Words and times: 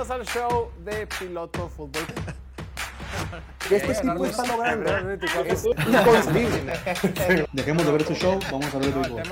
Bienvenidos 0.00 0.34
al 0.34 0.34
show 0.34 0.70
de 0.82 1.06
Piloto 1.06 1.68
Fútbol. 1.68 2.02
Este 3.70 3.94
tipo 3.94 4.24
está 4.24 4.46
logrando 4.46 5.10
es 5.44 5.64
inconcebible. 5.66 6.72
Dejemos 7.52 7.84
de 7.84 7.92
ver 7.92 8.06
su 8.06 8.14
show, 8.14 8.40
vamos 8.50 8.74
a 8.74 8.78
ver 8.78 8.88
el 8.88 8.94
béisbol. 8.94 9.22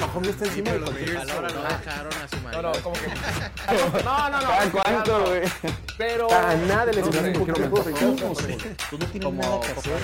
Mahomes 0.00 0.28
está 0.30 0.46
encima 0.46 0.70
de 0.70 0.80
cualquier 0.80 1.14
no 1.14 1.24
¿no? 1.42 1.42
dejaron 1.42 2.12
a 2.14 2.28
su 2.28 2.36
No, 2.50 2.62
no, 2.62 2.72
como 2.82 2.96
que. 2.96 3.08
No, 4.04 4.30
no, 4.30 4.40
no. 4.40 4.48
¿Cada 4.48 4.70
cuánto, 4.70 5.26
güey? 5.26 5.42
Pero. 5.98 6.32
A 6.32 6.54
nada 6.54 6.86
le 6.86 6.94
sé, 6.94 7.08
un 7.08 7.12
de. 7.12 7.32
Tú 8.88 8.98
no 8.98 9.06
tienes 9.06 9.32
nada 9.34 9.60
que 9.60 9.72
hacer, 9.72 10.00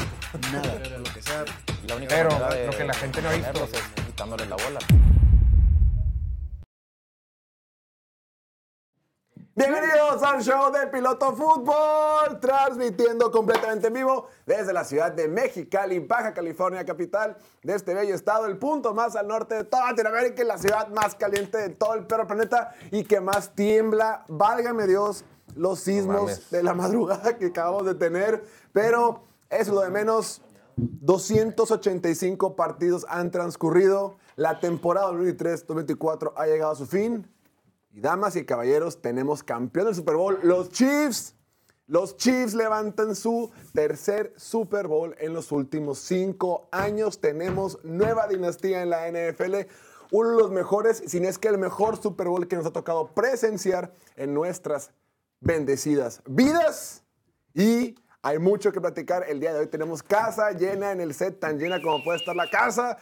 nada. 0.53 0.75
La 1.89 1.97
única 1.97 2.15
Pero 2.15 2.67
lo 2.67 2.77
que 2.77 2.85
la 2.85 2.95
gente 2.95 3.23
no 3.23 3.29
ha 3.31 3.33
visto. 3.33 3.65
es 3.65 4.05
quitándoles 4.05 4.47
la 4.47 4.57
bola. 4.57 5.12
Bienvenidos 9.55 10.23
al 10.23 10.43
show 10.43 10.73
de 10.73 10.87
Piloto 10.87 11.37
Fútbol, 11.37 12.41
transmitiendo 12.41 13.31
completamente 13.31 13.89
en 13.89 13.93
vivo 13.93 14.27
desde 14.47 14.73
la 14.73 14.83
ciudad 14.83 15.13
de 15.13 15.29
Mexicali, 15.29 15.99
Baja 15.99 16.33
California, 16.33 16.87
capital 16.87 17.37
de 17.63 17.75
este 17.75 17.93
bello 17.93 18.15
estado, 18.15 18.47
el 18.47 18.57
punto 18.57 18.95
más 18.95 19.15
al 19.15 19.29
norte 19.29 19.57
de 19.57 19.65
toda 19.65 19.91
Latinoamérica 19.91 20.43
y 20.43 20.47
la 20.47 20.57
ciudad 20.57 20.89
más 20.89 21.15
caliente 21.17 21.59
de 21.59 21.69
todo 21.69 21.93
el 21.93 22.07
perro 22.07 22.27
planeta 22.27 22.75
y 22.91 23.05
que 23.05 23.21
más 23.21 23.55
tiembla, 23.55 24.25
válgame 24.27 24.87
Dios, 24.87 25.27
los 25.55 25.81
sismos 25.81 26.51
de 26.51 26.63
la 26.63 26.73
madrugada 26.73 27.37
que 27.37 27.49
acabamos 27.49 27.85
de 27.85 27.95
tener, 27.95 28.43
pero 28.73 29.25
es 29.51 29.69
lo 29.69 29.83
de 29.83 29.91
menos. 29.91 30.41
285 30.77 32.57
partidos 32.57 33.05
han 33.07 33.31
transcurrido, 33.31 34.17
la 34.37 34.61
temporada 34.61 35.13
2023-2024 35.13 36.33
ha 36.37 36.47
llegado 36.47 36.73
a 36.73 36.77
su 36.77 36.87
fin. 36.87 37.29
Y 37.95 38.01
damas 38.01 38.37
y 38.37 38.47
caballeros, 38.47 39.03
tenemos 39.03 39.43
campeón 39.43 39.85
del 39.85 39.95
Super 39.95 40.17
Bowl, 40.17 40.39
los 40.43 40.71
Chiefs. 40.71 41.35
Los 41.87 42.17
Chiefs 42.17 42.55
levantan 42.55 43.15
su 43.15 43.51
tercer 43.75 44.33
Super 44.39 44.87
Bowl 44.87 45.15
en 45.19 45.35
los 45.35 45.53
últimos 45.53 45.99
cinco 45.99 46.71
años. 46.73 47.21
Tenemos 47.21 47.79
nueva 47.85 48.29
dinastía 48.29 48.83
en 48.83 48.89
la 48.89 49.11
NFL. 49.11 49.69
Uno 50.11 50.31
de 50.31 50.37
los 50.37 50.51
mejores, 50.51 51.03
si 51.07 51.21
no 51.21 51.29
es 51.29 51.39
que 51.39 51.49
el 51.49 51.59
mejor 51.59 52.01
Super 52.01 52.29
Bowl 52.29 52.49
que 52.49 52.57
nos 52.57 52.65
ha 52.65 52.73
tocado 52.73 53.09
presenciar 53.09 53.93
en 54.17 54.33
nuestras 54.33 54.93
bendecidas 55.41 56.23
vidas. 56.27 57.05
Y 57.53 57.97
hay 58.23 58.39
mucho 58.39 58.73
que 58.73 58.81
platicar. 58.81 59.27
El 59.29 59.39
día 59.39 59.53
de 59.53 59.61
hoy 59.61 59.67
tenemos 59.67 60.03
casa 60.03 60.53
llena 60.53 60.93
en 60.93 61.03
el 61.03 61.13
set, 61.13 61.39
tan 61.41 61.59
llena 61.59 61.83
como 61.83 62.03
puede 62.03 62.21
estar 62.21 62.35
la 62.35 62.49
casa. 62.49 62.97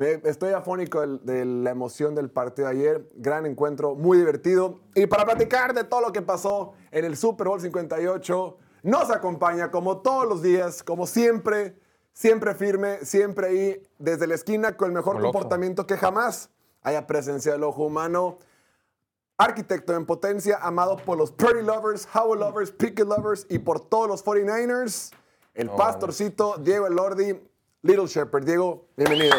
Estoy 0.00 0.54
afónico 0.54 1.00
del- 1.02 1.20
de, 1.24 1.44
la 1.44 1.70
emoción 1.70 2.14
del 2.14 2.30
partido 2.30 2.68
de 2.68 2.74
ayer. 2.74 3.08
Gran 3.16 3.44
encuentro, 3.44 3.94
muy 3.94 4.16
divertido. 4.16 4.80
Y 4.94 5.06
para 5.06 5.24
platicar 5.26 5.74
de 5.74 5.84
todo 5.84 6.00
lo 6.00 6.12
que 6.12 6.22
pasó 6.22 6.72
en 6.90 7.04
el 7.04 7.16
Super 7.18 7.48
Bowl 7.48 7.60
58, 7.60 8.56
nos 8.82 9.10
acompaña 9.10 9.70
como 9.70 9.98
todos 9.98 10.26
los 10.26 10.40
días, 10.42 10.82
como 10.82 11.06
siempre, 11.06 11.76
siempre 12.14 12.54
firme, 12.54 13.04
siempre 13.04 13.46
ahí, 13.48 13.82
desde 13.98 14.26
la 14.26 14.36
esquina, 14.36 14.74
con 14.76 14.86
el 14.88 14.94
mejor 14.94 15.14
Como 15.16 15.26
loco. 15.26 15.32
comportamiento 15.34 15.86
que 15.86 15.98
jamás 15.98 16.48
haya 16.82 17.06
presenciado 17.06 17.58
el 17.58 17.64
ojo 17.64 17.84
humano. 17.84 18.38
Arquitecto 19.36 19.94
en 19.94 20.06
potencia, 20.06 20.58
amado 20.62 20.96
por 20.96 21.18
los 21.18 21.30
Purdy 21.32 21.62
Lovers, 21.62 22.08
Howell 22.14 22.40
Lovers, 22.40 22.72
Pickett 22.72 23.06
Lovers 23.06 23.46
y 23.50 23.58
por 23.58 23.80
todos 23.80 24.08
los 24.08 24.24
49ers, 24.24 25.12
el 25.54 25.68
pastorcito 25.70 26.56
Diego 26.58 26.86
Elordi, 26.86 27.38
Little 27.82 28.06
Shepherd. 28.06 28.44
Diego, 28.44 28.86
bienvenido. 28.96 29.36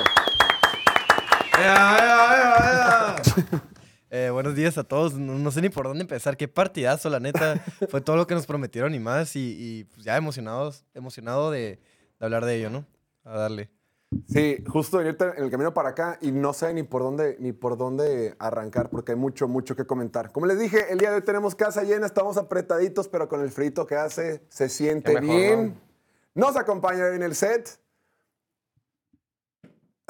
Eh, 4.14 4.30
buenos 4.30 4.56
días 4.56 4.78
a 4.78 4.84
todos. 4.84 5.14
No, 5.14 5.40
no 5.40 5.52
sé 5.52 5.62
ni 5.62 5.70
por 5.70 5.86
dónde 5.86 6.02
empezar. 6.02 6.36
Qué 6.36 6.50
partidazo, 6.50 7.10
la 7.10 7.22
neta. 7.22 7.64
Fue 7.90 8.02
todo 8.02 8.18
lo 8.18 8.28
que 8.28 8.36
nos 8.36 8.46
prometieron 8.46 8.94
y 8.94 9.00
más. 9.00 9.38
Y, 9.38 9.56
y, 9.58 9.86
pues, 9.86 10.04
ya 10.04 10.18
emocionados, 10.18 10.84
emocionado 10.94 11.50
de, 11.50 11.80
de 12.20 12.26
hablar 12.26 12.44
de 12.44 12.58
ello, 12.58 12.70
¿no? 12.70 12.86
A 13.24 13.38
darle. 13.38 13.70
Sí, 14.28 14.62
justo 14.68 14.98
venirte 14.98 15.24
en 15.38 15.46
el 15.46 15.50
camino 15.50 15.74
para 15.74 15.88
acá 15.90 16.18
y 16.20 16.34
no 16.34 16.52
sé 16.52 16.74
ni 16.74 16.84
por 16.84 17.02
dónde 17.02 17.38
ni 17.40 17.54
por 17.54 17.78
dónde 17.78 18.36
arrancar 18.40 18.90
porque 18.90 19.14
hay 19.14 19.18
mucho 19.18 19.48
mucho 19.48 19.78
que 19.78 19.86
comentar. 19.86 20.34
Como 20.34 20.48
les 20.48 20.60
dije, 20.60 20.92
el 20.92 20.98
día 20.98 21.12
de 21.12 21.16
hoy 21.16 21.22
tenemos 21.22 21.56
casa 21.56 21.84
llena, 21.84 22.08
estamos 22.08 22.36
apretaditos, 22.36 23.08
pero 23.08 23.30
con 23.30 23.40
el 23.40 23.52
frito 23.52 23.88
que 23.88 23.96
hace 23.96 24.44
se 24.50 24.68
siente 24.68 25.14
mejor, 25.14 25.38
bien. 25.38 25.80
Nos 26.36 26.58
acompaña 26.58 27.16
en 27.16 27.24
el 27.24 27.36
set. 27.36 27.80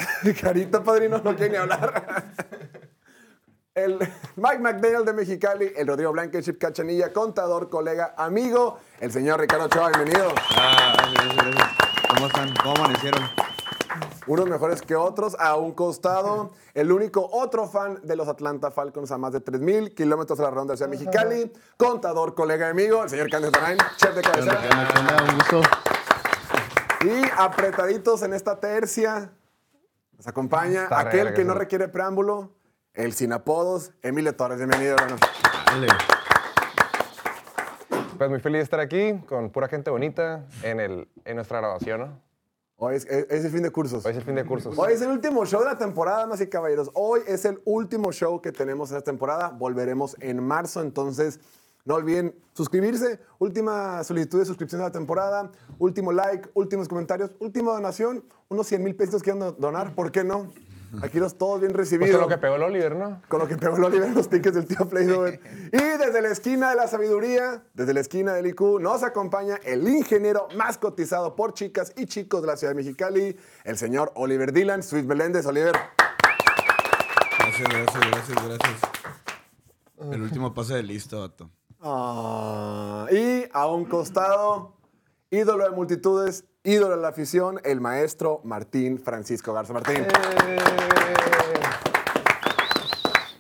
Carita 0.42 0.84
padrino 0.84 1.20
no 1.24 1.36
quiere 1.36 1.52
ni 1.52 1.58
hablar. 1.58 2.34
El 3.74 4.00
Mike 4.36 4.60
McDaniel 4.60 5.06
de 5.06 5.14
Mexicali, 5.14 5.72
el 5.78 5.88
Rodrigo 5.88 6.12
Blankenship 6.12 6.58
Cachanilla, 6.58 7.14
contador, 7.14 7.70
colega, 7.70 8.14
amigo, 8.18 8.80
el 9.00 9.14
señor 9.14 9.40
Ricardo 9.40 9.68
Ochoa, 9.68 9.92
bienvenido. 9.92 10.34
¿Cómo 12.10 12.28
están? 12.28 12.54
¿Cómo 12.62 12.76
amanecieron? 12.76 13.22
Unos 14.28 14.50
mejores 14.50 14.82
que 14.82 14.94
otros, 14.98 15.38
a 15.40 15.56
un 15.56 15.72
costado. 15.72 16.52
El 16.74 16.92
único 16.92 17.30
otro 17.32 17.66
fan 17.66 18.00
de 18.04 18.18
los 18.18 18.28
Atlanta 18.28 18.72
Falcons 18.72 19.10
a 19.12 19.18
más 19.18 19.32
de 19.32 19.40
3.000 19.40 19.96
kilómetros 19.96 20.38
a 20.42 20.44
la 20.44 20.52
ronda 20.52 20.74
hacia 20.74 20.88
Mexicali. 20.88 21.52
Contador, 21.78 22.36
colega 22.36 22.68
y 22.68 22.72
amigo, 22.72 23.04
el 23.04 23.10
señor 23.10 23.30
Candice 23.30 23.54
Tarain, 23.54 23.78
chef 23.96 24.14
de 24.14 24.22
cabecera. 24.22 24.60
Un 25.30 25.36
gusto. 25.36 25.62
Y 27.06 27.24
apretaditos 27.38 28.22
en 28.22 28.34
esta 28.34 28.60
tercia, 28.60 29.32
nos 30.22 30.28
acompaña 30.28 30.84
Está 30.84 31.00
aquel 31.00 31.34
que 31.34 31.44
no 31.44 31.56
requiere 31.56 31.88
preámbulo, 31.88 32.52
el 32.94 33.12
sin 33.14 33.34
apodos, 33.34 33.92
Emilio 34.04 34.36
Torres. 34.36 34.60
Bienvenido, 34.60 34.94
hermano. 34.96 35.16
Pues 38.20 38.30
muy 38.30 38.40
feliz 38.40 38.60
de 38.60 38.64
estar 38.64 38.80
aquí 38.80 39.16
con 39.28 39.50
pura 39.50 39.68
gente 39.68 39.90
bonita 39.90 40.46
en, 40.62 40.80
el, 40.80 41.08
en 41.26 41.36
nuestra 41.38 41.58
grabación, 41.58 42.02
¿no? 42.02 42.22
Hoy 42.76 42.98
es, 42.98 43.06
es- 43.08 43.26
es 43.32 43.46
el 43.46 43.52
fin 43.52 43.64
de 43.64 43.72
cursos. 43.72 44.06
Hoy 44.06 44.12
es 44.12 44.18
el 44.20 44.24
fin 44.24 44.36
de 44.36 44.46
cursos. 44.46 44.78
Hoy 44.78 44.94
es 44.94 45.02
el 45.02 45.10
último 45.10 45.44
show 45.48 45.62
de 45.62 45.66
la 45.68 45.78
temporada, 45.80 46.20
damas 46.20 46.40
y 46.40 46.48
caballeros. 46.48 46.92
Hoy 46.94 47.22
es 47.26 47.44
el 47.46 47.60
último 47.66 48.12
show 48.12 48.40
que 48.44 48.52
tenemos 48.52 48.92
en 48.92 48.98
esta 48.98 49.10
temporada. 49.10 49.50
Volveremos 49.50 50.16
en 50.20 50.44
marzo, 50.44 50.82
entonces 50.82 51.40
no 51.86 51.96
olviden 51.96 52.36
suscribirse. 52.54 53.20
Última 53.40 54.04
solicitud 54.04 54.40
de 54.40 54.46
suscripción 54.46 54.80
de 54.82 54.88
la 54.88 54.92
temporada. 54.92 55.52
Último 55.80 56.12
like, 56.12 56.50
últimos 56.54 56.88
comentarios, 56.88 57.32
última 57.40 57.72
donación. 57.74 58.24
Unos 58.50 58.68
100 58.68 58.84
mil 58.84 58.96
pesos 58.96 59.24
quieren 59.24 59.40
do- 59.40 59.52
donar, 59.54 59.96
¿por 59.96 60.12
qué 60.12 60.24
no? 60.24 60.52
Aquí 61.02 61.20
los 61.20 61.38
todos 61.38 61.62
bien 61.62 61.72
Pues 61.72 61.90
recibidos. 61.90 62.12
con 62.12 62.22
lo 62.22 62.28
que 62.28 62.38
pegó 62.38 62.56
el 62.56 62.64
Oliver, 62.64 62.98
¿no? 62.98 63.22
Con 63.30 63.40
lo 63.40 63.48
que 63.48 63.56
pegó 63.56 63.78
el 63.78 63.84
Oliver 63.86 64.10
en 64.10 64.14
los 64.14 64.28
tickets 64.28 64.54
del 64.56 64.66
tío 64.66 64.90
Playdover. 64.90 65.40
Y 65.72 65.78
desde 65.78 66.22
la 66.22 66.28
esquina 66.28 66.70
de 66.72 66.76
la 66.76 66.88
sabiduría, 66.90 67.64
desde 67.74 67.94
la 67.94 68.02
esquina 68.02 68.34
del 68.34 68.48
IQ, 68.48 68.82
nos 68.82 69.02
acompaña 69.02 69.56
el 69.64 69.88
ingeniero 69.88 70.50
más 70.58 70.78
cotizado 70.78 71.34
por 71.38 71.54
chicas 71.54 71.94
y 71.96 72.08
chicos 72.08 72.42
de 72.42 72.48
la 72.48 72.58
ciudad 72.58 72.72
de 72.74 72.76
Mexicali, 72.76 73.38
el 73.64 73.78
señor 73.78 74.12
Oliver 74.16 74.52
Dylan, 74.52 74.84
Sweet 74.84 75.06
Meléndez. 75.06 75.46
Oliver, 75.46 75.76
Gracias, 77.40 77.70
gracias, 77.70 78.12
gracias, 78.12 78.48
gracias. 78.48 78.80
El 80.12 80.22
último 80.24 80.54
pase 80.54 80.74
de 80.74 80.84
listo, 80.84 81.22
vato. 81.22 81.50
Ah, 81.84 83.08
y 83.12 83.46
a 83.52 83.66
un 83.66 83.86
costado, 83.86 84.78
ídolo 85.32 85.64
de 85.64 85.72
multitudes, 85.72 86.46
ídolo 86.64 86.96
de 86.96 87.02
la 87.02 87.08
afición, 87.08 87.60
el 87.64 87.82
maestro 87.82 88.40
Martín 88.44 89.00
Francisco 89.00 89.52
Garza. 89.52 89.74
Martín. 89.74 90.06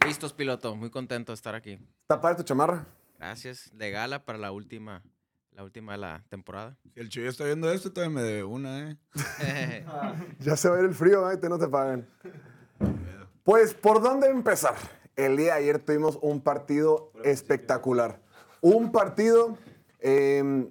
Listos, 0.03 0.33
piloto. 0.33 0.75
Muy 0.75 0.89
contento 0.89 1.31
de 1.31 1.35
estar 1.35 1.53
aquí. 1.53 1.79
¿Está 2.01 2.19
padre 2.19 2.37
tu 2.37 2.43
chamarra? 2.43 2.87
Gracias. 3.19 3.69
De 3.73 3.91
gala 3.91 4.25
para 4.25 4.39
la 4.39 4.51
última, 4.51 5.03
la 5.51 5.63
última 5.63 5.91
de 5.91 5.99
la 5.99 6.23
temporada. 6.27 6.75
Si 6.95 6.99
el 6.99 7.09
Chuyo 7.09 7.29
está 7.29 7.45
viendo 7.45 7.71
esto, 7.71 7.93
todavía 7.93 8.15
me 8.15 8.23
debe 8.23 8.43
una, 8.43 8.89
¿eh? 8.89 8.97
Ya 10.39 10.57
se 10.57 10.67
va 10.67 10.77
a 10.77 10.79
ir 10.79 10.85
el 10.85 10.95
frío, 10.95 11.29
¿eh? 11.29 11.37
Te 11.37 11.47
no 11.47 11.59
te 11.59 11.67
pagan. 11.67 12.09
Pues, 13.43 13.75
¿por 13.75 14.01
dónde 14.01 14.29
empezar? 14.29 14.73
El 15.15 15.37
día 15.37 15.53
de 15.53 15.59
ayer 15.59 15.77
tuvimos 15.77 16.17
un 16.23 16.41
partido 16.41 17.11
espectacular. 17.23 18.19
Un 18.61 18.91
partido 18.91 19.57
eh, 19.99 20.69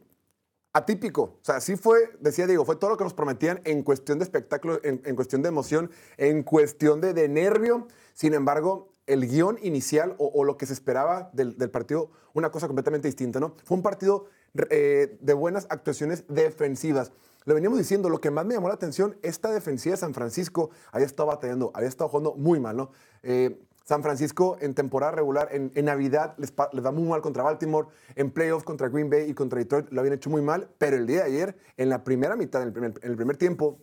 atípico. 0.72 1.22
O 1.22 1.44
sea, 1.44 1.60
sí 1.60 1.76
fue, 1.76 1.98
decía 2.20 2.46
Diego, 2.46 2.64
fue 2.64 2.76
todo 2.76 2.90
lo 2.90 2.96
que 2.96 3.04
nos 3.04 3.14
prometían 3.14 3.60
en 3.64 3.82
cuestión 3.82 4.18
de 4.18 4.24
espectáculo, 4.24 4.80
en, 4.82 5.16
cuestión 5.16 5.42
de 5.42 5.48
emoción, 5.48 5.90
en 6.16 6.42
cuestión 6.42 7.00
de, 7.00 7.12
de 7.12 7.28
nervio. 7.28 7.88
Sin 8.14 8.34
embargo, 8.34 8.92
el 9.06 9.26
guion 9.28 9.58
inicial 9.62 10.14
o, 10.18 10.30
o 10.32 10.44
lo 10.44 10.56
que 10.56 10.66
se 10.66 10.72
esperaba 10.72 11.30
del, 11.32 11.58
del 11.58 11.70
partido, 11.70 12.10
una 12.32 12.50
cosa 12.50 12.68
completamente 12.68 13.08
distinta, 13.08 13.40
¿no? 13.40 13.56
Fue 13.64 13.76
un 13.76 13.82
partido 13.82 14.26
eh, 14.70 15.16
de 15.20 15.34
buenas 15.34 15.66
actuaciones 15.70 16.24
defensivas. 16.28 17.12
Lo 17.44 17.54
veníamos 17.54 17.78
diciendo, 17.78 18.08
lo 18.08 18.20
que 18.20 18.30
más 18.30 18.44
me 18.44 18.54
llamó 18.54 18.68
la 18.68 18.74
atención, 18.74 19.16
esta 19.22 19.50
defensiva 19.50 19.94
de 19.94 20.00
San 20.00 20.14
Francisco 20.14 20.70
había 20.92 21.06
estado 21.06 21.28
batallando, 21.28 21.70
había 21.74 21.88
estado 21.88 22.10
jugando 22.10 22.34
muy 22.34 22.60
mal, 22.60 22.76
¿no? 22.76 22.90
Eh, 23.22 23.60
San 23.84 24.02
Francisco 24.02 24.56
en 24.60 24.74
temporada 24.74 25.12
regular, 25.12 25.48
en, 25.52 25.72
en 25.74 25.84
Navidad, 25.84 26.34
les, 26.38 26.52
les 26.72 26.84
va 26.84 26.92
muy 26.92 27.08
mal 27.08 27.20
contra 27.20 27.42
Baltimore, 27.42 27.88
en 28.14 28.30
playoffs 28.30 28.64
contra 28.64 28.88
Green 28.88 29.10
Bay 29.10 29.28
y 29.28 29.34
contra 29.34 29.58
Detroit 29.58 29.90
lo 29.90 30.00
habían 30.00 30.14
hecho 30.14 30.30
muy 30.30 30.42
mal, 30.42 30.68
pero 30.78 30.96
el 30.96 31.06
día 31.06 31.20
de 31.20 31.24
ayer, 31.24 31.58
en 31.76 31.88
la 31.88 32.04
primera 32.04 32.36
mitad, 32.36 32.62
en 32.62 32.68
el 32.68 32.72
primer, 32.72 32.94
en 33.02 33.10
el 33.10 33.16
primer 33.16 33.36
tiempo, 33.36 33.78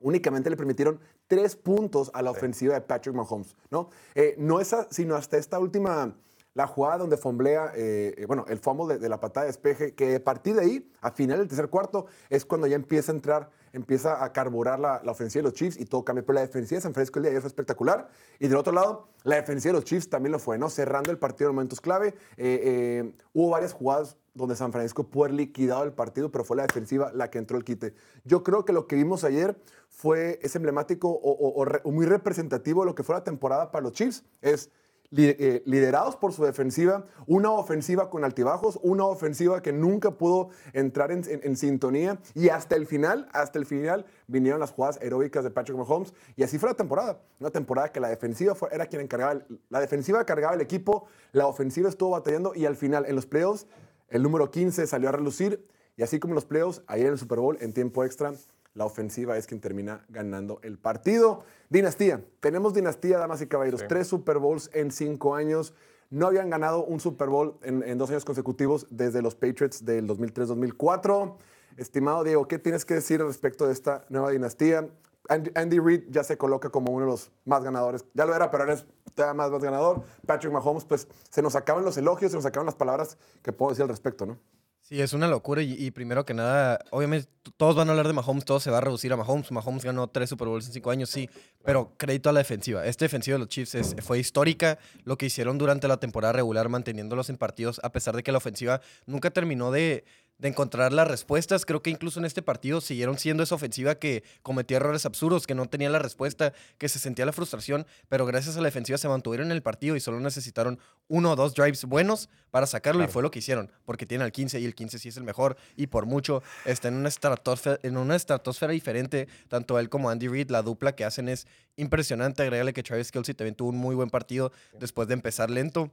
únicamente 0.00 0.50
le 0.50 0.56
permitieron 0.56 1.00
tres 1.26 1.56
puntos 1.56 2.10
a 2.14 2.22
la 2.22 2.30
ofensiva 2.30 2.74
de 2.74 2.80
Patrick 2.82 3.14
Mahomes, 3.14 3.56
¿no? 3.70 3.88
Eh, 4.14 4.34
no 4.38 4.60
esa, 4.60 4.86
sino 4.90 5.16
hasta 5.16 5.38
esta 5.38 5.58
última 5.58 6.14
la 6.54 6.66
jugada 6.68 6.98
donde 6.98 7.16
fomblea, 7.16 7.72
eh, 7.74 8.14
eh, 8.16 8.26
bueno, 8.26 8.44
el 8.48 8.58
fumble 8.58 8.98
de, 8.98 9.08
la 9.08 9.18
patada 9.20 9.44
de 9.44 9.48
despeje, 9.48 9.94
que 9.94 10.16
a 10.16 10.24
partir 10.24 10.54
de 10.54 10.62
ahí, 10.62 10.92
a 11.00 11.10
final 11.10 11.38
del 11.38 11.48
tercer 11.48 11.68
cuarto, 11.68 12.06
es 12.30 12.44
cuando 12.44 12.68
ya 12.68 12.76
empieza 12.76 13.10
a 13.10 13.14
entrar, 13.16 13.50
empieza 13.72 14.22
a 14.24 14.32
carburar 14.32 14.78
la, 14.78 15.02
ofensiva 15.06 15.40
de 15.40 15.48
los 15.48 15.54
Chiefs 15.54 15.80
y 15.80 15.84
todo 15.84 16.04
cambia. 16.04 16.24
Pero 16.24 16.34
la 16.34 16.42
defensiva 16.42 16.78
de 16.78 16.82
San 16.82 16.94
Francisco 16.94 17.18
el 17.18 17.24
día 17.24 17.30
de 17.30 17.36
ayer 17.36 17.42
fue 17.42 17.48
espectacular. 17.48 18.08
Y 18.38 18.46
del 18.46 18.56
otro 18.56 18.72
lado, 18.72 19.08
la 19.24 19.36
defensiva 19.36 19.72
de 19.72 19.78
los 19.80 19.84
Chiefs 19.84 20.08
también 20.08 20.30
lo 20.30 20.38
fue, 20.38 20.56
¿no? 20.56 20.70
Cerrando 20.70 21.10
el 21.10 21.18
partido 21.18 21.50
en 21.50 21.56
momentos 21.56 21.80
clave. 21.80 22.14
Eh, 22.36 23.12
hubo 23.32 23.50
varias 23.50 23.72
jugadas 23.72 24.16
donde 24.34 24.56
San 24.56 24.72
Francisco 24.72 25.04
pudo 25.04 25.24
haber 25.24 25.36
liquidado 25.36 25.84
el 25.84 25.92
partido, 25.92 26.30
pero 26.30 26.44
fue 26.44 26.56
la 26.56 26.64
defensiva 26.64 27.10
la 27.14 27.30
que 27.30 27.38
entró 27.38 27.56
el 27.56 27.64
quite. 27.64 27.94
Yo 28.24 28.42
creo 28.42 28.64
que 28.64 28.72
lo 28.72 28.86
que 28.86 28.96
vimos 28.96 29.24
ayer 29.24 29.56
fue, 29.88 30.40
es 30.42 30.54
emblemático 30.56 31.08
o, 31.08 31.62
o- 31.62 31.90
muy 31.90 32.06
representativo 32.06 32.82
de 32.82 32.86
lo 32.86 32.94
que 32.94 33.04
fue 33.04 33.14
la 33.14 33.24
temporada 33.24 33.70
para 33.70 33.82
los 33.84 33.92
Chiefs. 33.92 34.24
Es 34.42 34.70
liderados 35.10 36.16
por 36.16 36.32
su 36.32 36.44
defensiva, 36.44 37.04
una 37.26 37.50
ofensiva 37.50 38.10
con 38.10 38.24
altibajos, 38.24 38.78
una 38.82 39.04
ofensiva 39.04 39.62
que 39.62 39.72
nunca 39.72 40.12
pudo 40.12 40.48
entrar 40.72 41.12
en, 41.12 41.56
sintonía 41.56 42.18
y 42.34 42.48
hasta 42.48 42.74
el 42.74 42.86
final, 42.86 43.28
hasta 43.32 43.58
el 43.58 43.66
final 43.66 44.06
vinieron 44.26 44.58
las 44.58 44.72
jugadas 44.72 44.98
heroicas 45.00 45.44
de 45.44 45.50
Patrick 45.50 45.78
Mahomes 45.78 46.14
y 46.36 46.42
así 46.42 46.58
fue 46.58 46.68
la 46.68 46.74
temporada, 46.74 47.20
una 47.38 47.50
temporada 47.50 47.92
que 47.92 48.00
la 48.00 48.08
defensiva 48.08 48.56
era 48.72 48.86
quien 48.86 49.02
encargaba, 49.02 49.40
la 49.68 49.80
defensiva 49.80 50.24
cargaba 50.24 50.54
el 50.54 50.60
equipo, 50.60 51.06
la 51.32 51.46
ofensiva 51.46 51.88
estuvo 51.88 52.10
batallando 52.10 52.52
y 52.54 52.66
al 52.66 52.76
final 52.76 53.04
en 53.06 53.14
los 53.14 53.26
playoffs 53.26 53.66
el 54.08 54.22
número 54.22 54.50
15 54.50 54.86
salió 54.86 55.08
a 55.08 55.12
relucir 55.12 55.66
y 55.96 56.02
así 56.02 56.18
como 56.18 56.32
en 56.32 56.36
los 56.36 56.44
playoffs, 56.44 56.82
ayer 56.88 57.06
en 57.06 57.12
el 57.12 57.18
Super 57.18 57.38
Bowl 57.38 57.56
en 57.60 57.72
tiempo 57.72 58.04
extra 58.04 58.32
la 58.74 58.84
ofensiva 58.84 59.38
es 59.38 59.46
quien 59.46 59.60
termina 59.60 60.04
ganando 60.08 60.58
el 60.62 60.78
partido. 60.78 61.44
Dinastía. 61.70 62.24
Tenemos 62.40 62.74
dinastía, 62.74 63.18
damas 63.18 63.40
y 63.40 63.46
caballeros. 63.46 63.84
Tres 63.88 64.08
Super 64.08 64.38
Bowls 64.38 64.68
en 64.74 64.90
cinco 64.90 65.34
años. 65.34 65.74
No 66.10 66.26
habían 66.26 66.50
ganado 66.50 66.84
un 66.84 67.00
Super 67.00 67.28
Bowl 67.28 67.58
en, 67.62 67.82
en 67.82 67.98
dos 67.98 68.10
años 68.10 68.24
consecutivos 68.24 68.86
desde 68.90 69.22
los 69.22 69.34
Patriots 69.34 69.84
del 69.84 70.08
2003-2004. 70.08 71.36
Estimado 71.76 72.24
Diego, 72.24 72.46
¿qué 72.46 72.58
tienes 72.58 72.84
que 72.84 72.94
decir 72.94 73.22
respecto 73.22 73.66
de 73.66 73.72
esta 73.72 74.04
nueva 74.08 74.30
dinastía? 74.30 74.88
Andy, 75.28 75.50
Andy 75.54 75.78
Reid 75.78 76.04
ya 76.10 76.22
se 76.22 76.36
coloca 76.36 76.68
como 76.68 76.92
uno 76.92 77.06
de 77.06 77.10
los 77.12 77.32
más 77.44 77.64
ganadores. 77.64 78.04
Ya 78.12 78.26
lo 78.26 78.34
era, 78.34 78.50
pero 78.50 78.64
ahora 78.64 78.74
es 78.74 78.86
más, 79.16 79.50
más 79.50 79.62
ganador. 79.62 80.02
Patrick 80.26 80.52
Mahomes, 80.52 80.84
pues 80.84 81.08
se 81.30 81.42
nos 81.42 81.56
acaban 81.56 81.84
los 81.84 81.96
elogios, 81.96 82.32
se 82.32 82.36
nos 82.36 82.46
acaban 82.46 82.66
las 82.66 82.74
palabras 82.74 83.16
que 83.42 83.52
puedo 83.52 83.70
decir 83.70 83.84
al 83.84 83.88
respecto, 83.88 84.26
¿no? 84.26 84.38
Sí, 84.86 85.00
es 85.00 85.14
una 85.14 85.26
locura 85.28 85.62
y, 85.62 85.90
primero 85.92 86.26
que 86.26 86.34
nada, 86.34 86.78
obviamente 86.90 87.26
todos 87.56 87.74
van 87.74 87.88
a 87.88 87.92
hablar 87.92 88.06
de 88.06 88.12
Mahomes, 88.12 88.44
todo 88.44 88.60
se 88.60 88.70
va 88.70 88.78
a 88.78 88.80
reducir 88.82 89.10
a 89.14 89.16
Mahomes. 89.16 89.50
Mahomes 89.50 89.82
ganó 89.82 90.08
tres 90.08 90.28
Super 90.28 90.46
Bowls 90.46 90.66
en 90.66 90.74
cinco 90.74 90.90
años, 90.90 91.08
sí, 91.08 91.30
pero 91.64 91.94
crédito 91.96 92.28
a 92.28 92.34
la 92.34 92.40
defensiva. 92.40 92.84
Esta 92.84 93.06
defensiva 93.06 93.36
de 93.36 93.38
los 93.38 93.48
Chiefs 93.48 93.74
es- 93.76 93.96
fue 94.02 94.18
histórica, 94.18 94.78
lo 95.04 95.16
que 95.16 95.24
hicieron 95.24 95.56
durante 95.56 95.88
la 95.88 95.96
temporada 95.96 96.34
regular 96.34 96.68
manteniéndolos 96.68 97.30
en 97.30 97.38
partidos, 97.38 97.80
a 97.82 97.92
pesar 97.92 98.14
de 98.14 98.22
que 98.22 98.30
la 98.30 98.36
ofensiva 98.36 98.82
nunca 99.06 99.30
terminó 99.30 99.70
de, 99.70 100.04
de 100.44 100.50
encontrar 100.50 100.92
las 100.92 101.08
respuestas. 101.08 101.64
Creo 101.64 101.80
que 101.80 101.88
incluso 101.88 102.18
en 102.18 102.26
este 102.26 102.42
partido 102.42 102.82
siguieron 102.82 103.16
siendo 103.16 103.42
esa 103.42 103.54
ofensiva 103.54 103.94
que 103.94 104.22
cometía 104.42 104.76
errores 104.76 105.06
absurdos, 105.06 105.46
que 105.46 105.54
no 105.54 105.64
tenía 105.70 105.88
la 105.88 105.98
respuesta, 105.98 106.52
que 106.76 106.90
se 106.90 106.98
sentía 106.98 107.24
la 107.24 107.32
frustración, 107.32 107.86
pero 108.10 108.26
gracias 108.26 108.58
a 108.58 108.60
la 108.60 108.66
defensiva 108.66 108.98
se 108.98 109.08
mantuvieron 109.08 109.46
en 109.46 109.52
el 109.52 109.62
partido 109.62 109.96
y 109.96 110.00
solo 110.00 110.20
necesitaron 110.20 110.78
uno 111.08 111.32
o 111.32 111.36
dos 111.36 111.54
drives 111.54 111.86
buenos 111.86 112.28
para 112.50 112.66
sacarlo 112.66 113.02
y 113.02 113.06
fue 113.06 113.22
lo 113.22 113.30
que 113.30 113.38
hicieron, 113.38 113.72
porque 113.86 114.04
tiene 114.04 114.22
al 114.24 114.32
15 114.32 114.60
y 114.60 114.66
el 114.66 114.74
15 114.74 114.98
sí 114.98 115.08
es 115.08 115.16
el 115.16 115.24
mejor 115.24 115.56
y 115.76 115.86
por 115.86 116.04
mucho 116.04 116.42
está 116.66 116.88
en 116.88 116.96
una 116.96 117.08
estratosfera, 117.08 117.80
en 117.82 117.96
una 117.96 118.14
estratosfera 118.14 118.74
diferente, 118.74 119.28
tanto 119.48 119.78
él 119.78 119.88
como 119.88 120.10
Andy 120.10 120.28
Reid, 120.28 120.50
la 120.50 120.60
dupla 120.60 120.94
que 120.94 121.06
hacen 121.06 121.30
es 121.30 121.46
impresionante, 121.76 122.42
agrégale 122.42 122.74
que 122.74 122.82
Travis 122.82 123.10
Kelsey 123.10 123.34
también 123.34 123.54
tuvo 123.54 123.70
un 123.70 123.78
muy 123.78 123.94
buen 123.94 124.10
partido 124.10 124.52
después 124.78 125.08
de 125.08 125.14
empezar 125.14 125.48
lento. 125.48 125.90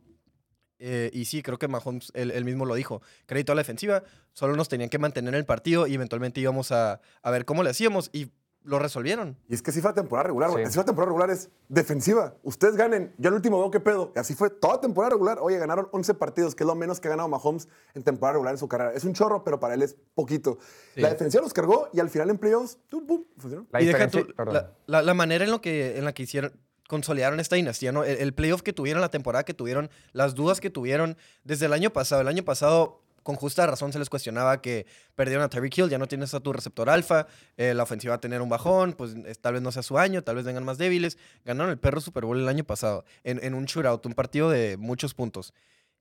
Eh, 0.83 1.12
y 1.13 1.25
sí, 1.25 1.44
creo 1.44 1.60
que 1.60 1.68
Mahomes, 1.68 2.12
él, 2.16 2.31
él 2.31 2.44
mismo 2.44 2.66
lo 2.66 2.74
dijo. 2.75 3.01
Crédito 3.28 3.51
a 3.51 3.56
la 3.56 3.62
defensiva, 3.62 4.04
solo 4.33 4.56
nos 4.56 4.68
tenían 4.68 4.89
que 4.89 4.98
mantener 4.98 5.33
en 5.36 5.38
el 5.39 5.45
partido 5.45 5.86
y 5.88 5.94
eventualmente 5.94 6.42
íbamos 6.42 6.72
a, 6.72 7.00
a 7.22 7.31
ver 7.31 7.45
cómo 7.45 7.62
le 7.63 7.69
hacíamos 7.69 8.10
y 8.13 8.31
lo 8.63 8.78
resolvieron. 8.78 9.38
Y 9.50 9.56
es 9.56 9.62
que 9.63 9.72
así 9.72 9.81
fue 9.81 9.89
la 9.89 9.95
temporada 9.95 10.28
regular, 10.28 10.51
güey. 10.51 10.63
Sí. 10.63 10.68
Así 10.68 10.75
fue 10.75 10.81
la 10.83 10.86
temporada 10.86 11.07
regular, 11.10 11.30
es 11.31 11.50
defensiva. 11.68 12.36
Ustedes 12.44 12.75
ganen, 12.75 13.12
yo 13.18 13.30
el 13.30 13.33
último 13.36 13.57
veo 13.60 13.72
qué 13.72 13.80
pedo. 13.80 14.12
Y 14.16 14.19
así 14.19 14.36
fue 14.36 14.50
toda 14.51 14.80
temporada 14.80 15.12
regular. 15.12 15.39
Oye, 15.42 15.57
ganaron 15.57 15.88
11 15.92 16.13
partidos, 16.13 16.54
que 16.54 16.63
es 16.63 16.68
lo 16.68 16.75
menos 16.75 17.00
que 17.00 17.07
ha 17.07 17.12
ganado 17.12 17.27
Mahomes 17.27 17.68
en 17.95 18.04
temporada 18.04 18.34
regular 18.34 18.54
en 18.54 18.60
su 18.60 18.68
carrera. 18.68 18.94
Es 18.94 19.04
un 19.04 19.13
chorro, 19.13 19.44
pero 19.44 19.60
para 19.60 19.74
él 19.74 19.81
es 19.81 19.95
poquito. 20.13 20.60
Sí. 20.94 21.01
La 21.01 21.10
defensiva 21.10 21.42
los 21.42 21.54
cargó 21.54 21.89
y 21.92 22.00
al 22.01 22.10
final 22.12 22.30
en 22.30 22.38
playoffs, 22.38 22.77
pum, 22.89 23.24
funcionó. 23.38 23.66
La 23.72 23.81
y 23.81 23.86
deja 23.88 23.98
diferencia- 23.98 24.27
tú, 24.27 24.36
perdón. 24.36 24.54
la, 24.54 24.72
la- 24.86 25.01
la 25.01 25.13
manera 25.16 25.44
en, 25.44 25.50
lo 25.51 25.60
que, 25.62 25.98
en 25.98 26.06
la 26.06 26.13
que 26.13 26.22
hicieron, 26.24 26.51
consolidaron 26.92 27.40
esta 27.40 27.56
dinastía, 27.56 27.94
¿no? 27.94 28.04
El, 28.04 28.34
playoff 28.34 28.64
que 28.64 28.74
tuvieron, 28.74 29.00
la 29.00 29.08
temporada 29.08 29.46
que 29.46 29.54
tuvieron, 29.54 29.90
las 30.12 30.36
dudas 30.36 30.60
que 30.60 30.70
tuvieron 30.70 31.16
desde 31.46 31.68
el 31.68 31.72
año 31.72 31.94
pasado. 31.94 32.20
El 32.20 32.28
año 32.28 32.44
pasado, 32.44 33.02
con 33.24 33.38
justa 33.38 33.66
razón, 33.66 33.94
se 33.94 33.98
les 33.98 34.10
cuestionaba 34.10 34.62
que 34.62 34.86
perdieron 35.16 35.42
a 35.42 35.48
Tyreek 35.48 35.78
Hill, 35.78 35.90
ya 35.90 35.98
no 35.98 36.10
tienes 36.10 36.34
a 36.34 36.42
tu 36.42 36.52
receptor 36.52 36.90
alfa, 36.90 37.28
eh, 37.56 37.74
la 37.74 37.84
ofensiva 37.84 38.12
va 38.12 38.16
a 38.18 38.20
tener 38.20 38.42
un 38.42 38.50
bajón, 38.50 38.92
pues 38.92 39.16
es- 39.26 39.40
tal 39.40 39.54
vez 39.54 39.62
no 39.62 39.72
sea 39.72 39.84
su 39.84 39.98
año, 39.98 40.22
tal 40.22 40.36
vez 40.36 40.44
vengan 40.44 40.66
más 40.66 40.78
débiles. 40.78 41.18
Ganaron 41.46 41.72
el 41.72 41.80
perro 41.80 42.02
Super 42.02 42.26
Bowl 42.26 42.38
el 42.38 42.50
año 42.50 42.66
pasado, 42.66 43.06
en, 43.24 43.54
un 43.54 43.64
shootout, 43.68 44.06
un 44.06 44.14
partido 44.14 44.50
de 44.50 44.76
muchos 44.76 45.14
puntos. 45.14 45.54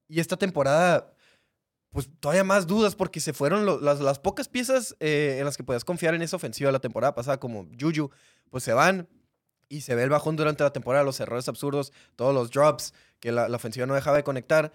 Y 0.09 0.19
esta 0.19 0.37
temporada 0.37 1.15
pues 1.93 2.09
todavía 2.19 2.43
más 2.43 2.67
dudas 2.67 2.97
porque 2.97 3.21
se 3.21 3.33
fueron 3.33 3.65
las, 3.85 4.01
las 4.01 4.19
pocas 4.19 4.49
piezas 4.49 4.97
eh, 4.99 5.37
en 5.39 5.45
las 5.45 5.57
que 5.57 5.63
podías 5.63 5.85
confiar 5.85 6.15
en 6.15 6.23
esa 6.23 6.35
ofensiva 6.35 6.73
la 6.73 6.81
temporada 6.81 7.15
pasada, 7.15 7.39
como 7.39 7.69
Juju, 7.81 8.11
pues 8.51 8.65
se 8.65 8.73
van 8.73 9.09
y 9.71 9.81
se 9.83 9.95
ve 9.95 10.03
el 10.03 10.11
bajón 10.11 10.37
durante 10.37 10.63
la 10.65 10.73
temporada, 10.75 11.03
los 11.05 11.19
errores 11.21 11.49
absurdos, 11.49 11.93
todos 12.17 12.35
los 12.35 12.51
drops, 12.51 12.93
que 13.21 13.33
la, 13.33 13.49
la 13.49 13.57
ofensiva 13.57 13.87
no 13.87 13.95
dejaba 13.95 14.19
de 14.19 14.25
conectar. 14.25 14.73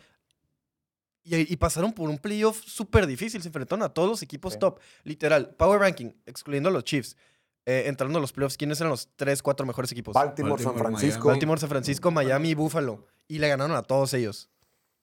Y, 1.23 1.51
y 1.51 1.57
pasaron 1.57 1.91
por 1.91 2.09
un 2.09 2.17
playoff 2.17 2.61
súper 2.65 3.05
difícil, 3.07 3.41
se 3.41 3.49
enfrentaron 3.49 3.83
a 3.83 3.89
todos 3.89 4.07
los 4.07 4.21
equipos 4.21 4.53
Sí. 4.53 4.59
top. 4.59 4.79
Literal, 5.03 5.49
Power 5.55 5.79
Ranking, 5.81 6.11
excluyendo 6.25 6.69
a 6.69 6.71
los 6.71 6.83
Chiefs, 6.83 7.17
eh, 7.65 7.83
entrando 7.87 8.19
a 8.19 8.21
los 8.21 8.31
playoffs, 8.31 8.57
¿quiénes 8.57 8.79
eran 8.79 8.91
los 8.91 9.09
3, 9.15 9.41
4 9.41 9.65
mejores 9.65 9.91
equipos? 9.91 10.13
Baltimore, 10.13 10.61
San 10.63 10.75
Francisco. 10.77 11.27
Baltimore, 11.27 11.59
San 11.59 11.69
Francisco, 11.69 12.11
Miami 12.11 12.49
y 12.49 12.53
Buffalo. 12.53 13.05
Y 13.27 13.39
le 13.39 13.47
ganaron 13.49 13.75
a 13.75 13.81
todos 13.81 14.13
ellos. 14.13 14.49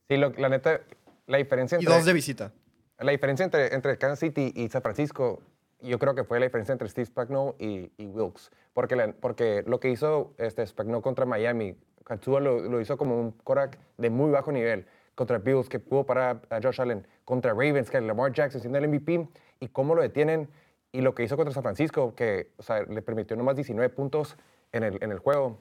Sí, 0.08 0.16
lo- 0.16 0.30
la 0.30 0.48
neta, 0.48 0.80
la 1.26 1.38
diferencia 1.38 1.76
Y 1.76 1.80
entre, 1.80 1.94
dos 1.96 2.04
de 2.06 2.12
visita. 2.12 2.52
la 2.98 3.10
diferencia 3.10 3.44
entre, 3.44 3.74
entre 3.74 3.98
Kansas 3.98 4.20
City 4.20 4.52
y 4.54 4.68
San 4.68 4.80
Francisco, 4.80 5.42
yo 5.82 5.98
creo 5.98 6.14
que 6.14 6.24
fue 6.24 6.38
la 6.40 6.46
diferencia 6.46 6.72
entre 6.72 6.88
Steve 6.88 7.06
Spagnuolo 7.06 7.56
y, 7.58 7.90
y 7.96 8.06
Wilkes. 8.06 8.50
Porque, 8.72 8.96
la- 8.96 9.12
porque 9.12 9.62
lo 9.66 9.80
que 9.80 9.90
hizo 9.90 10.34
este 10.38 10.66
Spagnuolo 10.66 11.02
contra 11.02 11.26
Miami, 11.26 11.76
Katsua 12.04 12.40
lo, 12.40 12.60
lo 12.60 12.80
hizo 12.80 12.96
como 12.96 13.18
un 13.20 13.32
Korak 13.32 13.78
de 13.98 14.10
muy 14.10 14.30
bajo 14.30 14.52
nivel. 14.52 14.86
Contra 15.14 15.38
Bills, 15.38 15.68
que 15.68 15.78
pudo 15.78 16.04
parar 16.06 16.40
a 16.48 16.60
Josh 16.62 16.80
Allen. 16.80 17.06
Contra 17.24 17.50
Ravens, 17.52 17.90
que 17.90 18.00
Lamar 18.00 18.32
Jackson 18.32 18.60
siendo 18.60 18.78
el 18.78 18.88
MVP. 18.88 19.28
Y 19.60 19.68
cómo 19.68 19.94
lo 19.94 20.02
detienen. 20.02 20.48
Y 20.90 21.00
lo 21.02 21.14
que 21.14 21.22
hizo 21.22 21.36
contra 21.36 21.52
San 21.54 21.62
Francisco, 21.62 22.14
que 22.14 22.50
le 22.88 23.02
permitió 23.02 23.36
nomás 23.36 23.56
19 23.56 23.88
puntos 23.90 24.36
en 24.72 24.82
el, 24.84 24.98
en 25.02 25.12
el 25.12 25.18
juego. 25.18 25.58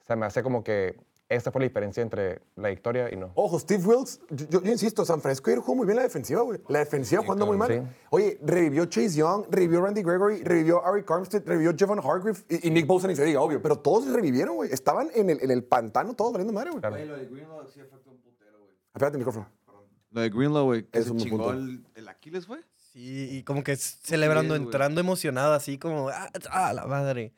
O 0.00 0.04
sea, 0.04 0.16
me 0.16 0.26
hace 0.26 0.42
como 0.42 0.64
que 0.64 0.96
esta 1.28 1.50
fue 1.50 1.60
la 1.60 1.68
diferencia 1.68 2.02
entre 2.02 2.42
la 2.56 2.68
victoria 2.68 3.12
y 3.12 3.16
no. 3.16 3.32
Ojo, 3.34 3.58
Steve 3.58 3.82
Wilkes, 3.86 4.20
yo, 4.30 4.46
yo- 4.50 4.62
yo 4.62 4.70
insisto, 4.72 5.04
San 5.04 5.20
Francisco 5.22 5.50
ayer 5.50 5.60
jugó 5.60 5.76
muy 5.76 5.86
bien 5.86 5.96
la 5.96 6.02
defensiva, 6.02 6.42
güey. 6.42 6.60
La 6.68 6.80
defensiva 6.80 7.22
jugando 7.22 7.46
muy 7.46 7.56
mal. 7.56 7.68
Sí. 7.68 7.80
Oye, 8.10 8.38
revivió 8.42 8.84
Chase 8.86 9.16
Young, 9.16 9.46
revivió 9.50 9.80
Randy 9.80 10.02
Gregory, 10.02 10.42
revivió 10.42 10.84
Ari 10.84 11.04
Armstead, 11.08 11.42
revivió 11.46 11.72
Javon 11.78 12.00
Hargreave 12.00 12.38
y, 12.50 12.68
y 12.68 12.70
Nick 12.70 12.86
Bosa 12.86 13.08
ni 13.08 13.16
se 13.16 13.24
diga, 13.24 13.40
obvio. 13.40 13.62
Pero 13.62 13.78
todos 13.78 14.06
revivieron, 14.12 14.56
güey. 14.56 14.70
Estaban 14.72 15.08
en 15.14 15.30
el, 15.30 15.42
en 15.42 15.50
el 15.50 15.64
pantano 15.64 16.14
todos 16.14 16.32
valiendo 16.32 16.52
madre, 16.52 16.70
güey. 16.70 16.80
Claro. 16.80 16.96
lo 17.02 17.16
de 17.16 17.26
Greenlaw 17.26 17.66
sí 17.72 17.80
afecta 17.80 18.10
un 18.10 18.18
putero, 18.20 18.58
güey. 18.58 18.70
Espérate, 18.94 19.16
micrófono. 19.18 19.48
Lo 20.10 20.20
de 20.20 20.28
Greenlaw, 20.28 20.64
güey, 20.66 20.82
que 20.84 20.98
Es 20.98 21.06
se 21.06 21.12
un 21.12 21.16
chingó 21.18 21.52
el, 21.52 21.82
el 21.94 22.08
Aquiles, 22.08 22.46
güey. 22.46 22.60
Sí, 22.92 23.28
y 23.38 23.42
como 23.42 23.64
que 23.64 23.74
celebrando, 23.76 24.54
entrando 24.54 25.00
emocionado, 25.00 25.54
así 25.54 25.78
como, 25.78 26.10
ah, 26.10 26.28
ah, 26.50 26.72
la 26.74 26.84
madre. 26.86 27.32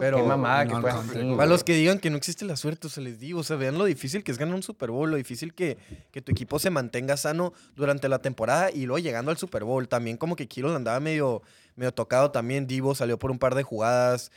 Pero- 0.00 0.16
Qué 0.18 0.22
mamada 0.22 0.66
que 0.66 0.72
No, 0.74 0.80
fue 0.80 0.92
no, 0.92 0.98
así. 1.00 1.18
no, 1.18 1.24
güey. 1.24 1.36
Para 1.36 1.48
los 1.50 1.64
que 1.64 1.74
digan 1.74 1.98
que 1.98 2.10
no 2.10 2.16
existe 2.16 2.44
la 2.44 2.56
suerte, 2.56 2.86
o 2.86 2.90
se 2.90 3.00
les 3.00 3.18
digo, 3.18 3.40
o 3.40 3.42
sea, 3.42 3.56
vean 3.56 3.76
lo 3.76 3.84
difícil 3.84 4.22
que 4.24 4.30
es 4.32 4.38
ganar 4.38 4.54
un 4.54 4.62
Super 4.62 4.90
Bowl, 4.90 5.10
lo 5.10 5.16
difícil 5.16 5.52
que, 5.52 5.76
que 6.10 6.22
tu 6.22 6.32
equipo 6.32 6.58
se 6.58 6.70
mantenga 6.70 7.16
sano 7.16 7.52
durante 7.74 8.08
la 8.08 8.20
temporada 8.20 8.70
y 8.70 8.86
luego 8.86 8.98
llegando 8.98 9.30
al 9.30 9.36
Super 9.36 9.64
Bowl. 9.64 9.88
También 9.88 10.16
como 10.16 10.36
que 10.36 10.46
Kiro 10.48 10.74
andaba 10.74 11.00
medio, 11.00 11.42
medio 11.76 11.92
tocado 11.92 12.30
también, 12.30 12.66
Divo 12.66 12.94
salió 12.94 13.18
por 13.18 13.30
un 13.30 13.38
par 13.38 13.54
de 13.54 13.64
jugadas. 13.64 14.30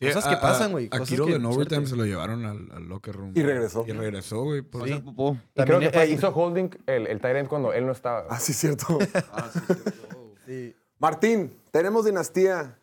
Sí, 0.00 0.06
Cosas 0.08 0.26
a- 0.26 0.28
que 0.30 0.34
a- 0.34 0.40
pasan, 0.40 0.72
güey, 0.72 0.86
A 0.86 0.90
cosas 0.98 1.08
Kiro 1.08 1.28
en 1.28 1.44
overtime 1.44 1.86
se 1.86 1.96
lo 1.96 2.04
llevaron 2.04 2.44
al, 2.44 2.70
al 2.72 2.84
locker 2.88 3.14
room. 3.14 3.32
Y 3.34 3.42
regresó. 3.42 3.84
Y 3.86 3.92
regresó, 3.92 4.42
güey. 4.42 4.60
Por 4.62 4.84
Sí. 4.86 4.92
hacer 4.92 5.04
popó. 5.04 5.38
Y 5.54 5.62
creo 5.62 5.80
que 5.80 5.90
fue- 5.90 6.02
eh, 6.04 6.10
hizo 6.10 6.28
holding 6.30 6.68
el, 6.86 7.06
el 7.06 7.20
tight 7.20 7.36
end 7.36 7.48
cuando 7.48 7.72
él 7.72 7.86
no 7.86 7.92
estaba. 7.92 8.26
Ah, 8.28 8.38
sí, 8.40 8.52
cierto. 8.52 8.98
Ah, 9.32 9.50
sí, 9.52 9.60
cierto. 9.66 10.34
Sí. 10.46 10.74
Martín, 10.98 11.56
tenemos 11.70 12.04
dinastía 12.04 12.78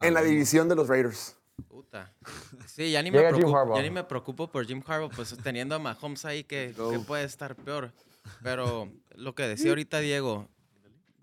en 0.00 0.14
la 0.14 0.22
división 0.22 0.68
de 0.68 0.74
los 0.74 0.88
Raiders. 0.88 1.36
Puta. 1.68 2.12
Sí, 2.66 2.90
ya 2.90 3.02
ni, 3.02 3.10
me 3.10 3.20
preocupo, 3.20 3.76
ya 3.76 3.82
ni 3.82 3.90
me 3.90 4.04
preocupo 4.04 4.48
por 4.50 4.66
Jim 4.66 4.82
Harbaugh, 4.86 5.10
pues 5.14 5.34
teniendo 5.42 5.74
a 5.74 5.78
Mahomes 5.78 6.24
ahí 6.26 6.44
que, 6.44 6.74
que 6.76 6.98
puede 7.00 7.24
estar 7.24 7.54
peor. 7.56 7.92
Pero 8.42 8.90
lo 9.14 9.34
que 9.34 9.44
decía 9.44 9.70
ahorita 9.70 10.00
Diego, 10.00 10.48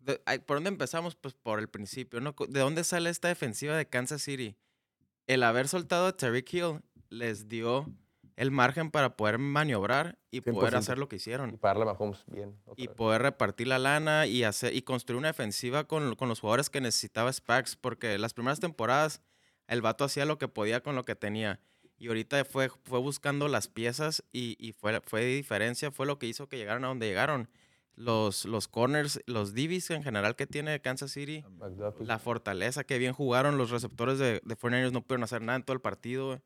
de- 0.01 0.17
¿por 0.39 0.57
dónde 0.57 0.69
empezamos? 0.69 1.15
Pues 1.15 1.33
por 1.35 1.59
el 1.59 1.67
principio, 1.67 2.19
¿no? 2.21 2.33
¿De 2.47 2.59
dónde 2.61 2.83
sale 2.83 3.09
esta 3.11 3.27
defensiva 3.27 3.75
de 3.77 3.85
Kansas 3.85 4.21
City? 4.23 4.55
El 5.27 5.43
haber 5.43 5.67
soltado 5.67 6.07
a 6.07 6.17
Tariq 6.17 6.53
Hill 6.53 6.81
les 7.09 7.47
dio 7.47 7.85
el 8.35 8.51
margen 8.51 8.89
para 8.89 9.15
poder 9.15 9.37
maniobrar 9.37 10.17
y 10.31 10.41
poder 10.41 10.73
100%. 10.73 10.77
hacer 10.77 10.97
lo 10.97 11.07
que 11.07 11.15
Y 11.15 11.17
hicieron. 11.17 11.59
darle 11.61 11.83
a 11.83 11.85
Mahomes 11.85 12.23
bien. 12.27 12.55
Y 12.75 12.87
vez. 12.87 12.95
poder 12.95 13.21
repartir 13.21 13.67
la 13.67 13.77
lana 13.79 14.25
y, 14.25 14.43
hacer, 14.43 14.75
y 14.75 14.81
construir 14.81 15.19
una 15.19 15.27
defensiva 15.27 15.83
con, 15.85 16.15
con 16.15 16.29
los 16.29 16.39
jugadores 16.39 16.69
que 16.69 16.81
necesitaba 16.81 17.31
Spags, 17.31 17.75
porque 17.75 18.17
las 18.17 18.33
primeras 18.33 18.59
temporadas 18.59 19.21
el 19.67 19.81
vato 19.81 20.03
hacía 20.03 20.25
lo 20.25 20.37
que 20.39 20.47
podía 20.47 20.81
con 20.81 20.95
lo 20.95 21.05
que 21.05 21.15
tenía. 21.15 21.59
Y 21.97 22.07
ahorita 22.07 22.43
fue, 22.43 22.69
fue 22.83 22.99
buscando 22.99 23.47
las 23.47 23.67
piezas 23.67 24.23
y, 24.33 24.57
y 24.59 24.73
fue, 24.73 24.99
fue 25.05 25.23
diferencia, 25.25 25.91
fue 25.91 26.05
lo 26.05 26.17
que 26.19 26.25
hizo 26.27 26.49
que 26.49 26.57
llegaran 26.57 26.83
a 26.83 26.87
donde 26.87 27.07
llegaron. 27.07 27.49
Los, 27.95 28.45
los 28.45 28.67
corners, 28.67 29.21
los 29.27 29.53
divis 29.53 29.91
en 29.91 30.01
general 30.03 30.35
que 30.35 30.47
tiene 30.47 30.81
Kansas 30.81 31.11
City, 31.11 31.45
McDuffie. 31.59 32.05
la 32.07 32.17
fortaleza 32.17 32.83
que 32.83 32.97
bien 32.97 33.13
jugaron, 33.13 33.57
los 33.59 33.69
receptores 33.69 34.17
de, 34.17 34.41
de 34.43 34.57
49ers 34.57 34.91
no 34.91 35.01
pudieron 35.03 35.23
hacer 35.23 35.41
nada 35.43 35.57
en 35.57 35.63
todo 35.63 35.75
el 35.75 35.81
partido. 35.81 36.41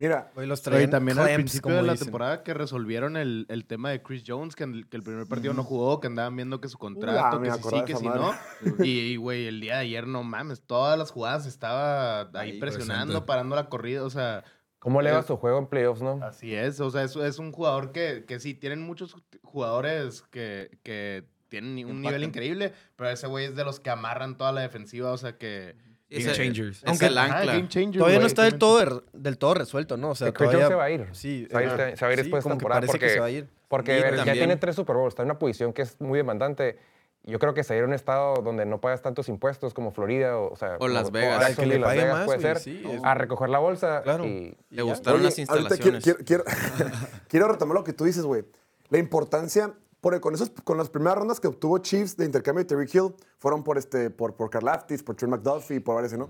Mira, 0.00 0.32
Hoy 0.34 0.48
los 0.48 0.62
traen 0.62 0.90
también 0.90 1.16
al 1.20 1.26
clamps, 1.26 1.36
principio 1.36 1.62
como 1.62 1.76
de 1.76 1.82
la 1.82 1.92
dicen. 1.92 2.06
temporada 2.08 2.42
que 2.42 2.52
resolvieron 2.54 3.16
el, 3.16 3.46
el 3.48 3.64
tema 3.66 3.90
de 3.90 4.02
Chris 4.02 4.24
Jones, 4.26 4.56
que, 4.56 4.64
en 4.64 4.74
el, 4.74 4.88
que 4.88 4.96
el 4.96 5.04
primer 5.04 5.28
partido 5.28 5.54
no 5.54 5.62
jugó, 5.62 6.00
que 6.00 6.08
andaban 6.08 6.34
viendo 6.34 6.60
que 6.60 6.68
su 6.68 6.76
contrato, 6.76 7.38
me 7.38 7.48
que 7.48 7.54
si 7.54 7.62
sí, 7.62 7.84
que 7.86 7.94
si 7.94 8.04
no. 8.06 8.32
madre. 8.32 8.38
Y, 8.84 8.98
y, 9.12 9.16
güey, 9.16 9.46
el 9.46 9.60
día 9.60 9.74
de 9.74 9.82
ayer, 9.82 10.08
no 10.08 10.24
mames, 10.24 10.60
todas 10.62 10.98
las 10.98 11.12
jugadas 11.12 11.46
estaba 11.46 12.22
ahí, 12.22 12.50
Ahí, 12.52 12.58
presionando, 12.58 13.12
presente. 13.12 13.26
parando 13.28 13.54
la 13.54 13.68
corrida, 13.68 14.02
o 14.02 14.10
sea, 14.10 14.42
¿Cómo 14.82 15.00
eleva 15.00 15.20
es- 15.20 15.26
su 15.26 15.36
juego 15.36 15.58
en 15.60 15.66
playoffs, 15.68 16.02
no? 16.02 16.18
así 16.22 16.54
es, 16.54 16.80
o 16.80 16.90
sea, 16.90 17.04
es, 17.04 17.14
es 17.16 17.38
un 17.38 17.52
jugador 17.52 17.92
que, 17.92 18.24
que 18.26 18.38
sí, 18.40 18.52
tienen 18.54 18.82
muchos 18.82 19.16
jugadores 19.42 20.22
que, 20.30 20.70
que 20.82 21.24
tienen 21.48 21.86
un 21.88 22.00
nivel 22.02 22.24
increíble, 22.24 22.72
pero 22.96 23.10
ese 23.10 23.26
güey 23.26 23.44
es 23.46 23.54
de 23.56 23.64
los 23.64 23.78
que 23.78 23.90
amarran 23.90 24.36
toda 24.36 24.52
la 24.52 24.60
defensiva, 24.62 25.12
o 25.12 25.16
sea 25.18 25.36
que... 25.38 25.76
Game 26.10 26.32
changers. 26.32 26.78
Es 26.82 26.88
Aunque- 26.88 27.06
el 27.06 27.16
ancla. 27.16 27.54
game 27.54 27.68
changer, 27.68 27.98
Todavía 28.00 28.18
no 28.20 28.26
está 28.26 28.42
del 28.42 28.58
todo, 28.58 28.82
er- 28.82 29.02
del 29.14 29.38
todo 29.38 29.54
resuelto, 29.54 29.96
¿no? 29.96 30.10
O 30.10 30.14
sea, 30.14 30.30
Que 30.32 30.44
todavía... 30.44 30.66
se 30.68 30.74
va 30.74 30.84
a 30.84 30.90
ir. 30.90 31.06
Sí, 31.12 31.46
Se 31.48 31.54
va 31.54 31.60
a 31.60 31.62
ir, 31.62 31.68
este- 31.70 31.96
se 31.96 32.04
va 32.04 32.10
a 32.10 32.12
ir 32.12 32.18
Sí, 32.18 32.22
después 32.24 32.44
de 32.44 32.48
que 32.48 32.52
temporada 32.52 32.80
parece 32.80 32.92
porque, 32.92 33.06
que 33.06 33.12
se 33.12 33.20
va 33.20 33.26
a 33.26 33.30
ir. 33.30 33.48
porque 33.68 33.92
ver, 34.02 34.16
ya 34.24 34.32
tiene 34.34 34.56
tres 34.56 34.76
Super 34.76 34.96
Bowls, 34.96 35.12
está 35.12 35.22
en 35.22 35.28
una 35.30 35.38
posición 35.38 35.72
que 35.72 35.82
es 35.82 35.98
muy 36.00 36.18
demandante. 36.18 36.78
Yo 37.24 37.38
creo 37.38 37.54
que 37.54 37.62
se 37.62 37.76
ir 37.76 37.82
a 37.84 37.86
un 37.86 37.92
estado 37.92 38.42
donde 38.42 38.66
no 38.66 38.80
pagas 38.80 39.00
tantos 39.00 39.28
impuestos 39.28 39.74
como 39.74 39.92
Florida 39.92 40.36
o, 40.38 40.52
o 40.52 40.56
sea, 40.56 40.76
O 40.80 40.88
Las 40.88 41.12
Vegas. 41.12 41.54
Que 41.56 41.66
le 41.66 41.78
Las 41.78 41.92
Vegas 41.94 42.14
más, 42.14 42.24
puede 42.26 42.40
ser, 42.40 42.58
sí, 42.58 42.82
es- 42.84 43.00
a 43.04 43.14
recoger 43.14 43.48
la 43.48 43.60
bolsa 43.60 44.02
Claro. 44.02 44.24
y 44.24 44.56
Le 44.70 44.82
gustaron 44.82 45.20
Oye, 45.20 45.26
las 45.26 45.34
quiero, 45.36 45.56
instalaciones. 45.58 46.02
quiero, 46.02 46.18
quiero, 46.24 46.44
quiero 47.28 47.48
retomar 47.48 47.76
lo 47.76 47.84
que 47.84 47.92
tú 47.92 48.04
dices, 48.04 48.24
güey. 48.24 48.44
La 48.90 48.98
importancia, 48.98 49.72
porque 50.00 50.20
con, 50.20 50.34
esos, 50.34 50.50
con 50.64 50.76
las 50.78 50.90
primeras 50.90 51.16
rondas 51.18 51.38
que 51.38 51.46
obtuvo 51.46 51.78
Chiefs 51.78 52.16
de 52.16 52.24
intercambio 52.24 52.64
de 52.64 52.68
Terry 52.68 52.88
Hill, 52.92 53.14
fueron 53.38 53.62
por, 53.62 53.78
este, 53.78 54.10
por, 54.10 54.34
por 54.34 54.50
Karlaftis, 54.50 55.02
por 55.04 55.14
Trent 55.14 55.32
McDuffie, 55.32 55.80
por 55.80 55.94
varios, 55.94 56.12
¿no? 56.14 56.28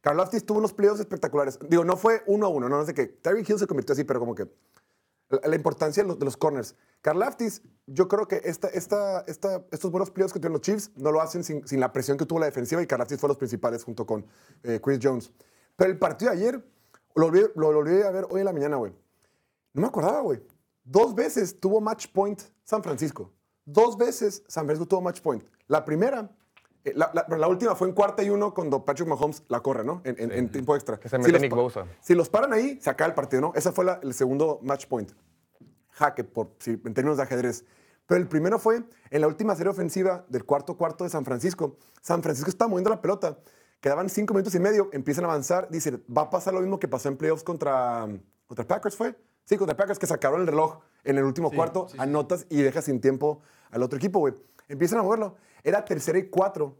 Karlaftis 0.00 0.46
tuvo 0.46 0.58
unos 0.58 0.72
playoffs 0.72 1.00
espectaculares. 1.00 1.58
Digo, 1.68 1.84
no 1.84 1.96
fue 1.96 2.22
uno 2.26 2.46
a 2.46 2.48
uno, 2.48 2.68
no, 2.68 2.78
no 2.78 2.86
sé 2.86 2.94
qué. 2.94 3.06
Terry 3.06 3.44
Hill 3.46 3.58
se 3.58 3.66
convirtió 3.66 3.92
así, 3.92 4.04
pero 4.04 4.20
como 4.20 4.34
que 4.34 4.46
la, 5.30 5.56
importancia 5.56 6.02
de 6.02 6.08
los, 6.08 6.18
de 6.18 6.24
los 6.24 6.36
corners. 6.36 6.74
Karlaftis, 7.02 7.62
yo 7.86 8.08
creo 8.08 8.26
que 8.26 8.40
esta, 8.44 8.68
esta, 8.68 9.20
esta, 9.26 9.64
estos 9.70 9.90
buenos 9.90 10.10
playoffs 10.10 10.32
que 10.32 10.40
tuvieron 10.40 10.54
los 10.54 10.62
Chiefs 10.62 10.90
no 10.96 11.12
lo 11.12 11.20
hacen 11.20 11.44
sin, 11.44 11.80
la 11.80 11.92
presión 11.92 12.18
que 12.18 12.26
tuvo 12.26 12.40
la 12.40 12.46
defensiva 12.46 12.82
y 12.82 12.86
Karlaftis 12.86 13.18
fue 13.18 13.28
los 13.28 13.38
principales 13.38 13.84
junto 13.84 14.06
con 14.06 14.26
eh, 14.62 14.80
Chris 14.82 14.98
Jones. 15.02 15.32
Pero 15.76 15.90
el 15.90 15.98
partido 15.98 16.32
de 16.32 16.38
ayer 16.38 16.64
lo 17.14 17.26
volví, 17.26 17.42
lo 17.54 18.06
a 18.06 18.10
ver 18.10 18.26
hoy 18.28 18.40
en 18.40 18.44
la 18.44 18.52
mañana, 18.52 18.76
güey. 18.76 18.92
No 19.72 19.82
me 19.82 19.88
acordaba, 19.88 20.20
güey. 20.20 20.42
Dos 20.84 21.14
veces 21.14 21.58
tuvo 21.58 21.80
match 21.80 22.08
point 22.12 22.40
San 22.64 22.82
Francisco. 22.82 23.32
Dos 23.64 23.96
veces 23.96 24.42
San 24.48 24.64
Francisco 24.64 24.86
tuvo 24.86 25.00
match 25.00 25.20
point. 25.20 25.44
La 25.68 25.84
primera, 25.84 26.30
la, 26.94 27.10
la- 27.12 27.36
la 27.36 27.48
última 27.48 27.74
fue 27.74 27.88
en 27.88 27.94
cuarta 27.94 28.22
y 28.22 28.30
uno 28.30 28.54
cuando 28.54 28.84
Patrick 28.84 29.08
Mahomes 29.08 29.42
la 29.48 29.60
corre, 29.60 29.84
¿no? 29.84 30.00
En, 30.04 30.16
en- 30.18 30.32
en 30.32 30.50
tiempo 30.50 30.74
extra. 30.74 30.98
Que 30.98 31.08
se 31.08 31.18
mete 31.18 31.32
los 31.32 31.40
Nick 31.42 31.54
Bosa. 31.54 31.84
Si 32.00 32.14
los 32.14 32.28
paran 32.28 32.52
ahí, 32.52 32.78
se 32.80 32.88
acaba 32.90 33.08
el 33.08 33.14
partido, 33.14 33.42
¿no? 33.42 33.52
Ese 33.54 33.70
fue 33.72 33.84
la- 33.84 34.00
el 34.02 34.14
segundo 34.14 34.60
match 34.62 34.86
point. 34.86 35.10
Jaque, 35.90 36.24
por, 36.24 36.52
si- 36.58 36.80
en 36.84 36.94
términos 36.94 37.16
de 37.18 37.22
ajedrez. 37.24 37.64
Pero 38.06 38.20
el 38.20 38.26
primero 38.28 38.58
fue 38.58 38.82
en 39.10 39.20
la 39.20 39.26
última 39.28 39.54
serie 39.54 39.70
ofensiva 39.70 40.24
del 40.28 40.44
cuarto 40.44 40.76
cuarto 40.76 41.04
de 41.04 41.10
San 41.10 41.24
Francisco. 41.24 41.76
San 42.00 42.22
Francisco 42.22 42.50
estaba 42.50 42.68
moviendo 42.68 42.90
la 42.90 43.00
pelota. 43.00 43.38
Quedaban 43.80 44.08
cinco 44.08 44.34
minutos 44.34 44.54
y 44.54 44.58
medio, 44.60 44.88
empiezan 44.92 45.24
a 45.24 45.28
avanzar. 45.28 45.68
Dice, 45.70 46.00
va 46.16 46.22
a 46.22 46.30
pasar 46.30 46.52
lo 46.54 46.60
mismo 46.60 46.78
que 46.80 46.88
pasó 46.88 47.08
en 47.08 47.16
playoffs 47.16 47.44
contra, 47.44 48.08
contra 48.46 48.66
Packers, 48.66 48.96
¿fue? 48.96 49.14
Sí, 49.44 49.56
contra 49.56 49.76
Packers, 49.76 49.98
que 49.98 50.06
sacaron 50.06 50.40
el 50.42 50.46
reloj 50.46 50.80
en 51.04 51.18
el 51.18 51.24
último 51.24 51.50
cuarto, 51.50 51.86
anotas 51.98 52.46
y 52.50 52.62
dejas 52.62 52.84
sin 52.84 53.00
tiempo 53.00 53.40
al 53.70 53.82
otro 53.82 53.96
equipo, 53.96 54.18
güey. 54.18 54.34
Empiezan 54.70 54.98
a 55.00 55.02
moverlo. 55.02 55.36
Era 55.62 55.84
tercera 55.84 56.18
y 56.18 56.28
cuatro. 56.28 56.78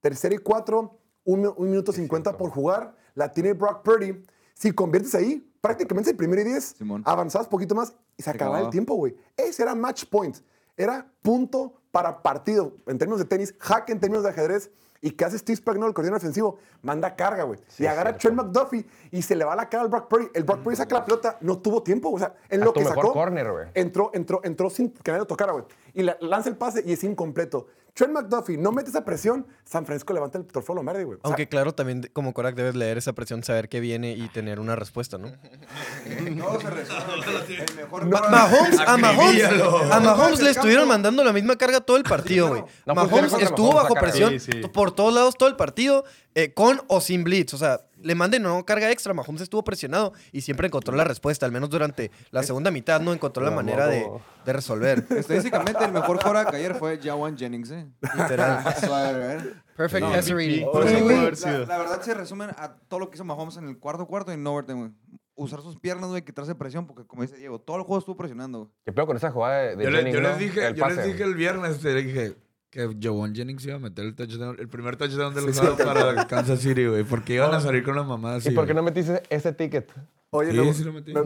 Tercera 0.00 0.34
y 0.34 0.38
cuatro, 0.38 0.98
un, 1.24 1.40
mi- 1.42 1.46
un 1.56 1.70
minuto 1.70 1.92
cincuenta 1.92 2.36
por 2.36 2.50
jugar. 2.50 2.96
La 3.14 3.32
tiene 3.32 3.52
Brock 3.52 3.82
Purdy. 3.82 4.22
Si 4.54 4.72
conviertes 4.72 5.14
ahí, 5.14 5.46
prácticamente 5.60 6.10
el 6.10 6.16
primero 6.16 6.40
y 6.40 6.44
diez. 6.44 6.74
Avanzabas 7.06 7.48
poquito 7.48 7.74
más 7.74 7.94
y 8.16 8.22
se 8.22 8.30
acababa 8.30 8.58
el 8.60 8.70
tiempo, 8.70 8.94
güey. 8.94 9.16
Ese 9.36 9.62
era 9.62 9.74
match 9.74 10.04
point. 10.06 10.36
Era 10.76 11.10
punto 11.22 11.80
para 11.90 12.22
partido. 12.22 12.76
En 12.86 12.98
términos 12.98 13.18
de 13.20 13.24
tenis, 13.26 13.54
hack 13.58 13.90
en 13.90 14.00
términos 14.00 14.22
de 14.24 14.30
ajedrez. 14.30 14.70
¿Y 15.02 15.12
qué 15.12 15.24
hace 15.24 15.38
Steve 15.38 15.56
Spagnuolo, 15.56 15.88
el 15.88 15.94
coordinador 15.94 16.18
ofensivo? 16.18 16.58
Manda 16.82 17.16
carga, 17.16 17.44
güey. 17.44 17.58
y 17.78 17.86
agarra 17.86 18.10
a 18.10 18.16
Trent 18.18 18.36
McDuffie 18.36 18.84
y 19.10 19.22
se 19.22 19.34
le 19.34 19.44
va 19.46 19.56
la 19.56 19.66
cara 19.68 19.84
al 19.84 19.88
Brock 19.88 20.08
Purdy. 20.08 20.28
El 20.34 20.44
Brock 20.44 20.60
Purdy 20.62 20.76
saca 20.76 20.94
la 20.96 21.04
pelota, 21.06 21.38
no 21.40 21.58
tuvo 21.58 21.82
tiempo. 21.82 22.10
O 22.10 22.18
sea, 22.18 22.34
en 22.50 22.60
A 22.60 22.64
lo 22.66 22.72
que 22.74 22.80
mejor 22.80 22.96
sacó, 22.96 23.12
corner, 23.14 23.70
entró, 23.74 24.10
entró, 24.12 24.40
entró 24.44 24.68
sin 24.68 24.90
que 24.90 25.10
nadie 25.10 25.20
lo 25.20 25.26
tocara, 25.26 25.52
güey. 25.52 25.64
Y 25.94 26.02
la- 26.02 26.18
lanza 26.20 26.50
el 26.50 26.56
pase 26.56 26.82
y 26.84 26.92
es 26.92 27.02
incompleto. 27.02 27.68
Trent 27.94 28.12
McDuffie 28.12 28.56
no 28.56 28.72
mete 28.72 28.90
esa 28.90 29.04
presión, 29.04 29.46
San 29.64 29.84
Francisco 29.86 30.12
levanta 30.12 30.38
el 30.38 30.46
trofeo 30.46 30.74
Lombardi, 30.76 31.04
güey. 31.04 31.16
O 31.18 31.20
sea, 31.20 31.28
Aunque 31.28 31.48
claro, 31.48 31.72
también 31.74 32.08
como 32.12 32.32
Korak 32.32 32.54
debes 32.54 32.74
leer 32.76 32.98
esa 32.98 33.12
presión, 33.12 33.42
saber 33.42 33.68
qué 33.68 33.80
viene 33.80 34.12
y 34.12 34.28
tener 34.28 34.60
una 34.60 34.76
respuesta, 34.76 35.18
¿no? 35.18 35.28
Todo 36.38 36.60
se 36.60 36.70
resuelve. 36.70 37.64
El 37.68 37.76
mejor 37.76 38.06
Ma- 38.06 38.28
Mahomes, 38.30 38.80
a 38.80 38.96
Mahomes, 38.96 39.44
a 39.92 40.00
Mahomes 40.00 40.40
le 40.42 40.50
estuvieron 40.50 40.88
mandando 40.88 41.22
la 41.24 41.32
misma 41.32 41.56
carga 41.56 41.80
todo 41.80 41.96
el 41.96 42.04
partido, 42.04 42.48
güey. 42.48 42.62
Mahomes 42.86 43.32
estuvo 43.34 43.74
bajo 43.74 43.94
presión 43.94 44.34
por 44.72 44.92
todos 44.92 45.12
lados 45.14 45.36
todo 45.36 45.48
el 45.48 45.56
partido, 45.56 46.04
eh, 46.34 46.52
con 46.54 46.80
o 46.86 47.00
sin 47.00 47.24
blitz. 47.24 47.54
O 47.54 47.58
sea, 47.58 47.80
le 48.02 48.14
manden 48.14 48.42
no 48.42 48.64
carga 48.64 48.90
extra. 48.90 49.14
Mahomes 49.14 49.42
estuvo 49.42 49.62
presionado 49.64 50.12
y 50.32 50.40
siempre 50.40 50.66
encontró 50.66 50.94
la 50.96 51.04
respuesta, 51.04 51.46
al 51.46 51.52
menos 51.52 51.70
durante 51.70 52.10
la 52.30 52.42
segunda 52.42 52.70
mitad, 52.70 53.00
no 53.00 53.12
encontró 53.12 53.44
la 53.44 53.50
manera 53.50 53.86
de, 53.86 54.06
de 54.44 54.52
resolver. 54.52 55.04
Estadísticamente, 55.10 55.84
el 55.84 55.92
mejor 55.92 56.18
quarterback 56.20 56.54
ayer 56.54 56.74
fue 56.74 56.98
Jawan 57.02 57.36
Jennings, 57.36 57.70
¿eh? 57.70 57.86
Literal. 58.16 58.64
Perfect 59.76 60.02
No. 60.04 60.10
Por 60.72 60.86
eso 60.86 60.96
haber 60.96 61.30
La, 61.30 61.36
sido. 61.36 61.66
la 61.66 61.78
verdad 61.78 62.02
se 62.02 62.14
resumen 62.14 62.50
a 62.56 62.74
todo 62.88 63.00
lo 63.00 63.10
que 63.10 63.16
hizo 63.16 63.24
Mahomes 63.24 63.56
en 63.56 63.68
el 63.68 63.78
cuarto 63.78 64.06
cuarto 64.06 64.30
y 64.30 64.34
en 64.34 64.46
overtime, 64.46 64.78
güey. 64.80 64.92
Usar 65.36 65.62
sus 65.62 65.76
piernas, 65.80 66.10
güey, 66.10 66.22
quitarse 66.22 66.54
presión, 66.54 66.86
porque 66.86 67.06
como 67.06 67.22
dice 67.22 67.36
Diego, 67.36 67.58
todo 67.58 67.78
el 67.78 67.84
juego 67.84 67.98
estuvo 67.98 68.14
presionando. 68.16 68.70
¿Qué 68.84 68.92
pedo 68.92 69.06
con 69.06 69.16
esa 69.16 69.30
jugada 69.30 69.58
de, 69.62 69.76
de 69.76 69.84
Yo, 69.84 69.90
le- 69.90 69.96
Jennings, 69.98 70.14
yo 70.16 70.20
no? 70.22 70.28
les 70.28 70.38
dije, 70.38 70.66
El 70.66 70.74
yo 70.74 70.86
les 70.88 71.04
dije 71.06 71.22
el 71.22 71.34
viernes, 71.34 71.78
te 71.80 71.94
dije 71.94 72.34
que 72.70 72.96
Javon 73.00 73.34
Jennings 73.34 73.64
iba 73.66 73.76
a 73.76 73.78
meter 73.80 74.04
el 74.04 74.14
touchdown, 74.14 74.56
el 74.58 74.68
primer 74.68 74.96
touchdown 74.96 75.34
del 75.34 75.52
juego 75.52 75.76
para 75.76 76.26
Kansas 76.28 76.60
City, 76.60 76.86
güey, 76.86 77.02
porque 77.04 77.34
iban 77.34 77.52
a 77.52 77.60
salir 77.60 77.82
con 77.82 77.96
las 77.96 78.06
mamadas. 78.06 78.46
¿Y 78.46 78.50
por 78.52 78.66
qué 78.66 78.74
no 78.74 78.82
metiste 78.82 79.22
ese 79.28 79.52
ticket? 79.52 79.92
Oye, 80.32 80.50
Sí, 80.52 80.56
luego- 80.56 80.72
sí 80.72 80.84
lo 80.84 80.92
metí. 80.92 81.12
me- 81.12 81.22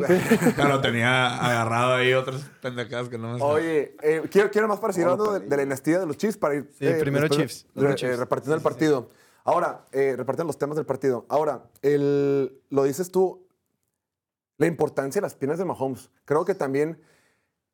Pero 0.57 0.81
tenía 0.81 1.37
agarrado 1.37 1.95
ahí 1.97 2.15
otras 2.15 2.51
pendejadas 2.63 3.11
que 3.11 3.19
no 3.19 3.35
me 3.35 3.43
Oye, 3.43 3.95
eh, 4.03 4.23
quiero, 4.31 4.51
quiero 4.51 4.67
más 4.67 4.79
para 4.81 4.95
seguir 4.95 5.09
hablando 5.09 5.35
de, 5.35 5.41
de 5.41 5.57
la 5.57 5.63
dinastía 5.63 5.99
de 6.01 6.07
los 6.07 6.17
Chiefs 6.17 6.39
para 6.39 6.55
ir 6.55 6.71
Sí, 6.79 6.87
primero 7.01 7.29
después, 7.29 7.65
Chiefs, 7.65 7.67
re- 7.75 7.91
eh, 7.91 7.95
Chiefs. 7.97 8.19
repartiendo 8.19 8.57
el 8.57 8.63
partido. 8.63 9.11
Ahora, 9.45 9.85
eh, 9.93 10.15
repartiendo 10.17 10.47
los 10.49 10.57
temas 10.59 10.77
del 10.77 10.87
partido. 10.87 11.27
Ahora, 11.29 11.65
el, 11.83 12.59
lo 12.71 12.85
dices 12.85 13.11
tú, 13.11 13.47
la 14.57 14.67
importancia 14.67 15.21
de 15.21 15.27
las 15.27 15.35
piernas 15.35 15.59
de 15.59 15.67
Mahomes. 15.67 16.09
Creo 16.25 16.47
que 16.47 16.55
también 16.55 16.99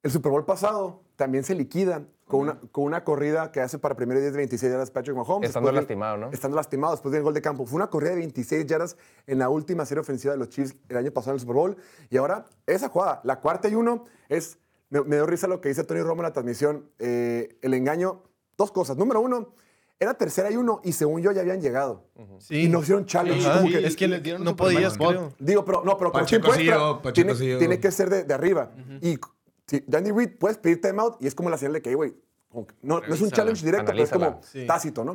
el 0.02 0.10
Super 0.10 0.32
Bowl 0.32 0.44
pasado 0.44 1.04
también 1.20 1.44
se 1.44 1.54
liquida 1.54 2.02
con 2.26 2.40
una, 2.40 2.58
con 2.72 2.84
una 2.84 3.04
corrida 3.04 3.52
que 3.52 3.60
hace 3.60 3.78
para 3.78 3.94
primero 3.94 4.18
y 4.20 4.22
10 4.22 4.32
de 4.32 4.38
26 4.38 4.72
yardas 4.72 4.90
Patrick 4.90 5.14
Mahomes. 5.14 5.50
Estando 5.50 5.66
Después 5.68 5.82
lastimado, 5.82 6.16
¿no? 6.16 6.30
Estando 6.30 6.56
lastimado 6.56 6.94
después 6.94 7.12
del 7.12 7.22
gol 7.22 7.34
de 7.34 7.42
campo. 7.42 7.66
Fue 7.66 7.76
una 7.76 7.88
corrida 7.90 8.12
de 8.12 8.16
26 8.16 8.64
yardas 8.66 8.96
en 9.26 9.38
la 9.38 9.50
última 9.50 9.84
serie 9.84 10.00
ofensiva 10.00 10.32
de 10.32 10.38
los 10.38 10.48
Chiefs 10.48 10.74
el 10.88 10.96
año 10.96 11.10
pasado 11.10 11.32
en 11.32 11.34
el 11.36 11.40
Super 11.40 11.56
Bowl. 11.56 11.76
Y 12.08 12.16
ahora, 12.16 12.46
esa 12.66 12.88
jugada, 12.88 13.20
la 13.24 13.40
cuarta 13.40 13.68
y 13.68 13.74
uno, 13.74 14.06
es. 14.30 14.58
Me, 14.88 15.02
me 15.02 15.16
dio 15.16 15.26
risa 15.26 15.46
lo 15.46 15.60
que 15.60 15.68
dice 15.68 15.84
Tony 15.84 16.00
Romo 16.00 16.22
en 16.22 16.28
la 16.28 16.32
transmisión. 16.32 16.88
eh, 16.98 17.58
el 17.60 17.74
engaño, 17.74 18.22
dos 18.56 18.72
cosas. 18.72 18.96
Número 18.96 19.20
uno, 19.20 19.52
era 19.98 20.14
tercera 20.14 20.50
y 20.50 20.56
uno, 20.56 20.80
y 20.82 20.92
según 20.92 21.20
yo 21.20 21.30
ya 21.32 21.42
habían 21.42 21.60
llegado. 21.60 22.06
Sí. 22.38 22.62
Y 22.64 22.68
no 22.70 22.80
hicieron 22.80 23.04
challenge. 23.04 23.46
Ajá, 23.46 23.58
como 23.60 23.70
que- 23.70 23.86
es 23.86 23.96
que 23.96 24.08
les 24.08 24.22
dieron 24.22 24.42
no 24.42 24.56
podías, 24.56 24.96
creo. 24.96 25.32
Digo, 25.38 25.62
pero 25.64 25.82
no, 25.84 25.96
pero 25.98 26.10
con 26.10 26.22
Pacheco 26.22 26.42
tiempo 26.48 26.54
sí 26.54 26.60
extra, 26.68 26.76
llegó, 26.78 27.02
Pacheco 27.02 27.12
tiene, 27.12 27.34
sí 27.34 27.44
llegó. 27.44 27.58
tiene 27.58 27.78
que 27.80 27.90
ser 27.90 28.08
de, 28.08 28.24
de 28.24 28.32
arriba. 28.34 28.72
Y 29.02 29.18
si 29.70 29.84
Danny 29.86 30.10
Reed 30.10 30.36
puedes 30.38 30.58
pedir 30.58 30.80
timeout 30.80 31.16
y 31.22 31.26
es 31.28 31.34
como 31.34 31.48
la 31.48 31.56
señal 31.56 31.74
de 31.74 31.82
que, 31.82 31.94
güey, 31.94 32.14
no, 32.82 33.00
no 33.00 33.14
es 33.14 33.20
un 33.20 33.30
challenge 33.30 33.64
directo, 33.64 33.92
pero 33.92 34.02
es 34.02 34.10
como 34.10 34.40
Sí. 34.42 34.66
tácito, 34.66 35.04
¿no? 35.04 35.14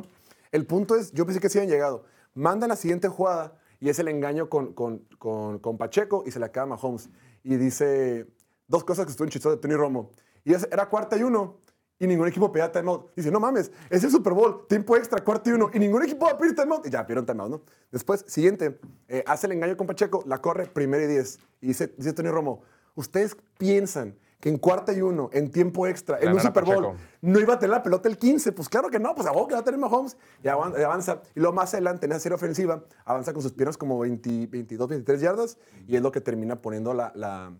El 0.50 0.64
punto 0.66 0.96
es, 0.96 1.12
yo 1.12 1.26
pensé 1.26 1.40
que 1.40 1.50
sí 1.50 1.58
habían 1.58 1.70
llegado. 1.70 2.04
Mandan 2.34 2.70
la 2.70 2.76
siguiente 2.76 3.08
jugada 3.08 3.58
y 3.78 3.90
es 3.90 3.98
el 3.98 4.08
engaño 4.08 4.48
con, 4.48 4.72
con, 4.72 5.00
con, 5.18 5.58
con 5.58 5.76
Pacheco 5.76 6.24
y 6.26 6.30
se 6.30 6.38
le 6.38 6.46
acaba 6.46 6.66
Mahomes. 6.66 7.10
Y 7.42 7.56
dice 7.56 8.26
dos 8.66 8.84
cosas 8.84 9.04
que 9.04 9.10
estuvo 9.10 9.26
en 9.26 9.30
chistoso 9.30 9.54
de 9.56 9.60
Tony 9.60 9.74
Romo. 9.74 10.10
Y 10.44 10.54
es- 10.54 10.66
era 10.72 10.88
cuarta 10.88 11.16
y 11.18 11.22
uno 11.22 11.58
y 11.98 12.06
ningún 12.06 12.28
equipo 12.28 12.50
pedía 12.52 12.72
timeout. 12.72 13.14
Dice, 13.14 13.30
no 13.30 13.40
mames, 13.40 13.70
es 13.90 14.02
el 14.04 14.10
Super 14.10 14.32
Bowl, 14.32 14.66
tiempo 14.68 14.96
extra, 14.96 15.22
cuarto 15.22 15.50
y 15.50 15.52
uno, 15.54 15.70
y 15.74 15.78
ningún 15.78 16.02
equipo 16.02 16.24
va 16.26 16.32
a 16.32 16.38
pedir 16.38 16.54
timeout. 16.54 16.86
Y 16.86 16.90
ya, 16.90 17.04
pidieron 17.06 17.26
timeout, 17.26 17.50
¿no? 17.50 17.62
Después, 17.90 18.24
siguiente, 18.28 18.78
eh, 19.08 19.22
hace 19.26 19.46
el 19.46 19.52
engaño 19.52 19.76
con 19.76 19.86
Pacheco, 19.86 20.22
la 20.26 20.40
corre, 20.40 20.66
primero 20.66 21.04
y 21.04 21.06
diez. 21.06 21.38
Y 21.60 21.68
dice, 21.68 21.92
dice 21.98 22.12
Tony 22.14 22.28
Romo, 22.30 22.62
¿ustedes 22.94 23.36
piensan 23.58 24.16
que 24.40 24.48
en 24.50 24.58
cuarta 24.58 24.92
y 24.92 25.00
uno, 25.00 25.30
en 25.32 25.50
tiempo 25.50 25.86
extra, 25.86 26.18
en 26.20 26.32
un 26.32 26.40
Super 26.40 26.64
Bowl, 26.64 26.84
Pacheco. 26.84 26.96
no 27.22 27.40
iba 27.40 27.54
a 27.54 27.58
tener 27.58 27.70
la 27.70 27.82
pelota 27.82 28.08
el 28.08 28.18
15? 28.18 28.52
Pues 28.52 28.68
claro 28.68 28.88
que 28.90 28.98
no, 28.98 29.14
pues 29.14 29.26
a 29.26 29.32
vos 29.32 29.48
que 29.48 29.54
va 29.54 29.60
a 29.60 29.64
tener 29.64 29.80
Mahomes. 29.80 30.16
Y 30.44 30.48
avan- 30.48 30.74
y 30.78 30.82
avanza. 30.82 31.22
Y 31.34 31.40
luego 31.40 31.54
más 31.54 31.72
adelante, 31.74 32.06
en 32.06 32.12
esa 32.12 32.20
serie 32.20 32.36
ofensiva, 32.36 32.84
avanza 33.04 33.32
con 33.32 33.42
sus 33.42 33.52
piernas 33.52 33.76
como 33.78 33.98
20, 33.98 34.46
22, 34.48 34.88
23 34.88 35.20
yardas, 35.20 35.58
y 35.88 35.96
es 35.96 36.02
lo 36.02 36.12
que 36.12 36.20
termina 36.20 36.60
poniendo 36.60 36.92
la... 36.94 37.12
la 37.14 37.52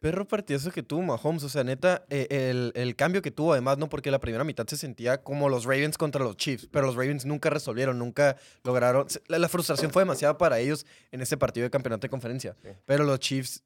Perro 0.00 0.28
partidazo 0.28 0.70
que 0.70 0.84
tuvo 0.84 1.02
Mahomes, 1.02 1.42
o 1.42 1.48
sea, 1.48 1.64
neta, 1.64 2.04
eh, 2.08 2.28
el, 2.30 2.70
el 2.76 2.94
cambio 2.94 3.20
que 3.20 3.32
tuvo, 3.32 3.50
además, 3.52 3.78
no 3.78 3.88
porque 3.88 4.12
la 4.12 4.20
primera 4.20 4.44
mitad 4.44 4.64
se 4.68 4.76
sentía 4.76 5.24
como 5.24 5.48
los 5.48 5.64
Ravens 5.64 5.98
contra 5.98 6.22
los 6.22 6.36
Chiefs, 6.36 6.68
pero 6.70 6.86
los 6.86 6.94
Ravens 6.94 7.26
nunca 7.26 7.50
resolvieron, 7.50 7.98
nunca 7.98 8.36
lograron. 8.62 9.08
la 9.26 9.48
frustración 9.48 9.90
fue 9.90 10.02
demasiada 10.02 10.38
para 10.38 10.60
ellos 10.60 10.86
en 11.10 11.20
ese 11.20 11.36
partido 11.36 11.64
de 11.64 11.70
campeonato 11.70 12.02
de 12.02 12.10
conferencia. 12.10 12.56
Pero 12.86 13.02
los 13.02 13.18
Chiefs, 13.18 13.64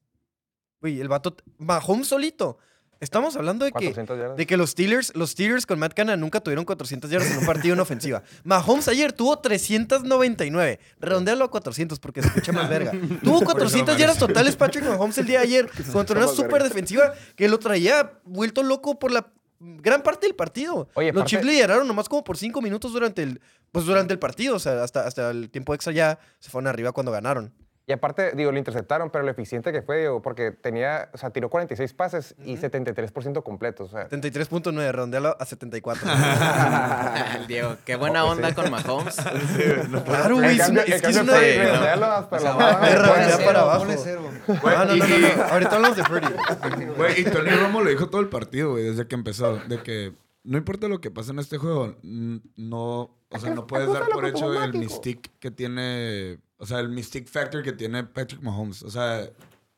uy, 0.83 0.99
el 0.99 1.07
vato, 1.07 1.35
Mahomes 1.57 2.07
solito. 2.07 2.57
Estamos 2.99 3.35
hablando 3.35 3.65
de 3.65 3.71
que, 3.71 3.91
400 3.91 4.17
yardas. 4.17 4.37
de 4.37 4.45
que 4.47 4.55
los 4.55 4.69
Steelers, 4.69 5.13
los 5.13 5.31
Steelers 5.31 5.65
con 5.65 5.77
Matt 5.77 5.93
Canada 5.93 6.15
nunca 6.15 6.39
tuvieron 6.39 6.63
400 6.63 7.11
yardas 7.11 7.31
en 7.31 7.39
un 7.39 7.45
partido 7.45 7.73
en 7.73 7.81
ofensiva. 7.81 8.23
Mahomes 8.45 8.87
ayer 8.87 9.11
tuvo 9.11 9.39
399. 9.39 10.79
Redondealo 11.01 11.43
a 11.43 11.51
400 11.51 11.99
porque 11.99 12.21
se 12.21 12.29
escucha 12.29 12.53
más 12.53 12.69
verga. 12.69 12.91
Tuvo 13.23 13.41
400 13.41 13.97
yardas 13.97 14.17
totales 14.17 14.55
Patrick 14.55 14.85
Mahomes 14.85 15.17
el 15.17 15.25
día 15.25 15.39
de 15.39 15.43
ayer 15.45 15.69
contra 15.91 16.17
una 16.17 16.27
super 16.29 16.63
defensiva 16.63 17.13
que 17.35 17.49
lo 17.49 17.59
traía 17.59 18.19
vuelto 18.23 18.63
loco 18.63 18.97
por 18.97 19.11
la 19.11 19.27
gran 19.59 20.01
parte 20.01 20.25
del 20.27 20.35
partido. 20.35 20.87
Oye, 20.93 21.11
los 21.11 21.23
aparte- 21.23 21.29
Chiefs 21.29 21.45
lideraron 21.45 21.87
nomás 21.87 22.07
como 22.07 22.23
por 22.23 22.37
5 22.37 22.61
minutos 22.61 22.93
durante 22.93 23.23
el, 23.23 23.41
pues 23.73 23.85
durante 23.85 24.13
el 24.13 24.19
partido. 24.19 24.55
O 24.55 24.59
sea, 24.59 24.81
hasta, 24.81 25.05
hasta 25.05 25.29
el 25.31 25.49
tiempo 25.49 25.73
extra 25.73 25.91
ya 25.91 26.19
se 26.39 26.49
fueron 26.49 26.67
arriba 26.67 26.93
cuando 26.93 27.11
ganaron. 27.11 27.53
Y 27.85 27.91
aparte, 27.91 28.31
digo, 28.33 28.51
lo 28.51 28.57
interceptaron, 28.57 29.09
pero 29.09 29.25
lo 29.25 29.31
eficiente 29.31 29.73
que 29.73 29.81
fue, 29.81 29.99
digo, 29.99 30.21
porque 30.21 30.51
tenía, 30.51 31.09
o 31.13 31.17
sea, 31.17 31.31
tiró 31.31 31.49
46 31.49 31.93
pases 31.93 32.33
y 32.45 32.55
73% 32.55 33.43
completos. 33.43 33.93
O 33.93 33.97
sea, 33.97 34.09
73.9, 34.09 34.91
redondealo 34.91 35.35
a 35.37 35.45
74. 35.45 36.09
El 37.39 37.47
Diego, 37.47 37.75
qué 37.83 37.97
buena 37.97 38.23
onda 38.23 38.55
con 38.55 38.71
Mahomes. 38.71 39.17
claro, 40.05 40.35
güey. 40.37 40.57
Es, 40.59 41.01
que 41.01 41.09
es 41.09 41.17
una... 41.17 41.39
Sí, 41.39 41.57
no. 41.57 41.63
redondearlo 41.63 42.05
hasta 42.05 42.39
la 42.39 42.53
baja. 42.53 42.89
ya 42.89 43.13
Ponle 43.13 43.45
para 43.45 43.59
abajo. 43.61 43.85
Ah, 44.65 44.85
no, 44.87 44.95
no, 44.95 45.07
no, 45.07 45.17
no. 45.19 45.43
Ahorita 45.43 45.75
hablamos 45.75 45.97
de. 45.97 46.85
Güey, 46.95 47.21
y 47.21 47.23
Tony 47.25 47.49
Romo 47.49 47.81
lo 47.81 47.89
dijo 47.89 48.09
todo 48.09 48.21
el 48.21 48.29
partido, 48.29 48.71
güey, 48.71 48.85
desde 48.85 49.07
que 49.07 49.15
empezó. 49.15 49.57
De 49.57 49.83
que 49.83 50.13
no 50.43 50.57
importa 50.57 50.87
lo 50.87 50.99
que 50.99 51.11
pase 51.11 51.31
en 51.31 51.39
este 51.39 51.57
juego, 51.57 51.95
no, 52.01 53.17
o 53.29 53.39
sea, 53.39 53.53
no 53.53 53.65
puedes 53.65 53.91
dar 53.91 54.07
por 54.09 54.25
hecho 54.25 54.61
el 54.61 54.73
mystique 54.73 55.31
que 55.39 55.51
tiene, 55.51 56.39
o 56.63 56.65
sea, 56.65 56.79
el 56.79 56.87
mystique 56.87 57.29
factor 57.29 57.61
que 57.61 57.73
tiene 57.73 58.05
Patrick 58.05 58.41
Mahomes. 58.41 58.83
O 58.83 58.89
sea, 58.89 59.29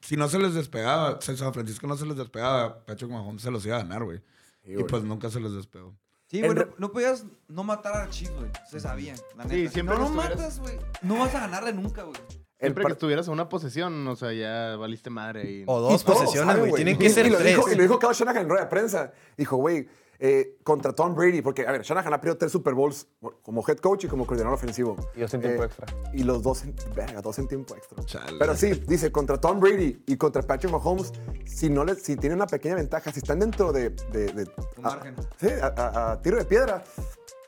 si 0.02 0.16
no 0.16 0.30
se 0.30 0.38
les 0.38 0.54
despegaba, 0.54 1.20
si 1.20 1.36
San 1.36 1.52
Francisco 1.52 1.88
no 1.88 1.98
se 1.98 2.06
les 2.06 2.16
despegaba, 2.16 2.86
Patrick 2.86 3.10
Mahomes 3.10 3.42
se 3.42 3.50
los 3.50 3.66
iba 3.66 3.78
a 3.78 3.80
ganar, 3.80 4.04
güey. 4.04 4.22
Y 4.64 4.84
pues 4.84 5.04
nunca 5.04 5.30
se 5.32 5.40
les 5.40 5.52
despegó. 5.54 5.96
Sí, 6.28 6.40
El 6.42 6.54
güey, 6.54 6.68
no, 6.78 6.92
podías 6.92 7.26
no 7.48 7.64
matar 7.64 7.98
a 7.98 8.10
Chiefs, 8.10 8.36
güey. 8.36 8.52
Se 8.70 8.80
sabía, 8.80 9.16
la 9.36 9.44
neta. 9.46 9.56
Sí, 9.56 9.68
siempre 9.70 9.96
no 9.96 10.04
lo 10.04 10.10
matas, 10.10 10.60
güey. 10.60 10.78
No 11.02 11.18
vas 11.20 11.34
a 11.34 11.40
ganarle 11.42 11.74
nunca, 11.74 12.04
güey. 12.04 12.18
Siempre 12.60 12.84
par- 12.84 12.92
que 12.92 12.94
estuvieras 12.94 13.28
en 13.28 13.34
una 13.34 13.50
posesión, 13.50 14.08
o 14.08 14.16
sea, 14.16 14.32
ya 14.34 14.76
valiste 14.76 15.10
madre. 15.10 15.52
Y... 15.52 15.64
O 15.68 15.80
dos 15.82 16.04
posesiones, 16.04 16.58
güey. 16.60 16.74
Tienen 16.74 16.96
Y- 16.96 16.98
que 17.00 17.10
ser 17.10 17.26
y 17.26 17.30
lo 17.32 17.38
tres. 17.38 17.56
Dijo, 17.56 17.72
y 17.72 17.76
lo 17.76 17.82
dijo 17.84 18.00
Kyle 18.00 18.14
Shanahan 18.14 18.44
en 18.44 18.50
rueda 18.50 18.64
de 18.64 18.70
prensa. 18.70 19.12
Dijo, 19.38 19.58
güey, 19.58 19.88
eh, 20.20 20.58
contra 20.64 20.94
Tom 20.94 21.14
Brady, 21.16 21.42
porque, 21.42 21.68
a 21.68 21.72
ver, 21.72 21.82
Shanahan 21.82 22.14
ha 22.14 22.22
perdido 22.22 22.38
tres 22.38 22.52
Super 22.52 22.74
Bowls 22.74 23.08
como 23.42 23.64
head 23.68 23.78
coach 23.78 24.06
y 24.06 24.08
como 24.08 24.26
coordinador 24.26 24.56
ofensivo. 24.56 24.96
Y 25.16 25.22
dos 25.22 25.34
en 25.34 25.42
tiempo 25.42 25.64
Eh, 25.64 25.66
extra. 25.66 25.86
Y 26.14 26.24
los 26.24 26.42
dos 26.44 26.64
en, 26.64 26.76
verga, 26.96 27.22
dos 27.22 27.38
en 27.40 27.48
tiempo 27.48 27.76
extra. 27.76 28.04
Chale. 28.06 28.38
Pero 28.40 28.56
sí, 28.56 28.72
dice, 28.88 29.12
contra 29.12 29.40
Tom 29.40 29.60
Brady 29.60 30.04
y 30.08 30.18
contra 30.18 30.42
Patrick 30.42 30.72
Mahomes, 30.72 31.12
si, 31.46 31.70
no 31.70 31.84
les, 31.84 32.02
si 32.04 32.16
tienen 32.16 32.38
una 32.38 32.48
pequeña 32.48 32.76
ventaja, 32.76 33.12
si 33.12 33.20
están 33.20 33.40
dentro 33.40 33.72
de... 33.72 33.90
de, 34.12 34.28
de- 34.28 34.44
Un 34.78 34.86
a- 34.86 34.90
margen. 34.90 35.16
sí, 35.40 35.48
a, 35.62 35.68
a- 35.68 36.12
a 36.14 36.22
tiro 36.22 36.38
de 36.38 36.46
piedra, 36.46 36.84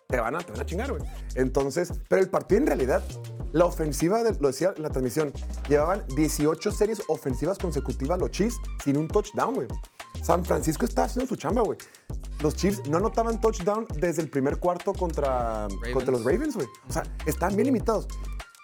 te 0.08 0.20
van 0.20 0.36
a, 0.36 0.40
te 0.40 0.52
van 0.52 0.62
a 0.62 0.66
chingar, 0.66 0.90
güey. 0.92 1.04
Entonces, 1.36 1.92
pero 2.08 2.22
el 2.22 2.30
partido 2.30 2.62
en 2.62 2.68
realidad, 2.68 3.04
la 3.52 3.66
ofensiva, 3.66 4.24
de- 4.24 4.38
lo 4.40 4.48
decía 4.48 4.74
en 4.76 4.84
la 4.84 4.90
transmisión, 4.90 5.32
llevaban 5.68 6.04
18 6.16 6.72
series 6.72 7.02
ofensivas 7.08 7.58
consecutivas 7.58 8.20
los 8.20 8.32
Chiefs 8.32 8.58
sin 8.84 8.98
un 8.98 9.08
touchdown, 9.08 9.54
güey. 9.56 9.68
San 10.22 10.44
Francisco 10.44 10.86
está 10.86 11.06
haciendo 11.06 11.28
su 11.28 11.36
chamba, 11.36 11.62
güey. 11.62 11.78
Los 12.42 12.56
Chiefs 12.56 12.88
no 12.88 12.98
anotaban 12.98 13.42
touchdown 13.42 13.88
desde 14.00 14.22
el 14.22 14.30
primer 14.30 14.58
cuarto 14.58 14.94
contra, 14.94 15.68
contra 15.94 16.12
los 16.12 16.24
Ravens, 16.24 16.56
güey. 16.56 16.68
O 16.88 16.94
sea, 16.94 17.04
están 17.26 17.56
bien 17.56 17.66
limitados. 17.66 18.08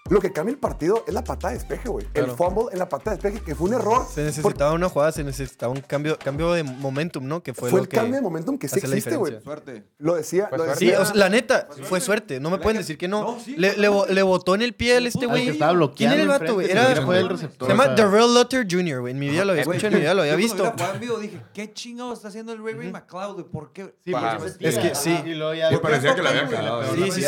Lo 0.10 0.20
que 0.20 0.34
cambia 0.34 0.52
el 0.52 0.60
partido 0.60 1.06
es 1.08 1.14
la 1.14 1.24
patada 1.24 1.54
de 1.54 1.60
despeje, 1.60 1.88
güey. 1.88 2.06
El 2.14 2.26
fumble 2.32 2.66
en 2.74 2.80
la 2.80 2.90
patada 2.90 3.16
de 3.16 3.22
despeje, 3.22 3.46
que 3.46 3.56
fue 3.56 3.70
un 3.70 3.76
error. 3.76 4.06
Se 4.14 4.22
necesitaba 4.22 4.74
una 4.74 4.90
jugada, 4.90 5.14
se 5.14 5.24
necesitaba 5.24 5.72
un 5.72 5.80
cambio, 5.80 6.20
cambio 6.20 6.52
de 6.52 6.62
momentum, 6.64 7.26
¿no? 7.26 7.42
Que 7.42 7.54
fue, 7.54 7.70
Fue 7.70 7.80
lo 7.80 7.84
el 7.84 7.90
que 7.90 7.96
cambio 7.96 8.16
de 8.16 8.22
momentum 8.22 8.58
que 8.58 8.68
sí 8.68 8.80
existe, 8.80 9.16
güey. 9.16 9.42
Suerte. 9.42 9.86
Lo 10.00 10.16
decía, 10.16 10.48
Fue 10.50 10.58
lo 10.58 10.66
suerte. 10.66 10.80
Sí, 10.80 10.86
decía- 10.88 11.02
o 11.02 11.06
sea, 11.06 11.16
la 11.16 11.30
neta, 11.30 11.70
fue 11.84 12.02
suerte. 12.02 12.42
No 12.42 12.50
me 12.50 12.58
pueden 12.58 12.80
decir 12.80 12.98
que 12.98 13.08
no. 13.08 13.22
No, 13.22 13.40
sí, 13.40 13.56
le, 13.58 14.24
botó 14.24 14.56
en 14.56 14.62
el 14.64 14.74
pie 14.76 14.96
a 14.96 14.98
este 14.98 15.24
Al 15.24 15.28
güey. 15.78 15.94
¿Quién 15.96 16.12
era 16.12 16.22
el 16.22 16.28
vato, 16.28 16.54
güey? 16.56 16.70
Era, 16.70 16.92
el 16.92 16.98
se 16.98 17.30
receptor, 17.30 17.70
llama 17.70 17.84
o 17.84 17.86
sea. 17.88 17.96
Darrell 17.96 18.34
Lutter 18.34 18.68
Jr., 18.70 19.00
güey. 19.00 19.14
En 19.14 19.20
mi 19.20 19.30
vida 19.30 19.46
lo 19.46 19.52
había 19.52 19.62
escuchado, 19.62 19.88
en 19.88 19.94
mi 19.94 20.00
vida 20.02 20.14
lo 20.14 20.22
había 20.24 20.34
yo 20.34 20.38
visto. 20.38 20.74
vivo 21.00 21.18
dije, 21.18 21.42
¿qué 21.54 21.72
chingado 21.72 22.12
está 22.12 22.28
haciendo 22.28 22.52
el 22.52 22.62
Ray 22.62 22.74
Ray 22.74 22.92
McLeod? 22.92 23.46
¿Por 23.46 23.72
qué? 23.72 23.96
Sí, 24.04 24.12
Para- 24.12 24.38
porque 24.38 24.52
se 24.52 24.68
Es 24.68 24.78
que 24.80 24.96
sí. 24.96 25.18
Y 25.26 25.78
parecía 25.78 26.14
que 26.14 26.22
la 26.22 26.30
había 26.32 26.44
Güey, 26.44 26.56
cagado, 26.58 26.82
pegó 26.82 27.06
Sí, 27.06 27.12
sí, 27.12 27.24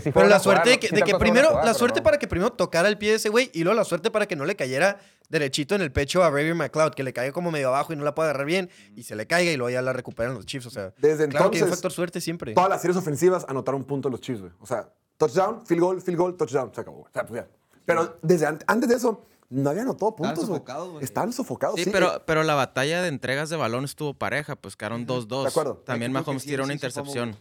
sí. 0.00 0.10
pero 0.12 0.26
la 0.28 0.38
suerte 0.38 0.70
de 0.70 0.78
que, 0.78 1.14
primero, 1.18 1.64
la 1.64 1.72
suerte 1.72 2.00
no. 2.00 2.17
Para 2.18 2.26
que 2.26 2.28
primero 2.28 2.52
tocara 2.52 2.88
el 2.88 2.98
pie 2.98 3.10
de 3.10 3.16
ese 3.16 3.28
güey 3.28 3.50
y 3.54 3.62
luego 3.62 3.76
la 3.76 3.84
suerte 3.84 4.10
para 4.10 4.26
que 4.26 4.34
no 4.36 4.44
le 4.44 4.56
cayera 4.56 4.98
derechito 5.28 5.74
en 5.76 5.82
el 5.82 5.92
pecho 5.92 6.24
a 6.24 6.30
Ravy 6.30 6.52
McLeod, 6.54 6.94
que 6.94 7.02
le 7.04 7.12
caiga 7.12 7.32
como 7.32 7.50
medio 7.50 7.68
abajo 7.68 7.92
y 7.92 7.96
no 7.96 8.02
la 8.04 8.14
pueda 8.14 8.30
agarrar 8.30 8.46
bien 8.46 8.70
y 8.96 9.04
se 9.04 9.14
le 9.14 9.26
caiga 9.26 9.52
y 9.52 9.56
luego 9.56 9.70
ya 9.70 9.82
la 9.82 9.92
recuperan 9.92 10.34
los 10.34 10.44
Chiefs. 10.46 10.66
O 10.66 10.70
sea, 10.70 10.92
Desde 10.98 11.28
claro 11.28 11.50
que 11.50 11.58
hay 11.58 11.62
un 11.62 11.68
entonces, 11.68 11.70
factor 11.76 11.92
suerte 11.92 12.20
siempre. 12.20 12.54
Todas 12.54 12.70
las 12.70 12.80
series 12.80 12.96
ofensivas 12.96 13.44
anotaron 13.48 13.84
puntos 13.84 14.10
los 14.10 14.20
Chiefs, 14.20 14.40
güey. 14.40 14.52
O 14.58 14.66
sea, 14.66 14.92
touchdown, 15.16 15.64
field 15.66 15.80
goal, 15.82 16.02
field 16.02 16.18
goal, 16.18 16.36
touchdown. 16.36 16.72
Se 16.74 16.80
acabó. 16.80 16.98
güey. 16.98 17.08
O 17.10 17.12
sea, 17.12 17.24
pues 17.26 17.42
ya. 17.42 17.48
Pero 17.84 18.18
desde 18.22 18.46
an- 18.46 18.58
antes 18.66 18.88
de 18.88 18.96
eso, 18.96 19.22
no 19.50 19.70
habían 19.70 19.84
anotado 19.86 20.16
puntos, 20.16 20.34
güey. 20.46 20.46
sofocados, 20.46 20.90
güey. 20.90 21.04
Estaban 21.04 21.32
sofocados, 21.32 21.76
sí. 21.76 21.84
Sí, 21.84 21.90
pero, 21.92 22.22
pero 22.26 22.42
la 22.42 22.54
batalla 22.54 23.00
de 23.02 23.08
entregas 23.08 23.48
de 23.50 23.56
balón 23.56 23.84
estuvo 23.84 24.14
pareja, 24.14 24.56
pues 24.56 24.76
quedaron 24.76 25.06
2-2. 25.06 25.42
De 25.44 25.48
acuerdo. 25.48 25.76
También 25.86 26.10
Mahomes 26.12 26.42
sí, 26.42 26.48
tiró 26.48 26.64
sí 26.64 26.66
una 26.66 26.72
intercepción. 26.74 27.36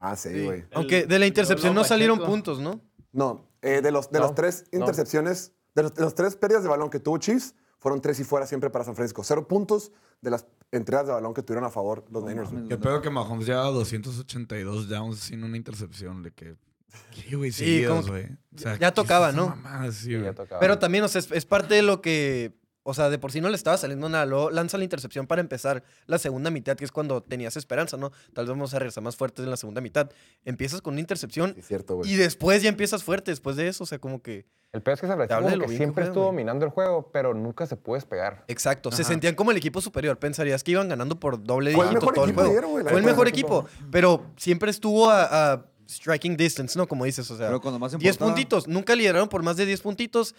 Ah, 0.00 0.14
sí, 0.14 0.28
Sí. 0.30 0.44
güey. 0.44 0.64
Aunque 0.74 1.06
de 1.06 1.18
la 1.18 1.26
intercepción 1.26 1.70
no 1.74 1.80
luego 1.80 1.88
salieron 1.88 2.18
puntos, 2.20 2.60
¿no? 2.60 2.80
No, 3.12 3.47
eh, 3.62 3.80
de, 3.82 3.90
los, 3.92 4.10
de 4.10 4.18
No, 4.18 4.26
las 4.26 4.34
tres 4.34 4.64
no. 4.72 4.80
intercepciones, 4.80 5.52
de 5.74 5.82
los, 5.84 5.94
de 5.94 6.02
los 6.02 6.14
tres 6.14 6.36
pérdidas 6.36 6.62
de 6.62 6.68
balón 6.68 6.90
que 6.90 7.00
tuvo 7.00 7.18
Chiefs, 7.18 7.54
fueron 7.78 8.00
tres 8.00 8.18
y 8.20 8.24
fuera 8.24 8.46
siempre 8.46 8.70
para 8.70 8.84
San 8.84 8.94
Francisco. 8.96 9.22
Cero 9.24 9.46
puntos 9.46 9.92
de 10.20 10.30
las 10.30 10.46
entregas 10.72 11.06
de 11.06 11.12
balón 11.12 11.32
que 11.34 11.42
tuvieron 11.42 11.64
a 11.64 11.70
favor 11.70 12.04
los 12.10 12.24
Niners. 12.24 12.50
güey. 12.50 12.68
Qué 12.68 12.76
pedo 12.76 13.00
que 13.00 13.10
Mahomes 13.10 13.46
lleva 13.46 13.62
282 13.66 14.88
downs 14.88 15.18
sin 15.20 15.44
una 15.44 15.56
intercepción. 15.56 16.22
De 16.22 16.32
que. 16.32 16.56
¿Qué, 17.14 17.36
güey? 17.36 17.52
Sí, 17.52 17.64
Seguidos, 17.64 18.08
güey. 18.10 18.24
O 18.54 18.58
sea, 18.58 18.76
ya 18.78 18.88
¿qué 18.90 18.94
tocaba, 18.94 19.30
¿no? 19.32 19.48
mamada? 19.50 19.92
Sí, 19.92 19.98
Sí, 20.06 20.12
güey. 20.14 20.24
ya 20.24 20.34
tocaba. 20.34 20.58
Pero 20.60 20.78
también, 20.78 21.04
o 21.04 21.08
sea, 21.08 21.20
es, 21.20 21.30
es 21.30 21.44
parte 21.46 21.74
de 21.74 21.82
lo 21.82 22.00
que. 22.00 22.57
O 22.88 22.94
sea, 22.94 23.10
de 23.10 23.18
por 23.18 23.32
sí 23.32 23.40
no 23.40 23.50
le 23.50 23.56
estaba 23.56 23.76
saliendo 23.76 24.08
nada. 24.08 24.24
Luego 24.24 24.50
lanza 24.50 24.78
la 24.78 24.84
intercepción 24.84 25.26
para 25.26 25.40
empezar 25.42 25.82
la 26.06 26.18
segunda 26.18 26.50
mitad, 26.50 26.74
que 26.76 26.84
es 26.86 26.90
cuando 26.92 27.22
tenías 27.22 27.56
esperanza, 27.56 27.96
¿no? 27.98 28.10
Tal 28.32 28.46
vez 28.46 28.50
vamos 28.50 28.72
a 28.72 28.78
regresar 28.78 29.02
más 29.04 29.14
fuertes 29.16 29.44
en 29.44 29.50
la 29.50 29.56
segunda 29.58 29.80
mitad. 29.80 30.10
Empiezas 30.44 30.80
con 30.80 30.94
una 30.94 31.00
intercepción 31.00 31.52
Sí, 31.54 31.60
es 31.60 31.66
cierto, 31.66 31.96
güey. 31.96 32.10
y 32.10 32.16
después 32.16 32.62
ya 32.62 32.68
empiezas 32.70 33.04
fuerte 33.04 33.30
después 33.30 33.56
de 33.56 33.68
eso. 33.68 33.84
O 33.84 33.86
sea, 33.86 33.98
como 33.98 34.22
que. 34.22 34.46
El 34.72 34.82
peor 34.82 34.94
es 34.94 35.00
que 35.00 35.06
San 35.06 35.16
Francisco 35.16 35.66
que 35.66 35.76
siempre 35.76 36.04
estuvo 36.04 36.24
güey. 36.24 36.32
dominando 36.36 36.64
el 36.66 36.70
juego, 36.70 37.10
pero 37.12 37.34
nunca 37.34 37.66
se 37.66 37.76
pudo 37.76 37.94
despegar. 37.96 38.44
Exacto. 38.48 38.90
Se 38.92 39.04
sentían 39.04 39.34
como 39.34 39.50
el 39.50 39.56
equipo 39.56 39.80
superior. 39.80 40.18
Pensarías 40.18 40.62
que 40.64 40.70
iban 40.72 40.88
ganando 40.88 41.18
por 41.20 41.42
doble 41.42 41.72
Fue 41.72 41.84
el 41.84 41.90
dígito 41.90 42.00
mejor 42.06 42.14
todo 42.14 42.24
el 42.24 42.30
equipo 42.30 42.44
juego. 42.46 42.68
güey, 42.68 42.84
Fue 42.84 42.98
el 43.00 43.04
mejor 43.04 43.28
equipo. 43.28 43.66
Pero 43.90 44.26
siempre 44.36 44.70
estuvo 44.70 45.10
a, 45.10 45.52
a 45.54 45.64
striking 45.88 46.36
distance, 46.36 46.78
¿no? 46.78 46.86
Como 46.86 47.06
dices, 47.06 47.30
o 47.30 47.36
sea. 47.36 47.46
Pero 47.46 47.60
cuando 47.62 47.78
más 47.78 47.92
10 47.92 48.02
importaba- 48.02 48.28
puntitos. 48.30 48.68
Nunca 48.68 48.94
lideraron 48.94 49.28
por 49.28 49.42
más 49.42 49.56
de 49.56 49.64
10 49.66 49.80
puntitos. 49.80 50.34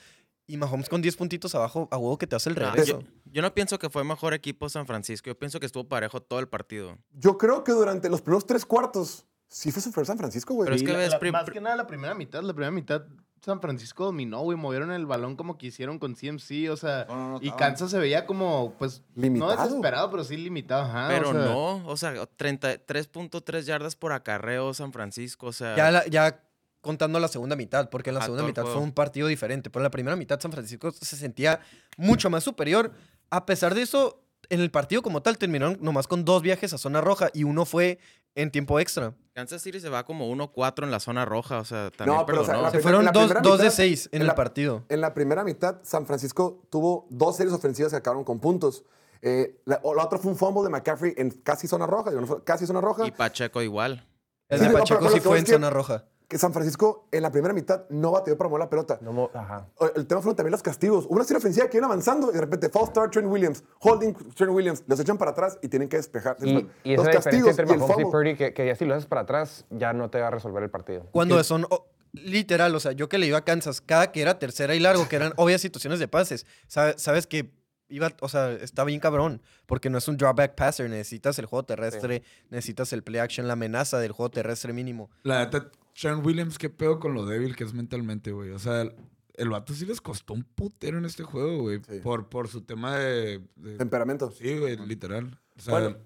Y 0.50 0.58
Mahomes 0.58 0.90
con 0.90 1.02
10 1.02 1.16
puntitos 1.16 1.54
abajo, 1.54 1.88
a 1.92 1.98
huevo 1.98 2.18
que 2.18 2.26
te 2.28 2.36
hace 2.36 2.50
el 2.50 2.56
No, 2.56 2.62
regreso. 2.72 3.02
yo, 3.02 3.08
yo 3.32 3.42
no 3.44 3.54
pienso 3.54 3.78
que 3.78 3.90
fue 3.90 4.04
mejor 4.04 4.34
equipo 4.34 4.68
San 4.68 4.88
Francisco. 4.88 5.28
Yo 5.30 5.38
pienso 5.38 5.60
que 5.60 5.68
estuvo 5.68 5.88
parejo 5.88 6.22
todo 6.22 6.40
el 6.40 6.48
partido. 6.48 6.98
Yo 7.14 7.38
creo 7.38 7.64
que 7.64 7.72
durante 7.72 8.10
los 8.10 8.22
primeros 8.22 8.46
tres 8.48 8.66
cuartos 8.66 9.26
sí 9.48 9.72
fue 9.72 9.82
superior 9.82 10.08
San 10.08 10.18
Francisco, 10.18 10.54
güey. 10.56 10.66
Pero 10.66 10.76
es 10.76 10.82
que 10.84 10.92
la- 10.92 10.98
ves 10.98 11.12
la- 11.22 11.32
más 11.32 11.50
que 11.50 11.62
nada 11.62 11.76
la 11.76 11.86
primera 11.88 12.16
mitad, 12.16 12.42
la 12.42 12.54
primera 12.54 12.72
mitad 12.72 13.04
San 13.42 13.62
Francisco 13.62 14.04
dominó, 14.06 14.42
güey, 14.42 14.58
movieron 14.58 14.92
el 14.92 15.06
balón 15.06 15.36
como 15.38 15.58
quisieron 15.58 15.98
con 15.98 16.14
CMC, 16.16 16.70
o 16.72 16.76
sea, 16.76 17.06
No, 17.08 17.16
no, 17.16 17.30
no, 17.34 17.40
y 17.42 17.52
Kansas 17.52 17.90
se 17.92 17.98
veía 17.98 18.26
como, 18.26 18.74
pues, 18.78 19.02
Limitado. 19.16 19.56
no 19.56 19.62
desesperado, 19.64 20.12
pero 20.12 20.24
sí 20.26 20.36
limitado, 20.36 20.82
ajá. 20.84 21.08
Pero 21.08 21.30
o 21.30 21.34
sea, 21.34 21.42
no, 21.46 21.88
o 21.88 21.96
sea, 21.96 22.14
33.3 22.38 23.66
yardas 23.66 23.96
por 23.96 24.12
acarreo 24.12 24.74
San 24.74 24.92
Francisco, 24.92 25.48
o 25.48 25.54
sea... 25.54 25.76
Ya, 25.78 25.90
la- 25.92 26.08
ya 26.08 26.42
contando 26.82 27.20
la 27.20 27.28
segunda 27.28 27.56
mitad, 27.56 27.90
porque 27.90 28.10
en 28.10 28.16
la 28.16 28.22
A 28.22 28.24
segunda 28.26 28.44
mitad 28.44 28.64
fue 28.66 28.78
un 28.82 28.92
partido 28.92 29.28
diferente. 29.28 29.70
Pero 29.70 29.82
en 29.82 29.84
la 29.86 29.92
primera 29.92 30.16
mitad 30.16 30.40
San 30.40 30.52
Francisco 30.52 30.92
se 30.92 31.16
sentía 31.16 31.60
mucho 31.98 32.30
más 32.30 32.44
superior. 32.44 32.92
A 33.30 33.46
pesar 33.46 33.76
de 33.76 33.82
eso, 33.82 34.22
en 34.50 34.60
el 34.62 34.72
partido 34.72 35.02
como 35.02 35.22
tal 35.22 35.38
terminaron 35.38 35.78
nomás 35.82 36.08
con 36.08 36.26
dos 36.26 36.42
viajes 36.42 36.74
a 36.74 36.78
zona 36.78 37.02
roja 37.02 37.30
y 37.34 37.44
uno 37.44 37.66
fue 37.66 38.00
en 38.36 38.52
tiempo 38.52 38.80
extra. 38.80 39.14
Kansas 39.34 39.62
City 39.62 39.80
se 39.80 39.90
va 39.90 40.06
como 40.06 40.30
1-4 40.34 40.84
en 40.84 40.92
la 40.92 41.00
zona 41.00 41.26
roja, 41.26 41.60
o 41.60 41.66
sea, 41.66 41.92
también 41.92 42.18
No, 42.18 42.26
pero, 42.26 42.42
o 42.42 42.44
sea, 42.46 42.54
perdonó. 42.54 42.68
la 42.68 42.72
Se 42.72 42.80
fueron 42.80 43.06
la 43.06 43.12
dos, 43.12 43.24
primera 43.24 43.42
dos 43.42 43.58
de 43.58 43.64
mitad- 43.66 43.76
seis 43.76 44.10
en, 44.12 44.18
en 44.18 44.22
el 44.22 44.28
la- 44.28 44.36
partido. 44.36 44.86
En 44.90 45.02
la 45.02 45.14
primera 45.14 45.44
mitad, 45.44 45.78
San 45.84 46.06
Francisco 46.06 46.62
tuvo 46.70 47.08
dos 47.10 47.38
series 47.38 47.54
ofensivas 47.54 47.92
que 47.92 47.98
acabaron 47.98 48.24
con 48.24 48.40
puntos. 48.40 48.84
Eh, 49.22 49.60
la, 49.66 49.80
o 49.84 49.94
la 49.96 50.06
otra 50.06 50.18
fue 50.20 50.32
un 50.32 50.38
fumble 50.38 50.64
de 50.64 50.70
McCaffrey 50.70 51.14
en 51.18 51.32
casi 51.32 51.68
zona 51.68 51.86
roja, 51.86 52.12
casi 52.46 52.66
zona 52.66 52.82
roja. 52.82 53.06
Y 53.06 53.12
Pacheco 53.12 53.62
igual. 53.62 54.06
El 54.48 54.60
Sí, 54.60 54.64
de 54.66 54.70
no, 54.70 54.74
pero- 54.74 54.84
Pacheco 54.84 55.00
pero 55.02 55.12
sí 55.14 55.20
fue 55.20 55.40
en 55.40 55.46
zona 55.46 55.70
roja. 55.70 56.06
Que 56.30 56.38
San 56.38 56.54
Francisco 56.54 57.08
en 57.12 57.24
la 57.24 57.32
primera 57.32 57.54
mitad 57.54 57.90
no 57.90 58.12
bateó 58.12 58.38
para 58.38 58.50
mover 58.50 58.62
la 58.62 58.70
pelota. 58.70 59.00
No 59.02 59.30
ajá. 59.34 59.68
El 59.96 60.06
tema 60.08 60.22
fueron 60.22 60.36
también 60.38 60.52
los 60.52 60.62
castigos. 60.62 61.06
Una 61.10 61.24
serie 61.24 61.40
ofensiva 61.40 61.68
que 61.68 61.78
iban 61.78 61.90
avanzando 61.90 62.30
y 62.30 62.36
de 62.36 62.40
repente 62.40 62.70
false 62.70 62.92
start 62.92 63.12
Trent 63.12 63.28
Williams, 63.28 63.64
holding 63.80 64.14
Trent 64.36 64.54
Williams, 64.54 64.84
los 64.88 65.00
echan 65.00 65.18
para 65.18 65.32
atrás 65.32 65.58
y 65.62 65.68
tienen 65.68 65.90
que 65.90 65.98
despejar. 65.98 66.38
Y, 66.42 66.70
y 66.84 66.96
los 66.96 67.08
esa 67.08 67.20
castigos 67.20 67.58
entre 67.58 67.66
y 67.76 67.80
el. 67.80 68.08
Purdy, 68.12 68.36
que, 68.36 68.54
que 68.54 68.66
ya 68.66 68.76
si 68.76 68.86
lo 68.86 68.94
haces 68.94 69.08
para 69.08 69.22
atrás, 69.22 69.66
ya 69.72 69.92
no 69.92 70.10
te 70.12 70.22
va 70.22 70.28
a 70.28 70.32
resolver 70.32 70.62
el 70.62 70.70
partido. 70.70 71.08
Cuando 71.12 71.44
son 71.44 71.66
oh, 71.72 71.88
literal, 72.14 72.76
o 72.76 72.80
sea, 72.80 72.92
yo 72.92 73.10
que 73.10 73.18
le 73.18 73.26
iba 73.26 73.40
a 73.40 73.44
Kansas, 73.44 73.82
cada 73.82 74.12
que 74.12 74.22
era 74.22 74.38
tercera 74.40 74.76
y 74.76 74.80
largo, 74.80 75.08
que 75.10 75.16
eran 75.16 75.34
obvias 75.38 75.62
situaciones 75.62 76.00
de 76.00 76.08
pases, 76.08 76.46
sabe- 76.68 76.94
sabes 76.98 77.28
que 77.28 77.52
iba, 77.90 78.12
o 78.22 78.30
sea, 78.30 78.52
está 78.54 78.84
bien 78.84 79.00
cabrón, 79.00 79.42
porque 79.66 79.90
no 79.90 79.98
es 79.98 80.08
un 80.08 80.18
drawback 80.18 80.56
passer, 80.56 80.90
necesitas 80.90 81.38
el 81.40 81.46
juego 81.46 81.64
terrestre, 81.64 82.24
necesitas 82.50 82.94
el 82.94 83.04
play 83.04 83.20
action, 83.20 83.48
la 83.48 83.54
amenaza 83.54 84.00
del 84.00 84.12
juego 84.12 84.30
terrestre 84.32 84.72
mínimo. 84.74 85.10
La 85.24 85.40
neta, 85.46 85.70
Sean 85.94 86.26
Williams, 86.26 86.58
qué 86.58 86.70
pedo 86.70 87.00
con 87.00 87.14
lo 87.14 87.26
débil 87.26 87.56
que 87.56 87.64
es 87.64 87.74
mentalmente, 87.74 88.32
güey. 88.32 88.52
O 88.52 88.60
sea, 88.60 88.82
el, 88.82 88.96
el 89.36 89.50
vato 89.50 89.74
sí 89.74 89.86
les 89.86 90.00
costó 90.02 90.34
un 90.34 90.44
putero 90.44 90.98
en 90.98 91.06
este 91.06 91.24
juego, 91.24 91.60
güey. 91.64 91.82
Sí. 91.90 92.00
Por, 92.00 92.30
por 92.30 92.48
su 92.48 92.62
tema 92.62 92.96
de... 92.98 93.42
de- 93.56 93.78
Temperamento. 93.78 94.32
sí, 94.32 94.58
güey, 94.58 94.78
literal. 94.78 95.38
O 95.58 95.62
sea, 95.62 95.74
Bueno, 95.74 95.98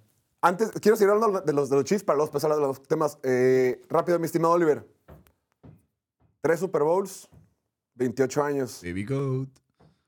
antes, 0.42 0.72
quiero 0.82 0.98
seguir 0.98 1.12
hablando 1.12 1.42
de 1.42 1.54
los, 1.54 1.70
de 1.70 1.76
los 1.76 1.86
Chiefs 1.86 2.04
para 2.04 2.18
luego 2.18 2.32
pasar 2.32 2.52
a 2.52 2.56
los 2.58 2.82
temas. 2.84 3.18
Eh, 3.24 3.82
rápido, 3.90 4.18
mi 4.20 4.26
estimado 4.26 4.54
Oliver. 4.54 4.86
Tres 6.42 6.60
Super 6.60 6.84
Bowls, 6.84 7.30
28 7.96 8.44
años. 8.44 8.82
Baby 8.84 9.06
Goat. 9.06 9.50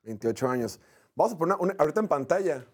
28 0.03 0.47
años. 0.49 0.79
Vamos 1.15 1.33
a 1.33 1.37
poner 1.37 1.57
una- 1.59 1.75
ahorita 1.79 1.99
en 2.01 2.07
pantalla 2.07 2.65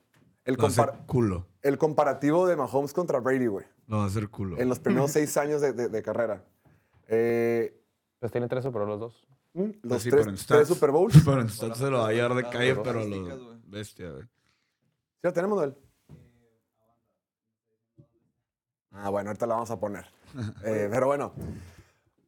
el, 0.45 0.55
Lo 0.55 0.61
va 0.63 0.65
a 0.65 0.71
hacer 0.71 0.85
compar- 0.85 1.05
culo. 1.05 1.47
el 1.61 1.77
comparativo 1.77 2.47
de 2.47 2.55
Mahomes 2.55 2.93
contra 2.93 3.19
Brady, 3.19 3.47
güey. 3.47 3.65
Lo 3.87 3.97
va 3.97 4.03
a 4.03 4.07
hacer 4.07 4.29
culo. 4.29 4.57
En 4.59 4.67
los 4.69 4.79
primeros 4.79 5.11
seis 5.11 5.37
años 5.37 5.61
de, 5.61 5.73
de- 5.73 5.89
de 5.89 6.01
carrera. 6.03 6.43
Eh, 7.07 7.77
Pues 8.19 8.31
tienen 8.31 8.49
tres 8.49 8.63
Super 8.63 8.81
Bowl 8.81 8.89
los 8.89 8.99
dos. 8.99 9.27
los 9.53 9.75
Pues 9.87 10.03
sí, 10.03 10.09
tres, 10.09 10.21
pero 10.25 10.29
en 10.31 10.35
tres 10.35 10.47
stats- 10.47 10.65
Super 10.65 10.91
Bowls. 10.91 11.13
Pero 11.25 11.41
en 11.41 11.49
stats 11.49 11.77
se 11.77 11.89
lo 11.89 11.99
va 11.99 12.07
a 12.07 12.11
llevar 12.13 12.33
de 12.35 12.43
calle, 12.49 12.75
pero 12.77 13.03
lo... 13.05 13.59
Bestia, 13.65 14.09
güey. 14.11 14.23
¿Sí 14.23 14.29
la 15.23 15.33
tenemos, 15.33 15.57
Noel? 15.57 15.75
Ah, 18.91 19.09
bueno, 19.09 19.29
ahorita 19.29 19.45
la 19.47 19.53
vamos 19.55 19.71
a 19.71 19.79
poner. 19.79 20.05
Eh, 20.65 20.87
pero 20.89 21.07
bueno, 21.07 21.33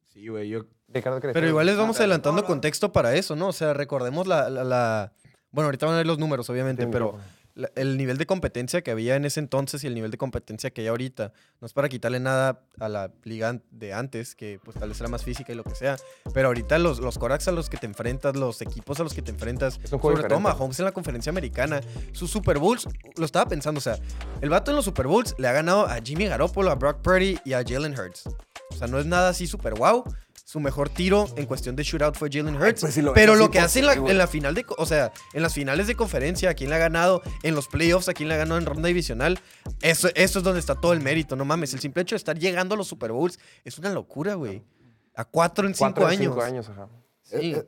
Sí, 0.08 0.28
güey, 0.28 0.48
yo... 0.50 0.66
Ricardo, 0.90 1.20
¿qué 1.20 1.30
Pero 1.30 1.48
igual 1.48 1.66
les 1.66 1.78
vamos 1.78 1.98
adelantando 2.00 2.44
contexto 2.46 2.92
para 2.92 3.16
eso, 3.16 3.36
¿no? 3.36 3.48
O 3.48 3.54
sea, 3.54 3.74
recordemos 3.74 4.28
la... 4.28 4.48
la- 4.50 4.64
la- 4.64 5.14
Bueno, 5.54 5.68
ahorita 5.68 5.86
van 5.86 5.96
a 5.96 5.98
ver 6.00 6.08
los 6.08 6.20
números, 6.20 6.50
obviamente, 6.50 6.84
Sí, 6.84 6.90
pero 6.92 7.18
la- 7.56 7.70
el 7.76 7.96
nivel 7.98 8.18
de 8.18 8.26
competencia 8.26 8.82
que 8.82 8.90
había 8.90 9.16
en 9.16 9.24
ese 9.26 9.40
entonces 9.40 9.84
y 9.84 9.88
el 9.88 9.94
nivel 9.94 10.10
de 10.10 10.18
competencia 10.18 10.72
que 10.72 10.82
hay 10.82 10.88
ahorita, 10.88 11.32
no 11.62 11.68
es 11.68 11.74
para 11.74 11.88
quitarle 11.88 12.20
nada 12.20 12.62
a 12.80 12.90
la 12.90 13.12
liga 13.24 13.60
de 13.70 13.94
antes, 13.94 14.34
que 14.34 14.60
pues 14.64 14.76
tal 14.80 14.90
vez 14.90 15.00
era 15.00 15.08
más 15.10 15.24
física 15.24 15.52
y 15.54 15.56
lo 15.56 15.64
que 15.64 15.76
sea, 15.76 15.96
pero 16.34 16.48
ahorita 16.48 16.80
los, 16.80 17.00
los 17.00 17.20
Corax 17.20 17.48
a 17.48 17.52
los 17.52 17.70
que 17.70 17.78
te 17.78 17.86
enfrentas, 17.86 18.36
los 18.36 18.60
equipos 18.64 19.00
a 19.00 19.04
los 19.04 19.14
que 19.14 19.22
te 19.22 19.30
enfrentas, 19.30 19.76
sobre 19.76 19.90
todo 20.24 20.40
diferente. 20.40 20.44
Mahomes 20.60 20.80
en 20.80 20.86
la 20.86 20.92
conferencia 20.92 21.30
americana, 21.30 21.82
sus 22.12 22.32
Super 22.32 22.58
Bowls, 22.58 22.88
lo 23.16 23.24
estaba 23.26 23.48
pensando, 23.48 23.78
o 23.78 23.82
sea, 23.82 24.00
el 24.42 24.50
vato 24.50 24.72
en 24.72 24.76
los 24.78 24.86
Super 24.86 25.06
Bowls 25.06 25.36
le 25.38 25.48
ha 25.48 25.52
ganado 25.54 25.86
a 25.86 26.00
Jimmy 26.04 26.26
Garoppolo, 26.26 26.72
a 26.72 26.76
Brock 26.76 27.02
Purdy 27.02 27.38
y 27.46 27.54
a 27.54 27.64
Jalen 27.64 27.94
Hurts. 28.00 28.24
O 28.72 28.76
sea, 28.76 28.88
no 28.88 28.98
es 28.98 29.06
nada 29.06 29.30
así 29.30 29.46
super 29.46 29.76
wow. 29.76 30.04
Su 30.54 30.60
mejor 30.60 30.88
tiro 30.88 31.26
en 31.36 31.48
cuestión 31.48 31.76
de 31.76 31.82
shootout 31.82 32.16
fue 32.16 32.30
Jalen 32.32 32.56
Hurts. 32.62 32.82
pues 32.82 32.94
si 32.94 33.02
lo 33.02 33.12
ves 33.12 33.20
pero 33.20 33.34
lo 33.36 33.50
que 33.50 33.58
hace 33.60 33.80
en 33.80 33.88
la, 33.88 33.94
en 33.94 34.20
la 34.20 34.28
final 34.28 34.54
de, 34.54 34.64
o 34.78 34.86
sea, 34.86 35.12
en 35.34 35.42
las 35.42 35.52
finales 35.52 35.88
de 35.88 35.96
conferencia, 35.96 36.52
a 36.52 36.54
quién 36.54 36.70
le 36.70 36.76
ha 36.76 36.78
ganado, 36.78 37.24
en 37.42 37.56
los 37.56 37.68
playoffs, 37.68 38.08
a 38.08 38.14
quién 38.14 38.30
le 38.30 38.36
ha 38.36 38.38
ganado 38.38 38.60
en 38.60 38.68
ronda 38.68 38.88
divisional, 38.88 39.40
eso, 39.82 40.10
eso 40.14 40.38
es 40.38 40.44
donde 40.46 40.60
está 40.60 40.76
todo 40.76 40.94
el 40.94 41.00
mérito, 41.02 41.36
no 41.36 41.44
mames. 41.44 41.74
El 41.74 41.80
simple 41.80 42.04
hecho 42.04 42.14
de 42.14 42.18
estar 42.18 42.38
llegando 42.38 42.76
a 42.76 42.78
los 42.78 42.88
Super 42.88 43.12
Bowls 43.12 43.40
es 43.64 43.80
una 43.80 43.90
locura, 43.94 44.36
güey. 44.36 44.62
A 45.16 45.26
cuatro 45.26 45.66
en 45.68 45.74
cinco 45.74 45.86
Cuatro 45.86 46.04
en 46.04 46.20
años. 46.20 46.34
cinco 46.36 46.42
años, 46.44 46.70
ajá. 46.70 46.88
Sí. 47.24 47.36
Eh, 47.36 47.56
eh, 47.58 47.68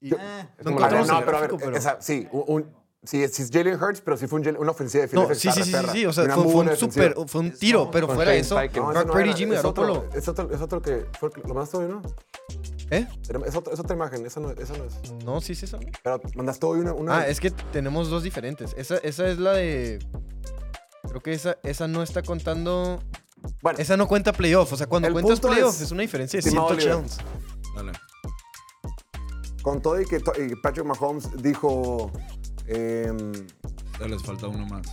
Y- 0.00 0.10
yo- 0.10 0.18
no 0.18 0.76
pero 0.76 0.86
a 0.86 0.88
ver, 1.18 1.26
gráfico, 1.26 1.58
pero- 1.58 1.76
esa- 1.76 2.00
sí, 2.00 2.28
un- 2.30 2.72
sí, 3.04 3.22
es- 3.22 3.34
sí 3.34 3.42
es 3.42 3.50
Jalen 3.52 3.80
Hurts, 3.82 4.00
pero 4.00 4.16
sí 4.16 4.26
fue 4.26 4.40
un 4.40 4.56
una 4.58 4.70
ofensiva 4.70 5.06
de 5.06 5.14
No, 5.14 5.22
Filadelfia 5.22 5.52
sí, 5.52 5.58
sí, 5.58 5.64
sí, 5.64 5.70
sí, 5.70 5.76
perra. 5.76 5.92
sí, 5.92 6.06
o 6.06 6.12
sea, 6.12 6.24
fue, 6.24 6.44
fue 6.44 6.54
un 6.62 6.76
super, 6.76 7.14
fue 7.26 7.40
un 7.40 7.50
tiro, 7.52 7.90
pero 7.90 8.06
Con 8.06 8.16
fuera 8.16 8.30
Shane 8.32 8.40
eso, 8.40 8.56
Steichen. 8.56 8.82
No, 8.82 8.92
no 8.92 9.06
Purdy 9.12 9.24
y 9.24 9.28
era, 9.28 9.36
Jimmy 9.36 9.54
es 9.56 9.64
otro- 9.64 9.82
Garoppolo. 9.84 10.18
Es 10.18 10.28
otro, 10.28 10.50
es 10.54 10.60
otro 10.60 10.82
que 10.82 11.06
fue 11.18 11.30
lo 11.36 11.54
mandaste 11.54 11.76
hoy, 11.78 11.88
¿no? 11.88 12.02
¿Eh? 12.90 13.06
Es, 13.46 13.54
otro- 13.54 13.72
es 13.72 13.78
otra 13.80 13.94
imagen, 13.94 14.24
esa 14.24 14.40
no, 14.40 14.50
esa 14.50 14.72
no 14.76 14.84
es. 14.84 15.12
No, 15.24 15.40
sí 15.40 15.52
es 15.52 15.62
eso. 15.64 15.78
Pero 16.02 16.20
mandaste 16.34 16.64
hoy 16.66 16.80
una. 16.80 16.92
una 16.94 17.18
Ah, 17.18 17.28
es 17.28 17.38
que 17.40 17.50
tenemos 17.50 18.08
dos 18.08 18.22
diferentes. 18.22 18.74
Esa, 18.78 18.96
esa 18.98 19.28
es 19.28 19.38
la 19.38 19.52
de. 19.52 19.98
Creo 21.06 21.20
que 21.22 21.32
esa, 21.34 21.58
esa 21.62 21.86
no 21.88 22.02
está 22.02 22.22
contando. 22.22 22.98
Bueno, 23.62 23.78
Esa 23.78 23.96
no 23.96 24.08
cuenta 24.08 24.32
playoff. 24.32 24.72
O 24.72 24.76
sea, 24.76 24.86
cuando 24.88 25.12
cuentas 25.12 25.38
playoff 25.40 25.74
es- 25.76 25.82
es, 25.82 25.90
una 25.92 26.02
diferencia 26.02 26.38
de 26.38 26.48
Estimado 26.48 26.68
100 26.74 26.78
Oliver. 26.78 26.94
touchdowns. 27.08 27.74
Dale. 27.76 27.92
con 29.62 29.82
todo 29.82 30.00
y 30.00 30.06
que 30.06 30.16
y 30.16 30.54
Patrick 30.56 30.86
Mahomes 30.86 31.28
dijo. 31.42 32.10
Ya 32.68 34.06
les 34.06 34.22
falta 34.22 34.46
uno 34.48 34.66
más. 34.66 34.86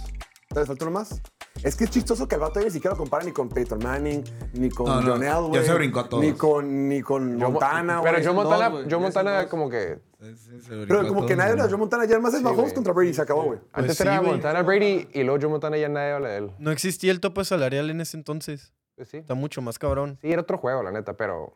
¿Te 0.49 0.65
faltó 0.65 0.85
uno 0.85 0.99
más? 0.99 1.21
Es 1.63 1.75
que 1.75 1.85
es 1.85 1.89
chistoso 1.89 2.27
que 2.27 2.35
el 2.35 2.41
vato 2.41 2.59
ni 2.59 2.69
siquiera 2.69 2.95
compara 2.95 3.23
ni 3.23 3.31
con 3.31 3.49
Peyton 3.49 3.79
Manning, 3.79 4.23
ni 4.53 4.69
con 4.69 4.85
No, 4.87 5.01
no, 5.01 5.11
John 5.13 5.21
ya 5.21 5.37
Elway. 5.37 5.65
se 5.65 5.73
brincó 5.73 5.99
a 6.01 6.09
todos. 6.09 6.23
Ni 6.23 6.33
con, 6.33 6.87
ni 6.89 7.01
con 7.01 7.35
Montana, 7.37 8.01
Pero 8.01 8.13
güey. 8.13 8.23
Dos, 8.25 8.35
Montana, 8.35 8.67
güey, 8.69 8.83
Joe 8.83 8.89
ya 8.89 8.95
son 8.95 9.01
Montana 9.01 9.41
dos. 9.41 9.45
como 9.49 9.69
que... 9.69 9.99
Sí, 10.21 10.35
sí, 10.35 10.61
se 10.61 10.69
brincó 10.75 10.87
Pero 10.87 10.99
a 11.01 11.07
como 11.07 11.21
que 11.21 11.27
todos, 11.27 11.37
nadie 11.37 11.51
habla 11.51 11.63
de. 11.63 11.69
Joe 11.69 11.77
Montana, 11.79 12.05
ya 12.05 12.19
más 12.19 12.33
es 12.33 12.39
Sí, 12.39 12.43
Mahomes 12.43 12.61
güey. 12.63 12.73
contra 12.75 12.93
Brady 12.93 13.09
y 13.09 13.13
se 13.13 13.21
acabó, 13.21 13.43
güey. 13.43 13.59
Antes 13.73 13.97
sí, 13.97 14.03
era 14.03 14.17
güey. 14.19 14.31
Montana 14.31 14.61
Brady 14.63 15.07
y 15.13 15.23
luego 15.23 15.39
Joe 15.41 15.49
Montana 15.49 15.77
ya 15.77 15.89
nadie 15.89 16.11
habla 16.11 16.29
de 16.29 16.37
él. 16.37 16.51
No 16.59 16.71
existía 16.71 17.11
el 17.11 17.19
tope 17.19 17.43
salarial 17.45 17.89
en 17.89 18.01
ese 18.01 18.15
entonces. 18.17 18.73
Pues 18.95 19.09
sí. 19.09 19.17
Está 19.17 19.33
mucho 19.33 19.61
más 19.61 19.79
cabrón. 19.79 20.17
Sí, 20.21 20.31
era 20.31 20.41
otro 20.41 20.57
juego, 20.57 20.83
la 20.83 20.91
neta, 20.91 21.13
pero... 21.13 21.53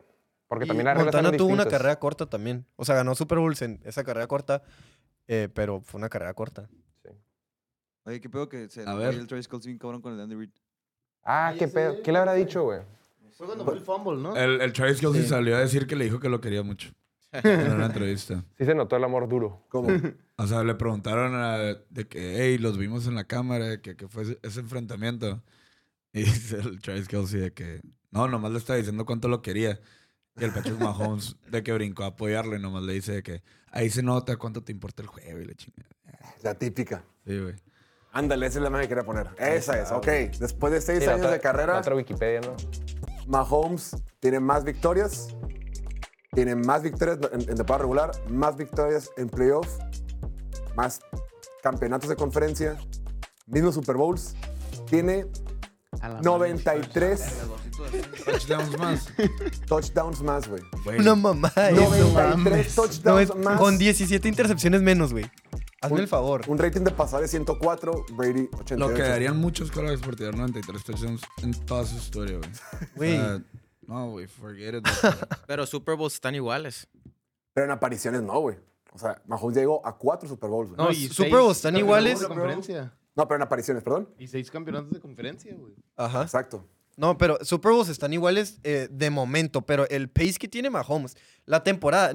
Porque 0.48 0.64
Y 0.64 0.68
también 0.68 0.86
las 0.86 0.94
reglas 0.96 1.06
Montana 1.14 1.28
eran 1.28 1.38
tuvo 1.38 1.48
una 1.48 1.56
distintas. 1.58 1.78
carrera 1.78 1.98
corta 2.00 2.26
también. 2.26 2.66
O 2.76 2.84
sea, 2.84 2.96
ganó 2.96 3.14
Super 3.14 3.38
Bowls 3.38 3.62
en 3.62 3.80
esa 3.84 4.02
carrera 4.02 4.26
corta. 4.26 4.62
Eh, 5.32 5.48
pero 5.54 5.80
fue 5.80 5.98
una 5.98 6.08
carrera 6.08 6.34
corta. 6.34 6.68
Oye, 8.04 8.20
qué 8.20 8.28
pedo 8.28 8.48
que 8.48 8.68
se 8.68 8.82
A 8.88 8.94
ver. 8.94 9.14
el 9.14 9.26
Travis 9.26 9.46
Kelce 9.46 9.68
bien 9.68 9.78
cabrón 9.78 10.00
con 10.00 10.12
el 10.14 10.20
Andy 10.20 10.34
Reid. 10.34 10.50
Ah, 11.22 11.54
qué 11.58 11.68
pedo. 11.68 12.02
¿Qué 12.02 12.10
le 12.10 12.18
habrá 12.18 12.32
dicho, 12.34 12.62
güey? 12.64 12.80
Fue 13.36 13.46
cuando 13.46 13.64
fue 13.64 13.74
el 13.74 13.80
fumble, 13.80 14.16
¿no? 14.20 14.34
El, 14.36 14.60
el 14.60 14.72
Travis 14.72 15.00
Kelce 15.00 15.22
Sí. 15.22 15.28
salió 15.28 15.54
a 15.56 15.60
decir 15.60 15.86
que 15.86 15.94
le 15.96 16.04
dijo 16.06 16.18
que 16.18 16.28
lo 16.28 16.40
quería 16.40 16.62
mucho. 16.62 16.90
en 17.32 17.72
una 17.72 17.86
entrevista. 17.86 18.42
Sí 18.58 18.64
se 18.64 18.74
notó 18.74 18.96
el 18.96 19.04
amor 19.04 19.28
duro. 19.28 19.64
¿Cómo? 19.68 19.88
O 20.36 20.46
sea, 20.48 20.64
le 20.64 20.74
preguntaron 20.74 21.34
a- 21.36 21.74
de 21.88 22.08
que, 22.08 22.38
hey, 22.42 22.58
los 22.58 22.76
vimos 22.76 23.06
en 23.06 23.14
la 23.14 23.24
cámara, 23.24 23.80
que, 23.80 23.94
que 23.96 24.08
fue 24.08 24.24
ese, 24.24 24.38
ese 24.42 24.60
enfrentamiento. 24.60 25.40
Y 26.12 26.22
dice 26.24 26.58
el 26.58 26.80
Travis 26.80 27.06
Kelsey 27.06 27.38
de 27.40 27.52
que, 27.52 27.80
no, 28.10 28.26
nomás 28.26 28.50
le 28.50 28.58
estaba 28.58 28.78
diciendo 28.78 29.04
cuánto 29.06 29.28
lo 29.28 29.42
quería. 29.42 29.78
Y 30.36 30.44
el 30.44 30.52
Patrick 30.52 30.78
Mahomes 30.78 31.36
de 31.48 31.62
que 31.62 31.72
brincó 31.72 32.04
a 32.04 32.08
apoyarlo 32.08 32.56
y 32.56 32.60
nomás 32.60 32.82
le 32.84 32.92
dice 32.94 33.12
de 33.12 33.22
que, 33.22 33.42
ahí 33.70 33.90
se 33.90 34.02
nota 34.02 34.36
cuánto 34.36 34.62
te 34.62 34.72
importa 34.72 35.02
el 35.02 35.08
juego 35.08 35.40
y 35.40 35.44
la 35.44 35.54
chingada. 35.54 35.88
La 36.42 36.54
típica. 36.54 37.04
Sí, 37.26 37.38
güey. 37.38 37.54
Ándale, 38.12 38.46
esa 38.46 38.58
es 38.58 38.62
la 38.64 38.70
más 38.70 38.80
que 38.82 38.88
quería 38.88 39.04
poner. 39.04 39.28
Esa 39.38 39.80
es, 39.80 39.90
ok. 39.92 40.06
Después 40.38 40.72
de 40.72 40.80
seis 40.80 41.00
Sí, 41.00 41.06
la 41.06 41.12
años 41.12 41.26
otra- 41.26 41.36
de 41.36 41.40
carrera, 41.40 41.78
Otra 41.78 41.94
Wikipedia, 41.94 42.40
¿no? 42.40 42.56
Mahomes 43.26 43.96
tiene 44.18 44.40
más 44.40 44.64
victorias, 44.64 45.28
tiene 46.32 46.56
más 46.56 46.82
victorias 46.82 47.18
en, 47.32 47.40
en 47.42 47.46
temporada 47.56 47.78
regular, 47.82 48.10
más 48.28 48.56
victorias 48.56 49.10
en 49.16 49.28
playoff, 49.28 49.68
más 50.76 51.00
campeonatos 51.62 52.08
de 52.08 52.16
conferencia, 52.16 52.76
mismos 53.46 53.74
Super 53.74 53.96
Bowls. 53.96 54.34
Tiene 54.88 55.26
93 56.22 57.20
Touchdowns 58.24 58.78
más. 58.78 59.08
touchdowns 59.66 60.22
más, 60.22 60.48
güey. 60.48 60.62
Una 60.98 61.14
mamá. 61.14 61.52
eso. 61.56 62.12
93 62.12 62.76
No, 62.76 62.82
touchdowns 62.84 63.36
más. 63.36 63.58
con 63.58 63.78
17 63.78 64.28
intercepciones 64.28 64.82
menos, 64.82 65.12
güey. 65.12 65.24
Hazme 65.82 65.96
Un- 65.96 66.00
el 66.02 66.08
favor. 66.08 66.42
Un 66.46 66.58
rating 66.58 66.82
de 66.82 66.90
pasar 66.90 67.20
de 67.22 67.28
104, 67.28 68.04
Brady 68.12 68.48
88. 68.52 68.76
Lo 68.76 68.94
que 68.94 69.02
darían 69.02 69.36
muchos 69.38 69.70
corebacks 69.70 70.02
por 70.02 70.14
tirar 70.14 70.36
93 70.36 70.84
touchdowns 70.84 71.22
en 71.42 71.52
toda 71.64 71.84
su 71.86 71.96
historia, 71.96 72.38
güey. 72.38 72.50
Güey. 72.96 73.18
O 73.18 73.22
sea, 73.24 73.42
no, 73.86 74.10
güey, 74.10 74.26
forget 74.26 74.74
it. 74.74 74.86
Pero 75.46 75.66
Super 75.66 75.96
Bowls 75.96 76.14
están 76.14 76.34
iguales. 76.34 76.86
Pero 77.54 77.64
en 77.64 77.70
apariciones 77.72 78.22
no, 78.22 78.38
güey. 78.40 78.56
O 78.92 78.98
sea, 78.98 79.20
Mahomes 79.26 79.56
llegó 79.56 79.84
a 79.86 79.96
cuatro 79.96 80.28
Super 80.28 80.50
Bowls, 80.50 80.70
güey. 80.70 80.78
No, 80.86 80.92
y 80.92 81.08
Super 81.08 81.14
seis 81.16 81.32
Bowls 81.32 81.56
están 81.56 81.76
iguales. 81.76 82.20
Conferencia. 83.22 83.28
pero 83.28 83.36
en 83.36 83.42
apariciones, 83.42 83.82
perdón. 83.82 84.08
Y 84.18 84.26
seis 84.28 84.50
campeonatos 84.50 84.90
de 84.90 85.00
conferencia, 85.00 85.54
güey. 85.54 85.74
Ajá. 85.96 86.22
Exacto. 86.22 86.66
No, 86.96 87.16
pero 87.16 87.38
Super 87.42 87.72
Bowls 87.72 87.88
están 87.88 88.12
iguales 88.12 88.60
eh, 88.62 88.88
de 88.90 89.08
momento, 89.08 89.62
pero 89.62 89.88
el 89.88 90.10
pace 90.10 90.34
que 90.34 90.48
tiene 90.48 90.68
Mahomes, 90.68 91.16
la 91.46 91.62
temporada, 91.64 92.12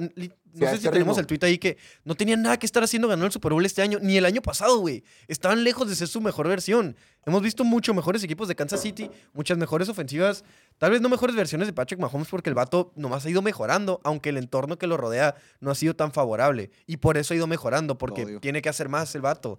Sí, 0.56 0.64
no 0.64 0.70
sé 0.70 0.76
si 0.78 0.82
tenemos 0.84 1.16
ritmo. 1.16 1.20
el 1.20 1.26
tweet 1.26 1.40
ahí 1.42 1.58
que 1.58 1.76
no 2.04 2.14
tenían 2.14 2.40
nada 2.40 2.56
que 2.58 2.64
estar 2.64 2.82
haciendo 2.82 3.08
ganando 3.08 3.26
el 3.26 3.32
Super 3.32 3.52
Bowl 3.52 3.66
este 3.66 3.82
año, 3.82 3.98
ni 4.00 4.16
el 4.16 4.24
año 4.24 4.40
pasado, 4.40 4.78
güey. 4.78 5.04
Estaban 5.28 5.62
lejos 5.64 5.86
de 5.86 5.94
ser 5.94 6.08
su 6.08 6.22
mejor 6.22 6.48
versión. 6.48 6.96
Hemos 7.26 7.42
visto 7.42 7.62
mucho 7.62 7.92
mejores 7.92 8.24
equipos 8.24 8.48
de 8.48 8.54
Kansas 8.54 8.80
City, 8.80 9.10
muchas 9.34 9.58
mejores 9.58 9.90
ofensivas, 9.90 10.44
tal 10.78 10.92
vez 10.92 11.02
no 11.02 11.10
mejores 11.10 11.36
versiones 11.36 11.66
de 11.66 11.74
Patrick 11.74 12.00
Mahomes 12.00 12.28
porque 12.28 12.48
el 12.48 12.54
vato 12.54 12.92
nomás 12.96 13.26
ha 13.26 13.30
ido 13.30 13.42
mejorando, 13.42 14.00
aunque 14.02 14.30
el 14.30 14.38
entorno 14.38 14.78
que 14.78 14.86
lo 14.86 14.96
rodea 14.96 15.34
no 15.60 15.70
ha 15.70 15.74
sido 15.74 15.94
tan 15.94 16.12
favorable. 16.12 16.70
Y 16.86 16.96
por 16.98 17.18
eso 17.18 17.34
ha 17.34 17.36
ido 17.36 17.46
mejorando, 17.46 17.98
porque 17.98 18.38
tiene 18.40 18.62
que 18.62 18.70
hacer 18.70 18.88
más 18.88 19.14
el 19.14 19.20
vato. 19.20 19.58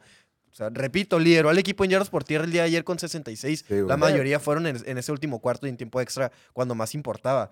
O 0.51 0.55
sea, 0.57 0.69
repito, 0.69 1.19
lideró 1.19 1.49
al 1.49 1.57
equipo 1.59 1.83
en 1.83 1.91
yardas 1.91 2.09
por 2.09 2.23
tierra 2.23 2.45
el 2.45 2.51
día 2.51 2.61
de 2.63 2.67
ayer 2.67 2.83
con 2.83 2.97
66. 2.97 3.65
Sí, 3.67 3.75
la 3.81 3.95
mayoría 3.97 4.39
fueron 4.39 4.65
en, 4.67 4.77
en 4.85 4.97
ese 4.97 5.11
último 5.11 5.39
cuarto 5.39 5.67
y 5.67 5.69
en 5.69 5.77
tiempo 5.77 6.01
extra, 6.01 6.31
cuando 6.53 6.73
más 6.75 6.95
importaba. 6.95 7.51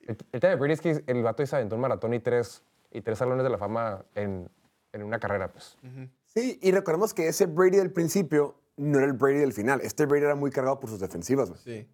El, 0.00 0.16
el 0.32 0.40
tema 0.40 0.50
de 0.50 0.56
Brady 0.56 0.72
es 0.72 0.80
que 0.80 1.04
el 1.06 1.22
vato 1.22 1.44
se 1.44 1.54
aventó 1.56 1.74
un 1.74 1.80
maratón 1.82 2.14
y 2.14 2.20
tres, 2.20 2.62
y 2.92 3.02
tres 3.02 3.18
salones 3.18 3.44
de 3.44 3.50
la 3.50 3.58
fama 3.58 4.04
en, 4.14 4.48
en 4.92 5.02
una 5.02 5.18
carrera, 5.18 5.52
pues. 5.52 5.76
Sí, 6.24 6.58
y 6.62 6.70
recordemos 6.72 7.12
que 7.12 7.28
ese 7.28 7.46
Brady 7.46 7.76
del 7.78 7.90
principio 7.92 8.58
no 8.76 8.98
era 8.98 9.06
el 9.06 9.12
Brady 9.14 9.38
del 9.38 9.52
final. 9.52 9.80
Este 9.82 10.06
Brady 10.06 10.24
era 10.24 10.34
muy 10.34 10.50
cargado 10.50 10.78
por 10.80 10.88
sus 10.90 11.00
defensivas, 11.00 11.48
güey. 11.50 11.60
Sí. 11.62 11.88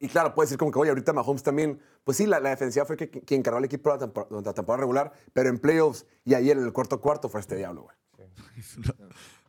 Y 0.00 0.06
claro, 0.08 0.32
puede 0.34 0.46
decir 0.46 0.58
como 0.58 0.70
que, 0.70 0.78
oye, 0.78 0.90
ahorita 0.90 1.12
Mahomes 1.12 1.42
también, 1.42 1.80
pues 2.04 2.16
sí, 2.18 2.26
la, 2.26 2.38
la 2.38 2.50
defensiva 2.50 2.84
fue 2.84 2.96
que, 2.96 3.10
quien 3.10 3.42
cargó 3.42 3.58
al 3.58 3.64
equipo 3.64 3.90
durante 3.90 4.06
la 4.06 4.12
tempor- 4.12 4.28
durante 4.28 4.50
la 4.50 4.54
temporada 4.54 4.80
regular, 4.82 5.12
pero 5.32 5.48
en 5.48 5.58
playoffs 5.58 6.06
y 6.24 6.34
ayer 6.34 6.56
en 6.56 6.64
el 6.64 6.72
cuarto 6.72 7.00
cuarto 7.00 7.28
fue 7.28 7.40
este 7.40 7.56
diablo, 7.56 7.82
güey. 7.82 7.96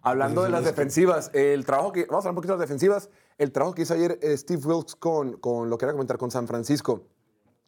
Hablando 0.01 0.43
de 0.43 0.49
las 0.49 0.63
defensivas, 0.63 1.29
el 1.33 1.65
trabajo 1.65 1.91
que, 1.91 2.05
vamos 2.05 2.25
a 2.25 2.29
hablar 2.29 2.31
un 2.31 2.35
poquito 2.35 2.53
de 2.53 2.59
las 2.59 2.67
defensivas, 2.67 3.09
el 3.37 3.51
trabajo 3.51 3.75
que 3.75 3.81
hizo 3.81 3.93
ayer 3.93 4.17
eh, 4.21 4.37
Steve 4.37 4.61
Wilkes 4.65 4.95
con, 4.95 5.37
con 5.37 5.69
lo 5.69 5.77
que 5.77 5.85
era 5.85 5.91
comentar 5.91 6.17
con 6.17 6.31
San 6.31 6.47
Francisco. 6.47 7.03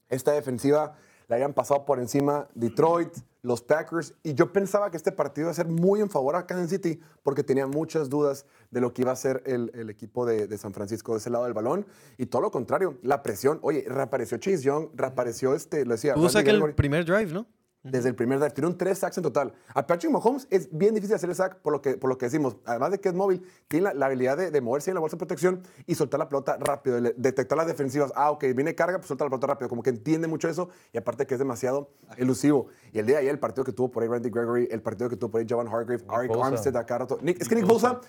Esta 0.10 0.32
defensiva 0.32 0.96
la 1.28 1.36
habían 1.36 1.54
pasado 1.54 1.86
por 1.86 2.00
encima 2.00 2.48
Detroit, 2.56 3.14
los 3.42 3.62
Packers, 3.62 4.14
y 4.22 4.34
yo 4.34 4.52
pensaba 4.54 4.92
que 4.92 4.98
este 4.98 5.12
partido 5.12 5.46
iba 5.46 5.52
a 5.52 5.56
ser 5.56 5.68
muy 5.68 6.00
en 6.00 6.10
favor 6.10 6.36
a 6.36 6.46
Kansas 6.46 6.70
City 6.70 7.00
porque 7.24 7.44
tenía 7.44 7.68
muchas 7.68 8.10
dudas 8.10 8.46
de 8.70 8.82
lo 8.82 8.94
que 8.94 9.02
iba 9.02 9.12
a 9.12 9.16
ser 9.16 9.42
el, 9.46 9.72
el 9.74 9.90
equipo 9.90 10.26
de, 10.26 10.48
de 10.48 10.58
San 10.58 10.74
Francisco 10.74 11.14
de 11.14 11.20
ese 11.20 11.30
lado 11.30 11.46
del 11.46 11.54
balón, 11.54 11.86
y 12.18 12.28
todo 12.28 12.42
lo 12.42 12.52
contrario, 12.52 12.98
la 13.02 13.24
presión, 13.24 13.60
oye, 13.62 13.86
reapareció 13.88 14.38
Chase 14.38 14.62
Young, 14.62 14.90
reapareció 14.94 15.56
este, 15.56 15.86
lo 15.86 15.94
decía, 15.94 16.14
Randy 16.14 16.30
saque 16.30 16.52
el 16.52 16.76
primer 16.76 17.06
drive, 17.06 17.34
¿no? 17.34 17.48
Desde 17.84 18.10
el 18.10 18.16
primer 18.16 18.38
drive. 18.38 18.52
Tiró 18.54 18.76
tres 18.76 19.00
sacks 19.00 19.18
en 19.18 19.24
total. 19.24 19.54
A 19.74 19.88
Patrick 19.88 20.12
Mahomes 20.12 20.46
es 20.52 20.70
bien 20.72 20.94
difícil 20.94 21.16
hacer 21.16 21.30
el 21.30 21.36
sack 21.36 21.58
por 21.62 21.74
lo 21.74 21.82
que, 21.82 21.98
por 21.98 22.12
lo 22.12 22.18
que 22.18 22.28
decimos. 22.28 22.58
Además 22.66 22.92
de 22.92 23.00
que 23.00 23.10
es 23.10 23.16
móvil, 23.16 23.44
tiene 23.68 23.86
la, 23.86 23.94
la 23.96 24.06
habilidad 24.06 24.38
de, 24.38 24.52
de 24.52 24.62
moverse 24.62 24.92
en 24.92 24.96
la 24.96 25.00
bolsa 25.02 25.16
de 25.16 25.20
protección 25.20 25.64
y 25.88 25.96
soltar 25.96 26.20
la 26.20 26.30
pelota 26.30 26.58
rápido, 26.60 27.02
de 27.02 27.16
detectar 27.18 27.58
las 27.58 27.66
defensivas. 27.66 28.14
Ah, 28.16 28.30
ok, 28.30 28.44
viene 28.56 28.76
carga, 28.76 28.98
pues 29.00 29.08
suelta 29.08 29.24
la 29.26 29.30
pelota 29.32 29.48
rápido. 29.48 29.68
Como 29.68 29.82
que 29.82 29.90
entiende 29.90 30.28
mucho 30.28 30.48
eso 30.48 30.70
y 30.94 31.00
aparte 31.00 31.26
que 31.26 31.34
es 31.34 31.40
demasiado 31.40 31.90
elusivo. 32.18 32.68
Y 32.94 33.00
el 33.00 33.08
día 33.08 33.16
de 33.16 33.22
ayer, 33.22 33.32
el 33.32 33.40
partido 33.40 33.64
que 33.64 33.72
tuvo 33.74 33.90
por 33.92 34.04
ahí 34.04 34.10
Randy 34.10 34.30
Gregory, 34.30 34.68
el 34.70 34.84
partido 34.84 35.10
que 35.10 35.16
tuvo 35.18 35.32
por 35.32 35.42
ahí 35.42 35.48
Javon 35.50 35.68
Hargrave, 35.68 36.04
Bosa. 36.28 36.46
Armstead, 36.48 36.76
acá 36.76 37.00
rato. 37.00 37.18
Nick- 37.24 37.42
es 37.42 37.50
que 37.50 37.56
Nick 37.56 37.66
Bosa 37.66 38.00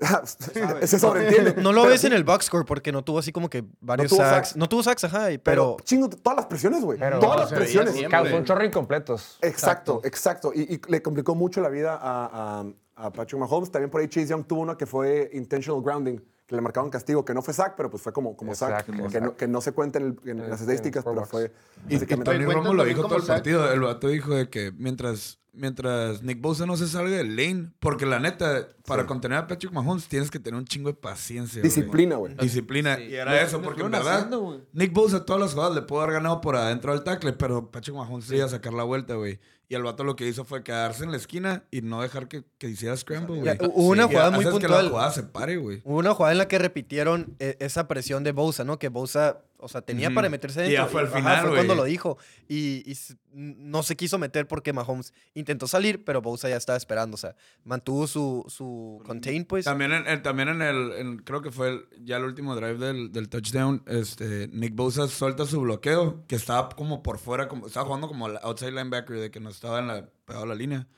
se 0.86 0.98
sobreentiende. 0.98 1.54
No 1.62 1.72
lo 1.72 1.82
Pero 1.82 1.92
ves 1.92 2.00
sí, 2.00 2.06
en 2.06 2.12
el 2.14 2.24
box 2.24 2.46
score 2.46 2.64
porque 2.64 2.90
no 2.92 3.02
tuvo 3.04 3.18
así 3.18 3.32
como 3.32 3.48
que 3.50 3.64
varios 3.80 4.10
tuvo 4.10 4.20
sacks. 4.20 4.48
sacks. 4.48 4.56
No 4.56 4.68
tuvo 4.68 4.82
sacks, 4.82 5.04
ajá, 5.04 5.26
Pero, 5.26 5.40
pero... 5.42 5.76
chingo, 5.84 6.08
todas 6.08 6.36
las 6.36 6.46
presiones, 6.46 6.82
güey. 6.84 6.98
Todas 6.98 7.20
no, 7.22 7.36
las 7.36 7.52
presiones. 7.52 7.94
Causó 8.08 8.36
un 8.36 8.44
chorro 8.44 8.64
incompletos. 8.64 9.38
Exacto, 9.42 10.00
exacto. 10.04 10.52
Y, 10.54 10.74
y 10.74 10.80
le 10.88 11.02
complicó 11.02 11.34
mucho 11.34 11.60
la 11.60 11.68
vida 11.68 11.98
a, 12.00 12.60
a- 12.60 12.64
a 13.06 13.10
Patrick 13.12 13.40
Mahomes. 13.40 13.70
También 13.70 13.90
por 13.90 14.00
ahí 14.00 14.08
Chase 14.08 14.26
Young 14.28 14.44
tuvo 14.46 14.60
uno 14.60 14.76
que 14.76 14.86
fue 14.86 15.30
intentional 15.32 15.82
grounding, 15.82 16.18
que 16.50 16.56
le 16.56 16.62
marcaron 16.62 16.90
castigo, 16.90 17.24
que 17.24 17.32
no 17.32 17.42
fue 17.42 17.54
sack, 17.54 17.76
pero 17.76 17.88
pues 17.90 18.02
fue 18.02 18.12
como, 18.12 18.36
como 18.36 18.56
sack, 18.56 18.84
que, 18.84 19.20
no, 19.20 19.36
que 19.36 19.46
no 19.46 19.60
se 19.60 19.70
cuenta 19.70 20.00
en, 20.00 20.18
el- 20.24 20.30
en 20.30 20.38
las 20.38 20.46
en 20.48 20.54
estadísticas, 20.54 21.04
pero 21.04 21.24
fue 21.24 21.52
Y, 21.88 21.94
y. 21.94 21.98
Tony 22.06 22.44
Romo 22.44 22.74
lo 22.74 22.84
dijo 22.84 23.02
todo 23.04 23.16
el 23.16 23.22
sack. 23.22 23.36
partido. 23.36 23.72
El 23.72 23.80
vato 23.82 24.08
dijo 24.08 24.34
de 24.34 24.50
que 24.50 24.72
mientras, 24.76 25.38
mientras 25.52 26.24
Nick 26.24 26.40
Bosa 26.40 26.66
no 26.66 26.76
se 26.76 26.88
salga 26.88 27.16
del 27.18 27.36
lane, 27.36 27.70
porque 27.78 28.04
la 28.04 28.18
neta, 28.18 28.66
para 28.84 29.06
contener 29.06 29.38
a 29.38 29.46
Patrick 29.46 29.72
Mahomes 29.72 30.08
tienes 30.08 30.28
que 30.28 30.40
tener 30.40 30.58
un 30.58 30.64
chingo 30.64 30.88
de 30.88 30.94
paciencia. 30.94 31.62
Disciplina, 31.62 32.16
güey. 32.16 32.34
Disciplina. 32.34 32.98
Y 32.98 33.14
era 33.14 33.40
eso, 33.42 33.62
porque 33.62 33.82
en 33.82 33.90
verdad, 33.92 34.28
Nick 34.72 34.92
Bosa 34.92 35.24
todas 35.24 35.40
las 35.40 35.52
jugadas 35.54 35.76
le 35.76 35.82
pudo 35.82 36.00
haber 36.00 36.14
ganado 36.14 36.40
por 36.40 36.56
adentro 36.56 36.92
del 36.92 37.04
tackle, 37.04 37.32
pero 37.34 37.70
Patrick 37.70 37.94
Mahomes 37.94 38.24
se 38.24 38.36
iba 38.38 38.46
a 38.46 38.48
sacar 38.48 38.72
la 38.72 38.82
vuelta, 38.82 39.14
güey. 39.14 39.38
Y 39.70 39.76
el 39.76 39.84
vato 39.84 40.02
lo 40.02 40.16
que 40.16 40.26
hizo 40.26 40.44
fue 40.44 40.64
quedarse 40.64 41.04
en 41.04 41.12
la 41.12 41.16
esquina 41.16 41.62
y 41.70 41.80
no 41.80 42.02
dejar 42.02 42.26
que, 42.26 42.42
que 42.58 42.68
hiciera 42.68 42.96
scramble, 42.96 43.40
güey. 43.40 43.56
hubo 43.72 43.90
una 43.90 44.08
jugada 44.08 44.32
muy 44.32 44.40
haces 44.40 44.58
que 44.58 44.66
puntual. 44.66 44.84
la 44.86 44.90
jugada 44.90 45.12
se 45.12 45.22
pare, 45.22 45.58
güey. 45.58 45.80
Hubo 45.84 45.98
una 45.98 46.12
jugada 46.12 46.32
en 46.32 46.38
la 46.38 46.48
que 46.48 46.58
repitieron 46.58 47.36
eh, 47.38 47.56
esa 47.60 47.86
presión 47.86 48.24
de 48.24 48.32
Bosa, 48.32 48.64
¿no? 48.64 48.80
Que 48.80 48.88
Bosa, 48.88 49.42
o 49.60 49.68
sea, 49.68 49.82
tenía 49.82 50.10
para 50.10 50.28
meterse 50.28 50.60
Y 50.60 50.62
dentro. 50.70 50.84
ya 50.84 50.90
fue 50.90 51.00
al 51.02 51.06
ajá, 51.08 51.16
final, 51.18 51.40
fue 51.40 51.48
güey. 51.50 51.56
cuando 51.58 51.74
lo 51.74 51.84
dijo. 51.84 52.18
Y, 52.48 52.82
y 52.90 52.96
no 53.32 53.82
se 53.82 53.96
quiso 53.96 54.18
meter 54.18 54.48
porque 54.48 54.72
Mahomes 54.72 55.12
intentó 55.34 55.66
salir, 55.68 56.04
pero 56.04 56.20
Bosa 56.22 56.48
ya 56.48 56.56
estaba 56.56 56.76
esperando. 56.76 57.14
O 57.14 57.18
sea, 57.18 57.36
mantuvo 57.64 58.06
su, 58.06 58.44
su 58.48 59.02
contain, 59.06 59.44
pues. 59.44 59.64
También 59.64 59.92
en, 59.92 60.06
en- 60.06 60.22
también 60.22 60.48
en 60.48 60.62
el, 60.62 60.92
en- 60.92 61.18
creo 61.18 61.42
que 61.42 61.50
fue 61.50 61.68
el- 61.70 61.84
ya 62.04 62.16
el 62.16 62.24
último 62.24 62.56
drive 62.56 62.78
del, 62.78 63.12
del 63.12 63.28
touchdown, 63.28 63.82
este, 63.86 64.48
Nick 64.48 64.74
Bosa 64.74 65.06
suelta 65.08 65.46
su 65.46 65.60
bloqueo, 65.60 66.24
que 66.26 66.36
estaba 66.36 66.68
como 66.70 67.02
por 67.02 67.18
fuera, 67.18 67.48
como, 67.48 67.66
estaba 67.66 67.86
jugando 67.86 68.08
como 68.08 68.26
outside 68.28 68.70
linebacker, 68.72 69.18
de 69.20 69.30
que 69.30 69.40
no 69.40 69.50
estaba 69.50 69.78
en 69.78 69.86
la, 69.88 70.08
pegado 70.24 70.44
a 70.44 70.48
la 70.48 70.54
línea. 70.54 70.88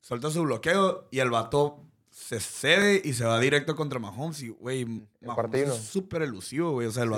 Suelta 0.00 0.30
su 0.30 0.42
bloqueo 0.42 1.08
y 1.10 1.20
el 1.20 1.30
vato 1.30 1.82
se 2.10 2.38
cede 2.38 3.02
y 3.04 3.14
se 3.14 3.24
va 3.24 3.40
directo 3.40 3.74
contra 3.74 3.98
Mahomes. 3.98 4.42
Y, 4.42 4.48
güey, 4.50 4.84
Mahomes 4.84 5.34
partido. 5.34 5.74
es 5.74 5.80
súper 5.82 6.22
elusivo, 6.22 6.72
güey. 6.72 6.86
O 6.86 6.92
sea, 6.92 7.02
el 7.04 7.08
Sí. 7.08 7.14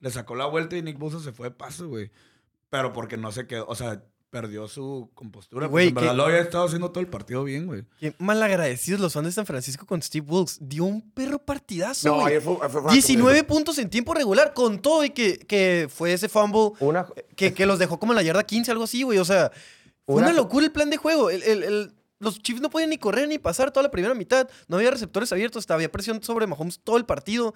Le 0.00 0.10
sacó 0.10 0.34
la 0.34 0.46
vuelta 0.46 0.76
y 0.76 0.82
Nick 0.82 0.98
Bosa 0.98 1.20
se 1.20 1.32
fue 1.32 1.48
de 1.48 1.54
paso, 1.54 1.88
güey. 1.88 2.10
Pero 2.70 2.92
porque 2.92 3.16
no 3.16 3.32
se 3.32 3.46
quedó, 3.46 3.66
o 3.66 3.74
sea, 3.74 4.02
perdió 4.30 4.68
su 4.68 5.10
compostura. 5.14 5.62
Pues, 5.68 5.70
güey, 5.70 5.88
en 5.88 5.94
verdad 5.94 6.14
lo 6.14 6.24
había 6.26 6.40
estado 6.40 6.66
haciendo 6.66 6.90
todo 6.90 7.00
el 7.00 7.08
partido 7.08 7.44
bien, 7.44 7.66
güey. 7.66 7.84
Qué 7.98 8.14
malagradecidos 8.18 9.00
los 9.00 9.14
fans 9.14 9.26
de 9.26 9.32
San 9.32 9.46
Francisco 9.46 9.86
con 9.86 10.02
Steve 10.02 10.26
Wilkes. 10.28 10.58
Dio 10.60 10.84
un 10.84 11.00
perro 11.12 11.38
partidazo, 11.38 12.08
No, 12.08 12.14
güey. 12.16 12.26
ayer 12.26 12.42
fue, 12.42 12.56
fue- 12.68 12.82
fue- 12.82 12.92
19 12.92 13.42
puntos 13.44 13.78
en 13.78 13.88
tiempo 13.88 14.12
regular, 14.12 14.52
con 14.52 14.80
todo 14.82 15.02
y 15.04 15.10
que, 15.10 15.38
que 15.38 15.88
fue 15.90 16.12
ese 16.12 16.28
fumble 16.28 16.72
Una, 16.80 17.06
que, 17.36 17.54
que 17.54 17.64
los 17.64 17.78
dejó 17.78 17.98
como 17.98 18.12
en 18.12 18.16
la 18.16 18.22
yarda 18.22 18.44
15, 18.44 18.70
algo 18.70 18.84
así, 18.84 19.02
güey. 19.02 19.18
O 19.18 19.24
sea, 19.24 19.50
fue 20.04 20.16
Una 20.16 20.32
locura 20.34 20.66
el 20.66 20.72
plan 20.72 20.90
de 20.90 20.98
juego. 20.98 21.30
El- 21.30 21.42
el- 21.42 21.62
el- 21.62 21.94
los 22.20 22.42
Chiefs 22.42 22.60
no 22.60 22.68
podían 22.68 22.90
ni 22.90 22.98
correr 22.98 23.28
ni 23.28 23.38
pasar 23.38 23.70
toda 23.70 23.84
la 23.84 23.90
primera 23.90 24.12
mitad. 24.12 24.46
No 24.66 24.76
había 24.76 24.90
receptores 24.90 25.32
abiertos, 25.32 25.60
hasta 25.60 25.72
había 25.74 25.90
presión 25.90 26.22
sobre 26.22 26.46
Mahomes 26.46 26.80
todo 26.84 26.96
el 26.98 27.06
partido. 27.06 27.54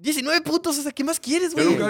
19 0.00 0.40
puntos, 0.42 0.78
o 0.78 0.82
sea, 0.82 0.92
¿qué 0.92 1.04
más 1.04 1.20
quieres, 1.20 1.54
güey? 1.54 1.76
¿Qué 1.76 1.84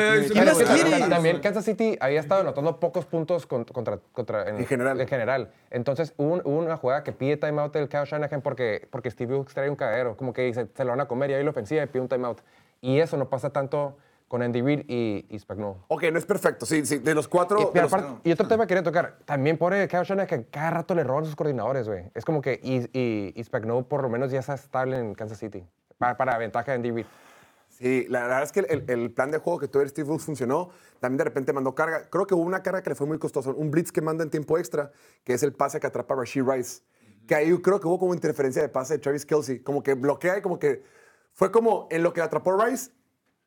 más 0.45 0.59
quieres? 0.59 0.99
ta- 1.01 1.09
También 1.09 1.41
Kansas 1.41 1.65
City 1.65 1.97
había 2.01 2.21
estado 2.21 2.41
anotando 2.41 2.81
pocos 2.81 3.07
puntos 3.07 3.47
con- 3.47 3.65
contra, 3.65 3.99
contra- 4.13 4.49
En 4.49 4.67
general. 4.67 5.01
En 5.01 5.07
general. 5.09 5.53
Entonces 5.71 6.13
hubo, 6.17 6.35
un- 6.35 6.43
hubo 6.45 6.59
una 6.59 6.77
jugada 6.77 7.05
que 7.05 7.13
pide 7.13 7.37
timeout 7.37 7.73
del 7.73 7.89
Kyle 7.89 8.05
Shanahan 8.05 8.43
porque, 8.43 8.89
porque 8.91 9.11
Steve 9.11 9.35
Wilkes 9.37 9.55
trae 9.55 9.71
un 9.71 9.77
cagadero. 9.77 10.17
Como 10.17 10.33
que 10.33 10.43
dice, 10.43 10.67
se 10.75 10.85
lo 10.85 10.91
van 10.91 11.01
a 11.01 11.07
comer 11.07 11.31
y 11.31 11.35
ahí 11.35 11.45
la 11.45 11.51
ofensiva 11.51 11.83
y 11.83 11.87
pide 11.87 12.03
un 12.03 12.09
timeout. 12.09 12.41
Y 12.81 12.99
eso 12.99 13.17
no 13.17 13.29
pasa 13.29 13.51
tanto 13.51 13.97
con 14.27 14.43
Andy 14.43 14.63
Reid 14.63 14.85
y, 14.89 15.27
y 15.29 15.39
Spagnuolo. 15.39 15.85
Ok, 15.89 16.05
no 16.13 16.19
es 16.19 16.25
perfecto. 16.27 16.65
Sí, 16.67 16.85
sí, 16.87 16.99
de 16.99 17.15
los 17.15 17.27
cuatro... 17.29 17.61
Y, 17.61 17.67
pero 17.73 17.85
los- 17.85 17.93
aparte- 17.93 18.29
y 18.29 18.33
otro 18.33 18.49
tema 18.49 18.65
que 18.65 18.69
quería 18.69 18.83
tocar. 18.83 19.19
También 19.25 19.57
por 19.59 19.73
Kyle 19.73 20.03
Shanahan, 20.05 20.47
cada 20.51 20.71
rato 20.71 20.95
le 20.95 21.05
roban 21.05 21.25
sus 21.25 21.37
coordinadores, 21.37 21.87
güey. 21.89 22.05
Es 22.15 22.25
como 22.25 22.41
que 22.41 22.59
y, 22.63 22.79
y, 22.97 23.33
y 23.37 23.45
Spagnuolo 23.45 23.87
por 23.87 24.03
lo 24.03 24.09
menos 24.09 24.31
ya 24.33 24.41
está 24.41 24.55
estable 24.55 24.99
en 24.99 25.15
Kansas 25.15 25.39
City. 25.39 25.65
Para, 25.99 26.17
para 26.17 26.39
ventaja 26.39 26.73
de 26.73 26.77
Andy 26.77 26.91
Reid. 26.91 27.07
Sí, 27.81 28.05
la 28.11 28.23
verdad 28.23 28.43
es 28.43 28.53
que 28.53 28.61
el, 28.61 28.85
el 28.89 29.11
plan 29.11 29.31
de 29.31 29.39
juego 29.39 29.59
que 29.59 29.67
tuvo 29.67 29.87
Steve 29.89 30.07
Wilkes 30.07 30.27
funcionó. 30.27 30.69
También 31.01 31.17
de 31.17 31.25
repente 31.25 31.53
mandó 31.55 31.75
carga. 31.75 32.11
Creo 32.11 32.27
que 32.27 32.35
hubo 32.35 32.43
una 32.43 32.63
carga 32.63 32.83
que 32.83 32.91
le 32.91 32.95
fue 32.95 33.07
muy 33.07 33.19
costosa. 33.19 33.51
Un 33.51 33.71
blitz 33.71 33.91
que 33.91 34.03
manda 34.03 34.23
en 34.23 34.29
tiempo 34.29 34.59
extra, 34.59 34.93
que 35.25 35.33
es 35.33 35.43
el 35.43 35.55
pase 35.55 35.81
que 35.81 35.87
atrapa 35.87 36.13
a 36.13 36.19
Rashid 36.19 36.43
Rice. 36.43 36.83
Que 37.27 37.35
ahí 37.35 37.59
creo 37.63 37.81
que 37.81 37.87
hubo 37.87 37.99
como 37.99 38.13
interferencia 38.13 38.61
de 38.61 38.69
pase 38.69 38.95
de 38.95 38.99
Travis 38.99 39.25
Kelsey. 39.25 39.61
Como 39.61 39.83
que 39.83 39.95
bloquea 39.95 40.39
y 40.39 40.43
como 40.43 40.59
que... 40.59 40.83
Fue 41.33 41.51
como 41.51 41.89
en 41.91 42.03
lo 42.03 42.13
que 42.13 42.21
atrapó 42.21 42.55
Rice, 42.63 42.91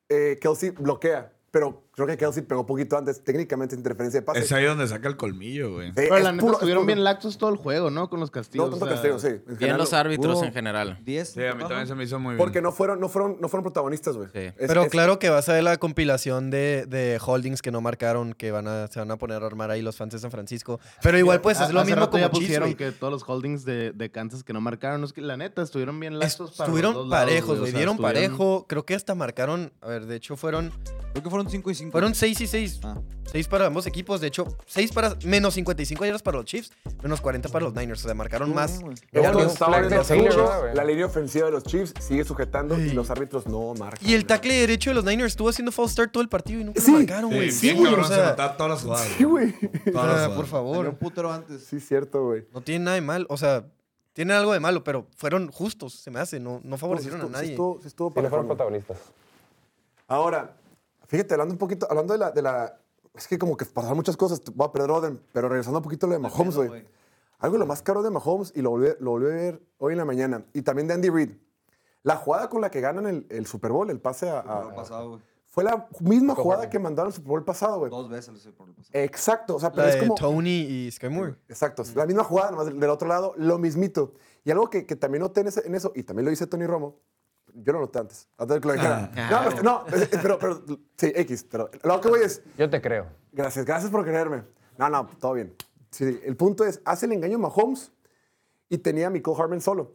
eh, 0.09 0.39
Kelsey 0.41 0.71
bloquea. 0.71 1.31
Pero 1.51 1.83
creo 1.95 2.07
que 2.07 2.17
Kelsey 2.17 2.43
pegó 2.43 2.65
poquito 2.65 2.97
antes. 2.97 3.23
Técnicamente 3.23 3.75
es 3.75 3.79
interferencia 3.79 4.19
de 4.19 4.25
pase. 4.25 4.39
Es 4.39 4.51
ahí 4.51 4.65
donde 4.65 4.87
saca 4.87 5.07
el 5.07 5.15
colmillo, 5.17 5.73
güey. 5.73 5.87
Sí, 5.89 5.93
Pero 5.95 6.17
es 6.17 6.23
la 6.23 6.31
neta 6.31 6.51
estuvieron 6.51 6.85
bien 6.85 7.03
laxos 7.03 7.37
todo 7.37 7.49
el 7.49 7.57
juego, 7.57 7.89
¿no? 7.91 8.09
Con 8.09 8.19
los 8.19 8.29
No 8.29 8.33
castigos. 8.33 8.69
tanto 8.71 8.85
o 8.85 8.87
sea, 8.87 8.95
castigo, 8.97 9.19
sí. 9.19 9.27
en 9.27 9.43
Bien 9.45 9.57
general, 9.59 9.77
los 9.77 9.93
árbitros 9.93 10.43
en 10.43 10.53
general. 10.53 10.99
10. 11.03 11.29
Sí, 11.29 11.43
a 11.45 11.53
mí 11.53 11.63
también 11.67 11.87
se 11.87 11.95
me 11.95 12.03
hizo 12.03 12.19
muy 12.19 12.31
bien. 12.35 12.37
Porque 12.37 12.61
no 12.61 12.71
fueron, 12.71 12.99
no 12.99 13.09
fueron, 13.09 13.37
no 13.39 13.47
fueron 13.49 13.63
protagonistas, 13.63 14.15
güey. 14.17 14.29
Sí. 14.33 14.51
Pero 14.57 14.83
es- 14.83 14.89
claro 14.91 15.19
que 15.19 15.29
vas 15.29 15.47
a 15.49 15.53
ver 15.53 15.63
la 15.63 15.77
compilación 15.77 16.49
de, 16.51 16.85
de 16.87 17.19
holdings 17.23 17.61
que 17.61 17.71
no 17.71 17.81
marcaron, 17.81 18.33
que 18.33 18.51
van 18.51 18.67
a, 18.67 18.87
se 18.87 18.99
van 18.99 19.11
a 19.11 19.17
poner 19.17 19.43
a 19.43 19.45
armar 19.45 19.71
ahí 19.71 19.81
los 19.81 19.95
fans 19.95 20.13
de 20.13 20.19
San 20.19 20.31
Francisco. 20.31 20.79
Pero 21.01 21.17
igual, 21.17 21.41
pues, 21.41 21.59
es 21.61 21.71
lo 21.71 21.83
mismo 21.85 22.09
como 22.09 22.29
pusieron 22.29 22.73
que 22.73 22.91
todos 22.91 23.13
los 23.13 23.23
holdings 23.27 23.65
de, 23.65 23.91
de 23.91 24.09
Kansas 24.11 24.43
que 24.43 24.53
no 24.53 24.61
marcaron, 24.61 25.03
es 25.03 25.13
que 25.13 25.21
la 25.21 25.37
neta 25.37 25.61
estuvieron 25.61 25.99
bien 25.99 26.17
laxos 26.19 26.51
para 26.57 26.67
Estuvieron 26.69 27.09
parejos, 27.09 27.57
o 27.57 27.59
güey. 27.61 27.71
sea, 27.71 27.77
Dieron 27.79 27.95
estuvieron- 27.97 27.97
parejo. 28.13 28.65
Creo 28.67 28.85
que 28.85 28.95
hasta 28.95 29.13
marcaron. 29.15 29.71
A 29.81 29.87
ver, 29.87 30.05
de 30.05 30.15
hecho 30.15 30.35
fueron 30.35 30.71
Creo 31.13 31.23
que 31.23 31.29
fueron 31.29 31.47
5 31.49 31.69
y 31.69 31.75
5. 31.75 31.82
Fueron 31.91 32.15
6 32.15 32.41
y 32.41 32.47
6. 32.47 32.79
Ah. 32.83 32.99
6 33.31 33.47
para 33.47 33.65
ambos 33.67 33.85
equipos. 33.87 34.21
De 34.21 34.27
hecho, 34.27 34.45
6 34.67 34.91
para. 34.91 35.15
Menos 35.25 35.53
55 35.55 36.05
yardas 36.05 36.21
para 36.21 36.37
los 36.37 36.45
Chiefs, 36.45 36.71
menos 37.01 37.19
40 37.21 37.49
para 37.49 37.65
los 37.65 37.73
Niners. 37.73 38.01
O 38.03 38.05
sea, 38.05 38.13
marcaron 38.13 38.53
más. 38.53 38.81
mucho. 38.81 39.01
¿verdad, 39.11 39.33
güey? 40.61 40.75
La 40.75 40.83
línea 40.83 41.05
ofensiva 41.05 41.45
de 41.47 41.51
los 41.51 41.63
Chiefs 41.63 41.93
sigue 41.99 42.23
sujetando 42.25 42.77
y 42.79 42.89
Sí. 42.89 42.95
los 42.95 43.09
árbitros 43.09 43.47
no 43.47 43.73
marcan. 43.73 44.07
Y 44.07 44.13
el 44.13 44.25
tackle 44.25 44.53
derecho 44.53 44.89
de 44.91 44.95
los 44.95 45.05
Niners 45.05 45.31
estuvo 45.33 45.49
haciendo 45.49 45.71
false 45.71 45.93
start 45.93 46.11
todo 46.11 46.21
el 46.23 46.29
partido 46.29 46.61
y 46.61 46.63
nunca 46.65 46.81
Sí. 46.81 46.91
lo 46.91 46.97
marcaron, 46.99 47.29
Sí, 47.31 47.35
güey. 47.35 47.47
bien 47.47 47.59
Sí, 47.59 47.71
güey. 47.73 47.83
cabrón, 47.85 48.05
O 48.05 48.07
se 48.07 48.15
sea, 48.15 48.25
notaba 48.29 48.57
todas 48.57 48.71
las 48.71 48.81
jugadas. 48.83 49.07
Sí, 49.17 49.23
güey. 49.23 49.53
Por 50.35 50.45
favor. 50.47 50.87
un 50.87 50.95
putero 50.95 51.31
antes. 51.31 51.63
Sí, 51.63 51.79
cierto, 51.79 52.23
güey. 52.25 52.45
No 52.53 52.61
tiene 52.61 52.85
nada 52.85 52.95
de 52.95 53.01
mal. 53.01 53.25
O 53.29 53.37
sea, 53.37 53.65
tienen 54.13 54.35
algo 54.37 54.53
de 54.53 54.59
malo, 54.59 54.83
pero 54.83 55.07
fueron 55.15 55.49
justos, 55.51 55.93
se 55.95 56.11
me 56.11 56.19
hace. 56.19 56.39
No, 56.39 56.59
no 56.59 56.61
No, 56.63 56.75
sí 56.77 56.81
favorecieron 56.81 57.21
a 57.21 57.23
estuvo- 57.23 57.29
sí 57.37 57.41
nadie. 57.41 57.51
estuvo- 57.51 57.79
sí 57.81 57.87
estuvo 57.87 58.09
Sí, 58.13 58.21
no 58.21 58.29
fueron 58.29 58.47
protagonistas. 58.47 58.97
Ahora, 60.07 60.53
fíjate, 61.13 61.33
hablando 61.35 61.53
un 61.53 61.57
poquito, 61.59 61.87
hablando 61.89 62.13
de 62.13 62.19
la, 62.19 62.31
de 62.31 62.41
la. 62.41 62.79
Es 63.15 63.27
que 63.27 63.37
como 63.37 63.55
que 63.55 63.65
pasaron 63.65 63.95
muchas 63.95 64.17
cosas, 64.17 64.41
voy 64.55 64.67
a 64.67 64.71
perder 64.71 64.89
orden, 64.89 65.21
pero 65.31 65.47
regresando 65.47 65.77
un 65.79 65.83
poquito 65.83 66.07
a 66.07 66.09
lo 66.09 66.13
de 66.15 66.19
Mahomes, 66.19 66.55
güey. 66.55 66.85
Algo 67.37 67.53
de 67.53 67.59
lo 67.59 67.65
más 67.67 67.81
caro 67.83 68.01
de 68.01 68.09
Mahomes, 68.09 68.51
y 68.55 68.61
lo 68.61 68.71
volví, 68.71 68.87
lo 68.99 69.11
volví 69.11 69.27
a 69.27 69.29
ver 69.29 69.61
hoy 69.77 69.91
en 69.93 69.99
la 69.99 70.05
mañana, 70.05 70.45
y 70.53 70.61
también 70.63 70.87
de 70.87 70.95
Andy 70.95 71.09
Reid. 71.09 71.31
La 72.01 72.15
jugada 72.15 72.49
con 72.49 72.59
la 72.61 72.71
que 72.71 72.81
ganan 72.81 73.05
el, 73.05 73.27
el 73.29 73.45
Super 73.45 73.71
Bowl, 73.71 73.89
el 73.89 73.99
pase 73.99 74.29
a. 74.29 74.39
a- 74.39 74.73
pasado, 74.75 75.09
güey. 75.09 75.21
fue 75.45 75.63
la 75.63 75.87
misma 75.99 76.33
jugada 76.35 76.69
que 76.69 76.79
mandaron 76.79 77.09
el 77.11 77.13
Super 77.15 77.29
Bowl 77.29 77.45
pasado, 77.45 77.77
güey. 77.79 77.91
Dos 77.91 78.09
veces 78.09 78.45
el 78.45 78.53
pasado. 78.53 78.73
Exacto, 78.93 79.55
o 79.55 79.59
sea, 79.59 79.71
pero 79.71 79.83
La 79.83 79.89
es 79.93 79.97
como. 79.97 80.15
Tony 80.15 80.49
y 80.61 80.91
Sky 80.91 81.09
Moore. 81.09 81.35
Exacto, 81.47 81.83
la 81.95 82.05
misma 82.07 82.23
jugada, 82.23 82.49
nomás 82.51 82.65
del, 82.65 82.79
del 82.79 82.89
otro 82.89 83.07
lado, 83.07 83.33
lo 83.37 83.57
mismito. 83.59 84.13
Y 84.43 84.49
algo 84.51 84.69
que, 84.69 84.85
que 84.87 84.95
también 84.95 85.21
noté 85.21 85.41
en, 85.41 85.47
ese- 85.47 85.65
en 85.67 85.75
eso, 85.75 85.91
y 85.95 86.01
también 86.03 86.25
lo 86.25 86.31
dice 86.31 86.47
Tony 86.47 86.65
Romo, 86.65 86.95
yo 87.55 87.73
no 87.73 87.79
lo 87.79 87.85
noté 87.85 87.99
antes, 87.99 88.27
antes 88.37 88.55
de 88.55 88.61
que 88.61 88.67
lo 88.67 88.73
dijera. 88.73 89.11
Ah. 89.15 89.49
no, 89.55 89.61
no, 89.61 89.85
pero, 90.21 90.39
pero, 90.39 90.63
sí, 90.97 91.11
X, 91.15 91.45
pero 91.49 91.69
lo 91.83 92.01
que 92.01 92.09
voy 92.09 92.21
es, 92.21 92.41
Yo 92.57 92.69
te 92.69 92.81
creo. 92.81 93.07
gracias, 93.31 93.65
gracias 93.65 93.91
por 93.91 94.03
creerme. 94.03 94.43
No, 94.77 94.89
no, 94.89 95.07
todo 95.19 95.33
bien. 95.33 95.55
Sí, 95.91 96.19
el 96.23 96.35
punto 96.35 96.65
es, 96.65 96.81
hace 96.85 97.05
el 97.05 97.11
engaño 97.11 97.37
Mahomes 97.37 97.91
y 98.69 98.79
tenía 98.79 99.07
a 99.07 99.09
Michael 99.09 99.37
Harmon 99.39 99.61
solo. 99.61 99.93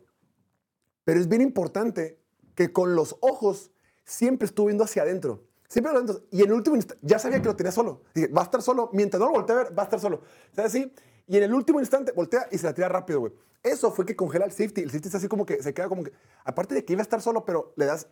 Pero 1.04 1.18
es 1.18 1.28
bien 1.28 1.42
importante 1.42 2.20
que 2.54 2.72
con 2.72 2.94
los 2.94 3.16
ojos 3.20 3.70
siempre 4.04 4.46
estuvo 4.46 4.66
viendo 4.66 4.84
hacia 4.84 5.02
adentro. 5.02 5.44
Siempre 5.68 5.92
adentro. 5.92 6.22
Y 6.30 6.42
en 6.42 6.48
el 6.48 6.52
último 6.52 6.76
instante, 6.76 7.00
ya 7.06 7.18
sabía 7.18 7.40
que 7.40 7.46
lo 7.46 7.56
tenía 7.56 7.72
solo. 7.72 8.02
Dije, 8.14 8.28
va 8.28 8.42
a 8.42 8.44
estar 8.44 8.62
solo. 8.62 8.90
Mientras 8.92 9.20
no 9.20 9.26
lo 9.26 9.32
voltee 9.32 9.54
a 9.54 9.58
ver, 9.64 9.78
va 9.78 9.82
a 9.82 9.84
estar 9.84 10.00
solo. 10.00 10.22
¿Sabes 10.54 10.74
así? 10.74 10.92
Y 11.26 11.36
en 11.36 11.42
el 11.42 11.54
último 11.54 11.80
instante 11.80 12.12
voltea 12.12 12.48
y 12.50 12.58
se 12.58 12.66
la 12.66 12.74
tira 12.74 12.88
rápido, 12.88 13.20
güey. 13.20 13.32
Eso 13.62 13.90
fue 13.92 14.06
que 14.06 14.14
congela 14.16 14.44
el 14.44 14.52
safety. 14.52 14.82
El 14.82 14.90
safety 14.90 15.08
está 15.08 15.18
así 15.18 15.28
como 15.28 15.44
que 15.44 15.62
se 15.62 15.74
queda 15.74 15.88
como 15.88 16.04
que. 16.04 16.12
Aparte 16.44 16.74
de 16.74 16.84
que 16.84 16.92
iba 16.92 17.00
a 17.00 17.02
estar 17.02 17.20
solo, 17.20 17.44
pero 17.44 17.72
le 17.76 17.86
das 17.86 18.06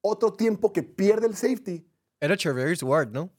otro 0.00 0.32
tiempo 0.32 0.72
que 0.72 0.82
pierde 0.82 1.26
el 1.26 1.34
safety. 1.36 1.86
Era 2.20 2.36
Charverius 2.36 2.82
Ward, 2.82 3.10
¿no? 3.10 3.30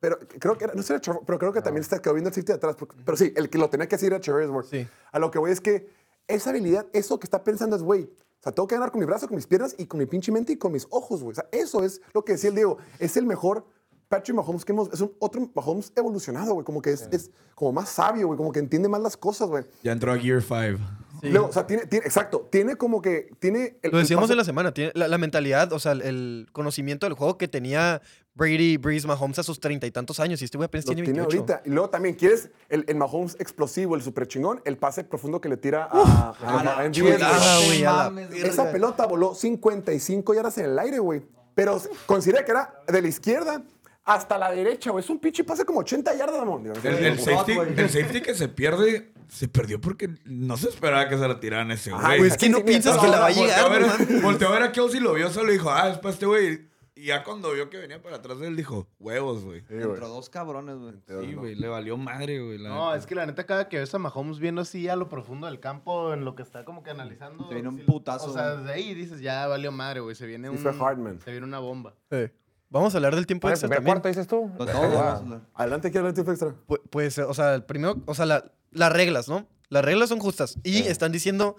Pero 0.00 0.18
creo 0.18 0.58
que 0.58 0.64
era, 0.64 0.74
no 0.74 0.82
sé, 0.82 0.98
pero 1.26 1.38
creo 1.38 1.52
que 1.52 1.62
también 1.62 1.82
está 1.82 2.00
quedó 2.00 2.14
viendo 2.14 2.28
el 2.28 2.34
safety 2.34 2.52
de 2.52 2.56
atrás. 2.56 2.76
porque- 2.76 2.96
pero 3.04 3.16
sí, 3.16 3.32
el 3.36 3.48
que 3.48 3.58
lo 3.58 3.70
tenía 3.70 3.86
que 3.88 3.94
hacer 3.94 4.12
era 4.12 4.20
Charverius 4.20 4.50
Ward. 4.54 4.66
Sí. 4.66 4.86
A 5.12 5.18
lo 5.18 5.30
que 5.30 5.38
voy 5.38 5.50
es 5.52 5.60
que 5.60 5.88
esa 6.28 6.50
habilidad, 6.50 6.86
eso 6.92 7.18
que 7.18 7.24
está 7.26 7.42
pensando 7.44 7.76
es, 7.76 7.82
güey, 7.82 8.04
o 8.04 8.42
sea, 8.42 8.52
tengo 8.52 8.66
que 8.66 8.74
ganar 8.74 8.90
con 8.90 8.98
mi 9.00 9.06
brazo, 9.06 9.28
con 9.28 9.36
mis 9.36 9.46
piernas 9.46 9.74
y 9.78 9.86
con 9.86 9.98
mi 9.98 10.06
pinche 10.06 10.32
mente 10.32 10.52
y 10.52 10.56
con 10.56 10.72
mis 10.72 10.86
ojos, 10.90 11.22
güey. 11.22 11.32
O 11.32 11.34
sea, 11.36 11.48
eso 11.52 11.84
es 11.84 12.00
lo 12.12 12.24
que 12.24 12.32
decía 12.32 12.50
el 12.50 12.56
Diego. 12.56 12.78
Es 12.98 13.16
el 13.16 13.24
mejor 13.26 13.64
Patrick 14.12 14.36
Mahomes 14.36 14.62
que 14.64 14.72
hemos... 14.72 14.92
Es 14.92 15.00
un 15.00 15.12
otro 15.18 15.50
Mahomes 15.54 15.90
evolucionado, 15.96 16.52
güey. 16.52 16.66
Como 16.66 16.82
que 16.82 16.90
es, 16.92 17.08
es 17.10 17.30
como 17.54 17.72
más 17.72 17.88
sabio, 17.88 18.26
güey. 18.26 18.36
Como 18.36 18.52
que 18.52 18.58
entiende 18.58 18.86
más 18.90 19.00
las 19.00 19.16
cosas, 19.16 19.48
güey. 19.48 19.64
Ya 19.82 19.92
entró 19.92 20.12
a 20.12 20.18
Gear 20.18 20.42
5. 20.42 20.78
Luego, 21.22 21.46
o 21.48 21.52
sea, 21.52 21.66
tiene, 21.66 21.86
tiene- 21.86 22.04
exacto, 22.04 22.48
tiene 22.50 22.74
como 22.76 23.00
que, 23.00 23.30
tiene... 23.38 23.78
El, 23.82 23.92
Lo 23.92 23.98
decíamos 23.98 24.28
en 24.30 24.36
la 24.36 24.44
semana, 24.44 24.74
tiene 24.74 24.90
la, 24.96 25.06
la 25.08 25.18
mentalidad, 25.18 25.72
o 25.72 25.78
sea, 25.78 25.92
el, 25.92 26.02
el 26.02 26.46
conocimiento 26.52 27.06
del 27.06 27.14
juego 27.14 27.38
que 27.38 27.46
tenía 27.46 28.02
Brady, 28.34 28.76
Breeze, 28.76 29.06
Mahomes 29.06 29.38
a 29.38 29.44
sus 29.44 29.60
treinta 29.60 29.86
y 29.86 29.92
tantos 29.92 30.18
años 30.18 30.42
y 30.42 30.46
este 30.46 30.58
güey 30.58 30.66
apenas 30.66 30.84
tiene 30.84 31.02
tiene 31.04 31.20
28. 31.20 31.38
ahorita. 31.52 31.62
Y 31.64 31.70
luego 31.72 31.90
también, 31.90 32.16
¿quieres 32.16 32.50
el, 32.68 32.84
el 32.88 32.96
Mahomes 32.96 33.36
explosivo, 33.38 33.94
el 33.94 34.02
super 34.02 34.26
chingón? 34.26 34.60
El 34.64 34.76
pase 34.78 35.04
profundo 35.04 35.40
que 35.40 35.48
le 35.48 35.56
tira 35.56 35.88
a, 35.90 36.34
a, 36.42 36.80
a 36.80 36.88
MVS, 36.88 37.00
güey. 37.00 37.14
chulada, 37.14 37.56
güey, 37.66 37.84
a 37.84 38.10
la. 38.10 38.20
Esa 38.48 38.72
pelota 38.72 39.06
voló 39.06 39.34
55 39.34 40.34
yardas 40.34 40.58
en 40.58 40.64
el 40.66 40.78
aire, 40.80 40.98
güey. 40.98 41.22
Pero 41.54 41.80
considera 42.06 42.44
que 42.44 42.50
era 42.50 42.74
de 42.88 43.00
la 43.00 43.06
izquierda 43.08 43.62
hasta 44.04 44.38
la 44.38 44.50
derecha, 44.50 44.90
güey. 44.90 45.04
Es 45.04 45.10
un 45.10 45.18
pinche 45.18 45.44
pase 45.44 45.64
como 45.64 45.80
80 45.80 46.16
yardas, 46.16 46.40
amor. 46.40 46.60
El, 46.84 47.04
el 47.04 47.18
sí, 47.18 47.24
safety, 47.24 47.52
el 47.80 47.88
safety 47.90 48.20
que 48.20 48.34
se 48.34 48.48
pierde, 48.48 49.12
se 49.28 49.48
perdió 49.48 49.80
porque 49.80 50.10
no 50.24 50.56
se 50.56 50.68
esperaba 50.68 51.08
que 51.08 51.16
se 51.16 51.26
la 51.28 51.38
tiraran 51.40 51.70
ese 51.70 51.92
güey. 51.92 52.18
Pues 52.18 52.36
que 52.36 52.48
no 52.48 52.58
sí, 52.58 52.64
piensas 52.64 52.94
sí, 52.94 53.00
que 53.00 53.06
sí, 53.06 53.12
la 53.12 53.20
va 53.20 53.26
a 53.26 53.32
Volteó 53.32 53.46
llegar. 53.46 54.22
Volteó 54.22 54.48
a 54.48 54.52
ver 54.52 54.62
a 54.62 54.72
Kelsey, 54.72 55.00
lo 55.00 55.14
vio 55.14 55.30
solo 55.30 55.50
y 55.50 55.54
dijo, 55.54 55.70
ah, 55.70 55.88
es 55.90 55.98
para 55.98 56.12
este 56.14 56.26
güey. 56.26 56.72
Y 56.94 57.06
ya 57.06 57.24
cuando 57.24 57.52
vio 57.52 57.70
que 57.70 57.78
venía 57.78 58.02
para 58.02 58.16
atrás 58.16 58.38
de 58.38 58.46
él, 58.48 58.54
dijo, 58.54 58.86
huevos, 59.00 59.44
güey. 59.44 59.60
Entre 59.70 59.86
dos 59.86 60.28
cabrones, 60.28 60.76
güey. 60.76 60.94
Sí, 61.24 61.32
güey, 61.34 61.54
le 61.54 61.66
valió 61.66 61.96
madre, 61.96 62.40
güey. 62.40 62.58
No, 62.58 62.90
neta. 62.90 62.96
es 62.98 63.06
que 63.06 63.14
la 63.14 63.24
neta, 63.24 63.44
cada 63.46 63.68
que 63.68 63.78
ves 63.78 63.94
a 63.94 63.98
Mahomes 63.98 64.38
viendo 64.38 64.60
así 64.60 64.88
a 64.88 64.94
lo 64.94 65.08
profundo 65.08 65.46
del 65.46 65.58
campo, 65.58 66.12
en 66.12 66.24
lo 66.24 66.34
que 66.34 66.42
está 66.42 66.64
como 66.64 66.82
que 66.82 66.90
analizando. 66.90 67.48
Se 67.48 67.54
viene 67.54 67.70
un 67.70 67.78
sí, 67.78 67.84
putazo, 67.84 68.30
O 68.30 68.32
sea, 68.34 68.56
desde 68.56 68.72
ahí 68.74 68.94
dices, 68.94 69.20
ya 69.20 69.46
valió 69.46 69.72
madre, 69.72 70.00
güey. 70.00 70.14
Se 70.14 70.26
viene 70.26 70.48
Sí, 70.48 70.54
un. 70.54 70.58
fue 70.58 70.72
Hardman. 70.74 71.18
Se 71.20 71.30
viene 71.30 71.46
una 71.46 71.60
bomba. 71.60 71.94
Sí. 72.10 72.30
Vamos 72.72 72.94
a 72.94 72.98
hablar 72.98 73.14
del 73.14 73.26
tiempo 73.26 73.46
¿Cuál 73.46 73.52
extra 73.52 73.80
cuarto 73.82 74.08
dices 74.08 74.26
tú? 74.26 74.50
Ah. 74.58 74.64
a 74.72 75.16
hablar. 75.18 75.40
Adelante, 75.54 75.90
quiero 75.90 76.08
el 76.08 76.14
tiempo 76.14 76.32
extra. 76.32 76.54
Pu- 76.66 76.80
Pues, 76.90 77.18
o 77.18 77.34
sea, 77.34 77.54
el 77.54 77.64
primero, 77.64 78.02
o 78.06 78.14
sea, 78.14 78.24
la- 78.26 78.50
las 78.70 78.92
reglas, 78.92 79.28
¿no? 79.28 79.46
Las 79.68 79.84
reglas 79.84 80.08
son 80.08 80.18
justas. 80.18 80.56
Y 80.64 80.78
están 80.78 81.12
diciendo, 81.12 81.56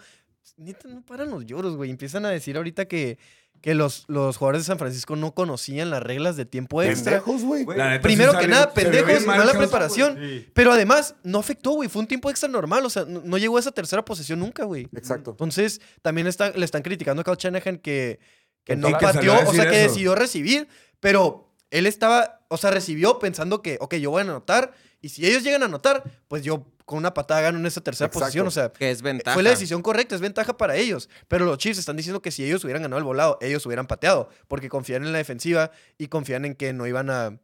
neta, 0.58 0.88
no 0.90 1.02
paran 1.06 1.30
los 1.30 1.46
lloros, 1.46 1.76
güey. 1.78 1.90
Empiezan 1.92 2.26
a 2.26 2.30
decir 2.30 2.58
ahorita 2.58 2.86
que, 2.86 3.18
que 3.62 3.76
los, 3.76 4.06
los 4.08 4.38
jugadores 4.38 4.62
de 4.62 4.66
San 4.66 4.78
Francisco 4.80 5.16
no 5.16 5.34
conocían 5.34 5.90
las 5.92 6.02
reglas 6.04 6.36
de 6.36 6.46
tiempo 6.46 6.82
extra. 6.82 7.14
Pendejos, 7.24 7.44
güey. 7.44 7.66
La 7.78 7.90
neta, 7.92 7.96
sí 7.96 8.04
Primero 8.04 8.32
que 8.32 8.38
salió- 8.38 8.50
nada, 8.50 8.74
pendejos, 8.74 9.26
mala 9.26 9.54
preparación. 9.54 10.18
Sí. 10.20 10.50
Pero 10.54 10.72
además, 10.72 11.16
no 11.24 11.40
afectó, 11.40 11.72
güey. 11.72 11.90
Fue 11.90 12.02
un 12.02 12.08
tiempo 12.08 12.30
extra 12.32 12.50
normal. 12.50 12.86
O 12.86 12.90
sea, 12.90 13.06
no, 13.06 13.22
no 13.24 13.38
llegó 13.38 13.58
a 13.58 13.60
esa 13.60 13.72
tercera 13.72 14.04
posesión 14.04 14.40
nunca, 14.40 14.64
güey. 14.66 14.88
Exacto. 14.96 15.32
Entonces, 15.32 15.80
también 16.02 16.26
está, 16.28 16.50
le 16.52 16.66
están 16.66 16.82
criticando 16.82 17.22
a 17.22 17.24
Kyle 17.24 17.36
Shanahan 17.38 17.78
que, 17.78 18.20
que 18.64 18.76
no 18.76 18.90
pateó, 18.92 19.34
o 19.48 19.54
sea, 19.54 19.70
que 19.70 19.82
eso. 19.84 19.90
decidió 19.92 20.16
recibir, 20.16 20.68
pero 21.04 21.50
él 21.70 21.86
estaba, 21.86 22.40
o 22.48 22.56
sea, 22.56 22.72
recibió 22.72 23.20
pensando 23.20 23.62
que, 23.62 23.78
ok, 23.82 23.96
yo 23.96 24.10
voy 24.10 24.20
a 24.20 24.24
anotar, 24.24 24.74
y 25.02 25.10
si 25.10 25.26
ellos 25.28 25.44
llegan 25.44 25.64
a 25.64 25.66
anotar, 25.66 26.02
pues 26.30 26.44
yo 26.44 26.66
con 26.86 26.98
una 26.98 27.14
patada 27.14 27.42
gano 27.42 27.60
en 27.60 27.66
esa 27.66 27.82
tercera 27.82 28.06
Exacto. 28.08 28.20
posición, 28.22 28.48
o 28.48 28.52
sea, 28.52 28.72
Que 28.72 28.90
es 28.90 29.02
ventaja. 29.02 29.34
fue 29.34 29.44
la 29.44 29.50
decisión 29.50 29.82
correcta, 29.82 30.16
es 30.16 30.22
ventaja 30.22 30.56
para 30.56 30.78
ellos. 30.78 31.10
Pero 31.28 31.44
los 31.46 31.58
Chiefs 31.58 31.80
están 31.80 31.98
diciendo 31.98 32.22
que 32.22 32.32
si 32.32 32.46
ellos 32.46 32.64
hubieran 32.64 32.84
ganado 32.84 33.00
el 33.00 33.04
volado, 33.04 33.38
ellos 33.42 33.66
hubieran 33.66 33.86
pateado, 33.86 34.30
porque 34.48 34.70
confían 34.70 35.04
en 35.04 35.12
la 35.12 35.18
defensiva 35.18 35.72
y 35.98 36.08
confían 36.08 36.46
en 36.46 36.56
que 36.56 36.72
no 36.72 36.88
iban 36.88 37.10
a... 37.10 37.38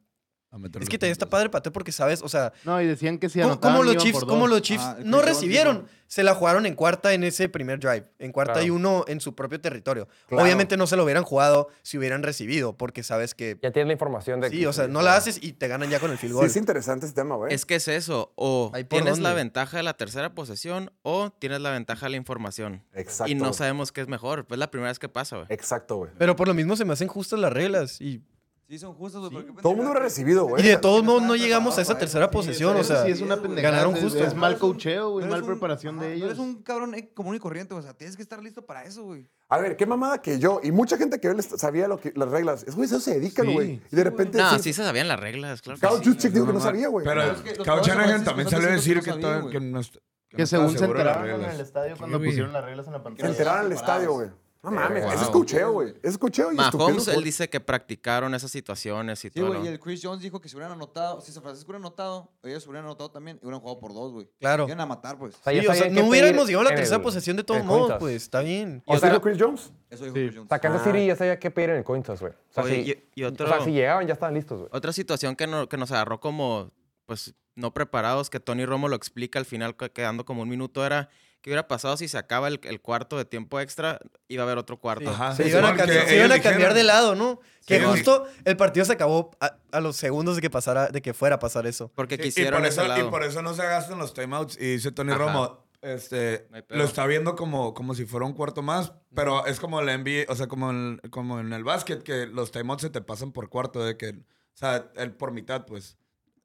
Es 0.82 0.90
que 0.90 0.98
también 0.98 1.12
está 1.12 1.30
padre 1.30 1.50
pateo 1.50 1.72
porque, 1.72 1.92
¿sabes? 1.92 2.24
O 2.24 2.28
sea, 2.30 2.52
No, 2.66 2.82
y 2.82 2.88
decían 2.88 3.20
que 3.20 3.30
si 3.30 3.40
¿Cómo, 3.40 3.52
anotaban, 3.54 3.78
cómo 3.78 3.84
los 3.94 4.04
Chiefs, 4.04 4.26
cómo 4.26 4.48
los 4.48 4.62
Chiefs 4.64 4.84
Ah, 4.84 4.98
no 5.04 5.22
recibieron? 5.22 5.88
Se 6.08 6.24
la 6.24 6.34
jugaron 6.34 6.66
en 6.66 6.74
cuarta 6.74 7.14
en 7.14 7.24
ese 7.24 7.50
primer 7.50 7.80
drive, 7.80 8.06
en 8.18 8.32
cuarta 8.32 8.54
y 8.62 8.66
Claro. 8.66 8.74
uno 8.74 9.06
en 9.08 9.22
su 9.22 9.36
propio 9.36 9.62
territorio. 9.62 10.08
Claro. 10.28 10.44
Obviamente 10.44 10.76
no 10.76 10.88
se 10.88 10.96
lo 10.96 11.04
hubieran 11.04 11.24
jugado 11.24 11.68
si 11.84 12.00
hubieran 12.00 12.24
recibido, 12.24 12.76
porque 12.76 13.04
sabes 13.04 13.36
que 13.36 13.60
Ya 13.62 13.72
tienes 13.72 13.86
la 13.90 13.94
información 13.94 14.42
de 14.42 14.50
sí, 14.50 14.62
que- 14.62 14.68
o 14.68 14.74
sea, 14.74 14.88
no 14.88 15.04
la 15.04 15.16
haces 15.16 15.38
y 15.40 15.54
te 15.54 15.68
ganan 15.68 15.92
ya 15.92 16.00
con 16.00 16.10
el 16.10 16.18
field 16.18 16.32
Sí, 16.32 16.36
goal. 16.38 16.48
es 16.48 16.56
interesante 16.56 17.06
este 17.06 17.22
tema, 17.22 17.36
güey. 17.36 17.54
Es 17.54 17.68
que 17.68 17.76
es 17.76 17.88
eso. 17.88 18.32
O 18.36 18.72
tienes 18.90 19.20
la 19.20 19.34
ventaja 19.36 19.78
de 19.78 19.84
la 19.84 19.94
tercera 19.94 20.34
posesión 20.34 20.92
o 21.04 21.30
tienes 21.30 21.62
la 21.62 21.70
ventaja 21.70 22.08
de 22.08 22.10
la 22.10 22.18
información. 22.18 22.84
Exacto. 22.96 23.32
Y 23.32 23.36
no 23.36 23.54
sabemos 23.54 23.92
qué 23.92 24.02
es 24.02 24.08
mejor. 24.08 24.48
Pues 24.48 24.58
es 24.58 24.60
la 24.62 24.72
primera 24.72 24.90
vez 24.90 24.98
que 24.98 25.10
pasa, 25.10 25.36
güey. 25.36 25.48
Exacto, 25.52 25.98
güey. 25.98 26.10
Pero 26.18 26.36
por 26.36 26.48
lo 26.48 26.56
mismo 26.56 26.76
se 26.76 26.86
me 26.86 26.94
hacen 26.94 27.08
justas 27.08 27.38
las 27.40 27.54
reglas 27.54 28.02
y, 28.02 28.24
Sí, 28.70 28.78
son 28.78 28.94
justos, 28.94 29.32
pero 29.34 29.42
Todo 29.64 29.72
el 29.72 29.78
mundo 29.78 29.92
hubiera 29.92 29.94
pendejada. 29.94 30.00
recibido, 30.04 30.46
y 30.46 30.50
güey. 30.50 30.62
de 30.64 30.78
todos 30.78 31.04
modos 31.04 31.24
no 31.24 31.36
llegamos 31.36 31.76
a 31.80 31.82
esa 31.82 31.98
tercera 31.98 32.30
posesión, 32.30 32.78
o 32.78 32.84
sea, 32.84 33.04
sí 33.04 33.10
es 33.10 33.20
una 33.20 33.42
pendejada. 33.42 33.72
ganaron 33.78 34.00
justo. 34.00 34.24
Es 34.24 34.36
mal 34.36 34.60
cocheo, 34.60 35.10
güey. 35.10 35.26
Mal 35.28 35.42
un- 35.42 35.48
preparación 35.48 35.98
de 35.98 36.06
no 36.10 36.14
ellos. 36.14 36.26
Eres 36.28 36.38
un 36.38 36.62
cabrón 36.62 36.94
eh, 36.94 37.10
común 37.16 37.34
y 37.34 37.40
corriente, 37.40 37.74
o 37.74 37.82
sea, 37.82 37.96
tienes 37.96 38.16
que 38.16 38.22
estar 38.22 38.44
listo 38.44 38.64
para 38.68 38.84
eso, 38.84 39.04
güey. 39.06 39.28
A 39.48 39.58
ver, 39.58 39.76
qué 39.76 39.88
mamada 39.88 40.22
que 40.22 40.38
yo 40.38 40.62
y 40.64 40.72
mucha 40.72 40.98
gente 40.98 41.20
que 41.20 41.30
él 41.30 41.42
sabía 41.42 41.88
lo 41.88 42.00
que, 42.00 42.14
las 42.16 42.30
reglas. 42.30 42.64
Es, 42.68 42.76
güey, 42.76 42.86
eso 42.86 43.00
se 43.00 43.16
dedican, 43.20 43.48
Sí, 43.48 43.54
güey. 43.54 43.82
y 43.92 43.96
de 43.96 44.04
repente. 44.04 44.38
No, 44.38 44.52
sí, 44.52 44.60
sí 44.66 44.74
se 44.74 44.84
sabían 44.84 45.08
las 45.08 45.20
reglas, 45.20 45.64
claro. 45.64 45.80
Kyle 45.80 46.16
sí. 46.20 46.30
Dijo 46.30 46.46
que 46.46 46.54
no 46.54 46.60
sabía, 46.62 46.90
güey. 46.90 47.04
Pero 47.04 47.24
de 47.26 47.82
Shanahan 47.84 48.24
también 48.24 48.50
salió 48.52 48.68
a 48.68 48.72
decir 48.74 49.02
que 49.02 49.16
no 49.16 49.82
que 50.30 50.46
según 50.46 50.78
se 50.78 50.86
enteraron 50.86 51.44
en 51.44 51.50
el 51.50 51.60
estadio 51.60 51.96
cuando 51.98 52.20
pusieron 52.20 52.54
las 52.54 52.64
reglas 52.64 52.86
en 52.86 52.94
la 52.94 53.00
Se 53.00 53.04
pantalla. 53.04 53.30
enteraron 53.30 53.62
en 53.62 53.66
el 53.66 53.74
estadio, 53.76 54.14
güey. 54.14 54.30
No 54.62 54.72
mames, 54.72 55.04
Wow. 55.06 55.14
eso 55.14 55.24
es 55.24 55.30
cocheo, 55.30 55.72
güey. 55.72 55.94
Es 56.04 56.18
cocheo 56.18 56.52
y 56.52 56.56
Mahomes, 56.56 57.08
él 57.08 57.24
dice 57.24 57.50
que 57.50 57.62
practicaron 57.62 58.36
esas 58.36 58.52
situaciones 58.52 59.24
y 59.24 59.30
Sí, 59.30 59.40
todo. 59.40 59.48
güey, 59.48 59.60
¿no? 59.60 59.66
y 59.66 59.68
el 59.70 59.80
Chris 59.80 60.02
Jones 60.04 60.22
dijo 60.22 60.42
que 60.42 60.50
si 60.50 60.56
hubieran 60.58 60.74
anotado, 60.74 61.22
si 61.22 61.32
San 61.32 61.42
Francisco 61.42 61.72
hubiera 61.72 61.80
anotado, 61.86 62.30
ellos 62.44 62.68
hubieran 62.68 62.84
anotado 62.84 63.10
también 63.10 63.38
y 63.42 63.46
hubieran 63.46 63.62
jugado 63.62 63.80
por 63.80 63.94
dos, 63.94 64.12
güey. 64.12 64.30
Claro. 64.38 64.66
Iban 64.68 64.82
a 64.82 64.86
matar, 64.86 65.18
pues. 65.18 65.36
O 65.36 65.40
sea, 65.42 65.54
Sí, 65.54 65.66
o 65.66 65.74
sea, 65.74 65.90
no 65.90 66.08
hubiéramos 66.10 66.46
llegado 66.48 66.68
a 66.68 66.72
la 66.72 66.76
tercera 66.76 67.02
posesión 67.02 67.38
de 67.38 67.44
todos 67.46 67.64
modos, 67.64 67.80
cointas. 67.84 68.00
pues 68.00 68.16
está 68.16 68.42
bien. 68.42 68.84
¿Y 68.86 68.98
sea, 68.98 69.10
dijo 69.10 69.22
Chris 69.22 69.38
Jones? 69.40 69.72
Eso 69.90 70.04
dijo 70.04 70.16
Sí. 70.18 70.22
Chris 70.24 70.32
O 70.32 70.36
Jones. 70.40 70.50
sea, 70.50 70.60
Kansas 70.60 70.82
Ah. 70.82 70.92
City 70.92 71.08
ya 71.08 71.16
sabía 71.16 71.40
qué 71.40 71.52
pedir 71.52 71.70
en 71.70 71.76
el 71.78 71.84
coin 71.86 72.04
toss, 72.04 72.20
güey. 72.20 72.34
O 72.34 72.54
sea, 72.54 72.64
si, 72.66 72.74
y, 72.74 73.10
y 73.16 73.24
otro, 73.24 73.46
o 73.46 73.50
sea, 73.50 73.62
si 73.64 73.72
llegaban 73.72 74.08
ya 74.08 74.14
estaban 74.14 74.34
listos, 74.34 74.60
güey. 74.60 74.70
otra 74.74 74.92
situación 74.92 75.38
que, 75.38 75.48
no- 75.48 75.70
que 75.70 75.78
nos 75.78 75.90
agarró 75.94 76.20
como, 76.20 76.72
pues, 77.06 77.34
no 77.56 77.74
preparados, 77.74 78.30
que 78.30 78.42
Tony 78.42 78.66
Romo 78.66 78.90
lo 78.90 78.98
explica 78.98 79.40
al 79.40 79.46
final, 79.46 79.78
que- 79.78 79.90
quedando 79.92 80.26
como 80.26 80.42
un 80.42 80.50
minuto, 80.50 80.86
era 80.86 81.08
qué 81.42 81.50
hubiera 81.50 81.68
pasado 81.68 81.96
si 81.98 82.08
se 82.08 82.18
acaba 82.18 82.48
el, 82.48 82.60
el 82.64 82.82
cuarto 82.82 83.18
de 83.18 83.26
tiempo 83.26 83.60
extra, 83.60 84.00
iba 84.28 84.44
a 84.44 84.46
haber 84.46 84.58
otro 84.58 84.78
cuarto. 84.80 85.10
Ajá. 85.10 85.36
Se 85.36 85.44
Sí, 85.44 85.50
iban 85.50 85.66
a, 85.66 85.76
cambiar, 85.76 86.08
se 86.08 86.16
iban 86.18 86.32
a 86.32 86.36
dijeron- 86.36 86.42
cambiar 86.54 86.74
de 86.74 86.84
lado, 86.84 87.16
¿no? 87.16 87.40
Que 87.66 87.80
Sí, 87.80 87.86
justo 87.86 88.26
el 88.46 88.58
partido 88.58 88.86
se 88.86 88.94
acabó 88.94 89.32
a, 89.40 89.58
a 89.72 89.80
los 89.80 89.96
segundos 89.96 90.36
de 90.36 90.42
que 90.42 90.50
pasara, 90.50 90.88
de 90.88 91.02
que 91.02 91.14
fuera 91.14 91.36
a 91.36 91.40
pasar 91.40 91.68
eso. 91.68 91.92
Porque 91.96 92.16
Sí, 92.16 92.22
y, 92.22 92.26
quisieron 92.26 92.60
por 92.62 92.68
ese 92.68 92.84
eso, 92.84 92.98
y 93.00 93.10
por 93.10 93.24
eso 93.24 93.42
no 93.42 93.54
se 93.54 93.64
gastan 93.64 94.00
los 94.00 94.14
timeouts. 94.14 94.58
Y 94.60 94.74
dice 94.74 94.92
Tony 94.92 95.12
Ajá. 95.12 95.20
Romo, 95.20 95.66
este, 95.82 96.48
No 96.52 96.78
lo 96.78 96.84
está 96.84 97.06
viendo 97.06 97.36
como, 97.36 97.74
como 97.74 97.94
si 97.96 98.06
fuera 98.06 98.26
un 98.26 98.34
cuarto 98.34 98.62
más, 98.62 98.92
pero 99.14 99.46
es 99.46 99.60
como 99.60 99.82
la 99.82 99.98
NBA, 99.98 100.26
o 100.28 100.36
sea, 100.36 100.48
como 100.48 100.72
en, 100.72 101.00
como 101.10 101.40
en 101.40 101.54
el 101.54 101.64
básquet, 101.64 102.04
que 102.04 102.26
los 102.26 102.52
timeouts 102.52 102.82
se 102.82 102.90
te 102.90 103.02
pasan 103.02 103.32
por 103.32 103.48
cuarto, 103.50 103.84
de 103.86 103.96
que, 103.96 104.10
o 104.10 104.16
sea, 104.56 104.90
el 104.96 105.12
por 105.14 105.32
mitad, 105.32 105.66
pues, 105.66 105.98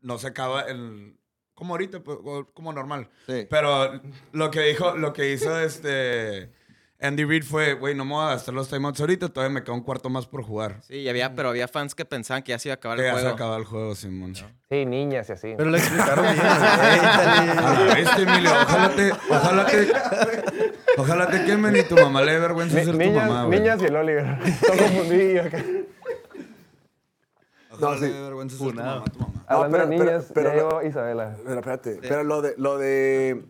no 0.03 0.19
se 0.19 0.29
acaba 0.29 0.61
el... 0.61 1.19
Como 1.55 1.75
ahorita, 1.75 2.01
pues, 2.01 2.19
como 2.53 2.73
normal. 2.73 3.09
Sí. 3.27 3.47
Pero 3.49 4.01
lo 4.33 4.51
que 4.51 4.61
dijo, 4.63 4.97
lo 4.97 5.13
que 5.13 5.33
hizo 5.33 5.59
este 5.61 6.51
Andy 7.01 7.25
Reid 7.25 7.45
fue, 7.45 7.75
güey, 7.75 7.95
no 7.95 8.05
me 8.05 8.13
voy 8.15 8.25
a 8.25 8.29
gastar 8.31 8.55
los 8.55 8.69
timeouts 8.71 8.99
ahorita, 9.01 9.29
todavía 9.29 9.53
me 9.55 9.63
queda 9.63 9.75
un 9.75 9.83
cuarto 9.83 10.09
más 10.09 10.27
por 10.27 10.43
jugar. 10.43 10.81
Sí, 10.83 10.97
y 11.01 11.09
había, 11.09 11.35
pero 11.35 11.51
había 11.51 11.69
fans 11.69 11.95
que 11.95 12.05
pensaban 12.05 12.43
que 12.43 12.51
ya 12.51 12.59
se 12.59 12.69
iba 12.69 12.75
a 12.75 12.77
acabar 12.77 12.97
Que 12.99 13.05
el 13.05 13.09
ya 13.11 13.15
se 13.17 13.21
juego. 13.23 13.35
acaba 13.37 13.57
el 13.59 13.65
juego, 13.65 13.95
Simón. 13.95 14.35
Sí, 14.35 14.87
niñas 14.87 15.29
y 15.29 15.33
así. 15.33 15.55
Pero 15.57 15.71
lo 15.71 15.77
explicaron 15.77 16.25
bien. 16.25 16.37
Este, 17.99 18.23
Emilio, 18.23 18.51
ojalá 18.63 18.89
te, 18.91 19.13
ojalá 19.13 19.67
te, 19.67 19.93
ojalá 20.97 21.27
te 21.29 21.45
quemen 21.45 21.77
y 21.77 21.83
tu 21.83 21.95
mamá 21.97 22.23
le 22.23 22.33
dé 22.33 22.39
vergüenza 22.41 22.79
Ni- 22.79 22.85
ser 22.85 22.93
tu 22.95 22.99
niñas, 22.99 23.29
mamá, 23.29 23.45
güey. 23.45 23.61
niñas 23.61 23.83
y 23.83 23.85
el 23.85 23.97
Oliver. 23.97 24.39
Todo 24.67 24.77
confundido 24.77 25.43
acá. 25.45 25.63
Ojalá 27.75 27.95
No, 27.95 28.01
le 28.01 28.07
sí. 28.07 28.13
dé 28.13 28.23
vergüenza 28.23 28.57
ser 28.59 28.69
tu 28.69 28.75
mamá, 28.75 29.05
tu 29.05 29.19
mamá. 29.21 29.45
Hablando 29.47 29.77
pero- 29.79 29.89
de 29.91 29.97
pero- 29.99 30.11
niñas, 30.11 30.31
pero 30.35 30.49
no- 30.51 30.55
llegó 30.57 30.83
Isabela. 30.83 31.37
Pero 31.45 31.55
espérate, 31.61 31.99
pero 32.01 32.25
lo 32.25 32.43
de, 32.43 32.55
lo 32.57 32.79
de, 32.79 33.45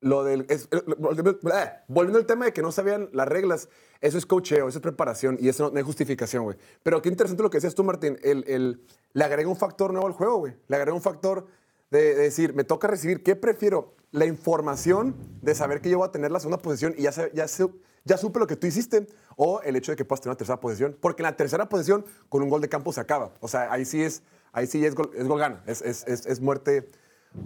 lo 0.00 0.24
del, 0.24 0.46
es- 0.48 0.68
eh, 0.70 0.82
eh, 0.86 1.70
volviendo 1.88 2.18
al 2.18 2.26
tema 2.26 2.46
de 2.46 2.52
que 2.52 2.62
no 2.62 2.72
sabían 2.72 3.08
las 3.12 3.28
reglas, 3.28 3.68
eso 4.00 4.16
es 4.16 4.24
cocheo, 4.24 4.68
eso 4.68 4.78
es 4.78 4.82
preparación 4.82 5.36
y 5.40 5.48
eso 5.48 5.64
no, 5.64 5.70
no 5.70 5.76
hay 5.78 5.82
justificación, 5.84 6.44
güey. 6.44 6.56
Pero 6.82 7.02
qué 7.02 7.08
interesante 7.10 7.42
lo 7.42 7.50
que 7.50 7.58
decías 7.58 7.74
tú, 7.74 7.84
Martín, 7.84 8.18
el, 8.22 8.44
el- 8.48 8.82
le 9.12 9.24
agrega 9.24 9.48
un 9.48 9.56
factor 9.56 9.92
nuevo 9.92 10.06
al 10.06 10.14
juego, 10.14 10.38
güey. 10.38 10.54
Le 10.68 10.76
agrega 10.76 10.94
un 10.94 11.02
factor 11.02 11.46
de, 11.90 12.14
de 12.14 12.22
decir, 12.22 12.54
me 12.54 12.64
toca 12.64 12.88
recibir, 12.88 13.22
¿qué 13.22 13.36
prefiero? 13.36 13.94
La 14.12 14.24
información 14.24 15.14
de 15.42 15.54
saber 15.54 15.80
que 15.80 15.90
yo 15.90 15.98
voy 15.98 16.08
a 16.08 16.12
tener 16.12 16.30
la 16.30 16.40
segunda 16.40 16.62
posición 16.62 16.94
y 16.96 17.02
ya, 17.02 17.12
sé- 17.12 17.30
ya, 17.34 17.46
sé- 17.46 17.68
ya 18.04 18.16
supe 18.16 18.38
lo 18.38 18.46
que 18.46 18.56
tú 18.56 18.66
hiciste, 18.66 19.06
o 19.36 19.60
el 19.62 19.76
hecho 19.76 19.92
de 19.92 19.96
que 19.96 20.04
puedas 20.04 20.20
tener 20.20 20.30
una 20.32 20.38
tercera 20.38 20.60
posición, 20.60 20.96
porque 21.00 21.22
en 21.22 21.24
la 21.24 21.36
tercera 21.36 21.68
posición, 21.68 22.04
con 22.28 22.42
un 22.42 22.48
gol 22.48 22.60
de 22.60 22.68
campo 22.68 22.92
se 22.92 23.00
acaba. 23.00 23.32
O 23.40 23.48
sea, 23.48 23.70
ahí 23.72 23.84
sí 23.84 24.02
es, 24.02 24.22
ahí 24.52 24.66
sí 24.66 24.84
es 24.84 24.94
gol, 24.94 25.10
es 25.14 25.26
gol 25.26 25.38
gana, 25.38 25.62
es, 25.66 25.82
es, 25.82 26.06
es, 26.06 26.26
es 26.26 26.40
muerte, 26.40 26.90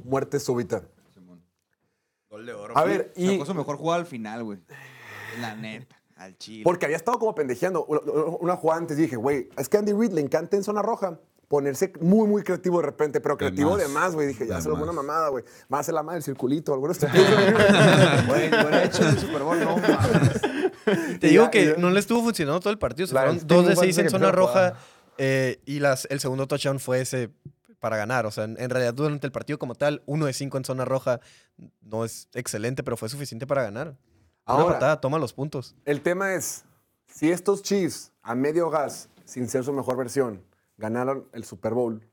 muerte 0.04 0.38
súbita. 0.40 0.82
Gol 2.30 2.46
de 2.46 2.52
oro. 2.52 2.76
A 2.76 2.84
ver, 2.84 3.12
y 3.16 3.44
su 3.44 3.54
mejor 3.54 3.76
jugada 3.76 4.00
al 4.00 4.06
final, 4.06 4.42
güey. 4.44 4.58
La 5.40 5.54
neta, 5.54 5.96
al 6.16 6.36
chile. 6.38 6.62
porque 6.64 6.84
había 6.86 6.96
estado 6.96 7.18
como 7.18 7.34
pendejeando 7.34 7.84
una- 7.86 8.00
una 8.40 8.56
jugada 8.56 8.80
antes, 8.80 8.96
dije, 8.96 9.16
güey, 9.16 9.48
es 9.56 9.68
que 9.68 9.76
Andy 9.78 9.92
Reid 9.92 10.12
le 10.12 10.20
encanta 10.20 10.56
en 10.56 10.62
zona 10.64 10.82
roja 10.82 11.18
ponerse 11.54 11.92
muy, 12.00 12.26
muy 12.26 12.42
creativo 12.42 12.80
de 12.80 12.86
repente, 12.86 13.20
pero 13.20 13.36
creativo 13.36 13.76
de 13.76 13.86
más, 13.86 14.12
güey. 14.14 14.26
Dije, 14.26 14.44
ya 14.44 14.60
se 14.60 14.68
lo 14.68 14.74
una 14.74 14.90
mamada, 14.90 15.28
güey. 15.28 15.44
Va 15.72 15.76
a 15.76 15.80
hacer 15.82 15.94
la 15.94 16.02
madre 16.02 16.16
del 16.16 16.24
circulito, 16.24 16.72
alguna 16.74 16.94
lo 16.94 17.08
hubiera 18.32 18.84
hecho 18.84 19.08
el 19.08 19.18
Super 19.18 19.42
Bowl, 19.44 19.60
no 19.60 19.76
mames. 19.76 20.40
Te 21.20 21.28
Y 21.28 21.30
digo 21.30 21.44
ya- 21.44 21.50
que 21.50 21.66
ya- 21.66 21.76
no 21.76 21.90
le 21.90 22.00
estuvo 22.00 22.22
funcionando 22.24 22.58
todo 22.58 22.72
el 22.72 22.78
partido. 22.78 23.06
Se 23.06 23.12
fueron 23.14 23.38
dos 23.46 23.66
de 23.68 23.76
seis 23.76 23.96
en 23.98 24.10
zona 24.10 24.32
roja 24.32 24.74
eh, 25.16 25.60
y 25.64 25.78
las, 25.78 26.06
el 26.10 26.18
segundo 26.18 26.48
touchdown 26.48 26.80
fue 26.80 27.00
ese 27.00 27.30
para 27.78 27.96
ganar. 27.96 28.26
O 28.26 28.32
sea, 28.32 28.44
en, 28.44 28.56
en 28.60 28.68
realidad 28.70 28.94
durante 28.94 29.26
el 29.28 29.32
partido 29.32 29.58
como 29.60 29.76
tal, 29.76 30.02
uno 30.06 30.26
de 30.26 30.32
cinco 30.32 30.58
en 30.58 30.64
zona 30.64 30.84
roja 30.84 31.20
no 31.82 32.04
es 32.04 32.28
excelente, 32.34 32.82
pero 32.82 32.96
fue 32.96 33.08
suficiente 33.08 33.46
para 33.46 33.62
ganar. 33.62 33.88
Una 33.88 33.96
Ahora, 34.58 34.74
patada, 34.74 35.00
toma 35.00 35.18
los 35.20 35.32
puntos. 35.32 35.76
el 35.84 36.00
tema 36.02 36.34
es, 36.34 36.64
si 37.06 37.30
estos 37.30 37.62
Chiefs 37.62 38.10
a 38.22 38.34
medio 38.34 38.68
gas, 38.70 39.08
sin 39.24 39.48
ser 39.48 39.62
su 39.64 39.72
mejor 39.72 39.96
versión, 39.96 40.42
ganaron 40.76 41.28
el 41.32 41.44
Super 41.44 41.74
Bowl, 41.74 42.08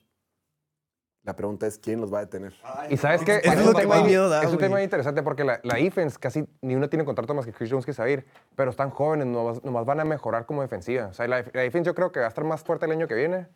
la 1.24 1.36
pregunta 1.36 1.68
es, 1.68 1.78
¿quién 1.78 2.02
los 2.02 2.12
va 2.12 2.18
a 2.18 2.22
detener? 2.22 2.54
Y 2.90 2.98
sabes 2.98 3.24
que 3.24 3.42
es 3.44 3.66
lo 3.66 3.74
que 3.74 3.86
más 3.86 4.04
miedo 4.04 4.28
da, 4.28 4.44
es 4.44 4.52
un 4.52 4.58
tema 4.58 4.82
interesante 4.82 5.22
porque 5.22 5.44
la, 5.44 5.60
la 5.64 5.76
defense 5.76 6.18
casi 6.20 6.48
ni 6.62 6.76
uno 6.76 6.90
tiene 6.90 7.06
contrato 7.06 7.34
más 7.36 7.46
que 7.46 7.54
Chris 7.54 7.70
Jones 7.70 7.86
que 7.86 7.94
Sabir, 7.94 8.26
pero 8.56 8.72
están 8.72 8.90
jóvenes, 8.90 9.28
nomás, 9.28 9.64
nomás 9.64 9.86
van 9.86 10.00
a 10.00 10.06
mejorar 10.06 10.48
como 10.48 10.64
defensiva. 10.64 11.08
O 11.08 11.14
sea, 11.14 11.28
la, 11.28 11.46
la 11.54 11.62
defense 11.62 11.86
yo 11.86 11.94
creo 11.94 12.12
que 12.12 12.20
va 12.20 12.26
a 12.26 12.30
estar 12.30 12.44
más 12.44 12.64
fuerte 12.64 12.88
el 12.88 12.92
año 12.92 13.08
que 13.08 13.14
viene, 13.14 13.48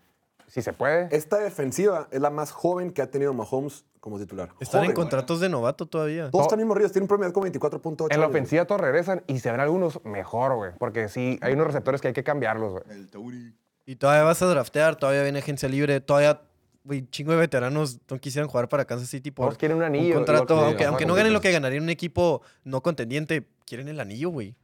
si 0.48 0.62
se 0.62 0.74
puede. 0.74 1.08
Esta 1.10 1.38
defensiva 1.38 2.08
es 2.12 2.22
la 2.22 2.30
más 2.30 2.52
joven 2.52 2.92
que 2.92 3.02
ha 3.02 3.10
tenido 3.10 3.34
Mahomes 3.34 3.84
como 4.00 4.20
titular. 4.20 4.50
Están 4.60 4.86
en 4.86 4.94
contratos 4.94 5.40
de 5.40 5.50
novato 5.50 5.88
todavía. 5.88 6.30
Todos 6.30 6.46
están 6.46 6.60
mismos 6.60 6.78
ríos, 6.78 6.92
tienen 6.92 7.06
un 7.06 7.08
promedio 7.08 7.34
como 7.34 7.48
24.8. 7.48 8.14
En 8.14 8.20
la 8.20 8.28
ofensiva 8.28 8.66
todos 8.66 8.80
regresan 8.80 9.24
y 9.26 9.40
se 9.40 9.50
ven 9.50 9.60
algunos 9.60 10.06
mejor, 10.06 10.54
güey. 10.54 10.72
Porque 10.78 11.10
sí, 11.10 11.40
hay 11.42 11.54
unos 11.54 11.66
receptores 11.66 12.00
que 12.00 12.10
hay 12.10 12.14
que 12.14 12.24
cambiarlos, 12.24 12.74
güey. 12.74 12.84
El 12.90 13.10
Tauri. 13.10 13.56
Y 13.86 13.96
todavía 13.98 14.24
vas 14.24 14.42
a 14.42 14.46
draftear, 14.48 14.96
todavía 14.96 15.24
viene 15.24 15.40
agencia 15.40 15.70
libre, 15.70 16.00
todavía, 16.02 16.42
güey, 16.84 17.08
chingo 17.10 17.32
de 17.34 17.38
veteranos 17.38 18.00
no 18.10 18.18
quisieran 18.20 18.50
jugar 18.50 18.68
para 18.68 18.86
Kansas 18.86 19.10
City 19.10 19.32
por 19.32 19.46
Todos 19.48 19.58
quieren 19.58 19.78
un 19.78 19.84
anillo. 19.84 20.10
un 20.14 20.26
contrato. 20.26 20.56
que- 20.60 20.66
aunque 20.66 20.86
aunque 20.86 21.06
no 21.06 21.14
ganen 21.16 21.34
lo 21.34 21.42
que 21.42 21.52
ganaría 21.52 21.80
un 21.82 21.90
equipo 21.90 22.42
no 22.64 22.82
contendiente, 22.82 23.48
quieren 23.66 23.88
el 23.88 24.00
anillo, 24.00 24.30
güey. 24.30 24.56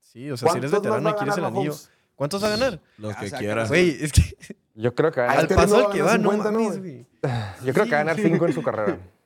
Sí, 0.00 0.30
o 0.30 0.36
sea, 0.36 0.50
si 0.52 0.58
eres 0.58 0.70
¿Cuántos 0.70 0.90
más 0.90 0.98
veterano 0.98 1.10
y 1.10 1.18
quieres 1.18 1.36
el 1.38 1.44
anillo. 1.44 1.74
¿Cuántos 2.16 2.42
va 2.42 2.48
a 2.48 2.50
ganar? 2.50 2.80
Los 2.98 3.16
que 3.16 3.28
saca- 3.28 3.38
quieras. 3.38 3.68
Güey, 3.68 3.96
es 4.02 4.12
que 4.12 4.36
Yo 4.74 4.94
creo 4.94 5.12
que 5.12 5.20
va 5.20 5.26
a 5.28 5.32
Al 5.38 5.48
paso 5.48 5.86
al 5.86 5.92
que 5.92 6.02
va 6.02 6.18
no 6.18 6.30
50, 6.30 6.50
¿no, 6.50 6.60
mames, 6.60 6.78
güey. 6.78 7.06
yo 7.64 7.72
creo 7.72 7.84
que 7.84 7.90
va 7.92 7.96
a 8.00 8.04
ganar 8.04 8.16
cinco 8.16 8.46
en 8.46 8.52
su 8.52 8.62
carrera. 8.62 8.98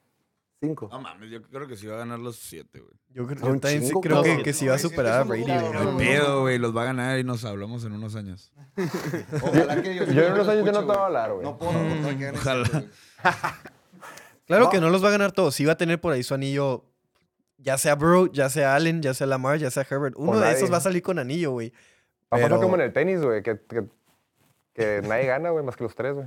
Cinco. 0.67 0.89
No 0.91 1.01
mames, 1.01 1.31
yo 1.31 1.43
creo 1.43 1.67
que 1.67 1.77
sí 1.77 1.87
va 1.87 1.95
a 1.95 1.99
ganar 1.99 2.19
los 2.19 2.37
siete, 2.37 2.81
güey. 2.81 2.93
Yo, 3.11 3.27
creo- 3.27 3.39
yo 3.55 3.61
también 3.61 3.81
sí 3.83 3.89
chingo, 3.89 4.01
creo 4.01 4.23
que, 4.23 4.43
que 4.43 4.53
sí 4.53 4.67
va 4.67 4.75
a 4.75 4.79
superar 4.79 5.21
a 5.21 5.25
Brady, 5.25 5.43
güey. 5.45 5.57
El 5.89 5.97
pedo, 5.97 6.41
güey, 6.43 6.59
los 6.59 6.77
va 6.77 6.83
a 6.83 6.85
ganar 6.87 7.19
y 7.19 7.25
nos 7.25 7.45
hablamos 7.45 7.85
en 7.85 7.93
unos 7.93 8.17
años. 8.17 8.53
Ojalá 9.43 9.83
que 9.83 9.95
Yo 9.97 10.03
en 10.05 10.33
unos 10.33 10.49
años 10.49 10.65
yo 10.67 10.73
no 10.73 10.81
te 10.81 10.85
voy 10.87 10.97
a 10.97 11.07
hablar, 11.07 11.33
güey. 11.33 11.45
No 11.45 11.57
puedo 11.59 11.73
gane 11.73 12.31
Ojalá. 12.39 12.85
Claro 14.47 14.65
No. 14.65 14.71
que 14.71 14.81
no 14.81 14.91
los 14.91 15.03
va 15.03 15.09
a 15.09 15.12
ganar 15.12 15.33
todos. 15.33 15.55
Sí 15.55 15.65
va 15.65 15.73
a 15.73 15.77
tener 15.77 16.01
por 16.01 16.12
ahí 16.12 16.23
su 16.23 16.35
anillo, 16.35 16.85
ya 17.59 17.79
sea 17.79 17.95
Burrow, 17.95 18.31
ya 18.31 18.51
sea 18.51 18.75
Allen, 18.75 19.01
ya 19.03 19.15
sea 19.15 19.27
Lamar, 19.27 19.59
ya 19.59 19.71
sea 19.71 19.87
Herbert. 19.89 20.15
Uno 20.19 20.39
de 20.39 20.53
esos 20.53 20.71
va 20.73 20.77
a 20.79 20.81
salir 20.81 21.03
con 21.03 21.19
anillo, 21.19 21.53
güey. 21.53 21.71
Va 21.71 21.77
a 22.29 22.31
pasar 22.37 22.49
Pero- 22.51 22.61
como 22.61 22.75
en 22.75 22.81
el 22.83 22.93
tenis, 22.93 23.21
güey, 23.23 23.43
que, 23.43 23.59
que, 23.69 23.85
que 24.75 25.03
nadie 25.07 25.27
gana, 25.27 25.51
güey, 25.51 25.65
más 25.65 25.77
que 25.77 25.85
los 25.85 25.95
tres, 25.95 26.15
güey. 26.15 26.27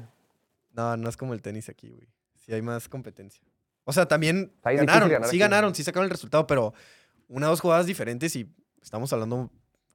No, 0.74 0.96
no 0.98 1.10
es 1.10 1.18
como 1.18 1.34
el 1.34 1.42
tenis 1.42 1.70
aquí, 1.70 1.90
güey. 1.90 2.08
Sí 2.36 2.54
hay 2.54 2.62
más 2.62 2.88
competencia. 2.88 3.44
O 3.90 3.94
sea, 3.94 4.06
también 4.08 4.52
Está 4.58 4.74
ganaron, 4.74 5.10
ganar 5.10 5.24
sí 5.24 5.30
aquí. 5.30 5.38
ganaron, 5.40 5.74
sí 5.76 5.84
sacaron 5.84 6.04
el 6.06 6.10
resultado, 6.12 6.46
pero 6.46 6.74
una 7.30 7.48
o 7.48 7.50
dos 7.52 7.62
jugadas 7.62 7.86
diferentes 7.86 8.36
y 8.36 8.50
estamos 8.82 9.12
hablando, 9.14 9.50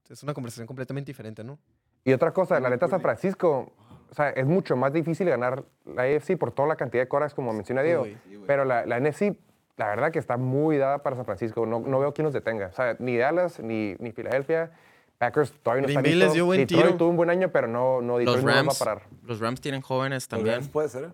es 0.08 0.22
una 0.22 0.32
conversación 0.34 0.66
completamente 0.66 1.10
diferente, 1.10 1.44
¿no? 1.44 1.58
Y 2.04 2.12
otra 2.12 2.32
cosa, 2.32 2.58
la 2.58 2.70
neta 2.70 2.88
San 2.88 3.00
Francisco, 3.02 3.72
o 4.10 4.14
sea, 4.14 4.30
es 4.30 4.46
mucho 4.46 4.76
más 4.76 4.92
difícil 4.92 5.28
ganar 5.28 5.64
la 5.84 6.02
AFC 6.02 6.36
por 6.38 6.52
toda 6.52 6.68
la 6.68 6.76
cantidad 6.76 7.02
de 7.02 7.08
coras, 7.08 7.34
como 7.34 7.52
menciona 7.52 7.82
Diego. 7.82 8.00
güey. 8.02 8.16
Pero 8.46 8.64
la, 8.64 8.86
la 8.86 8.98
NFC, 8.98 9.36
la 9.76 9.88
verdad 9.88 10.10
que 10.10 10.18
está 10.18 10.36
muy 10.38 10.78
dada 10.78 11.02
para 11.02 11.14
San 11.16 11.24
Francisco. 11.26 11.64
No, 11.66 11.80
no 11.80 12.00
veo 12.00 12.12
quién 12.14 12.24
nos 12.24 12.32
detenga. 12.34 12.68
O 12.68 12.72
sea, 12.72 12.96
ni 12.98 13.16
Dallas, 13.18 13.60
ni, 13.60 13.94
ni 13.98 14.10
Filadelfia. 14.12 14.72
Packers 15.18 15.52
todavía 15.62 15.82
no 15.82 15.86
Green 15.88 16.02
les 16.02 16.14
listos. 16.14 16.32
dio 16.34 16.46
buen 16.46 16.60
Detroit 16.60 16.84
tiro. 16.86 16.96
tuvo 16.98 17.08
un 17.10 17.16
buen 17.16 17.30
año, 17.30 17.50
pero 17.52 17.68
no, 17.68 18.02
no 18.02 18.18
Detroit 18.18 18.42
Los 18.42 18.44
no 18.44 18.50
nos 18.50 18.56
va 18.56 18.60
a 18.60 18.62
Rams, 18.64 18.78
parar. 18.78 19.02
los 19.22 19.38
Rams 19.38 19.60
tienen 19.60 19.80
jóvenes 19.80 20.26
También 20.26 20.54
también. 20.56 20.72
puede 20.72 20.88
ser, 20.88 21.04
¿eh? 21.04 21.08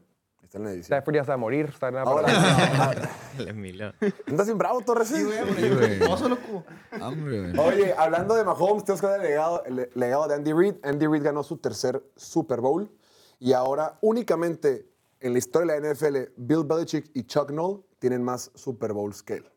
Está 0.58 0.62
en 0.62 0.64
la 0.64 0.70
edición. 0.72 0.96
Stafford 0.98 1.14
ya 1.14 1.24
se 1.24 1.28
va 1.28 1.34
a 1.34 1.38
morir. 1.38 1.66
Está 1.66 1.88
en 1.88 1.94
la 1.94 2.02
Ahora, 2.02 2.26
parada. 2.26 3.10
El 3.38 3.48
Emilio. 3.48 3.92
¿andas 4.26 4.46
bien 4.46 4.58
bravo, 4.58 4.80
Torres? 4.80 5.08
Sí, 5.08 5.22
güey. 5.22 6.02
Oso, 6.10 6.28
loco. 6.28 6.64
Hombre, 7.00 7.52
güey. 7.52 7.58
Oye, 7.58 7.94
hablando 7.96 8.34
de 8.34 8.44
Mahomes, 8.44 8.84
tenemos 8.84 9.00
que 9.00 9.06
dar 9.06 9.20
el 9.20 9.26
legado, 9.26 9.64
el 9.64 9.90
legado 9.94 10.28
de 10.28 10.34
Andy 10.34 10.52
Reid. 10.52 10.74
Andy 10.82 11.06
Reid 11.06 11.22
ganó 11.22 11.42
su 11.42 11.58
tercer 11.58 12.02
Super 12.16 12.60
Bowl 12.60 12.90
y 13.38 13.52
ahora 13.52 13.98
únicamente 14.02 14.88
en 15.20 15.32
la 15.32 15.38
historia 15.38 15.74
de 15.74 15.80
la 15.80 15.94
NFL, 15.94 16.32
Bill 16.36 16.64
Belichick 16.64 17.10
y 17.14 17.24
Chuck 17.24 17.50
Noll 17.50 17.84
tienen 17.98 18.22
más 18.22 18.50
Super 18.54 18.92
Bowls 18.92 19.22
que 19.22 19.34
él. 19.34 19.50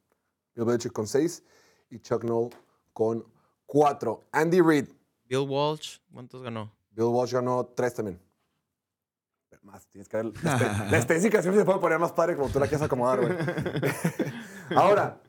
Bill 0.55 0.65
Belichick 0.65 0.91
con 0.91 1.07
seis 1.07 1.43
y 1.89 1.99
Chuck 1.99 2.23
Noll 2.23 2.49
con 2.93 3.25
cuatro. 3.65 4.25
Andy 4.31 4.61
Reid, 4.61 4.89
Bill 5.25 5.47
Walsh, 5.47 5.97
¿cuántos 6.11 6.41
ganó? 6.43 6.71
Bill 6.91 7.05
Walsh 7.05 7.33
ganó 7.33 7.65
tres 7.65 7.93
también. 7.93 8.19
Más, 9.63 9.87
tienes 9.87 10.07
que 10.09 10.17
ver. 10.17 10.31
La, 10.43 10.87
la 10.91 10.97
estadística 10.97 11.41
siempre 11.41 11.59
se 11.61 11.65
puede 11.65 11.79
poner 11.79 11.99
más 11.99 12.11
padre 12.11 12.35
como 12.35 12.49
tú 12.49 12.59
la 12.59 12.67
quieres 12.67 12.81
acomodar, 12.85 13.21
güey. 13.21 13.33
Ahora, 14.75 15.21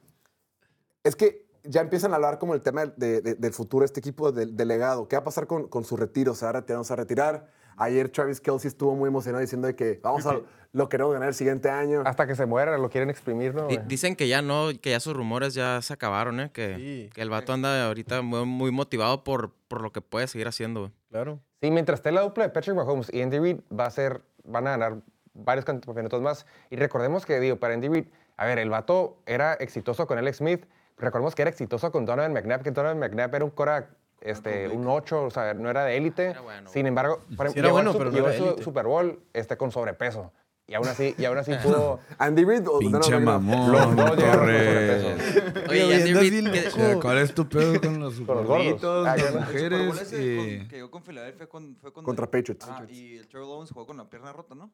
es 1.04 1.16
que 1.16 1.46
ya 1.64 1.80
empiezan 1.80 2.12
a 2.12 2.16
hablar 2.16 2.38
como 2.38 2.54
el 2.54 2.60
tema 2.62 2.86
de- 2.86 3.20
de- 3.20 3.34
del 3.34 3.52
futuro 3.52 3.82
de 3.82 3.86
este 3.86 4.00
equipo, 4.00 4.32
del, 4.32 4.56
del 4.56 4.68
legado. 4.68 5.06
¿Qué 5.08 5.16
va 5.16 5.20
a 5.20 5.24
pasar 5.24 5.46
con, 5.46 5.68
con 5.68 5.84
su 5.84 5.96
retiro? 5.96 6.34
¿Se 6.34 6.44
va 6.44 6.50
a 6.50 6.52
retirar 6.54 6.76
o 6.76 6.80
no 6.80 6.84
se 6.84 6.92
va 6.94 7.00
a 7.00 7.04
retirar? 7.04 7.48
Ayer 7.76 8.08
Travis 8.10 8.40
Kelsey 8.40 8.68
estuvo 8.68 8.94
muy 8.94 9.08
emocionado 9.08 9.40
diciendo 9.40 9.66
de 9.66 9.74
que 9.74 9.98
vamos 10.02 10.26
a 10.26 10.38
lo 10.72 10.88
queremos 10.88 11.12
ganar 11.12 11.28
el 11.28 11.34
siguiente 11.34 11.70
año. 11.70 12.02
Hasta 12.04 12.26
que 12.26 12.34
se 12.34 12.46
muera, 12.46 12.76
lo 12.78 12.88
quieren 12.90 13.10
exprimir, 13.10 13.54
¿no? 13.54 13.66
Di- 13.68 13.78
dicen 13.86 14.16
que 14.16 14.28
ya 14.28 14.42
no, 14.42 14.68
que 14.80 14.90
ya 14.90 15.00
sus 15.00 15.14
rumores 15.14 15.54
ya 15.54 15.80
se 15.82 15.92
acabaron, 15.92 16.40
¿eh? 16.40 16.50
Que, 16.52 16.76
Sí. 16.76 17.10
que 17.14 17.22
el 17.22 17.30
vato 17.30 17.52
anda 17.52 17.86
ahorita 17.86 18.22
muy, 18.22 18.44
muy 18.46 18.70
motivado 18.70 19.22
por, 19.24 19.52
por 19.68 19.82
lo 19.82 19.92
que 19.92 20.00
puede 20.00 20.26
seguir 20.28 20.48
haciendo, 20.48 20.80
güey. 20.80 20.92
Claro. 21.10 21.40
Sí, 21.62 21.70
mientras 21.70 22.00
esté 22.00 22.10
la 22.10 22.22
dupla 22.22 22.42
de 22.42 22.50
Patrick 22.50 22.74
Mahomes 22.74 23.08
y 23.14 23.22
Andy 23.22 23.38
Reid, 23.38 23.60
va 23.78 23.86
a 23.86 23.90
ser, 23.90 24.20
van 24.42 24.66
a 24.66 24.70
ganar 24.72 24.96
varios 25.32 25.64
campeonatos 25.64 26.20
más. 26.20 26.44
Y 26.70 26.76
recordemos 26.76 27.24
que, 27.24 27.38
digo, 27.38 27.54
para 27.56 27.74
Andy 27.74 27.88
Reid, 27.88 28.06
A 28.36 28.46
ver, 28.46 28.58
el 28.58 28.68
vato 28.68 29.18
era 29.26 29.54
exitoso 29.54 30.08
con 30.08 30.18
Alex 30.18 30.38
Smith. 30.38 30.64
Recordemos 30.98 31.36
que 31.36 31.42
era 31.42 31.50
exitoso 31.50 31.92
con 31.92 32.04
Donovan 32.04 32.32
McNabb, 32.32 32.62
que 32.64 32.72
Donovan 32.72 32.98
McNabb 32.98 33.32
era 33.36 33.44
un 33.44 33.52
Cora, 33.52 33.90
este, 34.22 34.66
un 34.68 34.88
8, 34.88 35.24
o 35.26 35.30
sea, 35.30 35.54
no 35.54 35.70
era 35.70 35.84
de 35.84 35.96
élite. 35.98 36.34
Bueno, 36.42 36.68
Sin 36.68 36.86
embargo, 36.88 37.20
Sí 37.28 37.58
era 37.60 37.70
bueno, 37.70 37.92
Sup- 37.92 37.98
pero 37.98 38.10
no 38.10 38.16
llegó 38.16 38.26
era 38.28 38.36
al 38.36 38.42
su- 38.42 38.46
élite. 38.48 38.62
Super 38.64 38.86
Bowl 38.86 39.20
este, 39.32 39.56
con 39.56 39.70
sobrepeso. 39.70 40.32
Y 40.72 40.74
aún 40.74 40.88
así, 40.88 41.14
y 41.18 41.24
aún 41.26 41.36
así 41.36 41.52
pudo... 41.62 42.00
Andy 42.18 42.44
Reid 42.46 42.66
o 42.66 42.78
Pinche 42.78 43.18
mamón. 43.20 43.72
Los 43.72 43.94
dos 43.94 44.16
llegaron 44.16 44.16
con 44.16 44.16
Torres. 44.16 45.02
sobrepeso. 45.02 45.70
Oye, 45.70 45.86
y 45.86 45.92
Andy 45.92 46.14
Reid, 46.14 46.50
que- 46.50 46.70
sea, 46.70 46.98
¿Cuál 46.98 47.18
es 47.18 47.34
tu 47.34 47.46
pedo 47.46 47.78
con 47.78 48.00
los 48.00 48.14
Con 48.14 48.36
los 48.38 48.46
gordos. 48.46 48.46
gorditos, 48.48 49.06
Ah, 49.06 49.16
las 49.16 49.22
ya 49.22 49.30
no. 49.32 49.38
El 49.40 49.46
Super 49.46 49.70
Bowl 49.72 49.86
mujeres 49.88 50.12
ese 50.12 50.24
y... 50.24 50.36
con- 50.58 50.68
que 50.68 50.76
llegó 50.76 50.90
con 50.90 51.02
Filadelfia 51.04 51.46
con- 51.46 51.76
fue 51.76 51.92
con 51.92 52.04
Contra 52.04 52.24
Patriots. 52.30 52.66
Ah, 52.66 52.86
y 52.88 53.16
el 53.18 53.28
Trevor 53.28 53.48
Lawrence 53.50 53.74
jugó 53.74 53.86
con 53.86 53.98
la 53.98 54.08
pierna 54.08 54.32
rota, 54.32 54.54
¿no? 54.54 54.72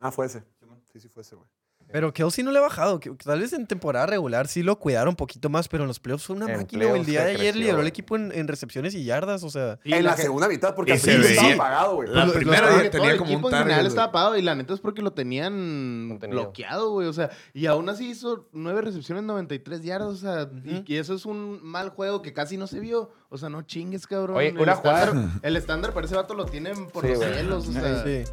Ah, 0.00 0.10
fue 0.10 0.24
ese. 0.24 0.42
Sí, 0.90 0.98
sí, 1.00 1.08
fue 1.10 1.20
ese, 1.20 1.36
güey. 1.36 1.46
Pero 1.92 2.12
Kelsey 2.12 2.42
no 2.44 2.50
le 2.50 2.58
ha 2.58 2.62
bajado. 2.62 2.98
que- 2.98 3.10
Tal 3.10 3.38
vez 3.40 3.52
en 3.52 3.66
temporada 3.66 4.06
regular 4.06 4.48
sí 4.48 4.62
lo 4.62 4.78
cuidaron 4.78 5.10
un 5.10 5.16
poquito 5.16 5.48
más, 5.48 5.68
pero 5.68 5.84
en 5.84 5.88
los 5.88 6.00
playoffs 6.00 6.24
fue 6.26 6.34
una 6.36 6.46
En 6.46 6.56
máquina. 6.58 6.82
El 6.84 6.88
playoffs 6.90 7.06
día 7.06 7.20
de 7.24 7.26
ayer 7.30 7.38
creció, 7.40 7.60
lideró 7.60 7.80
el 7.80 7.86
equipo 7.86 8.16
en, 8.16 8.32
en 8.32 8.48
recepciones 8.48 8.94
y 8.94 9.04
yardas, 9.04 9.44
o 9.44 9.50
sea... 9.50 9.78
Y 9.84 9.92
en 9.94 10.04
la, 10.04 10.16
segunda 10.16 10.48
mitad, 10.48 10.74
porque 10.74 10.92
al 10.94 10.98
principio 10.98 11.28
estaba 11.30 11.52
apagado, 11.54 11.94
güey. 11.96 12.08
La 12.10 12.26
primera 12.32 12.62
lo- 12.70 12.76
ya 12.78 12.78
todo 12.82 12.90
tenía 12.90 13.10
el 13.12 13.18
como 13.18 13.30
equipo 13.30 13.46
un 13.48 13.54
en 13.54 13.58
general 13.60 13.76
target, 13.78 13.88
estaba 13.88 14.06
güey. 14.06 14.10
apagado 14.10 14.36
y 14.38 14.42
la 14.42 14.54
neta 14.56 14.74
es 14.74 14.80
porque 14.80 15.02
lo 15.02 15.12
tenían 15.12 16.06
Contenido. 16.08 16.40
bloqueado, 16.42 16.90
güey. 16.90 17.06
O 17.08 17.12
sea, 17.12 17.30
y 17.52 17.66
aún 17.66 17.88
así 17.88 18.08
hizo 18.10 18.48
nueve 18.52 18.82
recepciones, 18.82 19.22
93 19.24 19.82
yardas. 19.82 20.08
O 20.08 20.16
sea, 20.16 20.50
y, 20.64 20.82
y 20.92 20.96
eso 20.96 21.14
es 21.14 21.24
un 21.26 21.60
mal 21.62 21.90
juego 21.90 22.22
que 22.22 22.32
casi 22.32 22.56
no 22.56 22.66
se 22.66 22.80
vio. 22.80 23.12
O 23.28 23.38
sea, 23.38 23.48
no 23.48 23.62
chingues, 23.62 24.06
cabrón. 24.06 24.36
Oye, 24.36 24.48
el 24.48 24.58
una 24.58 24.72
estándar, 24.72 25.08
jugada- 25.10 25.30
el 25.42 25.56
estándar 25.56 25.92
para 25.92 26.06
ese 26.06 26.14
vato 26.16 26.34
lo 26.34 26.44
tienen 26.46 26.86
por 26.88 27.04
Sí, 27.04 27.10
los 27.12 27.18
cielos. 27.24 27.68
O 27.68 27.72
sea, 27.72 28.04
Sí. 28.04 28.24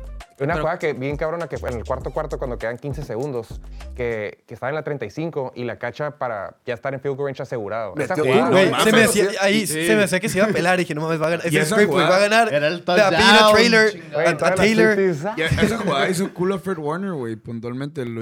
Una 0.42 0.54
Pero- 0.54 0.64
jugada 0.64 0.80
que 0.80 0.94
bien 0.94 1.16
cabrona 1.18 1.48
que 1.48 1.58
fue 1.58 1.70
en 1.70 1.78
el 1.78 1.84
cuarto 1.86 2.10
cuarto 2.12 2.38
cuando 2.38 2.58
quedan 2.58 2.78
15 2.78 3.04
segundos, 3.04 3.62
que, 3.96 4.44
que 4.48 4.54
estaba 4.56 4.70
en 4.70 4.76
la 4.76 4.84
35 4.84 5.54
y 5.56 5.64
la 5.64 5.78
cacha 5.78 6.12
para 6.18 6.56
ya 6.66 6.74
estar 6.74 6.94
en 6.94 7.00
field 7.00 7.16
goal 7.16 7.28
range 7.30 7.44
asegurado. 7.44 7.94
Esa 7.98 8.16
jugada, 8.16 8.84
se 8.84 8.92
me 8.92 9.04
hacía, 9.04 9.28
ahí 9.40 9.68
Sí. 9.68 9.86
se 9.86 9.96
me 9.96 10.04
hacía 10.04 10.20
que 10.20 10.30
se 10.30 10.40
iba 10.40 10.48
a 10.48 10.50
pelar 10.52 10.80
y 10.80 10.84
dije, 10.84 10.96
no 10.96 11.02
mames, 11.02 11.22
va 11.22 11.28
a 11.28 11.30
ganar. 11.32 11.46
Y 11.46 11.56
Ese 11.58 11.66
scrape, 11.68 11.86
güey, 11.86 12.08
va 12.08 12.16
a 12.16 12.20
ganar. 12.20 12.54
Era 12.54 12.68
el 12.68 12.84
touchdown, 12.84 13.54
Trailer, 13.54 14.02
a, 14.16 14.30
a 14.30 14.56
Taylor. 14.56 14.98
50s, 14.98 15.34
Y 15.38 15.42
esa 15.66 15.78
jugada 15.78 16.10
hizo 16.10 16.34
cool 16.34 16.54
a 16.54 16.60
Fred 16.60 16.78
Warner, 16.78 17.12
güey. 17.14 17.36
Puntualmente 17.36 18.04
lo, 18.06 18.22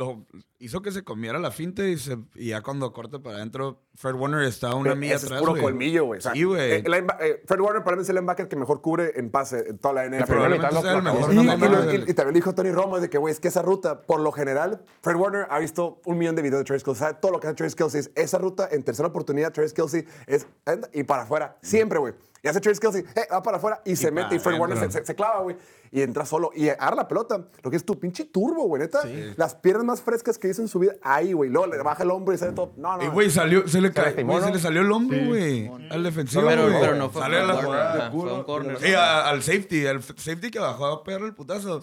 lo 0.00 0.24
hizo 0.58 0.80
que 0.82 0.90
se 0.92 1.04
comiera 1.04 1.38
la 1.38 1.50
finta 1.50 1.84
y, 1.84 1.98
se, 1.98 2.16
y 2.34 2.48
ya 2.48 2.62
cuando 2.62 2.90
corta 2.92 3.18
para 3.22 3.36
adentro, 3.36 3.82
Fred 3.94 4.14
Warner 4.14 4.42
está 4.44 4.74
una 4.74 4.94
milla 4.94 5.14
Ese 5.16 5.26
es 5.26 5.32
atrás, 5.32 5.40
puro 5.40 5.52
güey. 5.52 5.62
colmillo, 5.62 6.06
güey. 6.06 6.18
O 6.18 6.20
sea, 6.22 6.32
Sí, 6.32 6.42
güey. 6.44 6.72
eh, 6.72 6.82
eh, 7.20 7.42
Fred 7.46 7.60
Warner 7.60 7.84
para 7.84 7.96
mí 7.96 8.02
es 8.02 8.08
el 8.08 8.16
linebacker 8.16 8.48
que 8.48 8.56
mejor 8.56 8.80
cubre 8.80 9.12
en 9.16 9.30
pase 9.30 9.64
en 9.68 9.78
toda 9.78 9.94
la 9.94 10.04
NFL. 10.06 10.18
La 10.20 10.26
primera 10.26 10.48
mitad 10.48 10.68
Probablemente 10.70 10.74
lo 10.74 10.82
sea 10.82 10.92
el 10.96 11.02
mejor 11.02 11.18
flacó. 11.18 11.32
Y, 11.32 11.36
no 11.36 11.92
y 11.92 11.96
y- 12.06 12.10
y 12.10 12.14
también 12.14 12.34
dijo 12.34 12.54
Tony 12.54 12.72
Romo 12.72 12.98
de 12.98 13.10
que, 13.10 13.18
güey, 13.18 13.32
es 13.32 13.40
que 13.40 13.48
esa 13.48 13.62
ruta, 13.62 14.02
por 14.02 14.20
lo 14.20 14.32
general, 14.32 14.82
Fred 15.02 15.16
Warner 15.16 15.46
ha 15.50 15.58
visto 15.58 16.00
un 16.06 16.18
millón 16.18 16.34
de 16.36 16.42
videos 16.42 16.60
de 16.60 16.64
Travis 16.64 16.82
Kelsey. 16.84 16.98
Sabe 17.00 17.18
todo 17.20 17.32
lo 17.32 17.40
que 17.40 17.46
hace 17.46 17.56
Travis 17.56 17.74
Kelsey. 17.74 18.00
es 18.00 18.10
Esa 18.14 18.38
ruta, 18.38 18.68
en 18.72 18.82
tercera 18.82 19.08
oportunidad, 19.08 19.52
Travis 19.52 19.72
Kelsey 19.74 20.04
es 20.26 20.46
y 20.94 21.02
para 21.04 21.22
afuera. 21.24 21.58
Siempre, 21.62 21.98
güey. 21.98 22.14
Y 22.42 22.48
hace 22.48 22.60
Travis 22.60 22.80
Kelsey, 22.80 23.04
eh, 23.14 23.26
va 23.32 23.42
para 23.42 23.58
afuera 23.58 23.82
y, 23.84 23.96
se 23.96 24.10
mete 24.10 24.34
y 24.36 24.38
Fred 24.38 24.58
Warner 24.58 24.76
se, 24.78 24.84
adentro. 24.84 25.00
se- 25.00 25.06
se 25.06 25.14
clava, 25.14 25.40
güey. 25.40 25.56
Y 25.92 26.02
entra 26.02 26.24
solo 26.24 26.50
y 26.54 26.68
agarra 26.68 26.94
la 26.96 27.08
pelota. 27.08 27.44
Lo 27.62 27.70
que 27.70 27.76
es 27.76 27.84
tu 27.84 27.98
pinche 27.98 28.24
turbo, 28.24 28.62
güey, 28.64 28.80
neta. 28.82 29.00
Las 29.36 29.54
piernas 29.56 29.84
más 29.84 30.00
frescas 30.02 30.38
que 30.38 30.48
hizo 30.48 30.62
en 30.62 30.68
su 30.68 30.78
vida, 30.78 30.94
ahí, 31.02 31.32
güey. 31.32 31.50
Luego 31.50 31.66
le 31.66 31.82
baja 31.82 32.02
el 32.04 32.10
hombro 32.12 32.34
y 32.34 32.38
sale 32.38 32.52
todo. 32.52 32.72
No, 32.76 32.96
no. 32.96 33.02
Y, 33.04 33.08
güey, 33.08 33.28
salió, 33.30 33.66
se 33.68 33.80
le, 33.80 33.92
ca- 33.92 34.12
güey, 34.22 34.42
se 34.42 34.50
le 34.52 34.58
salió 34.58 34.80
el 34.82 34.90
hombro, 34.92 35.18
güey. 35.26 35.70
Al 35.90 36.02
defensivo, 36.04 36.46
Pero, 36.46 36.62
güey. 36.68 36.80
pero 36.80 36.94
no 36.94 37.10
fue 37.10 37.22
Sale 37.22 37.40
un 37.42 37.46
la 37.48 37.54
corner, 37.54 37.66
jugada 37.66 38.10
fue 38.10 38.32
un 38.32 38.44
corner. 38.44 38.78
Sí, 38.78 38.94
a- 38.94 39.28
al 39.28 39.42
safety, 39.42 39.86
al 39.86 40.02
safety 40.02 40.50
que 40.50 40.58
bajó 40.60 40.86
a 40.86 41.04
pegarle 41.04 41.26
el 41.28 41.34
putazo. 41.34 41.82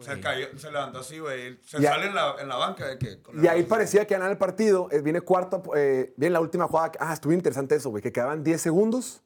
se 0.00 0.18
cayó, 0.20 0.46
se 0.58 0.70
levantó 0.70 1.00
así, 1.00 1.18
güey. 1.18 1.58
Se 1.64 1.80
sale 1.82 2.06
en 2.06 2.14
la, 2.14 2.34
en 2.40 2.48
la 2.48 2.56
banca 2.56 2.86
de 2.88 2.98
que... 2.98 3.20
con 3.20 3.38
Y 3.38 3.42
la- 3.42 3.52
ahí 3.52 3.62
parecía 3.64 4.06
que 4.06 4.14
ganar 4.14 4.30
el 4.30 4.38
partido. 4.38 4.88
eh, 4.90 5.00
viene 5.02 5.20
cuarto, 5.20 5.62
eh, 5.76 6.12
viene 6.16 6.32
la 6.32 6.40
última 6.40 6.66
jugada. 6.68 6.92
Ah, 6.98 7.12
estuvo 7.12 7.32
interesante 7.32 7.74
eso, 7.76 7.90
güey. 7.90 8.02
Que 8.02 8.10
quedaban 8.12 8.42
10 8.42 8.60
segundos. 8.62 9.22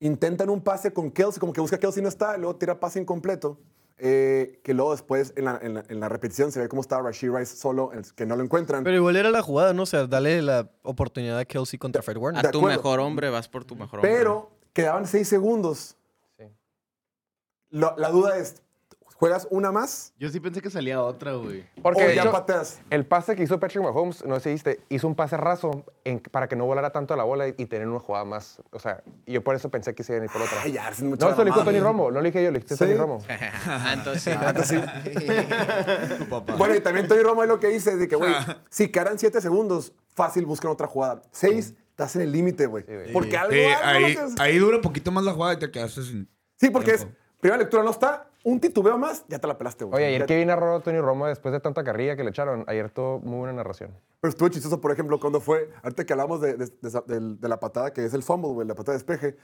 Intentan 0.00 0.48
un 0.50 0.60
pase 0.60 0.92
con 0.92 1.10
Kelsey, 1.10 1.40
como 1.40 1.52
que 1.52 1.60
busca 1.60 1.76
a 1.76 1.78
Kelsey 1.80 2.00
y 2.00 2.02
no 2.04 2.08
está. 2.08 2.36
luego 2.36 2.56
tira 2.56 2.78
pase 2.80 3.00
incompleto. 3.00 3.58
eh, 4.00 4.60
que 4.62 4.74
luego 4.74 4.92
después 4.92 5.32
en 5.34 5.46
la, 5.46 5.58
en 5.60 5.74
la- 5.74 5.84
en 5.88 5.98
la 5.98 6.08
repetición 6.08 6.52
se 6.52 6.60
ve 6.60 6.68
cómo 6.68 6.82
estaba 6.82 7.02
Rashid 7.02 7.32
Rice 7.32 7.56
solo, 7.56 7.90
el- 7.92 8.04
que 8.14 8.26
no 8.26 8.36
lo 8.36 8.44
encuentran. 8.44 8.84
Pero 8.84 8.94
igual 8.96 9.16
era 9.16 9.32
la 9.32 9.42
jugada, 9.42 9.74
¿no? 9.74 9.82
O 9.82 9.86
sea, 9.86 10.06
dale 10.06 10.40
la 10.40 10.70
oportunidad 10.84 11.36
a 11.36 11.44
Kelsey 11.44 11.80
contra 11.80 12.00
Fred 12.00 12.16
Warner. 12.16 12.46
A 12.46 12.50
tu 12.52 12.62
mejor 12.62 13.00
hombre, 13.00 13.28
vas 13.28 13.48
por 13.48 13.64
tu 13.64 13.74
mejor 13.74 13.98
hombre. 13.98 14.12
Pero 14.16 14.52
quedaban 14.72 15.04
6 15.04 15.26
segundos. 15.26 15.96
Sí. 16.38 16.44
Lo- 17.70 17.96
la 17.96 18.10
duda 18.10 18.36
es, 18.38 18.62
¿juegas 19.18 19.48
una 19.50 19.72
más 19.72 20.12
Yo 20.18 20.28
sí 20.30 20.38
pensé 20.40 20.62
que 20.62 20.70
salía 20.70 21.02
otra, 21.02 21.32
güey. 21.34 21.64
Porque 21.82 22.04
o 22.04 22.06
de 22.08 22.14
ya 22.14 22.22
hecho, 22.22 22.32
pateas? 22.32 22.80
el 22.90 23.04
pase 23.04 23.34
que 23.36 23.42
hizo 23.42 23.58
Patrick 23.58 23.82
Mahomes, 23.82 24.24
no 24.24 24.36
sé 24.36 24.44
si 24.44 24.50
viste, 24.50 24.80
hizo 24.88 25.06
un 25.08 25.14
pase 25.16 25.36
raso 25.36 25.84
en- 26.04 26.20
para 26.20 26.46
que 26.48 26.54
no 26.56 26.64
volara 26.66 26.90
tanto 26.90 27.14
la 27.16 27.24
bola 27.24 27.48
y, 27.48 27.54
y 27.58 27.66
tener 27.66 27.88
una 27.88 27.98
jugada 27.98 28.24
más. 28.24 28.62
O 28.70 28.78
sea, 28.78 29.02
yo 29.26 29.42
por 29.42 29.54
eso 29.56 29.68
pensé 29.70 29.94
que 29.94 30.02
se 30.04 30.12
iba 30.14 30.22
a 30.22 30.24
ir 30.26 30.30
por 30.30 30.40
otra. 30.42 30.58
Ay, 30.62 30.72
ya, 30.72 30.88
es 30.88 31.02
mucha 31.02 31.24
no, 31.26 31.30
esto 31.30 31.42
lo 31.42 31.46
dijo 31.46 31.58
mamada. 31.58 31.72
Tony 31.72 31.80
Romo, 31.84 32.10
no 32.10 32.20
lo 32.20 32.24
dije 32.24 32.42
yo, 32.42 32.50
lo 32.50 32.58
dijiste 32.58 32.76
Sí. 32.76 32.84
Tony 32.84 32.94
Romo. 32.96 33.18
Ah, 33.66 33.92
entonces. 33.94 34.36
Tu 36.18 36.28
papá. 36.28 36.54
Bueno, 36.56 36.74
y 36.76 36.80
también 36.80 37.08
Tony 37.08 37.22
Romo 37.22 37.42
es 37.42 37.48
lo 37.48 37.58
que 37.60 37.68
dice, 37.68 37.96
de 37.96 38.08
que, 38.08 38.16
güey, 38.16 38.32
si 38.70 38.88
quedaran 38.88 39.18
7 39.18 39.40
segundos, 39.40 39.92
fácil 40.14 40.46
buscan 40.46 40.70
otra 40.70 40.86
jugada. 40.86 41.22
6, 41.32 41.74
estás 41.90 42.16
en 42.16 42.22
el 42.22 42.32
límite, 42.32 42.66
güey. 42.66 42.84
Porque 43.12 43.36
algo, 43.36 43.52
Sí, 43.52 43.64
algo 43.64 44.32
ahí, 44.38 44.58
dura 44.58 44.80
poquito 44.80 45.10
más 45.10 45.24
la 45.24 45.32
jugada 45.32 45.54
y 45.54 45.58
te 45.58 45.70
quedaste 45.70 46.02
sin... 46.02 46.28
Sí, 46.56 46.70
porque 46.70 46.92
es, 46.92 47.06
primera 47.40 47.58
lectura 47.58 47.82
no 47.82 47.90
está, 47.90 48.27
un 48.44 48.60
titubeo 48.60 48.96
más, 48.98 49.24
ya 49.28 49.38
te 49.38 49.46
la 49.46 49.58
pelaste, 49.58 49.84
güey. 49.84 49.96
Oye, 49.96 50.06
ayer 50.06 50.26
que 50.26 50.36
bien 50.36 50.48
narró 50.48 50.80
Tony 50.80 51.00
Romo 51.00 51.26
después 51.26 51.52
de 51.52 51.60
tanta 51.60 51.82
carrilla 51.84 52.16
que 52.16 52.24
le 52.24 52.30
echaron, 52.30 52.64
ayer 52.66 52.90
tuvo 52.90 53.18
muy 53.20 53.38
buena 53.38 53.52
narración. 53.52 53.90
Pero 54.20 54.30
estuvo 54.30 54.48
chistoso, 54.48 54.80
por 54.80 54.92
ejemplo, 54.92 55.18
cuando 55.20 55.40
fue, 55.40 55.70
ahorita 55.82 56.04
que 56.04 56.12
hablamos 56.12 56.40
de, 56.40 56.56
de- 56.56 56.66
de 56.66 56.88
esa- 56.88 57.02
del- 57.06 57.38
de 57.40 57.48
la 57.48 57.58
patada, 57.60 57.92
que 57.92 58.04
es 58.04 58.14
el 58.14 58.22
fumble, 58.22 58.50
güey, 58.52 58.66
la 58.66 58.74
patada 58.74 58.96
de 58.98 59.04
despeje. 59.04 59.36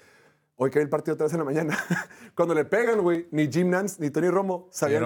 Hoy 0.56 0.70
que 0.70 0.78
vi 0.78 0.84
el 0.84 0.88
partido 0.88 1.14
otra 1.14 1.24
vez 1.24 1.32
en 1.32 1.40
la 1.40 1.44
mañana. 1.44 1.76
Cuando 2.36 2.54
le 2.54 2.64
pegan, 2.64 3.00
güey, 3.02 3.26
ni 3.32 3.48
Jim 3.50 3.68
Nance 3.70 3.96
ni 4.00 4.10
Tony 4.10 4.28
Romo 4.30 4.68
sabían. 4.70 5.02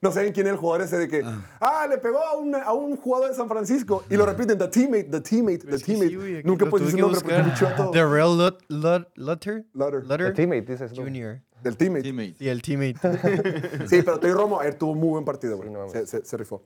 No 0.00 0.12
saben 0.12 0.32
quién 0.32 0.46
es 0.46 0.52
el 0.52 0.56
jugador 0.58 0.82
ese 0.86 0.98
de 0.98 1.08
que, 1.08 1.24
ah, 1.60 1.86
le 1.90 1.98
pegó 1.98 2.20
a 2.20 2.36
un, 2.36 2.54
a 2.54 2.72
un 2.72 2.96
jugador 2.96 3.28
de 3.30 3.34
San 3.34 3.48
Francisco. 3.48 4.04
Y 4.08 4.16
lo 4.16 4.24
repiten, 4.24 4.56
the 4.56 4.68
teammate, 4.68 5.04
the 5.10 5.20
teammate, 5.20 5.66
the 5.66 5.78
sí, 5.78 5.94
güey, 6.14 6.36
aquí 6.38 6.46
Nunca 6.46 6.66
lo 6.66 6.70
puedes 6.70 6.86
decir 6.86 6.96
que 6.98 7.02
nombre 7.02 7.20
porque 7.20 7.42
buscar. 7.42 7.90
Darrell 7.92 8.38
Lut- 8.38 8.58
Lut- 8.68 9.08
Lutter. 9.16 9.64
Lutter. 9.72 10.04
Lutter 10.04 10.32
teammate, 10.32 10.62
dices. 10.62 10.92
Junior. 10.94 11.40
Del 11.64 11.76
teammate. 11.76 12.02
Teammate. 12.04 12.34
Sí, 12.38 12.48
el 12.48 12.62
teammate. 12.62 13.86
Sí, 13.88 14.02
pero 14.02 14.20
Tony 14.20 14.32
Romo 14.32 14.60
ayer 14.60 14.74
tuvo 14.74 14.92
un 14.92 15.00
muy 15.00 15.08
buen 15.10 15.24
partido, 15.24 15.56
güey. 15.56 15.68
Sí, 15.68 15.72
no 15.74 15.80
mames. 15.80 15.92
se, 15.92 16.06
se- 16.06 16.24
se 16.24 16.36
rifó. 16.36 16.62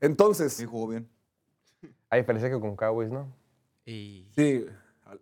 Entonces, 0.00 0.52
Sí, 0.52 0.66
jugó 0.66 0.88
bien. 0.88 1.08
A 2.10 2.16
diferencia 2.16 2.50
que 2.50 2.60
con 2.60 2.76
Cowboys, 2.76 3.10
¿no? 3.10 3.32
Y 3.86 4.28
sí, 4.36 4.66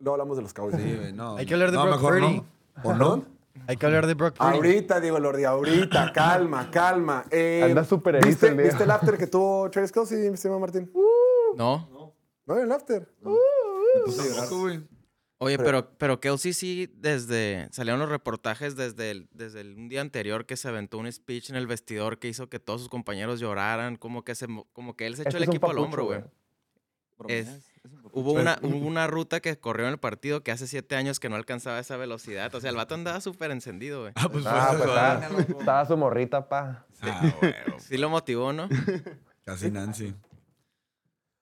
no 0.00 0.12
hablamos 0.12 0.36
de 0.36 0.42
los 0.42 0.52
Cowboys. 0.52 0.76
Sí, 0.76 0.96
güey, 0.96 1.12
no. 1.12 1.36
Hay 1.36 1.46
que 1.46 1.54
hablar 1.54 1.70
de 1.70 1.76
no, 1.76 1.84
Brock 1.84 1.96
mejor 1.96 2.18
Purdy. 2.20 2.36
no. 2.36 2.46
¿O 2.82 2.94
no? 2.94 3.24
Hay 3.66 3.76
que 3.76 3.86
hablar 3.86 4.06
de 4.06 4.14
Brock 4.14 4.36
Purdy. 4.36 4.56
Ahorita, 4.56 5.00
Diego 5.00 5.18
Lordi, 5.18 5.44
ahorita, 5.44 6.12
calma, 6.14 6.70
calma. 6.70 7.24
Eh, 7.30 7.62
Anda 7.64 7.84
súper 7.84 8.24
¿viste, 8.24 8.48
el. 8.48 8.56
¿Viste 8.56 8.84
el 8.84 8.90
after 8.90 9.16
que 9.18 9.26
tuvo 9.26 9.68
Travis 9.70 9.92
Kelsey, 9.92 10.18
mi 10.28 10.34
estimado 10.34 10.58
Martín? 10.60 10.90
no. 11.56 11.88
¿No 12.46 12.58
el 12.58 12.72
after? 12.72 13.08
Tampoco, 13.22 14.60
güey. 14.62 14.80
Oye, 15.42 15.58
pero, 15.58 15.90
pero 15.98 16.20
Kelsey 16.20 16.52
sí, 16.52 16.92
desde. 16.94 17.68
Salieron 17.72 17.98
los 18.00 18.08
reportajes 18.08 18.76
desde, 18.76 19.10
el, 19.10 19.28
desde 19.32 19.60
el, 19.62 19.74
un 19.76 19.88
día 19.88 20.00
anterior 20.00 20.46
que 20.46 20.56
se 20.56 20.68
aventó 20.68 20.98
un 20.98 21.10
speech 21.10 21.50
en 21.50 21.56
el 21.56 21.66
vestidor 21.66 22.18
que 22.18 22.28
hizo 22.28 22.48
que 22.48 22.58
todos 22.60 22.80
sus 22.80 22.88
compañeros 22.88 23.40
lloraran. 23.40 23.96
Como 23.96 24.24
que, 24.24 24.34
se, 24.34 24.46
mo- 24.46 24.68
como 24.72 24.96
que 24.96 25.06
él 25.06 25.16
se 25.16 25.22
echó 25.22 25.36
el 25.38 25.42
es 25.42 25.48
un 25.48 25.54
equipo 25.54 25.70
al 25.70 25.78
hombro, 25.78 26.04
güey. 26.04 26.22
Hubo 28.12 28.32
una, 28.32 28.58
hubo 28.62 28.76
una 28.86 29.06
ruta 29.06 29.40
que 29.40 29.56
corrió 29.58 29.86
en 29.86 29.92
el 29.92 29.98
partido 29.98 30.42
que 30.42 30.50
hace 30.52 30.66
siete 30.66 30.94
años 30.96 31.18
que 31.20 31.28
no 31.28 31.36
alcanzaba 31.36 31.78
esa 31.78 31.96
velocidad. 31.96 32.54
O 32.54 32.60
sea, 32.60 32.70
el 32.70 32.76
vato 32.76 32.94
andaba 32.94 33.20
súper 33.20 33.50
encendido, 33.50 34.02
güey. 34.02 34.12
Ah, 34.16 34.28
pues 34.28 34.44
fue 34.44 34.52
Ah, 34.54 34.66
pues 34.70 34.82
jugada. 34.82 35.14
estaba, 35.26 35.40
estaba 35.60 35.86
su 35.86 35.96
morrita, 35.96 36.48
pa. 36.48 36.86
Ah, 37.00 37.32
güey. 37.40 37.54
Sí 37.78 37.96
lo 37.98 38.08
motivó, 38.10 38.52
¿no? 38.52 38.68
Casi 39.44 39.70
Nancy. 39.70 40.14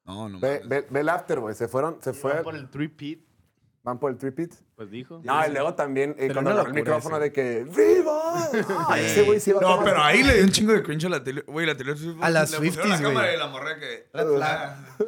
No, 0.05 0.29
no. 0.29 0.41
Ve, 0.41 0.61
mames. 0.63 0.69
ve- 0.69 0.87
ve 0.91 1.01
el 1.01 1.09
after, 1.11 1.41
güey. 1.41 1.55
Se 1.55 1.69
fueron, 1.69 1.99
se 2.01 2.13
fue. 2.15 2.43
Por 2.43 2.55
el 2.57 2.69
three 2.71 2.89
pit, 2.89 3.23
Van 3.83 3.99
por 3.99 4.11
el 4.11 4.19
tripit. 4.19 4.53
pues 4.77 4.91
dijo. 4.91 5.23
No, 5.25 5.47
y 5.47 5.51
luego 5.53 5.73
también 5.75 6.15
eh, 6.19 6.29
cuando 6.31 6.51
agarró 6.51 6.69
el 6.69 6.75
micrófono 6.75 7.17
ese. 7.17 7.25
de 7.25 7.33
que 7.33 7.65
¡Viva! 7.65 8.49
Ay, 8.89 9.07
ese 9.07 9.23
güey 9.23 9.41
sí 9.41 9.53
va 9.53 9.61
No, 9.63 9.83
pero 9.83 10.03
ahí 10.03 10.23
le 10.23 10.35
dio 10.35 10.45
un 10.45 10.51
chingo 10.51 10.73
de 10.75 10.83
cringe 10.83 11.07
a 11.07 11.09
la 11.09 11.25
tele. 11.25 11.43
Güey, 11.47 11.65
la 11.67 11.75
tele. 11.75 11.95
A 12.21 12.29
las 12.29 12.51
Swifties, 12.51 12.87
la 12.91 13.01
cámara 13.01 13.27
güey. 13.29 13.35
y 13.37 13.39
la 13.39 13.47
morra 13.47 13.79
que. 13.79 14.07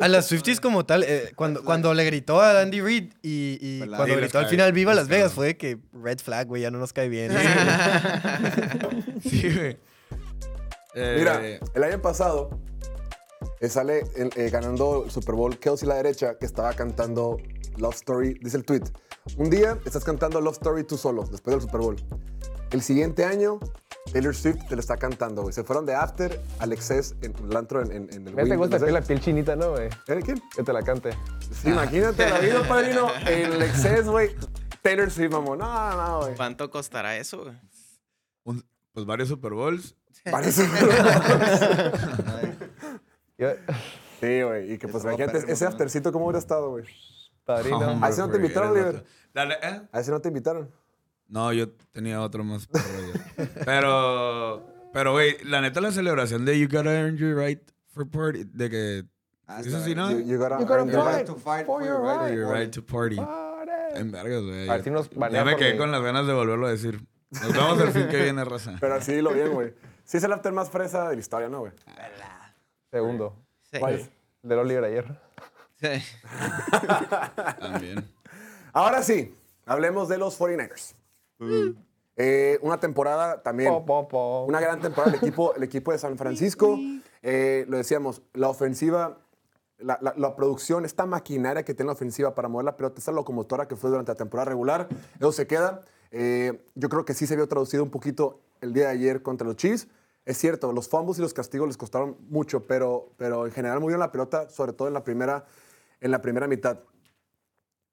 A 0.01 0.09
las 0.09 0.27
Swifties 0.27 0.59
como 0.59 0.87
tal, 0.87 1.03
eh, 1.03 1.33
cuando, 1.37 1.63
cuando 1.63 1.93
le 1.93 2.03
gritó 2.07 2.41
a 2.41 2.63
Andy 2.63 2.81
Reid 2.81 3.13
y, 3.21 3.59
y 3.61 3.79
la- 3.81 3.99
cuando 3.99 4.15
Sí, 4.15 4.21
gritó 4.23 4.39
al 4.39 4.47
final 4.47 4.73
Viva 4.73 4.95
Las 4.95 5.09
Vegas 5.09 5.35
fue 5.35 5.59
que 5.59 5.77
red 5.93 6.19
flag, 6.21 6.47
güey, 6.47 6.63
ya 6.63 6.71
no 6.71 6.79
nos 6.79 6.95
cae 6.95 7.11
bien. 7.11 7.31
Sí, 9.23 9.55
güey. 9.55 9.77
Eh, 10.95 11.17
Mira, 11.19 11.41
el 11.75 11.85
año 11.85 12.01
pasado 12.03 12.59
eh, 13.61 13.69
sale 13.69 14.03
eh, 14.17 14.51
ganando 14.51 15.05
el 15.07 15.11
Super 15.11 15.35
Bowl 15.35 15.59
Kelsey 15.59 15.89
la 15.89 15.95
derecha 15.97 16.37
que 16.39 16.47
estaba 16.47 16.73
cantando 16.75 17.39
Love 17.79 17.95
Story. 17.97 18.35
Dice 18.41 18.57
el 18.57 18.65
tweet. 18.65 18.83
Un 19.37 19.51
día 19.51 19.79
estás 19.85 20.05
cantando 20.05 20.41
Love 20.41 20.55
Story 20.57 20.85
tú 20.85 20.97
solo, 20.99 21.25
después 21.31 21.55
del 21.55 21.61
Super 21.63 21.81
Bowl. 21.81 21.97
El 22.71 22.83
siguiente 22.83 23.25
año 23.25 23.61
Taylor 24.13 24.35
Swift 24.35 24.67
te 24.69 24.75
lo 24.75 24.81
está 24.81 24.97
cantando, 24.97 25.43
güey. 25.43 25.53
Se 25.53 25.63
fueron 25.63 25.87
de 25.87 25.95
After 25.95 26.41
al 26.59 26.73
Excess 26.73 27.15
en 27.23 27.35
el 27.49 27.57
antro 27.57 27.83
en, 27.83 27.93
en, 27.93 28.13
en 28.13 28.29
el 28.29 28.35
Me 28.35 28.45
te 28.45 28.57
gusta 28.57 28.79
no 28.79 28.87
sé. 28.87 28.93
la 28.93 29.03
piel 29.03 29.21
chinita, 29.21 29.55
¿no, 29.57 29.73
güey? 29.73 29.89
¿Eh, 30.09 30.21
¿Quién? 30.25 30.43
Que 30.57 30.63
te 30.63 30.73
la 30.73 30.83
cante. 30.83 31.11
Sí, 31.63 31.69
imagínate 31.69 32.29
la 32.29 32.39
vida, 32.41 32.67
padrino. 32.67 33.09
En 33.27 33.53
el 33.53 33.63
Excess, 33.63 34.07
güey. 34.07 34.35
Taylor 34.81 35.11
Swift, 35.11 35.31
mamón. 35.33 35.59
No, 35.59 35.97
no, 35.97 36.21
güey. 36.23 36.35
¿Cuánto 36.35 36.71
costará 36.71 37.17
eso, 37.17 37.43
güey? 37.45 37.55
Un- 38.45 38.65
pues 38.93 39.07
varios 39.07 39.29
Super 39.29 39.53
Bowls. 39.53 39.95
Parece. 40.31 40.67
Yo- 43.39 43.49
Sí, 44.21 44.41
güey. 44.43 44.73
Y 44.75 44.79
que 44.79 44.87
pues 44.87 45.03
imagínate 45.03 45.51
ese 45.53 45.67
aftercito, 45.67 46.13
¿cómo 46.13 46.27
hubiera 46.27 46.39
estado, 46.39 46.71
güey? 46.71 46.85
Padrino. 47.45 47.79
Hombre, 47.79 48.07
¿A 48.07 48.11
ese 48.11 48.21
no 48.21 48.31
te 48.31 48.37
invitaron, 48.37 48.71
Oliver? 48.71 49.05
Dale, 49.35 49.55
¿eh? 49.63 49.83
A 49.93 50.01
ese 50.01 50.11
no 50.11 50.21
te 50.21 50.29
invitaron. 50.29 50.71
No, 51.29 51.53
yo 51.53 51.71
tenía 51.91 52.21
otro 52.21 52.45
más. 52.45 52.69
Pero, 53.65 54.67
pero, 54.93 55.13
güey, 55.13 55.37
la 55.45 55.61
neta, 55.61 55.81
la 55.81 55.93
celebración 55.93 56.45
de 56.45 56.59
You 56.59 56.69
Gotta 56.71 56.93
Earn 56.93 57.17
Your 57.17 57.37
Right 57.37 57.63
for 57.89 58.09
Party, 58.09 58.45
de 58.45 58.71
que. 58.71 59.05
¿Eso 59.59 59.83
sí, 59.85 59.95
no? 59.95 60.11
You, 60.11 60.21
you 60.21 60.39
gotta 60.39 60.59
You 60.61 60.67
gotta 60.67 60.81
earn 60.83 60.91
your 60.91 61.03
fight 61.05 61.17
right. 61.17 61.27
to 61.27 61.35
fight 61.35 61.67
for 61.67 61.83
your 61.83 61.97
For 61.97 62.27
right. 62.27 62.35
your 62.35 62.53
right 62.53 62.73
to 62.73 62.83
party. 62.83 63.17
Party. 63.17 63.71
En 63.95 64.11
vergas, 64.11 64.43
güey. 64.43 64.69
A 64.69 64.73
ver 64.75 64.85
si 64.85 64.91
nos 64.91 65.11
Ya 65.11 65.45
me 65.45 65.57
quedé 65.57 65.77
con 65.77 65.91
las 65.91 66.03
ganas 66.03 66.27
de 66.27 66.33
volverlo 66.33 66.67
a 66.67 66.71
decir. 66.71 67.01
Nos 67.31 67.53
vemos 67.53 67.81
el 67.81 67.93
fin 67.93 68.09
que 68.09 68.23
viene, 68.23 68.45
raza. 68.45 68.77
Pero 68.81 68.95
así 68.95 69.21
lo 69.21 69.33
bien, 69.33 69.53
güey. 69.53 69.75
Sí 70.05 70.17
es 70.19 70.25
el 70.25 70.33
after 70.33 70.53
más 70.53 70.71
fresa 70.71 71.09
de 71.09 71.15
la 71.17 71.21
historia, 71.21 71.49
¿no, 71.49 71.61
güey? 71.61 71.73
Segundo. 72.91 73.37
Sí. 73.71 73.79
¿Cuál 73.79 73.95
es? 73.95 74.11
Del 74.43 74.59
Oliver 74.59 74.85
ayer. 74.85 75.21
Sí. 75.83 75.89
También. 77.61 78.09
Ahora 78.73 79.03
sí, 79.03 79.35
hablemos 79.67 80.09
de 80.09 80.19
los 80.19 80.39
49ers. 80.39 80.95
Eh, 82.17 82.59
una 82.63 82.79
temporada 82.79 83.43
también. 83.43 83.73
Po, 83.73 83.85
po, 83.85 84.09
po. 84.09 84.45
Una 84.45 84.61
gran 84.61 84.81
temporada 84.81 85.11
el 85.13 85.17
equipo, 85.17 85.55
el 85.55 85.63
equipo 85.63 85.93
de 85.93 85.99
San 85.99 86.17
Francisco. 86.17 86.79
Eh, 87.23 87.65
lo 87.69 87.77
decíamos, 87.79 88.23
la 88.35 88.49
ofensiva, 88.49 89.19
la, 89.79 89.99
la- 90.01 90.15
la 90.17 90.37
producción, 90.37 90.85
esta 90.85 91.05
maquinaria 91.07 91.65
que 91.65 91.75
tiene 91.75 91.89
la 91.89 91.95
ofensiva 91.95 92.35
para 92.35 92.49
mover 92.49 92.65
la 92.67 92.77
pelota, 92.77 92.99
esa 93.01 93.13
locomotora 93.13 93.67
que 93.67 93.77
fue 93.77 93.91
durante 93.91 94.13
la 94.13 94.17
temporada 94.17 94.51
regular, 94.51 94.89
eso 95.19 95.33
se 95.33 95.47
queda. 95.47 95.81
Eh, 96.11 96.63
yo 96.75 96.89
creo 96.89 97.05
que 97.05 97.15
sí 97.15 97.27
se 97.27 97.35
vio 97.37 97.49
traducido 97.49 97.83
un 97.83 97.91
poquito 97.91 98.41
el 98.61 98.73
día 98.73 98.85
de 98.85 98.91
ayer 98.93 99.23
contra 99.23 99.47
los 99.47 99.57
Chiefs. 99.57 99.89
Es 100.25 100.39
cierto, 100.39 100.73
los 100.73 100.89
fumbles 100.89 101.19
y 101.19 101.23
los 101.23 101.35
castigos 101.35 101.67
les 101.67 101.77
costaron 101.77 102.17
mucho, 102.29 102.63
pero, 102.65 103.09
pero 103.17 103.47
en 103.47 103.53
general 103.53 103.81
movieron 103.81 103.99
la 104.01 104.13
pelota, 104.13 104.49
sobre 104.51 104.73
todo 104.73 104.87
en 104.87 104.95
la 104.95 105.03
primera, 105.03 105.47
en 106.03 106.11
la 106.11 106.21
primera 106.21 106.47
mitad. 106.47 106.81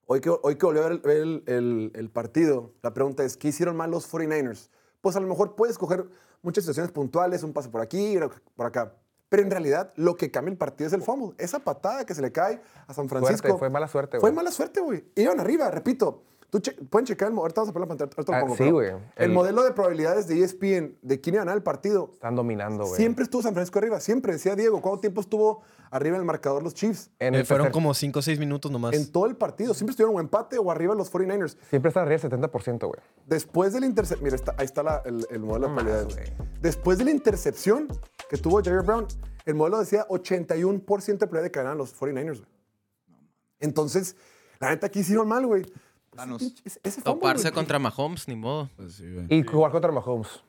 Hoy 0.06 0.20
que, 0.20 0.30
hoy 0.30 0.56
que 0.56 0.66
volvió 0.66 0.84
a 0.84 0.88
ver 0.88 1.00
el, 1.46 2.10
partido, 2.12 2.72
la 2.82 2.92
pregunta 2.92 3.24
es, 3.24 3.36
¿qué 3.36 3.48
hicieron 3.48 3.76
mal 3.76 3.90
los 3.90 4.10
49ers? 4.12 4.68
Pues 5.00 5.14
a 5.16 5.20
lo 5.20 5.28
mejor 5.28 5.54
puedes 5.54 5.78
coger 5.78 6.06
muchas 6.42 6.64
situaciones 6.64 6.90
puntuales, 6.92 7.42
un 7.44 7.52
pase 7.52 7.68
por 7.68 7.80
aquí, 7.80 8.16
por 8.56 8.66
acá. 8.66 8.96
Pero 9.28 9.44
en 9.44 9.50
realidad, 9.50 9.92
lo 9.94 10.16
que 10.16 10.32
cambia 10.32 10.50
el 10.50 10.58
partido 10.58 10.88
es 10.88 10.92
el 10.92 11.02
fumble. 11.02 11.36
Esa 11.38 11.60
patada 11.60 12.04
que 12.04 12.14
se 12.14 12.22
le 12.22 12.32
cae 12.32 12.60
a 12.88 12.92
San 12.92 13.08
Francisco. 13.08 13.46
Suerte, 13.46 13.58
fue 13.60 13.70
mala 13.70 13.86
suerte, 13.86 14.18
Fue 14.18 14.30
güey. 14.30 14.34
mala 14.34 14.50
suerte, 14.50 14.80
güey. 14.80 15.04
Iban 15.14 15.38
arriba, 15.38 15.70
repito. 15.70 16.24
Tú 16.50 16.58
che- 16.58 16.72
pueden 16.72 17.06
checar 17.06 17.28
el 17.28 17.34
mo- 17.34 17.42
Ahorita 17.42 17.60
vamos 17.60 17.70
a 17.70 17.72
poner 17.72 17.86
la 17.86 17.88
pantalla. 17.96 18.10
ahorita 18.16 18.32
lo 18.32 18.40
pongo, 18.40 18.56
sí, 18.56 18.64
pero 18.64 18.74
güey. 18.74 18.88
El, 18.88 19.00
El- 19.16 19.30
modelo 19.30 19.62
de 19.62 19.70
probabilidades 19.70 20.26
de 20.26 20.42
ESPN 20.42 20.98
de 21.00 21.20
quién 21.20 21.34
iba 21.36 21.42
a 21.42 21.44
ganar 21.44 21.56
el 21.56 21.62
partido 21.62 22.10
Están 22.12 22.34
dominando, 22.34 22.86
güey. 22.86 22.96
siempre 22.96 23.22
estuvo 23.22 23.40
San 23.42 23.54
Francisco 23.54 23.78
arriba. 23.78 24.00
Siempre, 24.00 24.32
decía 24.32 24.56
Diego. 24.56 24.80
¿Cuánto 24.82 24.98
tiempo 25.02 25.20
estuvo 25.20 25.62
arriba 25.90 26.16
en 26.16 26.20
el 26.22 26.26
marcador 26.26 26.62
los 26.62 26.74
Chiefs? 26.74 27.10
En 27.18 27.34
Eh, 27.34 27.40
el 27.40 27.46
fueron 27.46 27.66
tercer- 27.68 27.72
como 27.72 27.94
5 27.94 28.18
o 28.20 28.22
6 28.22 28.38
minutos 28.38 28.70
nomás. 28.70 28.94
En 28.94 29.10
todo 29.10 29.26
el 29.26 29.36
partido. 29.36 29.74
Siempre 29.74 29.90
estuvieron 29.92 30.16
o 30.16 30.20
empate 30.20 30.58
o 30.58 30.70
arriba 30.70 30.94
los 30.94 31.10
49ers. 31.10 31.56
Siempre 31.68 31.88
está 31.88 32.02
arriba 32.02 32.14
el 32.16 32.20
70%, 32.20 32.86
güey. 32.86 33.00
Después 33.26 33.72
de 33.72 33.80
la 33.80 33.86
intercepción, 33.86 34.24
mira, 34.24 34.36
está- 34.36 34.54
ahí 34.58 34.64
está 34.66 34.82
la- 34.82 35.02
el, 35.04 35.26
el 35.30 35.40
modelo 35.40 35.68
de 35.68 35.74
No 35.74 35.76
probabilidades. 35.80 36.32
Después 36.60 36.98
de 36.98 37.04
la 37.04 37.10
intercepción 37.10 37.88
que 38.28 38.36
tuvo 38.36 38.62
Jerry 38.62 38.84
Brown, 38.84 39.06
el 39.46 39.54
modelo 39.54 39.78
decía 39.80 40.06
81% 40.08 41.26
de 41.26 41.28
probabilidad 41.30 41.42
de 41.44 41.50
que 41.50 41.58
ganaran 41.58 41.78
los 41.78 41.92
49ers. 41.98 42.38
güey. 42.38 42.50
Entonces, 43.58 44.16
la 44.58 44.70
neta 44.70 44.86
aquí 44.86 45.00
hicieron 45.00 45.28
mal, 45.28 45.46
güey. 45.46 45.64
Danos. 46.16 46.42
Ese, 46.42 46.80
ese 46.82 47.00
fumble, 47.02 47.14
Toparse 47.14 47.42
güey. 47.44 47.54
contra 47.54 47.78
Mahomes, 47.78 48.26
ni 48.28 48.36
modo. 48.36 48.68
Pues 48.76 48.94
sí. 48.94 49.04
Y 49.28 49.42
jugar 49.44 49.70
contra 49.70 49.92
Mahomes. 49.92 50.42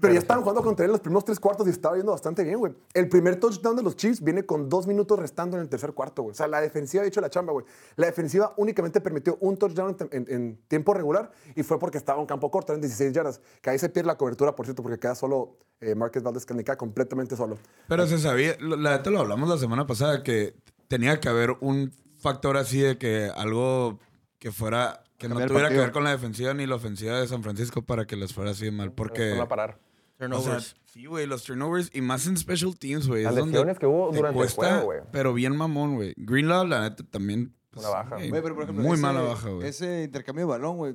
Pero 0.00 0.12
ya 0.12 0.18
estaban 0.18 0.42
jugando 0.42 0.60
contra 0.62 0.84
él 0.84 0.88
en 0.90 0.92
los 0.94 1.00
primeros 1.00 1.24
tres 1.24 1.38
cuartos 1.38 1.66
y 1.68 1.70
estaba 1.70 1.96
yendo 1.96 2.10
bastante 2.10 2.42
bien, 2.42 2.58
güey. 2.58 2.74
El 2.94 3.08
primer 3.08 3.36
touchdown 3.38 3.76
de 3.76 3.82
los 3.84 3.94
Chiefs 3.94 4.20
viene 4.22 4.44
con 4.44 4.68
dos 4.68 4.88
minutos 4.88 5.16
restando 5.18 5.56
en 5.56 5.62
el 5.62 5.68
tercer 5.68 5.92
cuarto, 5.92 6.22
güey. 6.22 6.32
O 6.32 6.34
sea, 6.34 6.48
la 6.48 6.60
defensiva 6.60 7.04
ha 7.04 7.06
hecho 7.06 7.20
la 7.20 7.30
chamba, 7.30 7.52
güey. 7.52 7.64
La 7.94 8.06
defensiva 8.06 8.52
únicamente 8.56 9.00
permitió 9.00 9.38
un 9.40 9.56
touchdown 9.56 9.96
en, 10.00 10.08
en- 10.10 10.34
en 10.34 10.58
tiempo 10.66 10.94
regular 10.94 11.30
y 11.54 11.62
fue 11.62 11.78
porque 11.78 11.96
estaba 11.98 12.18
un 12.18 12.26
campo 12.26 12.50
corto, 12.50 12.72
eran 12.72 12.80
16 12.80 13.12
yardas. 13.12 13.40
Que 13.62 13.70
ahí 13.70 13.78
se 13.78 13.88
pierde 13.88 14.08
la 14.08 14.16
cobertura, 14.18 14.56
por 14.56 14.66
cierto, 14.66 14.82
porque 14.82 14.98
queda 14.98 15.14
solo 15.14 15.58
eh, 15.80 15.94
Marquez 15.94 16.24
Valdez 16.24 16.44
Canica 16.44 16.76
completamente 16.76 17.36
solo. 17.36 17.56
Pero 17.86 18.06
se 18.08 18.18
sabía, 18.18 18.56
la 18.58 18.96
neta 18.96 19.10
lo 19.10 19.20
hablamos 19.20 19.48
la 19.48 19.58
semana 19.58 19.86
pasada, 19.86 20.24
que 20.24 20.56
tenía 20.88 21.20
que 21.20 21.28
haber 21.28 21.52
un 21.60 21.92
factor 22.18 22.56
así 22.56 22.80
de 22.80 22.98
que 22.98 23.30
algo 23.32 24.00
que 24.40 24.50
fuera, 24.50 25.03
que 25.28 25.34
no 25.34 25.46
tuviera 25.46 25.68
que 25.70 25.76
ver 25.78 25.92
con 25.92 26.04
la 26.04 26.10
defensiva 26.10 26.54
ni 26.54 26.66
la 26.66 26.74
ofensiva 26.76 27.18
de 27.20 27.26
San 27.26 27.42
Francisco 27.42 27.82
para 27.82 28.06
que 28.06 28.16
les 28.16 28.32
fuera 28.32 28.50
así 28.52 28.64
de 28.66 28.70
mal. 28.70 28.92
Porque, 28.92 29.30
No 29.30 29.36
van 29.36 29.44
a 29.44 29.48
parar. 29.48 29.70
o 29.74 30.18
sea, 30.18 30.28
Turnovers. 30.28 30.76
sí, 30.84 31.06
güey, 31.06 31.26
los 31.26 31.42
turnovers 31.44 31.90
y 31.92 32.00
más 32.00 32.26
en 32.26 32.36
special 32.36 32.76
teams, 32.78 33.08
güey. 33.08 33.24
Las 33.24 33.32
es 33.34 33.38
donde 33.40 33.52
lesiones 33.52 33.78
que 33.78 33.86
hubo 33.86 34.10
te 34.10 34.16
durante 34.18 34.40
el 34.42 34.48
juego, 34.50 34.80
güey. 34.84 35.00
Pero 35.12 35.34
bien 35.34 35.56
mamón, 35.56 35.94
güey. 35.96 36.14
Greenlaw, 36.16 36.66
la 36.66 36.82
neta, 36.82 37.04
también. 37.10 37.52
pues, 37.70 37.84
Una 37.86 37.94
baja. 37.96 38.16
pero 38.18 38.54
por 38.54 38.62
ejemplo, 38.64 38.84
muy 38.84 38.92
ese- 38.94 39.02
mala 39.02 39.20
baja, 39.22 39.48
güey. 39.50 39.66
Ese 39.68 40.04
intercambio 40.04 40.46
de 40.46 40.50
balón, 40.52 40.76
güey. 40.76 40.94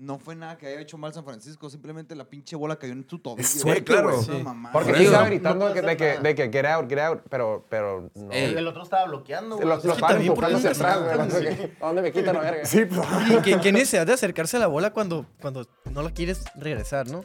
No 0.00 0.18
fue 0.18 0.34
nada 0.34 0.56
que 0.56 0.66
haya 0.66 0.80
hecho 0.80 0.96
mal 0.96 1.12
San 1.12 1.24
Francisco, 1.26 1.68
simplemente 1.68 2.14
la 2.16 2.24
pinche 2.24 2.56
bola 2.56 2.76
cayó 2.76 2.94
en 2.94 3.06
su 3.06 3.18
tobillo. 3.18 3.46
Güey. 3.46 3.60
suerte, 3.60 3.84
claro. 3.84 4.22
Sí. 4.22 4.30
Porque 4.72 4.72
Por 4.72 4.84
sí 4.86 4.90
eso. 4.92 5.02
estaba 5.02 5.26
gritando 5.26 5.68
No 5.68 5.74
que- 5.74 5.82
puede 5.82 5.94
de, 5.94 5.96
que, 5.98 6.18
de 6.20 6.34
que 6.34 6.50
get 6.50 6.64
out, 6.64 6.88
get 6.88 6.98
out, 7.00 7.20
pero, 7.28 7.66
pero 7.68 8.10
no. 8.14 8.32
El 8.32 8.66
otro 8.66 8.82
estaba 8.82 9.04
bloqueando, 9.04 9.56
güey. 9.56 9.68
Los, 9.68 9.84
los 9.84 9.96
que 9.96 10.00
van 10.02 10.12
también 10.12 10.34
por 10.34 10.44
empujando 10.44 10.70
hacia 10.70 10.88
atrás, 10.90 11.30
güey. 11.34 11.72
¿A 11.80 11.86
dónde 11.86 12.00
me 12.02 12.12
quitan 12.12 12.34
la 12.34 12.40
verga? 12.40 12.64
Sí, 12.64 12.86
pues, 12.86 13.00
Y 13.46 13.60
qué, 13.60 13.72
necesidad 13.72 14.06
de 14.06 14.14
acercarse 14.14 14.56
a 14.56 14.60
la 14.60 14.68
bola 14.68 14.90
cuando, 14.94 15.26
cuando 15.38 15.66
no 15.90 16.00
la 16.02 16.10
quieres 16.12 16.44
regresar, 16.54 17.06
¿no? 17.10 17.20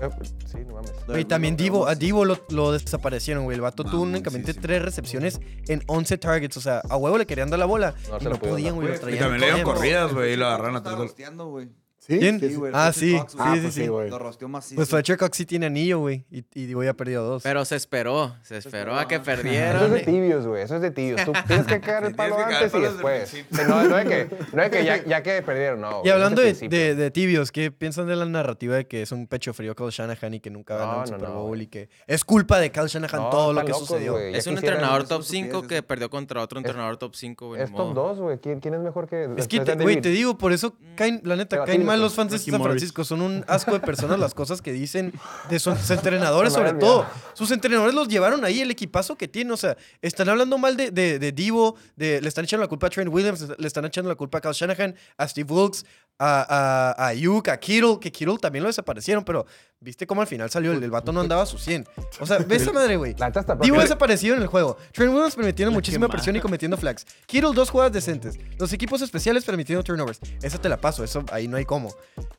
Eh, 0.00 0.10
Sí, 0.44 0.58
no 0.66 0.74
mames. 0.74 0.92
Y 1.18 1.24
también 1.24 1.56
Divo, 1.56 1.86
a 1.88 1.94
Divo 1.94 2.26
lo, 2.26 2.36
lo 2.50 2.72
desaparecieron, 2.72 3.44
güey. 3.44 3.54
El 3.54 3.62
vato 3.62 3.84
tuvo 3.84 4.02
únicamente 4.02 4.52
tres 4.52 4.82
recepciones 4.82 5.40
en 5.66 5.82
11 5.86 6.18
targets. 6.18 6.58
O 6.58 6.60
sea, 6.60 6.82
a 6.90 6.96
huevo 6.98 7.16
le 7.16 7.26
querían 7.26 7.48
dar 7.48 7.58
la 7.58 7.64
bola 7.64 7.94
No 8.10 8.18
y 8.18 8.20
se 8.20 8.28
no 8.28 8.36
podían, 8.36 8.74
güey. 8.74 8.88
Lo 8.88 8.92
Güey, 8.92 9.00
traían 9.00 9.16
Y 9.16 9.20
también 9.20 9.40
le 9.40 9.46
dieron 9.54 9.62
corridas, 9.74 10.12
güey, 10.12 10.34
y 10.34 10.36
lo 10.36 10.46
agarraron 10.46 10.76
a 10.76 10.94
rosteando, 10.94 11.46
güey. 11.48 11.68
¿Sí? 12.08 12.18
¿Quién? 12.18 12.40
Sí, 12.40 12.54
güey, 12.54 12.72
Ah, 12.74 12.90
sí. 12.92 13.16
Cox, 13.18 13.36
Ah, 13.38 13.52
sí, 13.54 13.60
pues 13.60 13.74
sí. 13.74 13.82
sí, 13.82 13.86
güey. 13.88 14.08
Lo 14.08 14.18
rosteó 14.18 14.48
macizo. 14.48 14.76
Pues 14.76 14.88
Fletcher 14.88 15.18
Cox 15.18 15.36
sí 15.36 15.44
tiene 15.44 15.66
anillo, 15.66 15.98
güey. 15.98 16.24
Y, 16.30 16.38
y 16.54 16.64
Divo 16.66 16.82
ya 16.82 16.94
perdió 16.94 17.22
dos. 17.22 17.42
Pero 17.42 17.64
se 17.66 17.76
esperó, 17.76 18.34
se 18.42 18.56
esperó 18.56 18.94
a 18.98 19.06
que 19.06 19.16
Eso 19.16 19.22
es 19.30 19.36
perdieran. 19.36 19.92
de 19.92 20.00
tibios, 20.00 20.46
güey. 20.46 20.62
Eso 20.62 20.76
es 20.76 20.80
de 20.82 20.90
tibios. 20.90 21.22
Tú 21.26 21.32
tienes 21.46 21.66
que 21.66 21.80
cagar 21.82 22.04
el 22.06 22.14
palo 22.14 22.38
antes 22.38 22.72
y 22.74 22.80
después. 22.80 23.34
No, 23.68 23.84
no 23.84 23.98
es 23.98 24.08
que, 24.08 24.28
no 24.54 24.62
es 24.62 24.70
que 24.70 24.84
ya, 24.84 25.04
ya 25.04 25.22
que 25.22 25.42
perdieron, 25.42 25.80
no. 25.82 25.90
y 25.90 26.00
güey, 26.00 26.10
hablando 26.12 26.40
de, 26.40 26.54
de- 26.54 26.94
de 26.94 27.10
tibios, 27.10 27.52
¿qué 27.52 27.70
piensan 27.70 28.06
de 28.06 28.16
la 28.16 28.24
narrativa 28.24 28.76
de 28.76 28.86
que 28.86 29.02
es 29.02 29.12
un 29.12 29.26
pecho 29.26 29.52
frío 29.52 29.74
Kyle 29.74 29.90
Shanahan 29.90 30.32
y 30.34 30.40
que 30.40 30.48
nunca 30.50 30.76
ganó 30.76 30.92
No, 30.94 31.00
un 31.00 31.06
Super 31.08 31.28
no, 31.28 31.42
Bowl 31.42 31.60
y 31.60 31.66
que 31.66 31.90
es 32.06 32.24
culpa 32.24 32.58
de 32.58 32.72
Kyle 32.72 32.86
Shanahan 32.86 33.20
No, 33.20 33.28
todo 33.30 33.52
lo 33.52 33.64
que 33.66 33.74
sucedió? 33.74 34.12
güey. 34.14 34.34
Es 34.34 34.46
un 34.46 34.54
entrenador 34.56 35.06
top 35.06 35.20
estupidez, 35.20 35.46
5 35.50 35.58
es- 35.60 35.66
que 35.68 35.82
perdió 35.82 36.08
contra 36.08 36.40
otro 36.42 36.58
entrenador 36.58 36.96
top 36.96 37.14
5, 37.14 37.48
güey. 37.48 37.60
Es 37.62 37.70
top 37.70 37.78
modo. 37.94 38.08
2, 38.08 38.18
güey. 38.20 38.38
¿Quién, 38.38 38.60
¿Quién 38.60 38.72
es 38.74 38.80
mejor 38.80 39.06
que 39.08 39.28
Es 39.36 39.46
que, 39.46 39.58
güey, 39.74 40.00
te 40.00 40.08
digo, 40.08 40.38
por 40.38 40.52
eso 40.52 40.74
caen, 40.96 41.20
la 41.24 41.36
neta, 41.36 41.56
caen 41.64 41.80
Tillerson, 41.80 41.86
mal 41.98 42.06
los 42.06 42.14
fans 42.14 42.32
de 42.32 42.38
San. 42.38 42.62
Francisco. 42.62 43.04
Son 43.04 43.20
un 43.22 43.44
asco 43.48 43.72
de 43.72 43.80
personas 43.80 44.18
las 44.18 44.34
cosas 44.34 44.62
que 44.62 44.72
dicen 44.72 45.12
de 45.48 45.58
sus 45.58 45.90
entrenadores, 45.90 46.52
sobre 46.52 46.72
todo. 46.74 47.06
Sus 47.34 47.50
entrenadores 47.50 47.94
los 47.94 48.08
llevaron 48.08 48.44
ahí, 48.44 48.60
el 48.60 48.70
equipazo 48.70 49.16
que 49.16 49.28
tiene. 49.28 49.52
O 49.52 49.56
sea, 49.56 49.76
están 50.02 50.28
hablando 50.28 50.58
mal 50.58 50.76
de, 50.76 50.90
de, 50.90 51.18
de 51.18 51.32
Divo, 51.32 51.76
de, 51.96 52.20
le 52.20 52.28
están 52.28 52.44
echando 52.44 52.62
la 52.64 52.68
culpa 52.68 52.88
a 52.88 52.90
Trent 52.90 53.12
Williams, 53.12 53.46
le 53.56 53.66
están 53.66 53.84
echando 53.84 54.08
la 54.08 54.16
culpa 54.16 54.38
a 54.38 54.40
Kyle 54.40 54.52
Shanahan, 54.52 54.94
a 55.16 55.28
Steve 55.28 55.52
Wilkes, 55.52 55.84
a, 56.18 56.94
a, 56.96 57.04
a 57.04 57.08
Ayuk, 57.08 57.48
a 57.48 57.58
Kittle, 57.58 57.98
que 58.00 58.10
Kittle 58.10 58.38
también 58.38 58.62
lo 58.64 58.68
desaparecieron, 58.68 59.24
pero 59.24 59.46
viste 59.80 60.06
cómo 60.06 60.20
al 60.20 60.26
final 60.26 60.50
salió, 60.50 60.72
el, 60.72 60.82
el 60.82 60.90
vato 60.90 61.12
no 61.12 61.20
andaba 61.20 61.42
a 61.42 61.46
su 61.46 61.58
100. 61.58 61.86
O 62.20 62.26
sea, 62.26 62.38
ve 62.38 62.56
esa 62.56 62.72
madre, 62.72 62.96
güey. 62.96 63.14
Divo 63.62 63.80
desaparecido 63.80 64.34
en 64.34 64.42
el 64.42 64.48
juego. 64.48 64.76
Trent 64.92 65.12
Williams 65.12 65.36
permitiendo 65.36 65.72
muchísima 65.72 66.08
presión 66.08 66.34
y 66.36 66.40
cometiendo 66.40 66.76
flags. 66.76 67.06
Kittle 67.26 67.52
dos 67.54 67.70
jugadas 67.70 67.92
decentes. 67.92 68.38
Los 68.58 68.72
equipos 68.72 69.00
especiales 69.02 69.44
permitiendo 69.44 69.84
turnovers. 69.84 70.18
Esa 70.42 70.58
te 70.60 70.68
la 70.68 70.76
paso, 70.76 71.04
eso 71.04 71.24
ahí 71.30 71.46
no 71.46 71.56
hay 71.56 71.64
cómo. 71.64 71.87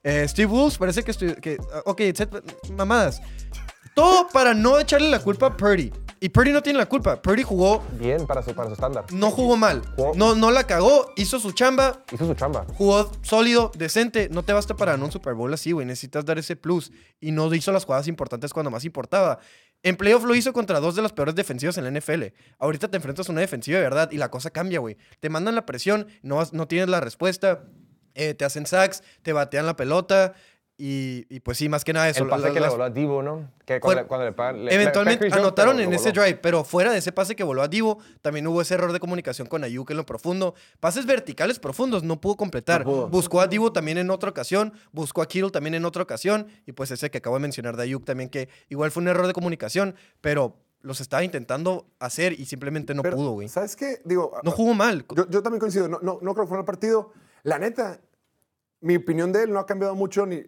Eh, 0.04 0.26
Steve 0.28 0.47
Wolves 0.52 0.78
parece 0.78 1.04
que. 1.04 1.14
Que, 1.36 1.58
ah, 1.74 1.82
ok, 1.86 2.02
set- 2.16 2.72
mamadas. 2.72 3.22
Todo 3.95 4.28
para 4.30 4.54
no 4.54 4.80
echarle 4.80 5.10
la 5.10 5.20
culpa 5.20 5.47
a 5.47 5.58
Purdy. 5.58 5.91
Y 6.22 6.30
Purdy 6.30 6.52
no 6.52 6.62
tiene 6.62 6.78
la 6.80 6.86
culpa. 6.86 7.22
Purdy 7.22 7.43
jugó, 7.43 7.82
Bien 7.93 8.26
para 8.28 8.41
su, 8.43 8.54
para 8.54 8.68
su 8.68 8.74
estándar. 8.74 9.06
no 9.12 9.32
jugó 9.32 9.56
mal. 9.58 9.82
Jugó- 9.95 10.14
No, 10.16 10.36
no 10.36 10.52
la 10.52 10.66
cagó, 10.66 11.08
hizo 11.16 11.39
su 11.39 11.52
chamba, 11.54 12.04
Hizo 12.12 12.26
su 12.26 12.34
chamba. 12.34 12.66
jugó 12.78 13.10
sólido, 13.22 13.72
decente. 13.78 14.30
No 14.30 14.43
te 14.43 14.54
basta 14.54 14.76
para 14.76 14.91
ganar 14.93 15.06
un 15.06 15.12
Super 15.12 15.34
Bowl 15.34 15.54
así, 15.54 15.72
güey. 15.72 15.86
Necesitas 15.86 16.26
dar 16.26 16.38
ese 16.38 16.56
plus. 16.56 16.91
Y 17.20 17.32
no 17.32 17.54
hizo 17.54 17.72
las 17.72 17.86
jugadas 17.86 18.08
importantes 18.08 18.54
cuando 18.54 18.70
más 18.70 18.84
importaba. 18.86 19.39
En 19.82 19.95
playoff 19.95 20.24
lo 20.26 20.36
hizo 20.36 20.52
contra 20.54 20.80
dos 20.82 20.95
de 20.95 21.02
las 21.02 21.14
peores 21.14 21.36
defensivas 21.36 21.78
en 21.78 21.86
la 21.86 21.89
NFL. 21.91 22.34
Ahorita 22.60 22.89
te 22.89 22.97
enfrentas 22.97 23.30
a 23.30 23.32
una 23.32 23.41
defensiva 23.41 23.78
de 23.78 23.84
verdad 23.84 24.10
y 24.12 24.18
la 24.18 24.30
cosa 24.30 24.50
cambia, 24.50 24.80
güey. 24.80 24.97
Te 25.22 25.30
mandan 25.30 25.56
la 25.56 25.66
presión, 25.66 26.08
no, 26.22 26.41
no 26.52 26.68
tienes 26.68 26.89
la 26.89 27.00
respuesta, 27.00 27.64
eh, 28.20 28.34
te 28.34 28.45
hacen 28.45 28.65
sacks, 28.65 29.01
te 29.22 29.34
batean 29.34 29.65
la 29.65 29.76
pelota. 29.76 30.34
Y, 30.82 31.26
y 31.30 31.41
pues 31.41 31.57
sí, 31.57 31.67
más 31.67 31.84
que 31.84 31.91
nada 31.91 32.07
eso. 32.07 32.24
El 32.24 32.30
pase 32.30 32.43
las- 32.43 32.53
que 32.53 32.59
le 32.61 32.70
voló 32.70 32.84
a 32.86 32.89
Divo, 32.89 33.22
¿no? 33.22 33.51
Que 33.65 33.82
cuando, 33.82 34.01
le- 34.03 34.07
cuando 34.07 34.26
le 34.28 34.32
pagan... 34.32 34.63
le- 34.63 34.74
Eventualmente 34.74 35.28
le- 35.30 35.36
anotaron 35.36 35.78
en 35.82 35.91
ese 35.93 36.13
drive, 36.13 36.36
pero 36.36 36.63
fuera 36.63 36.93
de 36.93 36.99
ese 36.99 37.11
pase 37.11 37.36
que 37.36 37.43
voló 37.43 37.61
a 37.61 37.67
Divo, 37.67 37.97
también 38.22 38.47
hubo 38.47 38.61
ese 38.61 38.76
error 38.76 38.93
de 38.93 38.99
comunicación 39.01 39.45
con 39.49 39.65
Ayuk 39.65 39.91
en 39.91 39.97
lo 39.97 40.05
profundo. 40.05 40.55
Pases 40.80 41.05
verticales 41.05 41.59
profundos, 41.59 42.03
no 42.03 42.22
pudo 42.22 42.38
completar. 42.38 42.86
No 42.86 42.91
pudo. 42.91 43.07
Buscó 43.09 43.41
a 43.41 43.47
Divo 43.47 43.74
también 43.74 43.97
en 43.97 44.09
otra 44.09 44.30
ocasión, 44.30 44.72
buscó 44.93 45.22
a 45.22 45.28
Kittle 45.28 45.51
también 45.51 45.74
en 45.74 45.84
otra 45.84 46.01
ocasión, 46.01 46.47
y 46.65 46.72
pues 46.72 46.91
ese 46.91 47.11
que 47.11 47.17
acabo 47.17 47.36
de 47.36 47.41
mencionar 47.41 47.76
de 47.76 47.84
Ayuk 47.84 48.05
también, 48.05 48.30
que 48.30 48.47
igual 48.70 48.89
fue 48.91 49.01
un 49.03 49.09
error 49.09 49.28
de 49.28 49.34
comunicación, 49.34 49.95
pero 50.22 50.55
los 50.80 51.01
estaba 51.01 51.26
intentando 51.26 51.88
hacer 51.99 52.39
y 52.39 52.45
simplemente 52.45 52.93
no 52.93 53.01
Pero, 53.01 53.17
pudo, 53.17 53.32
güey. 53.32 53.49
¿Sabes 53.49 53.76
qué? 53.76 53.99
Digo, 54.05 54.32
No 54.43 54.51
jugó 54.51 54.74
mal. 54.74 55.03
Yo, 55.13 55.30
yo 55.30 55.43
también 55.43 55.59
coincido, 55.59 55.89
no, 55.89 55.99
no, 56.01 56.20
no 56.22 56.34
creo 56.34 56.45
que 56.45 56.47
fuera 56.47 56.61
el 56.61 56.65
partido. 56.65 57.11
La 57.43 57.59
neta, 57.59 57.99
mi 58.82 58.96
opinión 58.96 59.32
de 59.32 59.44
él 59.44 59.52
no 59.52 59.60
ha 59.60 59.66
cambiado 59.66 59.96
mucho 59.96 60.26
ni 60.26 60.44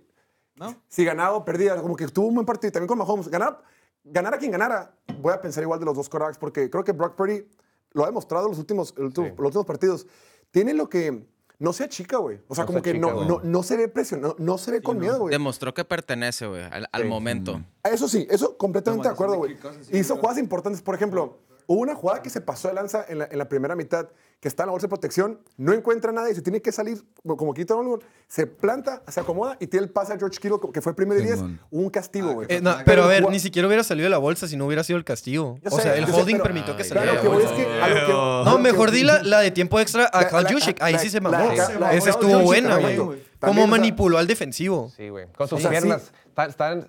¿No? 0.56 0.76
si 0.88 1.04
ganaba 1.06 1.36
o 1.36 1.46
perdía, 1.46 1.76
como 1.82 1.96
que 1.96 2.08
tuvo 2.08 2.28
un 2.28 2.36
buen 2.36 2.46
partido. 2.46 2.72
También 2.72 2.88
con 2.88 2.98
Mahomes, 2.98 3.28
ganar, 3.30 3.62
ganar 4.04 4.34
a 4.34 4.38
quien 4.38 4.52
ganara, 4.52 4.96
voy 5.20 5.34
a 5.34 5.42
pensar 5.42 5.64
igual 5.64 5.80
de 5.80 5.86
los 5.86 5.96
dos 5.96 6.10
quarterbacks 6.10 6.38
porque 6.38 6.70
creo 6.70 6.84
que 6.84 6.92
Brock 6.92 7.16
Purdy 7.16 7.48
lo 7.92 8.04
ha 8.04 8.08
demostrado 8.08 8.46
en 8.46 8.52
los 8.52 8.60
últimos, 8.60 8.94
los 8.98 9.18
últimos 9.18 9.66
partidos. 9.66 10.08
Tiene 10.52 10.74
lo 10.74 10.90
que 10.90 11.26
no 11.60 11.74
se 11.74 11.84
achica, 11.84 12.18
güey. 12.18 12.40
O 12.48 12.56
sea, 12.56 12.64
No 12.64 12.68
como 12.68 12.80
se 12.80 12.84
que 12.84 12.90
achica, 12.92 13.08
no, 13.08 13.26
no, 13.26 13.40
no 13.44 13.64
se 13.64 13.78
ve 13.78 13.88
presión, 13.88 14.36
no, 14.38 14.58
se 14.58 14.72
ve 14.72 14.82
con 14.82 15.00
miedo, 15.00 15.20
güey. 15.20 15.32
Demostró 15.32 15.74
que 15.74 15.86
pertenece, 15.86 16.48
güey, 16.48 16.64
al, 16.64 16.88
al 16.92 17.06
momento. 17.06 17.62
Eso 17.84 18.08
sí, 18.08 18.28
eso 18.30 18.58
completamente 18.58 19.08
de 19.08 19.14
acuerdo, 19.14 19.38
güey. 19.38 19.58
Hizo 19.92 20.16
jugadas 20.18 20.38
importantes. 20.40 20.82
Por 20.82 20.96
ejemplo, 20.96 21.40
hubo 21.68 21.80
una 21.82 21.95
jugada 21.95 22.22
que 22.22 22.30
se 22.30 22.41
pasó 22.41 22.68
de 22.68 22.74
lanza 22.74 23.05
en 23.07 23.20
la, 23.20 23.28
en 23.32 23.38
la 23.38 23.47
primera 23.49 23.76
mitad, 23.76 24.07
que 24.39 24.47
está 24.47 24.64
en 24.64 24.68
la 24.68 24.72
bolsa 24.72 24.88
de 24.88 24.89
protección, 24.89 25.39
no 25.57 25.72
encuentra 25.72 26.12
nada 26.12 26.30
y 26.32 26.36
se 26.36 26.41
tiene 26.41 26.62
que 26.62 26.72
salir, 26.72 27.03
como 27.24 27.53
quita 27.53 27.76
un 27.76 27.88
gol, 27.88 28.03
se 28.28 28.47
planta, 28.47 29.03
se 29.07 29.20
acomoda 29.20 29.55
y 29.59 29.68
tiene 29.68 29.86
el 29.86 29.91
pase 29.91 30.14
a 30.14 30.18
George 30.18 30.39
Kittle, 30.39 30.57
que 30.74 30.82
fue 30.82 30.93
el 30.97 31.24
diez, 31.24 31.36
Simón. 31.36 31.59
un 31.70 31.89
castigo, 31.91 32.34
güey. 32.34 32.47
Eh, 32.49 32.59
no, 32.59 32.76
pero 32.84 33.03
a 33.03 33.07
ver, 33.07 33.30
ni 33.30 33.39
siquiera 33.39 33.68
hubiera 33.68 33.84
salido 33.84 34.05
de 34.05 34.09
la 34.09 34.18
bolsa 34.18 34.47
si 34.47 34.57
no 34.57 34.66
hubiera 34.66 34.84
sido 34.84 34.97
el 34.97 35.03
castigo. 35.05 35.59
Yo 35.62 35.70
o 35.72 35.76
sé, 35.76 35.84
sea, 35.84 35.95
el 35.95 36.07
sé, 36.07 36.12
holding 36.12 36.34
pero- 36.38 36.43
permitió 36.43 36.76
que 36.76 36.84
saliera. 36.84 37.22
Claro, 37.22 37.39
es 37.39 37.51
que... 37.51 37.64
que- 37.66 38.12
No, 38.12 38.55
que- 38.57 38.62
mejor 38.64 38.89
di 38.91 39.03
la, 39.03 39.22
la 39.22 39.39
de 39.41 39.51
tiempo 39.51 39.80
extra 39.80 40.05
a 40.05 40.22
la- 40.41 40.49
Juszczyk. 40.51 40.82
Ahí 40.82 40.93
la- 40.93 40.99
sí 40.99 41.09
se 41.12 41.22
mamó. 41.22 41.51
Esa 41.51 42.09
estuvo 42.09 42.39
buena, 42.39 42.78
güey. 42.78 42.97
Cómo 43.39 43.68
manipuló 43.68 44.18
al 44.18 44.28
defensivo. 44.28 44.91
Sí, 44.95 45.09
güey. 45.09 45.28
Con 45.38 45.47
sus 45.47 45.66
piernas. 45.68 46.12
Están, 46.47 46.88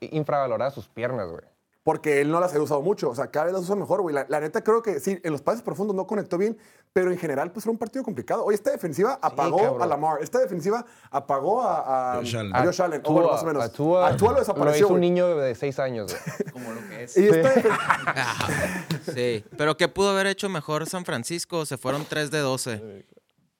infravaloradas 0.00 0.74
sus 0.74 0.88
piernas, 0.88 1.28
güey. 1.28 1.42
Porque 1.84 2.22
él 2.22 2.30
no 2.30 2.40
las 2.40 2.54
ha 2.54 2.60
usado 2.62 2.80
mucho. 2.80 3.10
O 3.10 3.14
sea, 3.14 3.26
cada 3.30 3.44
vez 3.44 3.52
las 3.54 3.62
usa 3.62 3.76
mejor, 3.76 4.00
güey. 4.00 4.14
La, 4.14 4.24
la 4.30 4.40
neta 4.40 4.64
creo 4.64 4.80
que 4.82 5.00
sí, 5.00 5.20
en 5.22 5.30
los 5.32 5.42
pases 5.42 5.60
profundos 5.60 5.94
no 5.94 6.06
conectó 6.06 6.38
bien, 6.38 6.56
pero 6.94 7.12
en 7.12 7.18
general, 7.18 7.52
pues 7.52 7.66
era 7.66 7.72
un 7.72 7.76
partido 7.78 8.02
complicado. 8.02 8.42
Hoy 8.42 8.54
esta 8.54 8.70
defensiva 8.70 9.18
apagó 9.20 9.58
cabrón. 9.58 9.82
a 9.82 9.86
Lamar. 9.86 10.22
Esta 10.22 10.38
defensiva 10.38 10.86
apagó 11.10 11.62
a, 11.62 12.14
a, 12.14 12.16
Josh 12.16 12.36
Allen. 12.36 12.56
a 12.56 12.64
Josh 12.64 12.80
Allen. 12.80 13.02
O 13.04 13.12
bueno, 13.12 13.30
más 13.30 13.42
o 13.42 13.46
menos. 13.46 13.62
a 13.62 13.68
Tua 13.70 14.08
A 14.08 14.16
Tua 14.16 14.28
lo 14.28 14.34
lo 14.34 14.40
desapareció. 14.40 14.86
hizo 14.86 14.94
un 14.94 15.00
niño 15.00 15.36
de 15.36 15.54
6 15.54 15.78
años, 15.78 16.10
güey. 16.10 16.52
Como 16.54 16.72
lo 16.72 16.80
que 16.88 17.04
es. 17.04 17.16
Y 17.18 17.28
esta 17.28 17.52
Sí, 19.14 19.44
pero 19.58 19.76
¿qué 19.76 19.88
pudo 19.88 20.08
haber 20.10 20.26
hecho 20.26 20.48
mejor 20.48 20.86
San 20.88 21.04
Francisco? 21.04 21.66
Se 21.66 21.76
fueron 21.76 22.06
3 22.08 22.30
de 22.30 22.38
12 22.38 23.06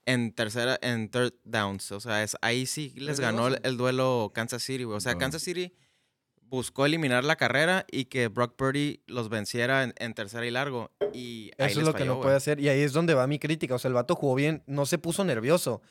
en 0.07 0.35
tercera, 0.35 0.79
en 0.81 1.11
third 1.11 1.35
downs. 1.45 1.93
O 1.93 2.01
sea, 2.01 2.23
es, 2.23 2.37
ahí 2.41 2.65
sí 2.65 2.95
les 2.97 3.21
ganó 3.21 3.49
el, 3.49 3.61
el 3.65 3.77
duelo 3.77 4.33
Kansas 4.35 4.63
City, 4.63 4.85
güey. 4.85 4.97
O 4.97 5.01
sea, 5.01 5.13
No. 5.13 5.19
Kansas 5.19 5.43
City 5.43 5.75
buscó 6.55 6.87
eliminar 6.87 7.25
la 7.25 7.37
carrera 7.37 7.85
y 7.91 8.07
que 8.07 8.29
Brock 8.29 8.57
Purdy 8.57 9.01
los 9.07 9.29
venciera 9.29 9.83
en, 9.83 9.93
en 9.99 10.15
tercera 10.15 10.47
y 10.47 10.51
largo. 10.51 10.91
Y 11.13 11.51
ahí 11.59 11.67
Eso 11.67 11.67
les 11.67 11.77
es 11.79 11.85
lo 11.85 11.93
que 11.93 11.99
falló, 12.01 12.07
no 12.07 12.15
güey. 12.17 12.25
puede 12.25 12.37
hacer. 12.37 12.59
Y 12.61 12.69
ahí 12.69 12.81
es 12.81 12.93
donde 12.93 13.15
va 13.15 13.27
mi 13.27 13.39
crítica. 13.39 13.75
O 13.75 13.79
sea, 13.79 13.89
el 13.89 13.95
vato 13.95 14.15
jugó 14.17 14.35
bien, 14.35 14.63
no 14.67 14.87
se 14.87 14.99
puso 14.99 15.25
nervioso. 15.25 15.83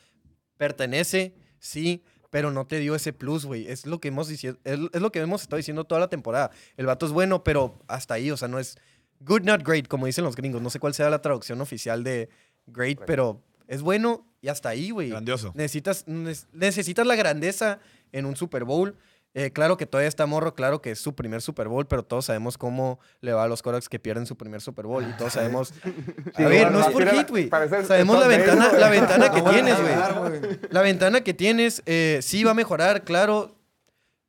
Pertenece, 0.56 1.34
sí, 1.58 2.02
pero 2.30 2.50
no 2.50 2.66
te 2.66 2.78
dio 2.78 2.94
ese 2.94 3.12
plus, 3.12 3.44
güey. 3.44 3.66
Es 3.68 3.86
lo 3.86 4.00
que 4.00 4.08
hemos 4.08 4.28
es, 4.30 4.44
es 4.64 5.00
lo 5.00 5.12
que 5.12 5.20
hemos 5.20 5.42
estado 5.42 5.56
diciendo 5.56 5.84
toda 5.84 6.00
la 6.00 6.08
temporada. 6.08 6.50
El 6.76 6.86
vato 6.86 7.06
es 7.06 7.12
bueno, 7.12 7.44
pero 7.44 7.78
hasta 7.86 8.14
ahí, 8.14 8.30
o 8.30 8.36
sea, 8.36 8.48
no 8.48 8.58
es 8.58 8.76
good, 9.20 9.42
not 9.42 9.62
great, 9.66 9.88
como 9.88 10.06
dicen 10.06 10.24
los 10.24 10.36
gringos. 10.36 10.60
No 10.62 10.70
sé 10.70 10.78
cuál 10.80 10.94
sea 10.94 11.10
la 11.10 11.22
traducción 11.22 11.60
oficial 11.60 12.04
de 12.04 12.28
great, 12.66 12.98
pero 13.06 13.42
es 13.66 13.82
bueno 13.82 14.26
y 14.40 14.48
hasta 14.48 14.68
ahí, 14.68 14.90
güey. 14.90 15.10
Grandioso. 15.10 15.52
Necesitas, 15.54 16.04
necesitas 16.52 17.06
la 17.06 17.16
grandeza 17.16 17.80
en 18.12 18.26
un 18.26 18.36
Super 18.36 18.64
Bowl. 18.64 18.96
Eh, 19.36 19.50
claro 19.50 19.76
que 19.76 19.84
todavía 19.84 20.08
está 20.08 20.26
morro, 20.26 20.54
claro 20.54 20.80
que 20.80 20.92
es 20.92 21.00
su 21.00 21.16
primer 21.16 21.42
Super 21.42 21.66
Bowl, 21.66 21.86
pero 21.86 22.04
todos 22.04 22.26
sabemos 22.26 22.56
cómo 22.56 23.00
le 23.20 23.32
va 23.32 23.42
a 23.42 23.48
los 23.48 23.62
Corax 23.62 23.88
que 23.88 23.98
pierden 23.98 24.26
su 24.26 24.36
primer 24.36 24.60
Super 24.60 24.86
Bowl. 24.86 25.04
Y 25.04 25.12
todos 25.16 25.32
sabemos. 25.32 25.72
A 26.34 26.36
Sí, 26.36 26.44
ver, 26.44 26.70
no 26.70 26.78
es 26.80 26.86
por 26.86 27.08
hit, 27.08 27.28
güey. 27.30 27.50
Sabemos 27.84 28.20
la 28.20 28.28
ventana, 28.28 28.72
la 28.72 28.88
ventana 28.88 29.32
que 29.32 29.42
tienes, 29.50 29.76
güey. 29.80 30.58
La 30.70 30.82
ventana 30.82 31.20
que 31.22 31.34
tienes, 31.34 31.82
eh, 31.84 32.20
sí 32.22 32.44
va 32.44 32.52
a 32.52 32.54
mejorar, 32.54 33.02
claro, 33.02 33.56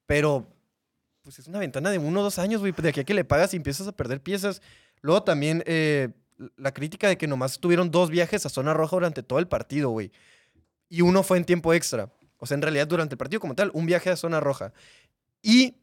pero 0.07 0.47
pues 1.21 1.37
es 1.39 1.47
una 1.47 1.59
ventana 1.59 1.91
de 1.91 1.99
uno 1.99 2.21
o 2.21 2.23
dos 2.23 2.39
años, 2.39 2.61
güey. 2.61 2.73
De 2.75 2.89
aquí 2.89 2.99
a 2.99 3.03
que 3.03 3.13
le 3.13 3.23
pagas 3.23 3.53
y 3.53 3.57
empiezas 3.57 3.87
a 3.87 3.91
perder 3.91 4.21
piezas. 4.21 4.61
Luego 5.01 5.21
también 5.21 5.63
eh, 5.67 6.09
la 6.57 6.73
crítica 6.73 7.07
de 7.07 7.17
que 7.17 7.27
nomás 7.27 7.59
tuvieron 7.59 7.91
dos 7.91 8.09
viajes 8.09 8.43
a 8.45 8.49
zona 8.49 8.73
roja 8.73 8.95
durante 8.95 9.21
todo 9.21 9.37
el 9.37 9.47
partido, 9.47 9.91
güey. 9.91 10.11
Y 10.89 11.01
uno 11.01 11.21
fue 11.21 11.37
en 11.37 11.45
tiempo 11.45 11.73
extra. 11.75 12.09
O 12.45 12.47
sea, 12.47 12.55
en 12.55 12.61
realidad 12.61 12.85
durante 12.87 13.15
el 13.15 13.17
partido 13.17 13.39
como 13.39 13.55
tal, 13.55 13.71
un 13.73 13.87
viaje 13.87 14.11
a 14.11 14.15
zona 14.15 14.39
roja. 14.39 14.71
Y 15.41 15.75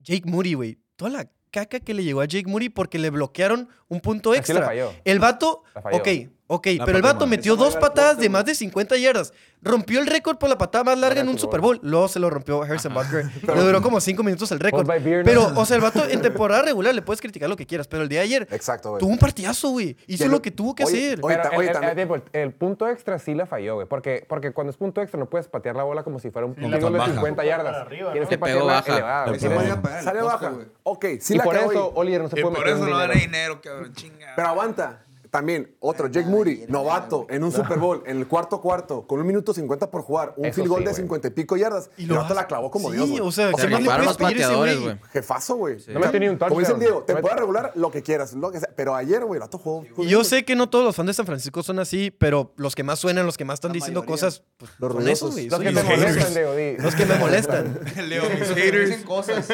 Jake 0.00 0.22
Moody, 0.30 0.54
güey. 0.54 0.78
Toda 0.96 1.10
la 1.10 1.30
caca 1.50 1.80
que 1.80 1.92
le 1.92 2.04
llegó 2.04 2.20
a 2.20 2.24
Jake 2.24 2.48
Moody 2.48 2.68
porque 2.68 2.98
le 3.00 3.10
bloquearon 3.10 3.68
un 3.88 4.00
punto 4.00 4.30
Así 4.30 4.38
extra. 4.38 4.64
falló. 4.64 4.92
El 5.04 5.18
vato, 5.18 5.64
La 5.74 5.82
falló. 5.82 5.96
ok, 5.98 6.08
ok, 6.54 6.66
La 6.78 6.84
pero 6.84 6.96
el 6.98 7.02
vato 7.02 7.26
metió 7.26 7.56
dos 7.56 7.76
patadas 7.76 8.18
de 8.18 8.28
más 8.28 8.44
de 8.44 8.54
50 8.54 8.96
yardas. 8.98 9.32
Rompió 9.64 10.00
el 10.00 10.06
récord 10.08 10.38
por 10.38 10.48
la 10.48 10.58
patada 10.58 10.82
más 10.84 10.98
larga 10.98 11.20
en 11.20 11.28
un 11.28 11.38
Super 11.38 11.60
Bowl. 11.60 11.78
Luego 11.82 12.08
se 12.08 12.18
lo 12.18 12.28
rompió 12.30 12.62
Harrison 12.64 12.92
Butker. 12.92 13.26
Le 13.56 13.60
duró 13.62 13.80
como 13.80 14.00
cinco 14.00 14.22
minutos 14.24 14.50
el 14.50 14.58
récord. 14.58 14.84
Pero, 15.24 15.52
o 15.54 15.64
sea, 15.64 15.76
el 15.76 15.82
vato 15.82 16.04
en 16.08 16.20
temporada 16.20 16.62
regular 16.62 16.92
le 16.94 17.00
puedes 17.02 17.20
criticar 17.20 17.48
lo 17.48 17.54
que 17.56 17.64
quieras, 17.64 17.86
pero 17.86 18.02
el 18.02 18.08
día 18.08 18.18
de 18.20 18.24
ayer 18.24 18.48
Exacto, 18.50 18.90
güey. 18.90 19.00
tuvo 19.00 19.10
un 19.12 19.18
partidazo, 19.18 19.68
güey. 19.70 19.96
Hizo 20.08 20.24
lo 20.26 20.32
lo- 20.32 20.42
que 20.42 20.50
tuvo 20.50 20.74
que 20.74 20.84
Oye, 20.84 21.12
hacer. 21.12 21.20
oye, 21.22 21.36
Pero 21.36 21.50
el, 21.52 21.58
oye, 21.58 21.66
el- 21.68 21.72
también- 21.74 21.98
el- 22.10 22.22
el- 22.32 22.40
el 22.42 22.52
punto 22.52 22.88
extra 22.88 23.18
sí 23.20 23.34
la 23.34 23.46
falló, 23.46 23.76
güey. 23.76 23.86
Porque, 23.86 24.26
porque 24.28 24.50
cuando 24.52 24.72
es 24.72 24.76
punto 24.76 25.00
extra 25.00 25.18
no 25.20 25.26
puedes 25.26 25.46
patear 25.46 25.76
la 25.76 25.84
bola 25.84 26.02
como 26.02 26.18
si 26.18 26.30
fuera 26.30 26.46
un 26.46 26.54
la 26.56 26.68
field 26.68 26.80
goal 26.80 26.92
de 26.94 26.98
baja. 26.98 27.12
50 27.12 27.44
yardas. 27.44 27.76
arriba, 27.76 28.12
Tienes 28.12 28.26
¿no? 28.26 28.28
que 28.30 28.34
Le 28.36 28.42
pegó 28.52 28.66
patearla 28.66 28.72
baja. 28.72 28.92
elevada, 28.92 29.24
güey. 29.26 29.40
Le 29.40 29.48
pegó 29.48 29.60
Tienes- 29.62 29.82
baja. 29.82 30.02
Sale 30.02 30.22
baja. 30.22 30.52
Ok, 30.82 31.04
sí 31.20 31.34
y 31.34 31.36
la 31.36 31.44
por 31.44 31.54
cagó 31.56 31.70
eso. 31.70 31.92
Oliver 31.94 32.22
no 32.22 32.28
se 32.28 32.38
Y 32.38 32.42
puede 32.42 32.54
por 32.56 32.64
meter 32.64 32.76
eso 32.76 32.84
un 32.84 32.90
no 32.90 32.96
gana 32.98 33.12
dinero. 33.14 33.26
dinero, 33.30 33.60
cabrón. 33.62 33.92
Chinga. 33.94 34.32
Pero 34.34 34.48
aguanta. 34.48 35.04
También, 35.32 35.74
otro, 35.80 36.08
Jake 36.08 36.28
Moody, 36.28 36.66
novato, 36.68 37.26
en 37.30 37.42
un 37.42 37.50
Super 37.50 37.78
Bowl, 37.78 38.02
en 38.04 38.18
el 38.18 38.28
cuarto 38.28 38.60
cuarto, 38.60 39.06
con 39.06 39.18
un 39.18 39.26
minuto 39.26 39.54
50 39.54 39.90
por 39.90 40.02
jugar, 40.02 40.34
un 40.36 40.44
Eso 40.44 40.56
field 40.56 40.68
goal 40.68 40.80
sí, 40.82 40.84
de 40.84 40.90
güey. 40.90 41.02
50 41.04 41.28
y 41.28 41.30
pico 41.30 41.56
yardas, 41.56 41.88
y 41.96 42.02
Y 42.02 42.06
lo 42.06 42.16
lo 42.16 42.20
vato 42.20 42.34
hace. 42.34 42.42
la 42.42 42.46
clavó 42.46 42.70
como 42.70 42.90
Sí, 42.90 42.96
Dios, 42.96 43.08
güey. 43.08 43.20
o 43.22 43.32
sea, 43.32 43.48
O 43.48 43.52
¿qué 43.52 43.62
sea, 43.62 43.70
más 43.70 43.72
le 43.72 43.78
rifaron 43.78 44.04
puedes 44.04 44.06
los 44.06 44.16
pedir 44.18 44.28
a 44.28 44.30
ese 44.40 44.42
pateadores, 44.44 44.74
güey? 44.80 44.94
güey. 44.98 45.10
jefazo, 45.10 45.56
güey. 45.56 45.76
No 45.88 46.00
metió 46.00 46.20
ni 46.20 46.28
un 46.28 46.36
Como 46.36 46.50
dice 46.60 46.72
el 46.72 46.78
touchdown. 46.78 46.80
Diego, 46.80 47.00
No 47.00 47.04
temporada 47.06 47.34
metió- 47.36 47.40
regular, 47.40 47.72
lo 47.76 47.90
que 47.90 48.02
quieras, 48.02 48.34
lo 48.34 48.52
que 48.52 48.60
sea. 48.60 48.68
Pero 48.76 48.94
ayer, 48.94 49.24
güey, 49.24 49.38
el 49.38 49.40
vato 49.40 49.56
jugó. 49.56 49.84
Y 49.96 50.06
yo 50.08 50.22
sé 50.22 50.44
que 50.44 50.54
no 50.54 50.68
todos 50.68 50.84
los 50.84 50.94
fans 50.94 51.06
de 51.06 51.14
San 51.14 51.24
Francisco 51.24 51.62
son 51.62 51.78
así, 51.78 52.10
pero 52.10 52.52
los 52.56 52.74
que 52.74 52.82
más 52.82 52.98
suenan, 52.98 53.24
los 53.24 53.38
que 53.38 53.46
más 53.46 53.54
están 53.54 53.70
La 53.70 53.74
diciendo 53.76 54.00
mayoría. 54.00 54.12
cosas, 54.26 54.42
pues, 54.58 54.70
Los 54.78 54.92
son 54.92 55.00
ruidosos. 55.00 55.16
esos, 55.18 55.32
güey. 55.32 55.44
Los 55.46 55.54
son 55.54 55.62
que 55.64 55.72
los 55.72 55.82
te 55.82 55.88
haters. 55.88 56.10
molestan, 56.12 56.34
Diego, 56.34 56.54
di. 56.54 56.76
Los 56.76 56.94
que 56.94 57.06
me 57.06 57.14
molestan. 57.18 57.80
Leo, 58.10 58.22
mis 58.28 58.40
Dicen 58.40 58.56
haters. 58.56 59.02
cosas. 59.04 59.48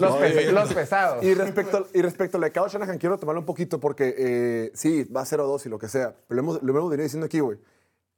Los, 0.00 0.16
pes- 0.16 0.52
los 0.52 0.74
pesados. 0.74 1.24
Y 1.24 1.32
respecto, 1.34 1.86
y 1.94 2.02
respecto 2.02 2.38
a 2.38 2.40
lo 2.40 2.46
de 2.46 2.50
Kyle 2.52 2.64
Shanahan, 2.68 2.98
quiero 2.98 3.18
tomarlo 3.18 3.40
un 3.40 3.46
poquito 3.46 3.78
porque 3.78 4.14
eh, 4.18 4.70
sí, 4.74 4.95
va 5.04 5.22
a 5.22 5.24
0-2 5.24 5.66
y 5.66 5.68
lo 5.68 5.78
que 5.78 5.88
sea. 5.88 6.14
Pero 6.28 6.36
lo 6.36 6.42
hemos, 6.42 6.62
lo 6.62 6.72
hemos 6.78 6.90
venido 6.90 7.04
diciendo 7.04 7.26
aquí, 7.26 7.40
güey. 7.40 7.58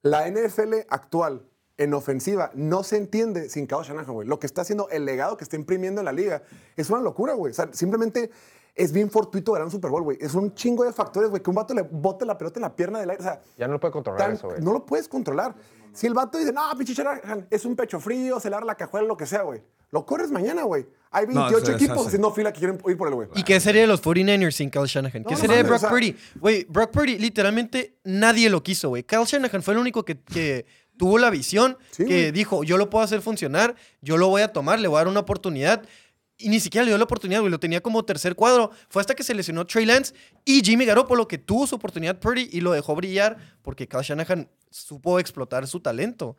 La 0.02 0.28
NFL 0.30 0.74
actual 0.88 1.46
en 1.76 1.94
ofensiva 1.94 2.50
no 2.54 2.82
se 2.82 2.96
entiende 2.96 3.48
sin 3.48 3.66
Kyle 3.66 3.82
Shanahan, 3.82 4.12
güey. 4.14 4.26
Lo 4.28 4.38
que 4.38 4.46
está 4.46 4.62
haciendo, 4.62 4.88
el 4.90 5.04
legado 5.04 5.36
que 5.36 5.44
está 5.44 5.56
imprimiendo 5.56 6.00
en 6.00 6.04
la 6.06 6.12
liga, 6.12 6.42
es 6.76 6.90
una 6.90 7.00
locura, 7.00 7.34
güey. 7.34 7.50
O 7.52 7.54
sea, 7.54 7.68
simplemente 7.72 8.30
es 8.74 8.92
bien 8.92 9.10
fortuito 9.10 9.52
ganar 9.52 9.66
un 9.66 9.72
Super 9.72 9.90
Bowl, 9.90 10.02
güey. 10.02 10.18
Es 10.20 10.34
un 10.34 10.54
chingo 10.54 10.84
de 10.84 10.92
factores, 10.92 11.30
güey, 11.30 11.42
que 11.42 11.50
un 11.50 11.56
vato 11.56 11.74
le 11.74 11.82
bote 11.82 12.24
la 12.24 12.36
pelota 12.38 12.58
en 12.58 12.62
la 12.62 12.74
pierna 12.76 13.00
del 13.00 13.10
aire. 13.10 13.20
O 13.20 13.24
sea, 13.24 13.40
Ya 13.56 13.66
no 13.66 13.74
lo 13.74 13.80
puede 13.80 13.92
controlar 13.92 14.20
tan- 14.20 14.32
eso, 14.32 14.48
güey. 14.48 14.60
no 14.60 14.72
lo 14.72 14.86
puedes 14.86 15.08
controlar. 15.08 15.54
Si 15.92 16.06
el 16.06 16.14
vato 16.14 16.38
dice, 16.38 16.52
no, 16.52 16.62
pinche 16.76 16.94
Shanahan, 16.94 17.46
es 17.50 17.64
un 17.64 17.74
pecho 17.74 17.98
frío, 17.98 18.38
se 18.38 18.50
le 18.50 18.56
da 18.56 18.64
la 18.64 18.76
cajuela, 18.76 19.06
lo 19.06 19.16
que 19.16 19.26
sea, 19.26 19.42
güey. 19.42 19.62
Lo 19.90 20.04
corres 20.04 20.30
mañana, 20.30 20.62
güey. 20.64 20.86
Hay 21.10 21.26
No, 21.26 21.42
28 21.48 21.64
se 21.66 21.72
equipos 21.72 22.06
haciendo 22.06 22.30
fila 22.32 22.52
que 22.52 22.58
quieren 22.58 22.78
ir 22.86 22.96
por 22.98 23.08
el 23.08 23.14
güey. 23.14 23.28
¿Y 23.34 23.42
qué 23.42 23.58
sería 23.60 23.80
de 23.80 23.86
los 23.86 24.02
49ers 24.02 24.52
sin 24.52 24.68
Kyle 24.70 24.84
Shanahan? 24.86 25.22
¿Qué 25.24 25.30
No, 25.30 25.30
no 25.30 25.36
sería 25.38 25.56
de 25.56 25.62
Brock 25.62 25.76
o 25.76 25.78
sea- 25.78 25.88
Purdy? 25.88 26.16
Güey, 26.36 26.66
Brock 26.68 26.90
Purdy 26.90 27.18
literalmente 27.18 27.96
nadie 28.04 28.50
lo 28.50 28.62
quiso, 28.62 28.90
güey. 28.90 29.04
Kyle 29.04 29.24
Shanahan 29.24 29.62
fue 29.62 29.72
el 29.74 29.80
único 29.80 30.04
que, 30.04 30.18
que 30.20 30.66
tuvo 30.98 31.18
la 31.18 31.30
visión, 31.30 31.78
Sí, 31.92 32.04
que 32.04 32.30
dijo, 32.32 32.62
yo 32.64 32.76
lo 32.76 32.90
puedo 32.90 33.02
hacer 33.04 33.22
funcionar, 33.22 33.74
yo 34.02 34.18
lo 34.18 34.28
voy 34.28 34.42
a 34.42 34.52
tomar, 34.52 34.80
le 34.80 34.88
voy 34.88 34.96
a 34.96 35.00
dar 35.00 35.08
una 35.08 35.20
oportunidad. 35.20 35.82
Y 36.36 36.50
ni 36.50 36.60
siquiera 36.60 36.84
le 36.84 36.90
dio 36.90 36.98
la 36.98 37.04
oportunidad, 37.04 37.40
güey. 37.40 37.50
Lo 37.50 37.58
tenía 37.58 37.80
como 37.80 38.04
tercer 38.04 38.36
cuadro. 38.36 38.70
Fue 38.90 39.00
hasta 39.00 39.14
que 39.16 39.24
se 39.24 39.34
lesionó 39.34 39.66
Trey 39.66 39.86
Lance 39.86 40.14
y 40.44 40.60
Jimmy 40.62 40.84
Garoppolo, 40.84 41.26
que 41.26 41.38
tuvo 41.38 41.66
su 41.66 41.74
oportunidad 41.76 42.20
Purdy 42.20 42.48
y 42.52 42.60
lo 42.60 42.70
dejó 42.72 42.94
brillar 42.94 43.38
porque 43.62 43.88
Kyle 43.88 44.02
Shanahan 44.02 44.48
supo 44.70 45.18
explotar 45.18 45.66
su 45.66 45.80
talento. 45.80 46.36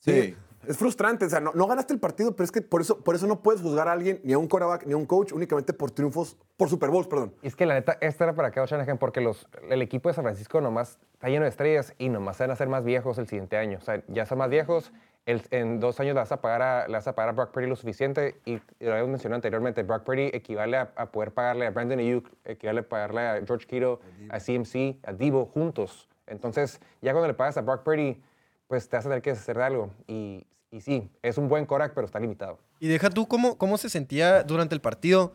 Sí. 0.00 0.34
Es 0.66 0.76
frustrante, 0.76 1.24
o 1.24 1.28
sea, 1.28 1.40
no, 1.40 1.52
no 1.54 1.66
ganaste 1.66 1.92
el 1.92 2.00
partido, 2.00 2.34
pero 2.34 2.44
es 2.44 2.52
que 2.52 2.62
por 2.62 2.80
eso, 2.80 3.02
por 3.02 3.14
eso 3.14 3.26
no 3.26 3.42
puedes 3.42 3.60
juzgar 3.62 3.88
a 3.88 3.92
alguien, 3.92 4.20
ni 4.24 4.32
a 4.32 4.38
un 4.38 4.48
quarterback, 4.48 4.86
ni 4.86 4.92
a 4.92 4.96
un 4.96 5.06
coach, 5.06 5.32
únicamente 5.32 5.72
por 5.72 5.90
triunfos, 5.90 6.36
por 6.56 6.68
Super 6.68 6.90
Bowls, 6.90 7.06
perdón. 7.06 7.34
Y 7.42 7.46
es 7.48 7.56
que 7.56 7.66
la 7.66 7.74
neta, 7.74 7.96
esta 8.00 8.24
era 8.24 8.34
para 8.34 8.50
Kyle 8.50 8.66
Shanahan 8.66 8.98
porque 8.98 9.20
los, 9.20 9.46
el 9.68 9.82
equipo 9.82 10.08
de 10.08 10.14
San 10.14 10.24
Francisco 10.24 10.60
nomás 10.60 10.98
está 11.12 11.28
lleno 11.28 11.44
de 11.44 11.50
estrellas 11.50 11.94
y 11.98 12.08
nomás 12.08 12.36
se 12.36 12.44
van 12.44 12.50
a 12.50 12.52
hacer 12.54 12.68
más 12.68 12.84
viejos 12.84 13.18
el 13.18 13.28
siguiente 13.28 13.56
año. 13.56 13.78
O 13.78 13.84
sea, 13.84 14.02
ya 14.08 14.26
son 14.26 14.38
más 14.38 14.50
viejos 14.50 14.92
el- 15.26 15.42
en 15.50 15.80
dos 15.80 15.98
años 16.00 16.14
le 16.14 16.20
vas, 16.20 16.32
a 16.32 16.40
pagar 16.40 16.62
a, 16.62 16.86
le 16.86 16.94
vas 16.94 17.06
a 17.08 17.14
pagar 17.14 17.30
a 17.30 17.32
Brock 17.32 17.50
Purdy 17.50 17.66
lo 17.66 17.76
suficiente 17.76 18.40
y, 18.44 18.60
lo 18.78 18.92
habíamos 18.92 19.10
mencionado 19.10 19.36
anteriormente, 19.36 19.82
Brock 19.82 20.04
Purdy 20.04 20.30
equivale 20.32 20.76
a, 20.76 20.92
a 20.94 21.10
poder 21.10 21.32
pagarle 21.32 21.66
a 21.66 21.70
Brandon 21.70 21.98
Ayuk, 21.98 22.30
equivale 22.44 22.80
a 22.80 22.88
pagarle 22.88 23.20
a 23.20 23.42
George 23.44 23.66
Kittle, 23.66 23.98
a 24.30 24.38
CMC, 24.38 24.98
a 25.04 25.12
Debo 25.12 25.46
juntos. 25.46 26.08
Entonces, 26.28 26.80
ya 27.02 27.12
cuando 27.12 27.26
le 27.26 27.34
pagas 27.34 27.56
a 27.56 27.62
Brock 27.62 27.82
Purdy, 27.82 28.22
pues 28.68 28.88
te 28.88 28.96
vas 28.96 29.06
a 29.06 29.08
tener 29.08 29.22
que 29.22 29.32
hacer 29.32 29.58
de 29.58 29.64
algo. 29.64 29.90
Y, 30.06 30.46
y 30.70 30.80
sí, 30.80 31.10
es 31.22 31.38
un 31.38 31.48
buen 31.48 31.64
Korak, 31.66 31.92
pero 31.94 32.06
está 32.06 32.18
limitado. 32.20 32.58
Y 32.80 32.88
deja 32.88 33.10
tú 33.10 33.26
cómo, 33.28 33.56
cómo 33.58 33.78
se 33.78 33.88
sentía 33.88 34.42
durante 34.42 34.74
el 34.74 34.80
partido. 34.80 35.32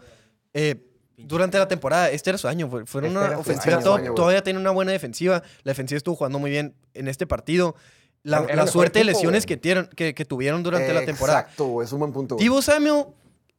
eh, 0.53 0.87
durante 1.17 1.59
la 1.59 1.67
temporada, 1.67 2.09
este 2.09 2.31
era 2.31 2.37
su 2.39 2.47
año, 2.47 2.67
fue, 2.67 2.83
fue 2.87 3.01
Este 3.05 3.11
una 3.15 3.37
ofensiva 3.37 3.77
año, 3.77 3.93
año, 3.93 4.13
todavía 4.15 4.41
tiene 4.41 4.57
una 4.59 4.71
buena 4.71 4.91
defensiva, 4.91 5.43
la 5.61 5.69
defensiva 5.71 5.97
estuvo 5.97 6.15
jugando 6.15 6.39
muy 6.39 6.49
bien 6.49 6.73
en 6.95 7.07
este 7.07 7.27
partido. 7.27 7.75
La, 8.23 8.65
suerte 8.65 8.99
de 8.99 9.05
lesiones 9.05 9.45
que, 9.45 9.55
tieron- 9.57 9.87
que, 9.95 10.15
que 10.15 10.25
tuvieron 10.25 10.63
durante 10.63 10.91
la 10.93 11.05
temporada. 11.05 11.41
Exacto, 11.41 11.83
es 11.83 11.91
un 11.91 11.99
buen 11.99 12.11
punto. 12.11 12.37
Divo 12.37 12.61
Samuel 12.63 13.05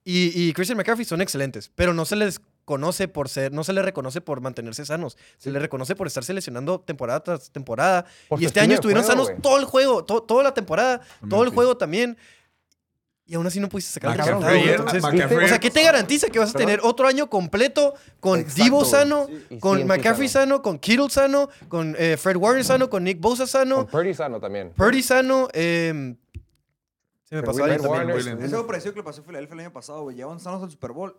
y, 0.05 0.33
y 0.49 0.53
Christian 0.55 0.77
McCaffrey 0.77 1.05
son 1.05 1.21
excelentes, 1.21 1.71
pero 1.75 1.95
no 1.95 2.05
se 2.05 2.17
les 2.17 2.41
conoce 2.65 3.09
por 3.09 3.29
ser, 3.29 3.53
no 3.53 3.65
se 3.65 3.73
les 3.73 3.85
reconoce 3.85 4.21
por 4.21 4.41
mantenerse 4.41 4.85
sanos, 4.87 5.17
se 5.39 5.51
les 5.51 5.61
reconoce 5.61 5.95
por 5.97 6.07
estar 6.07 6.25
seleccionando 6.25 6.81
temporada 6.81 7.21
tras 7.23 7.51
temporada. 7.51 8.05
Por 8.29 8.41
y 8.41 8.45
este 8.47 8.61
año 8.61 8.75
estuvieron 8.75 9.03
juego, 9.05 9.25
sanos 9.27 9.43
todo 9.43 9.59
el 9.59 9.65
juego, 9.65 10.05
to- 10.05 10.23
toda 10.23 10.43
la 10.43 10.55
temporada, 10.55 11.01
todo 11.29 11.43
el 11.45 11.51
sí. 11.51 11.55
juego 11.55 11.77
también. 11.77 12.17
Y 13.25 13.35
aún 13.37 13.47
así 13.47 13.61
no 13.61 13.69
pudiste 13.69 13.93
sacar 13.93 14.13
el 14.13 14.19
resultado. 14.19 15.45
o 15.45 15.49
sea, 15.49 15.59
¿qué 15.61 15.71
te 15.71 15.83
garantiza 15.83 16.29
que 16.29 16.39
vas 16.39 16.55
a 16.55 16.59
tener 16.59 16.81
otro 16.83 17.07
año 17.07 17.31
completo 17.31 17.95
con 18.21 18.41
Exacto, 18.41 18.63
Divo 18.65 18.85
sano, 18.85 19.27
Y 19.49 19.59
con 19.59 19.87
McCaffrey 19.87 20.29
sano. 20.29 20.57
sano, 20.57 20.63
con 20.63 20.79
Kittle 20.79 21.09
sano, 21.09 21.49
con 21.69 21.95
eh, 21.99 22.17
Fred 22.19 22.37
Warner 22.37 22.65
sano, 22.65 22.91
con 22.91 23.05
Nick 23.05 23.21
Bosa 23.21 23.47
sano, 23.47 23.77
Con 23.77 23.87
Purdy 23.87 24.13
sano 24.13 24.41
también. 24.41 24.71
Purdy 24.77 25.03
sano? 25.03 25.49
eh, 25.53 26.15
se 27.25 27.37
me 27.37 27.41
Pero 27.43 27.45
pasó 27.45 27.63
Will. 27.63 27.73
Warner- 27.81 28.93
que 28.93 28.97
le 28.97 29.03
pasó 29.03 29.21
a 29.23 29.25
Philadelphia 29.25 29.55
el 29.55 29.61
año 29.61 29.73
pasado, 29.73 30.03
güey. 30.03 30.17
Llevaban 30.17 30.39
sanos 30.41 30.63
al 30.63 30.71
Super 30.71 30.91
Bowl 30.93 31.17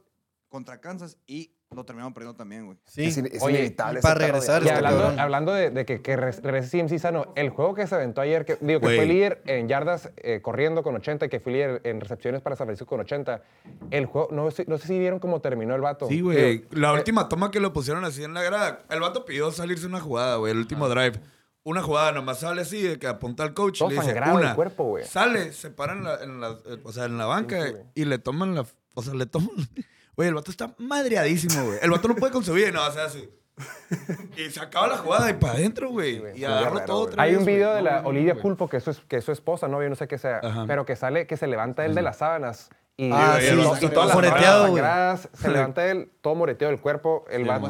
contra 0.53 0.79
Kansas 0.79 1.17
y 1.25 1.55
lo 1.75 1.83
terminaron 1.83 2.13
perdiendo 2.13 2.37
también, 2.37 2.67
güey. 2.67 2.77
Sí. 2.85 3.05
Es, 3.05 3.17
es 3.17 3.41
Oye, 3.41 3.55
inevitable. 3.61 3.99
para 4.01 4.13
regresar, 4.19 4.63
Y 4.63 4.69
hablando, 4.69 4.99
cabrón. 5.01 5.19
hablando 5.19 5.51
de, 5.53 5.71
de 5.71 5.85
que, 5.85 6.03
que 6.03 6.15
re- 6.15 6.31
regrese 6.31 6.77
CMC 6.79 6.99
sano, 6.99 7.33
el 7.35 7.49
juego 7.49 7.73
que 7.73 7.87
se 7.87 7.95
aventó 7.95 8.21
ayer, 8.21 8.45
que, 8.45 8.59
digo 8.61 8.79
que 8.79 8.85
fue 8.95 9.07
líder 9.07 9.41
en 9.47 9.67
yardas 9.67 10.11
eh, 10.17 10.39
corriendo 10.43 10.83
con 10.83 10.93
80 10.95 11.25
y 11.25 11.29
que 11.29 11.39
fue 11.39 11.53
líder 11.53 11.81
en 11.83 11.99
recepciones 11.99 12.41
para 12.41 12.55
San 12.55 12.67
Francisco 12.67 12.85
con 12.87 12.99
80, 12.99 13.41
el 13.89 14.05
juego, 14.05 14.27
no 14.31 14.51
sé, 14.51 14.65
no 14.67 14.77
sé 14.77 14.87
si 14.87 14.99
vieron 14.99 15.17
cómo 15.17 15.41
terminó 15.41 15.73
el 15.73 15.81
vato. 15.81 16.07
Sí, 16.07 16.21
güey. 16.21 16.65
La 16.69 16.91
eh, 16.91 16.97
última 16.97 17.27
toma 17.27 17.49
que 17.49 17.59
lo 17.59 17.73
pusieron 17.73 18.05
así 18.05 18.23
en 18.23 18.35
la 18.35 18.43
grada, 18.43 18.83
el 18.91 18.99
vato 18.99 19.25
pidió 19.25 19.51
salirse 19.51 19.87
una 19.87 19.99
jugada, 19.99 20.35
güey, 20.35 20.51
el 20.51 20.59
último 20.59 20.87
drive. 20.87 21.19
Una 21.65 21.81
jugada, 21.81 22.11
nomás 22.11 22.41
sale 22.41 22.61
así, 22.61 22.81
de 22.83 22.99
que 22.99 23.07
apunta 23.07 23.41
al 23.41 23.55
coach 23.55 23.79
Todo 23.79 23.87
y 23.89 23.93
le 23.93 23.99
dice, 24.01 24.07
sangrado 24.13 24.37
el 24.37 24.45
una, 24.45 24.53
cuerpo, 24.55 24.83
güey. 24.83 25.05
sale, 25.05 25.53
se 25.53 25.71
para 25.71 25.93
en 25.93 26.03
la, 26.03 26.21
en 26.23 26.39
la- 26.39 26.57
eh, 26.67 26.77
o 26.83 26.91
sea, 26.91 27.05
en 27.05 27.17
la 27.17 27.25
banca 27.25 27.65
Sí, 27.65 27.73
y 27.95 28.05
le 28.05 28.19
toman 28.19 28.53
la, 28.53 28.65
o 28.93 29.01
sea, 29.01 29.13
le 29.15 29.25
toman, 29.25 29.49
güey, 30.15 30.29
el 30.29 30.35
vato 30.35 30.51
está 30.51 30.73
madreadísimo, 30.77 31.63
güey. 31.65 31.79
El 31.81 31.91
vato 31.91 32.07
no 32.07 32.15
puede 32.15 32.31
concebir, 32.31 32.73
no, 32.73 32.85
o 32.85 32.91
sea, 32.91 33.05
así. 33.05 33.29
Y 34.35 34.49
se 34.49 34.59
acaba 34.59 34.87
la 34.87 34.97
jugada 34.97 35.29
y 35.29 35.33
para 35.33 35.53
adentro, 35.53 35.89
güey. 35.89 36.21
y 36.35 36.43
agarró 36.43 36.71
guerrero, 36.71 36.85
todo 36.85 37.01
otra 37.01 37.21
Hay 37.23 37.31
vez, 37.31 37.39
un 37.39 37.45
video 37.45 37.73
de 37.75 37.81
la 37.83 38.01
Olivia. 38.01 38.35
Culpo, 38.35 38.67
que 38.67 38.77
es, 38.77 38.83
su, 38.83 38.95
que 39.07 39.17
es 39.17 39.23
su 39.23 39.31
esposa, 39.31 39.67
novio, 39.67 39.89
no 39.89 39.95
sé 39.95 40.07
qué 40.07 40.17
sea, 40.17 40.39
Ajá. 40.43 40.65
pero 40.67 40.85
que 40.85 40.95
sale, 40.95 41.27
que 41.27 41.37
se 41.37 41.45
levanta 41.47 41.85
él 41.85 41.93
de 41.93 42.01
las 42.01 42.17
sábanas. 42.17 42.69
Y, 42.95 43.09
Ah, 43.11 43.39
y- 43.39 43.45
sí, 43.45 43.55
y 43.55 43.57
sí, 43.57 43.63
todas 43.63 43.79
sí, 43.79 43.95
las 43.95 44.13
moreteado, 44.13 44.67
güey. 44.69 44.83
se 45.33 45.49
levanta 45.49 45.89
él, 45.89 46.11
todo 46.21 46.35
moreteado 46.35 46.71
del 46.71 46.79
cuerpo. 46.79 47.25
El, 47.29 47.43
vato, 47.43 47.67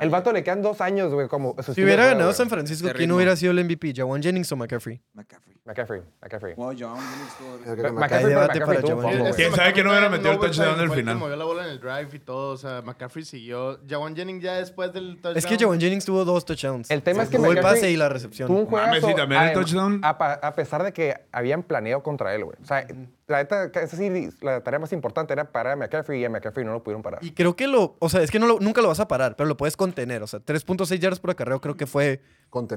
el 0.00 0.10
vato 0.10 0.32
le 0.32 0.44
quedan 0.44 0.60
dos 0.60 0.82
años, 0.82 1.14
güey, 1.14 1.28
como 1.28 1.54
su 1.62 1.72
Si 1.72 1.82
hubiera 1.82 2.04
ganado. 2.06 2.32
San 2.34 2.50
Francisco, 2.50 2.88
¿quién 2.94 3.10
hubiera 3.12 3.34
sido 3.36 3.52
el 3.52 3.64
MVP? 3.64 3.94
¿Jawan 3.96 4.22
Jennings 4.22 4.52
o 4.52 4.56
McCaffrey? 4.56 5.00
McCaffrey. 5.14 5.56
McCaffrey, 5.64 6.02
McCaffrey. 6.22 6.54
Wow, 6.54 6.74
John 6.78 6.96
Jennings 6.96 7.92
McCaffrey, 7.94 8.34
McCaffrey 8.34 9.26
Es 9.30 9.34
¿Quién 9.36 9.52
sabe 9.52 9.72
que 9.72 9.82
no 9.82 9.90
hubiera 9.90 10.08
McCaffrey 10.08 10.10
metido 10.10 10.32
el 10.32 10.38
touchdown 10.38 10.80
el 10.80 10.90
final? 10.92 11.16
movió 11.16 11.36
la 11.36 11.44
bola 11.44 11.64
en 11.64 11.70
el 11.70 11.80
drive 11.80 12.08
y 12.12 12.18
todo. 12.20 12.52
O 12.52 12.56
sea, 12.56 12.82
McCaffrey 12.82 13.24
siguió. 13.24 13.80
Jawan 13.88 14.14
Jennings 14.14 14.44
ya 14.44 14.54
después 14.58 14.92
del 14.92 15.14
touchdown. 15.16 15.36
Es 15.38 15.46
que 15.46 15.56
Jawan 15.58 15.80
Jennings 15.80 16.04
tuvo 16.04 16.24
dos 16.24 16.44
touchdowns. 16.44 16.88
El 16.90 17.02
tema 17.02 17.24
es 17.24 17.30
que 17.30 17.38
Tuvo 17.38 17.46
el 17.46 17.54
McCaffrey 17.56 17.80
pase 17.80 17.90
y 17.90 17.96
la 17.96 18.08
recepción. 18.08 18.46
Tuvo 18.46 18.60
un 18.60 18.70
Mames, 18.70 19.00
juegazo. 19.00 19.10
y 19.10 19.14
también 19.16 19.42
el 19.42 19.52
touchdown. 19.54 20.00
A, 20.04 20.52
pesar 20.54 20.84
de 20.84 20.92
que 20.92 21.16
habían 21.32 21.62
planeado 21.64 22.02
contra 22.02 22.32
él, 22.34 22.44
güey. 22.44 22.56
O 22.62 22.64
sea, 22.64 22.86
la 23.26 23.38
neta, 23.38 23.72
que 23.72 23.80
esa 23.80 23.96
sí, 23.96 24.30
la 24.40 24.62
tarea 24.66 24.80
más 24.80 24.92
importante 24.92 25.32
era 25.32 25.52
parar 25.52 25.74
a 25.74 25.76
McCaffrey 25.76 26.20
y 26.20 26.24
a 26.24 26.28
McCaffrey 26.28 26.66
no 26.66 26.72
lo 26.72 26.82
pudieron 26.82 27.00
parar. 27.02 27.22
Y 27.24 27.30
creo 27.30 27.54
que 27.54 27.68
lo, 27.68 27.96
o 28.00 28.08
sea, 28.08 28.20
es 28.22 28.32
que 28.32 28.40
no 28.40 28.48
lo- 28.48 28.58
nunca 28.58 28.82
lo 28.82 28.88
vas 28.88 28.98
a 28.98 29.06
parar, 29.06 29.36
pero 29.36 29.46
lo 29.48 29.56
puedes 29.56 29.76
contener. 29.76 30.22
O 30.22 30.26
sea, 30.26 30.40
3.6 30.40 30.98
yardas 30.98 31.20
por 31.20 31.30
acarreo 31.30 31.60
creo 31.60 31.76
que 31.76 31.86
fue 31.86 32.20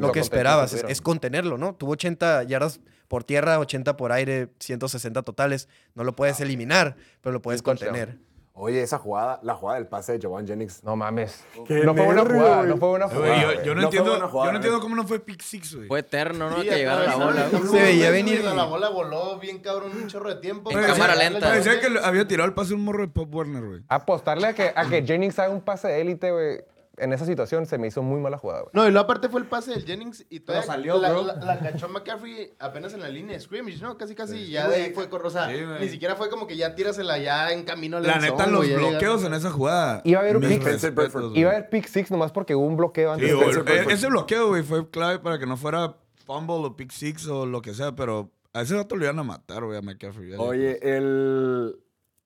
lo 0.07 0.11
que 0.13 0.19
esperabas. 0.19 0.73
Es, 0.73 0.83
es 0.91 1.01
contenerlo, 1.01 1.57
¿no? 1.57 1.73
Tuvo 1.73 1.93
80 1.93 2.43
yardas 2.43 2.79
por 3.07 3.23
tierra, 3.23 3.57
80 3.59 3.97
por 3.97 4.11
aire, 4.11 4.49
160 4.59 5.23
totales. 5.23 5.67
No 5.95 6.03
lo 6.03 6.15
puedes 6.15 6.39
eliminar, 6.41 6.95
pero 7.21 7.33
lo 7.33 7.41
puedes 7.41 7.61
contener. 7.63 8.17
Oye, 8.61 8.83
esa 8.83 8.97
jugada, 8.97 9.39
la 9.41 9.55
jugada 9.55 9.79
del 9.79 9.87
pase 9.87 10.17
de 10.17 10.19
Jovan 10.21 10.45
Jennings. 10.45 10.83
No 10.83 10.97
mames. 10.97 11.43
Qué 11.65 11.75
No 11.85 11.95
fue 11.95 12.07
nervio, 12.07 12.25
jugada, 12.25 12.63
no 12.63 12.77
fue 12.77 12.89
Güey, 12.89 13.09
jugada. 13.09 13.63
yo, 13.63 13.73
no, 13.73 13.81
No 13.81 13.87
entiendo, 13.87 14.11
jugada, 14.29 14.45
yo 14.47 14.51
no 14.51 14.55
entiendo 14.57 14.79
cómo 14.81 14.95
no 14.97 15.07
fue 15.07 15.19
pick 15.21 15.41
six, 15.41 15.75
güey. 15.75 15.87
Fue 15.87 15.99
eterno, 15.99 16.49
¿no? 16.49 16.57
Sí, 16.61 16.67
que 16.67 16.75
llegara 16.75 17.05
la 17.05 17.15
bola. 17.15 17.49
Se 17.49 17.81
veía 17.81 18.11
venir. 18.11 18.43
La 18.43 18.65
bola 18.65 18.89
voló 18.89 19.39
bien 19.39 19.59
cabrón 19.59 19.91
un 19.95 20.07
chorro 20.07 20.27
de 20.29 20.41
tiempo. 20.41 20.71
En 20.71 20.77
Pero 20.79 20.91
cámara 20.93 21.15
lenta. 21.15 21.39
le- 21.39 21.45
Parecía 21.61 21.79
que 21.79 21.87
había 22.03 22.27
tirado 22.27 22.49
el 22.49 22.53
pase 22.53 22.73
un 22.73 22.83
morro 22.83 23.01
de 23.03 23.07
Pop 23.07 23.33
Warner, 23.33 23.63
güey. 23.65 23.81
Apostarle 23.87 24.47
a 24.47 24.53
que, 24.53 24.73
a 24.75 24.85
que 24.89 25.03
Jennings 25.07 25.39
haga 25.39 25.53
un 25.53 25.61
pase 25.61 25.87
de 25.87 26.01
élite, 26.01 26.29
güey, 26.31 26.59
en 26.99 27.13
esa 27.13 27.25
situación 27.25 27.65
se 27.65 27.77
me 27.77 27.87
hizo 27.87 28.01
muy 28.03 28.19
mala 28.19 28.37
jugada, 28.37 28.61
güey. 28.61 28.71
No, 28.73 28.87
y 28.87 28.91
luego 28.91 29.03
aparte 29.05 29.29
fue 29.29 29.39
el 29.41 29.47
pase 29.47 29.71
del 29.71 29.85
Jennings 29.85 30.25
y 30.29 30.41
todavía 30.41 30.65
salió, 30.67 30.99
la, 30.99 31.09
bro. 31.11 31.23
la, 31.23 31.35
la 31.35 31.59
cachó 31.59 31.87
McCaffrey 31.89 32.53
apenas 32.59 32.93
en 32.93 33.01
la 33.01 33.09
línea 33.09 33.35
de 33.35 33.39
scrimmage, 33.41 33.81
¿no? 33.81 33.97
Casi, 33.97 34.15
casi. 34.15 34.49
ya 34.49 34.67
de 34.67 34.75
ahí 34.75 34.93
fue. 34.93 35.07
O 35.11 35.29
sea, 35.29 35.49
Sí, 35.49 35.63
güey. 35.63 35.79
ni 35.79 35.89
siquiera 35.89 36.15
fue 36.15 36.29
como 36.29 36.47
que 36.47 36.55
ya 36.57 36.75
tírasela 36.75 37.17
ya 37.17 37.51
en 37.51 37.63
camino 37.63 37.97
al 37.97 38.03
La 38.03 38.19
neta, 38.19 38.45
zone, 38.45 38.51
los 38.51 38.67
bloqueos 38.67 39.23
en 39.23 39.33
esa 39.33 39.51
jugada. 39.51 40.01
Iba 40.03 40.19
a 40.19 40.23
haber 40.23 40.37
un 40.37 40.43
pick. 40.43 40.63
Respetos. 40.63 41.35
Iba 41.35 41.49
a 41.51 41.53
haber 41.55 41.69
pick 41.69 41.87
six 41.87 42.11
nomás 42.11 42.31
porque 42.31 42.55
hubo 42.55 42.65
un 42.65 42.77
bloqueo 42.77 43.11
antes 43.13 43.29
Sí, 43.29 43.37
de 43.37 43.61
güey, 43.61 43.93
ese 43.93 44.07
bloqueo, 44.07 44.47
güey, 44.49 44.63
fue 44.63 44.89
clave 44.89 45.19
para 45.19 45.39
que 45.39 45.45
no 45.45 45.57
fuera 45.57 45.95
fumble 46.25 46.55
o 46.65 46.75
pick 46.75 46.91
six 46.91 47.27
o 47.27 47.45
lo 47.45 47.61
que 47.61 47.73
sea, 47.73 47.93
pero 47.95 48.31
a 48.53 48.61
ese 48.61 48.75
vato 48.75 48.95
lo 48.95 49.03
iban 49.05 49.19
a 49.19 49.23
matar, 49.23 49.63
güey, 49.63 49.77
a 49.77 49.81
McCaffrey. 49.81 50.33
Oye, 50.37 50.79
el. 50.81 51.75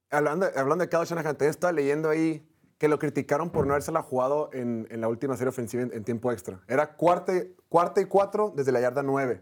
Hablando, 0.10 0.46
hablando 0.56 0.84
de 0.84 0.90
Kyle 0.90 1.06
Shanahan, 1.06 1.36
te 1.38 1.48
estaba 1.48 1.74
leyendo 1.74 2.10
ahí 2.10 2.46
que 2.84 2.90
lo 2.90 3.00
criticaron 3.00 3.50
por 3.50 3.66
no 3.66 3.72
habérsela 3.72 4.02
jugado 4.02 4.50
en, 4.52 4.90
en 4.92 5.00
la 5.00 5.08
última 5.08 5.38
serie 5.38 5.48
ofensiva 5.48 5.84
en, 5.84 5.94
en 5.94 6.04
tiempo 6.04 6.34
extra. 6.34 6.60
Era 6.68 6.98
cuarta, 6.98 7.34
y- 7.34 7.56
cuarta 7.70 8.02
y 8.02 8.06
cuatro 8.06 8.52
desde 8.54 8.74
la 8.74 8.82
yarda 8.82 9.02
nueve. 9.02 9.42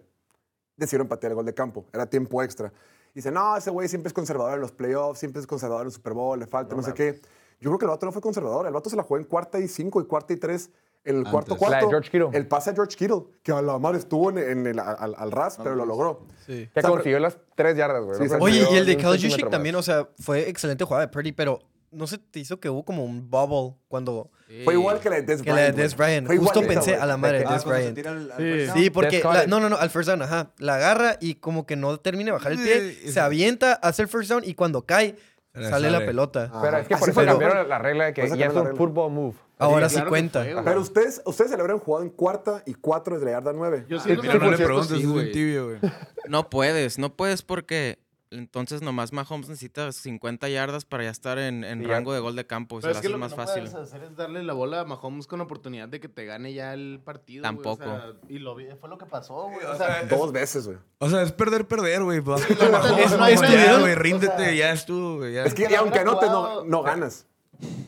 Decidieron 0.78 1.08
patear 1.08 1.32
el 1.32 1.38
gol 1.38 1.46
de 1.48 1.56
campo. 1.56 1.88
Era 1.92 2.06
tiempo 2.06 2.44
extra. 2.44 2.72
Dice, 3.16 3.32
no, 3.32 3.58
ese 3.58 3.72
güey 3.72 3.88
siempre 3.88 4.10
es 4.10 4.14
conservador 4.14 4.54
en 4.54 4.62
los 4.62 4.72
playoffs, 4.72 5.18
siempre 5.18 5.40
es 5.42 5.48
conservador 5.48 5.82
en 5.82 5.88
el 5.88 5.92
Super 5.92 6.14
Bowl, 6.14 6.38
le 6.38 6.46
falta, 6.46 6.76
no, 6.76 6.84
sé 6.84 6.94
qué. 6.94 7.20
Yo 7.60 7.72
creo 7.72 7.80
que 7.80 7.86
el 7.86 7.90
vato 7.90 8.06
no 8.06 8.12
fue 8.12 8.22
conservador. 8.22 8.68
El 8.68 8.74
vato 8.74 8.92
se 8.92 8.96
la 8.96 9.02
jugó 9.02 9.18
en 9.18 9.24
cuarta 9.24 9.58
y 9.58 9.68
cinco 9.68 10.00
y 10.02 10.06
cuarta 10.06 10.34
y 10.34 10.38
tres. 10.38 10.70
En 11.04 11.16
el 11.18 11.24
cuarto 11.24 11.54
Antes. 11.54 11.58
cuarto. 11.58 11.76
La 11.78 11.82
de 11.82 11.88
George 11.90 12.12
Kittle. 12.12 12.30
El 12.38 12.48
pase 12.48 12.70
a 12.70 12.74
George 12.76 12.96
Kittle, 12.96 13.24
que 13.42 13.52
a 13.52 13.60
la 13.64 13.80
madre 13.80 13.98
estuvo 13.98 14.30
en, 14.30 14.38
en 14.38 14.68
el, 14.68 14.78
al, 14.78 15.16
al 15.18 15.32
ras, 15.32 15.58
pero 15.58 15.74
lo 15.74 15.84
logró. 15.88 16.28
Sí. 16.46 16.70
Que 16.72 16.80
O 16.80 16.82
sea, 16.82 16.90
consiguió 16.92 17.18
las 17.18 17.40
tres 17.56 17.76
yardas, 17.76 18.04
güey. 18.06 18.20
Sí, 18.20 18.28
No 18.36 18.38
Oye, 18.46 18.68
y 18.72 18.76
el 18.78 18.86
de 18.86 18.98
Kyle 18.98 19.08
Juszczyk 19.20 19.50
también, 19.50 19.74
o 19.74 19.82
sea, 19.82 20.08
fue 20.20 20.48
excelente 20.48 20.84
jugada 20.86 21.08
de 21.08 21.12
Purdy, 21.12 21.32
pero 21.32 21.58
no 21.92 22.08
se 22.08 22.18
te 22.18 22.40
hizo 22.40 22.60
que 22.60 22.70
hubo 22.70 22.84
como 22.86 23.04
un 23.06 23.30
bubble 23.30 23.76
cuando... 23.88 24.32
Fue 24.66 24.74
igual 24.74 25.00
que 25.00 25.10
la 25.10 25.16
de 25.18 25.22
Des 25.22 25.42
Que 25.42 25.50
la 25.50 25.56
de 25.56 25.62
Bryant. 25.72 25.78
Des. 25.78 25.96
Bryant. 25.96 26.28
Fue 26.28 26.38
Justo 26.38 26.62
pensé 26.68 26.96
a 26.96 27.06
la 27.06 27.16
madre 27.18 27.40
de 27.40 27.46
Des 27.46 27.66
Ah, 27.66 27.70
Bryant. 27.70 27.96
tira 27.96 28.12
al- 28.12 28.32
al 28.32 28.74
Sí. 28.74 28.90
porque... 28.90 29.22
La- 29.24 29.48
no, 29.48 29.60
no, 29.62 29.70
no, 29.70 29.78
al 29.78 29.90
first 29.90 30.10
down, 30.10 30.22
ajá. 30.22 30.52
La 30.58 30.76
agarra 30.76 31.16
y 31.22 31.36
como 31.36 31.66
que 31.66 31.76
no 31.78 31.98
termina 32.00 32.28
de 32.28 32.32
bajar 32.34 32.52
el 32.54 32.58
pie, 32.60 32.94
se 33.12 33.20
avienta, 33.20 33.74
hace 33.74 34.02
el 34.02 34.08
first 34.10 34.30
down 34.30 34.44
y 34.46 34.54
cuando 34.56 34.86
cae, 34.86 35.16
Le 35.54 35.70
sale 35.70 35.90
la 35.92 36.00
pelota. 36.06 36.50
Pero 36.62 36.78
es 36.78 36.88
que 36.88 36.96
por 36.96 37.10
Así 37.10 37.20
eso 37.20 37.26
cambiaron 37.30 37.68
la 37.70 37.78
regla 37.80 38.06
de 38.06 38.14
que 38.14 38.28
ya 38.38 38.46
es 38.48 38.54
un 38.54 38.76
football 38.76 39.12
move. 39.12 39.36
Ahora 39.58 39.88
Sí, 39.90 39.96
sí 39.96 40.02
claro 40.02 40.06
que 40.08 40.10
cuenta. 40.10 40.44
fue. 40.44 40.64
Pero 40.64 40.82
ustedes, 40.82 41.22
ustedes 41.26 41.52
se 41.52 41.56
le 41.58 41.62
habrían 41.62 41.80
jugado 41.80 42.04
en 42.04 42.10
cuarta 42.10 42.64
y 42.66 42.74
cuatro 42.74 43.14
desde 43.16 43.26
la 43.28 43.32
yarda 43.38 43.54
nueve. 43.54 43.86
Yo 43.88 44.00
sí, 44.00 44.10
Sí, 44.10 44.16
lo 44.16 44.22
Mira, 44.24 44.34
no 44.36 44.50
le 44.52 44.58
preguntes, 44.58 44.92
es 44.98 45.06
un 45.06 45.32
tibio, 45.32 45.66
güey. 45.68 45.80
No 46.28 46.50
puedes, 46.50 46.98
no 46.98 47.16
puedes 47.16 47.42
porque 47.44 48.00
entonces 48.32 48.82
nomás 48.82 49.14
Mahomes 49.14 49.50
necesita 49.50 49.92
50 49.92 50.50
yardas 50.50 50.86
para 50.86 51.04
ya 51.04 51.10
estar 51.10 51.38
en, 51.38 51.64
en 51.64 51.80
Sí, 51.80 51.86
ya. 51.86 51.92
rango 51.92 52.14
de 52.14 52.20
gol 52.20 52.36
de 52.36 52.48
campo 52.48 52.80
y 52.80 52.82
se 52.82 52.88
Pero 52.88 52.94
le 52.94 52.98
es 52.98 53.02
que 53.02 53.08
hace 53.08 53.12
lo 53.12 53.18
más 53.20 53.34
que 53.34 53.38
no 53.38 53.46
fácil. 53.46 53.64
puedes 53.64 53.76
hacer 53.88 54.04
es 54.04 54.16
darle 54.16 54.42
la 54.44 54.54
bola 54.54 54.80
a 54.82 54.86
Mahomes 54.86 55.28
con 55.28 55.42
oportunidad 55.42 55.88
de 55.90 56.00
que 56.00 56.08
te 56.10 56.26
gane 56.26 56.54
ya 56.54 56.74
el 56.74 57.02
partido. 57.04 57.42
o 57.42 57.44
Tampoco. 57.44 57.84
sea, 57.84 58.14
y 58.30 58.40
lo 58.40 58.56
vi- 58.56 58.68
fue 58.80 58.90
lo 58.90 58.98
que 58.98 59.06
pasó, 59.06 59.50
güey. 59.50 59.66
o 59.66 59.72
O 59.74 59.76
sea, 59.76 60.02
sea, 60.02 60.18
Dos 60.18 60.32
veces, 60.32 60.66
güey. 60.66 60.78
O 61.00 61.10
sea, 61.10 61.22
es 61.22 61.32
perder, 61.32 61.68
perder, 61.68 62.04
güey. 62.04 62.20
Vas 62.22 62.50
la 62.50 62.56
con 62.56 62.72
Mahomes, 62.72 63.06
es- 63.12 63.18
no, 63.20 63.28
estuvieron- 63.28 63.66
ya, 63.76 63.80
güey, 63.80 63.96
ríndete, 63.96 64.34
o 64.34 64.38
sea, 64.38 64.54
ya 64.54 64.72
estuvo, 64.72 65.18
güey. 65.18 65.34
ya. 65.34 65.44
Es 65.46 65.54
que 65.54 65.66
que 65.68 65.76
aunque 65.76 66.00
anotes, 66.00 66.30
no, 66.30 66.64
no 66.64 66.82
ganas. 66.84 67.28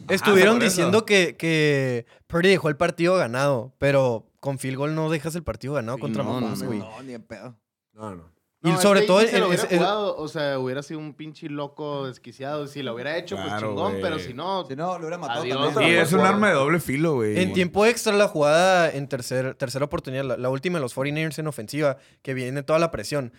Estuvieron 0.09 0.55
por 0.57 0.63
eso. 0.65 0.71
diciendo 0.75 1.05
que, 1.05 1.35
que 1.37 2.05
Purdy 2.27 2.49
dejó 2.49 2.69
el 2.69 2.75
partido 2.77 3.15
ganado, 3.15 3.73
pero 3.79 4.27
con 4.39 4.59
field 4.59 4.77
goal 4.77 4.93
no 4.93 5.09
dejas 5.09 5.35
el 5.35 5.43
partido 5.43 5.73
ganado 5.73 5.97
contra 5.97 6.23
no, 6.23 6.31
Mahomes, 6.41 6.59
no, 6.61 6.67
güey. 6.67 6.79
No, 6.79 7.01
ni 7.03 7.13
en 7.13 7.23
pedo. 7.23 7.55
No, 7.93 8.13
no. 8.13 8.32
Y 8.65 8.71
no, 8.71 8.81
sobre 8.81 9.01
que 9.01 9.07
todo 9.07 9.19
sí 9.21 9.27
se 9.27 9.35
en- 9.35 9.41
lo 9.41 9.47
hubiera 9.49 9.65
jugado, 9.67 10.15
o 10.17 10.27
sea, 10.29 10.57
hubiera 10.57 10.81
sido 10.83 10.99
un 10.99 11.13
pinche 11.13 11.49
loco 11.49 12.07
desquiciado. 12.07 12.65
Si 12.67 12.81
lo 12.81 12.93
hubiera 12.93 13.17
hecho, 13.17 13.35
pues 13.35 13.53
chingón, 13.59 13.97
pero 14.01 14.17
si 14.19 14.33
no, 14.33 14.65
Si 14.65 14.75
no, 14.75 14.93
lo 14.93 14.99
hubiera 14.99 15.17
matado 15.17 15.41
Adiós. 15.41 15.73
también. 15.73 15.91
Sí, 15.91 15.97
es 15.97 16.13
un 16.13 16.21
arma 16.21 16.47
de 16.49 16.53
doble 16.55 16.79
filo, 16.79 17.15
güey. 17.15 17.39
En 17.41 17.51
tiempo 17.53 17.85
extra, 17.85 18.13
la 18.13 18.27
jugada 18.29 18.89
en 18.91 19.07
tercer, 19.09 19.55
tercera 19.55 19.83
oportunidad, 19.85 20.23
la, 20.23 20.37
la 20.37 20.49
última 20.49 20.77
de 20.77 20.81
los 20.81 20.95
49ers 20.95 21.37
en 21.39 21.47
ofensiva, 21.47 21.97
que 22.21 22.33
viene 22.33 22.63
toda 22.63 22.79
la 22.79 22.89
presión. 22.89 23.33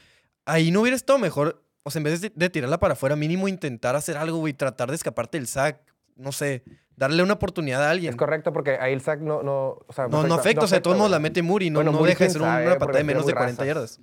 ahí 0.46 0.70
no 0.70 0.82
hubiera 0.82 0.96
estado 0.96 1.18
mejor. 1.18 1.62
O 1.84 1.90
sea, 1.90 2.00
en 2.00 2.04
vez 2.04 2.20
de, 2.20 2.30
de 2.34 2.50
tirarla 2.50 2.78
para 2.78 2.92
afuera, 2.94 3.16
mínimo 3.16 3.48
intentar 3.48 3.96
hacer 3.96 4.16
algo, 4.16 4.38
güey, 4.38 4.52
tratar 4.54 4.88
de 4.90 4.96
escaparte 4.96 5.38
del 5.38 5.46
sack. 5.46 5.80
No 6.16 6.32
sé, 6.32 6.62
darle 6.96 7.22
una 7.22 7.34
oportunidad 7.34 7.82
a 7.82 7.90
alguien. 7.90 8.10
Es 8.10 8.16
correcto 8.16 8.52
porque 8.52 8.72
ahí 8.80 8.92
el 8.92 9.00
sack 9.00 9.20
no... 9.20 9.42
No, 9.42 9.78
o 9.86 9.92
sea, 9.94 10.06
No, 10.08 10.22
no 10.22 10.34
afecta, 10.34 10.64
o 10.64 10.68
sea, 10.68 10.78
de 10.78 10.82
todos 10.82 10.96
modos 10.96 11.10
la 11.10 11.18
mete 11.18 11.42
Muri, 11.42 11.70
no, 11.70 11.78
Bueno, 11.78 11.92
no 11.92 11.98
Muri, 11.98 12.10
deja 12.12 12.24
de 12.24 12.30
ser 12.30 12.40
una 12.42 12.54
porque 12.62 12.78
patada 12.78 12.98
de 12.98 13.04
menos 13.04 13.26
de 13.26 13.32
40 13.34 13.62
razas. 13.62 13.66
yardas. 13.66 14.00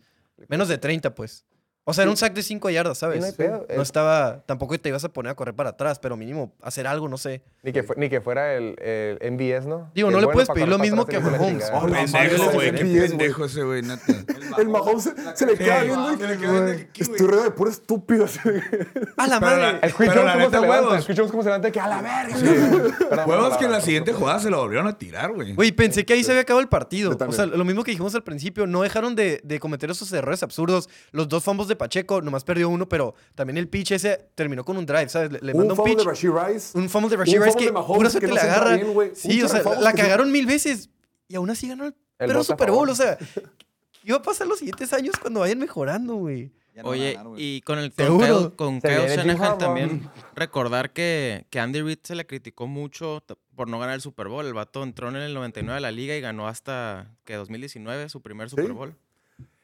Menos 0.50 0.68
de 0.68 0.78
30, 0.78 1.16
pues. 1.16 1.46
O 1.84 1.94
sea, 1.94 2.04
era 2.04 2.12
un 2.12 2.18
sack 2.18 2.34
de 2.34 2.44
5 2.44 2.70
yardas, 2.70 3.00
¿sabes? 3.00 3.20
no 3.22 3.26
hay 3.26 3.32
pedo, 3.32 3.66
No 3.76 3.82
es- 3.82 3.88
estaba, 3.90 4.44
tampoco 4.46 4.78
te 4.80 4.90
ibas 4.90 5.04
a 5.04 5.10
poner 5.10 5.32
a 5.32 5.36
correr 5.36 5.56
para 5.56 5.72
atrás, 5.72 5.98
pero 5.98 6.16
mínimo 6.16 6.54
hacer 6.62 6.86
algo, 6.86 7.10
no 7.10 7.18
sé. 7.18 7.42
Ni 7.64 7.72
que, 7.74 7.82
fu- 7.82 7.94
ni 7.98 8.08
que 8.08 8.22
fuera 8.22 8.54
el, 8.54 8.76
el 8.80 9.32
MBS, 9.34 9.66
¿no? 9.68 9.90
Digo, 9.96 10.12
no 10.12 10.20
le 10.20 10.26
bueno 10.26 10.34
puedes 10.36 10.50
pedir 10.50 10.68
lo 10.68 10.78
mismo 10.78 11.06
que 11.08 11.18
a 11.18 11.20
Mahomes. 11.20 11.72
Oh, 11.74 11.88
Pendejo, 11.88 12.52
güey. 12.52 12.72
Qué 12.74 12.86
pendejo 12.86 13.46
ese 13.46 13.64
güey. 13.64 13.82
El 14.60 14.70
Mahomes 14.70 15.04
se, 15.04 15.14
se 15.36 15.46
le 15.48 15.58
queda 15.58 15.82
viendo 15.84 16.08
rodeado 17.18 17.44
de 17.44 17.52
puro 17.52 17.70
estúpido. 17.72 18.26
¡A 19.18 19.28
la 19.28 19.40
madre! 19.40 19.80
Escuchamos 19.82 20.14
Pero 20.16 20.24
la 20.26 20.34
cómo 20.34 20.46
se 20.50 20.52
levanta, 20.62 20.82
huevos. 20.84 21.00
escuchamos 21.00 21.32
cómo 21.32 21.44
se 21.44 21.50
levanta 21.50 21.72
que 21.72 21.80
a 21.80 21.88
la 21.88 22.02
verga. 22.02 23.26
Huevos 23.26 23.58
que 23.58 23.66
en 23.66 23.72
la 23.72 23.82
siguiente 23.82 24.14
jugada 24.14 24.40
se 24.40 24.50
lo 24.50 24.58
volvieron 24.60 24.88
a 24.88 24.98
tirar, 24.98 25.32
güey. 25.34 25.54
Güey, 25.54 25.72
pensé 25.72 26.06
que 26.06 26.14
ahí 26.14 26.24
se 26.24 26.32
había 26.32 26.42
acabado 26.44 26.62
el 26.62 26.70
partido. 26.70 27.18
O 27.28 27.32
sea, 27.32 27.46
lo 27.48 27.66
mismo 27.66 27.84
que 27.84 27.92
dijimos 27.92 28.14
al 28.16 28.24
principio, 28.24 28.68
no 28.68 28.82
dejaron 28.82 29.16
de, 29.16 29.42
cometer 29.60 29.90
esos 29.92 30.12
errores 30.14 30.44
absurdos. 30.44 30.90
Los 31.12 31.28
dos 31.28 31.44
fumbles 31.44 31.71
de 31.72 31.76
Pacheco, 31.76 32.22
nomás 32.22 32.44
perdió 32.44 32.70
uno, 32.70 32.88
pero 32.88 33.16
también 33.36 33.58
el 33.58 33.68
pitch 33.68 33.92
ese 33.92 34.30
terminó 34.36 34.64
con 34.64 34.78
un 34.78 34.86
drive, 34.86 35.10
¿sabes? 35.10 35.32
Le, 35.32 35.40
le 35.42 35.54
manda 35.54 35.74
Un 35.74 35.80
un, 35.80 35.86
fumble 35.86 35.96
pitch. 35.96 36.04
de 36.06 36.10
Rashid 36.10 36.30
Rice. 36.30 36.78
Un 36.78 36.90
fumble 36.90 37.10
de 37.10 37.16
Un 37.16 37.20
Rashid 37.22 37.42
Rice 37.42 37.58
que 37.58 37.72
pura 37.72 38.10
que 38.10 38.10
suerte 38.10 38.28
no 38.28 38.34
le 38.36 38.42
agarra. 38.42 38.76
bien, 38.76 39.12
sí, 39.16 39.42
o 39.42 39.48
sea, 39.48 39.64
la 39.80 39.94
cagaron 39.94 40.32
mil 40.32 40.46
veces 40.46 40.90
y 41.28 41.36
aún 41.36 41.50
así 41.50 41.68
ganó 41.68 41.86
el, 41.86 41.96
El 42.20 42.28
pero 42.28 42.44
Super. 42.44 42.72
Bowl. 42.72 42.90
O 42.90 42.96
sea, 42.96 43.18
¿qué 44.06 44.12
va 44.12 44.20
a 44.20 44.22
pasar 44.22 44.48
los 44.48 44.60
siguientes 44.60 44.92
años 44.94 45.16
cuando 45.20 45.40
vayan 45.40 45.60
mejorando, 45.60 46.16
güey? 46.16 46.52
No 46.74 46.90
Oye, 46.90 47.14
ganar, 47.16 47.34
y 47.38 47.62
con 47.62 47.80
el 47.80 47.92
con 47.92 48.52
con 48.52 48.82
Kyle 48.82 49.08
Shanahan 49.08 49.58
también 49.58 50.10
recordar 50.36 50.94
que, 50.94 51.46
que 51.50 51.60
Andy 51.60 51.82
Reid 51.82 52.00
se 52.02 52.16
le 52.16 52.26
criticó 52.26 52.66
mucho 52.66 53.22
por 53.56 53.68
no 53.68 53.78
ganar 53.78 53.96
el 53.96 54.02
Super 54.02 54.30
Bowl. 54.30 54.46
El 54.46 54.54
vato 54.54 54.82
entró 54.84 55.10
en 55.10 55.18
el 55.18 55.34
99 55.34 55.76
de 55.76 55.82
la 55.82 55.92
liga 55.92 56.16
y 56.16 56.22
ganó 56.22 56.48
hasta 56.48 57.12
que 57.26 57.36
2019 57.36 58.08
su 58.08 58.22
primer 58.22 58.50
Super 58.50 58.72
Bowl. 58.72 58.96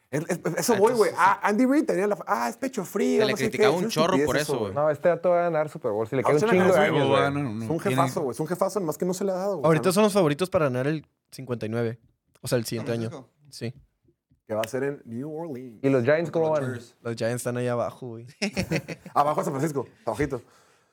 Es- 0.09 0.23
es- 0.29 0.39
Eso 0.57 0.73
Ah, 0.73 0.79
voy, 0.79 0.93
güey. 0.93 1.11
Ah, 1.17 1.39
Andy 1.43 1.65
Reid 1.65 1.85
tenía 1.85 2.07
la. 2.07 2.17
Ah, 2.27 2.47
es 2.49 2.55
pecho 2.57 2.85
frío. 2.85 3.19
Se 3.21 3.25
le 3.25 3.31
no 3.33 3.37
criticaba 3.37 3.75
un 3.75 3.89
chorro 3.89 4.17
por 4.25 4.37
eso, 4.37 4.57
güey. 4.59 4.73
No, 4.73 4.89
este 4.89 5.09
dato 5.09 5.31
va 5.31 5.39
a 5.39 5.43
ganar 5.43 5.67
Super 5.69 5.91
Bowl. 5.91 6.07
Si 6.07 6.15
le 6.15 6.23
queda 6.23 6.33
un 6.33 6.39
se 6.39 6.45
la 6.45 6.51
chingo 6.53 6.65
de 6.73 6.79
años, 6.79 7.07
güey. 7.07 7.07
güey. 7.09 7.31
No, 7.33 7.43
no, 7.53 7.63
Es 7.65 7.69
un 7.69 7.79
jefazo, 7.79 8.21
güey. 8.21 8.31
Es 8.33 8.39
un 8.39 8.47
jefazo, 8.47 8.79
más 8.81 8.97
que 8.97 9.05
no 9.05 9.13
se 9.13 9.25
le 9.25 9.31
ha 9.31 9.35
dado. 9.35 9.55
güey. 9.57 9.65
Ahorita 9.65 9.91
son 9.91 10.03
los 10.03 10.13
favoritos 10.13 10.49
para 10.49 10.65
ganar 10.65 10.87
el 10.87 11.05
59. 11.31 11.99
O 12.41 12.47
sea, 12.47 12.57
el 12.57 12.65
siguiente 12.65 12.91
año. 12.93 13.27
Sí. 13.49 13.73
Que 14.47 14.53
va 14.53 14.61
a 14.61 14.67
ser 14.67 14.83
en 14.83 15.01
New 15.03 15.29
Orleans. 15.29 15.79
¿Y 15.83 15.89
los 15.89 16.03
Giants 16.05 16.31
cómo 16.31 16.51
van? 16.51 16.79
Los 17.01 17.15
Giants 17.17 17.35
están 17.35 17.57
ahí 17.57 17.67
abajo, 17.67 18.07
güey. 18.07 18.25
Abajo 19.13 19.41
de 19.41 19.43
San 19.45 19.53
Francisco. 19.53 19.87
Abajito. 20.05 20.41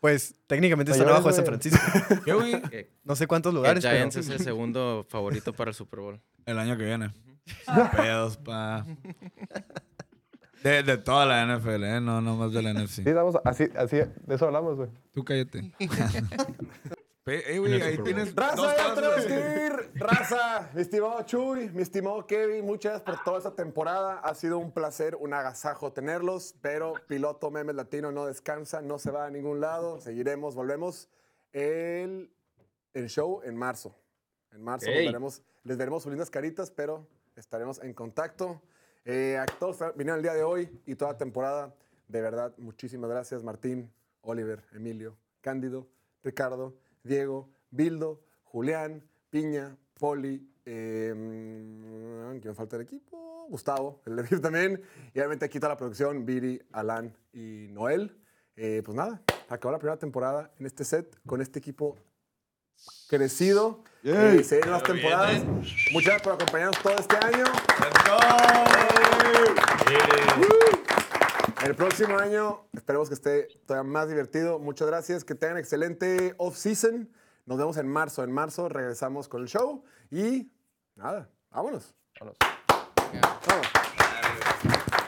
Pues 0.01 0.35
técnicamente 0.49 0.91
están 0.91 1.09
abajo 1.09 1.29
de 1.29 1.35
San. 1.35 1.45
Francisco. 1.47 1.81
¿Qué, 2.25 2.33
güey? 2.35 2.61
No 3.05 3.15
sé 3.15 3.29
cuántos 3.29 3.55
lugares, 3.55 3.83
pero... 3.85 3.95
Giants 3.97 4.17
es 4.17 4.29
el 4.29 4.41
segundo 4.41 5.07
favorito 5.09 5.53
para 5.53 5.71
el 5.71 5.75
Super 5.77 6.01
Bowl. 6.01 6.21
El 6.47 6.59
año 6.59 6.77
que 6.77 6.85
viene. 6.85 7.13
Sin 7.47 7.89
Pedos, 7.97 8.37
pa. 8.39 8.87
De, 10.63 10.83
de 10.83 10.97
toda 10.99 11.27
la 11.27 11.45
NFL, 11.57 11.85
¿eh? 11.85 12.01
No, 12.01 12.21
no 12.21 12.37
más 12.37 12.53
de 12.53 12.63
la 12.63 12.73
NFC. 12.73 13.03
Sí, 13.03 13.03
estamos 13.07 13.37
así, 13.45 13.69
así, 13.77 13.97
de 13.97 14.35
eso 14.35 14.47
hablamos, 14.47 14.77
güey. 14.77 14.89
Tú 15.13 15.25
cállate. 15.25 15.73
Eh, 17.27 17.59
güey, 17.59 17.81
ahí 17.81 17.97
tienes 18.05 18.35
Raza, 18.35 18.77
ya 18.77 18.95
tenemos 18.95 19.25
que 19.25 19.65
ir. 19.67 19.91
Raza, 19.95 20.69
mi 20.75 20.83
estimado 20.83 21.23
Chuy, 21.23 21.71
mi 21.71 21.81
estimado 21.81 22.27
Kevin, 22.27 22.67
muchas 22.67 22.93
gracias 23.03 23.17
por 23.17 23.25
toda 23.25 23.39
esta 23.39 23.55
temporada. 23.55 24.19
Ha 24.19 24.35
sido 24.35 24.59
un 24.59 24.73
placer, 24.73 25.17
un 25.19 25.33
agasajo 25.33 25.91
tenerlos, 25.95 26.55
pero 26.61 26.93
Piloto 27.09 27.51
Memes 27.51 27.77
Latino 27.77 28.13
no 28.13 28.27
descansa, 28.27 28.83
no 28.83 28.99
se 28.99 29.11
va 29.11 29.25
a 29.25 29.31
ningún 29.31 29.59
lado. 29.63 30.03
Seguiremos, 30.03 30.55
volvemos 30.55 31.09
el, 31.53 32.31
el 32.93 33.09
show 33.09 33.41
en 33.43 33.57
marzo. 33.57 33.99
En 34.53 34.63
marzo 34.63 34.91
volveremos- 34.91 35.41
les 35.63 35.79
veremos 35.79 36.03
sus 36.03 36.13
lindas 36.13 36.29
caritas, 36.29 36.71
pero 36.71 37.09
estaremos 37.37 37.83
en 37.83 37.93
contacto. 37.95 38.63
Eh, 39.05 39.37
a 39.37 39.47
todos 39.47 39.79
vinieron 39.97 40.19
el 40.19 40.23
día 40.23 40.35
de 40.35 40.43
hoy 40.43 40.81
y 40.87 40.95
toda 40.95 41.17
temporada, 41.17 41.75
de 42.09 42.21
verdad, 42.21 42.55
muchísimas 42.59 43.11
gracias, 43.11 43.43
Martín, 43.43 43.93
Oliver, 44.23 44.65
Emilio, 44.73 45.17
Cándido, 45.41 45.87
Ricardo, 46.23 46.75
Diego, 47.03 47.51
Bildo, 47.71 48.23
Julián, 48.45 49.03
Piña, 49.31 49.77
Poli, 49.99 50.49
eh, 50.65 51.13
¿quién 52.41 52.55
falta 52.55 52.79
del 52.79 52.87
equipo? 52.87 53.47
Gustavo, 53.51 54.01
el 54.07 54.23
Viv 54.23 54.41
también, 54.41 54.81
y 55.13 55.19
obviamente 55.19 55.45
aquí 55.45 55.59
toda 55.59 55.75
la 55.75 55.77
producción, 55.77 56.25
Viri, 56.25 56.63
Alan 56.73 57.15
y 57.33 57.67
Noel. 57.71 58.17
Eh, 58.57 58.83
pues 58.85 58.97
nada, 58.97 59.21
acabó 59.49 59.73
la 59.73 59.79
primera 59.79 59.99
temporada 59.99 60.53
en 60.59 60.67
este 60.67 60.85
set 60.85 61.19
con 61.27 61.41
este 61.43 61.59
equipo 61.59 61.99
crecido. 63.09 63.83
Eh, 64.03 64.43
se 64.45 64.57
vienen 64.57 64.73
las 64.73 64.83
temporadas. 64.83 65.45
Muchas 65.45 66.05
gracias 66.05 66.23
por 66.23 66.33
acompañarnos 66.35 66.79
todo 66.83 66.95
este 66.95 67.17
año. 67.17 67.45
El 71.65 71.75
próximo 71.75 72.19
año 72.19 72.67
esperemos 72.73 73.09
que 73.09 73.15
esté 73.15 73.49
todavía 73.67 73.91
más 73.91 74.09
divertido. 74.09 74.59
Muchas 74.59 74.87
gracias. 74.89 75.25
Que 75.25 75.35
tengan 75.35 75.57
excelente 75.57 76.35
off-season. 76.37 77.11
Nos 77.47 77.59
vemos 77.59 77.77
en 77.79 77.89
marzo. 77.89 78.23
En 78.23 78.33
marzo 78.33 78.69
regresamos 78.69 79.29
con 79.29 79.43
el 79.43 79.49
show. 79.49 79.85
Y 80.11 80.53
nada, 80.95 81.31
vámonos. 81.51 81.95
Vámonos. 82.21 82.39
Vámonos. 83.47 83.71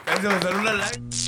Hacer 0.07 0.55
una 0.55 0.73
like. 0.73 1.26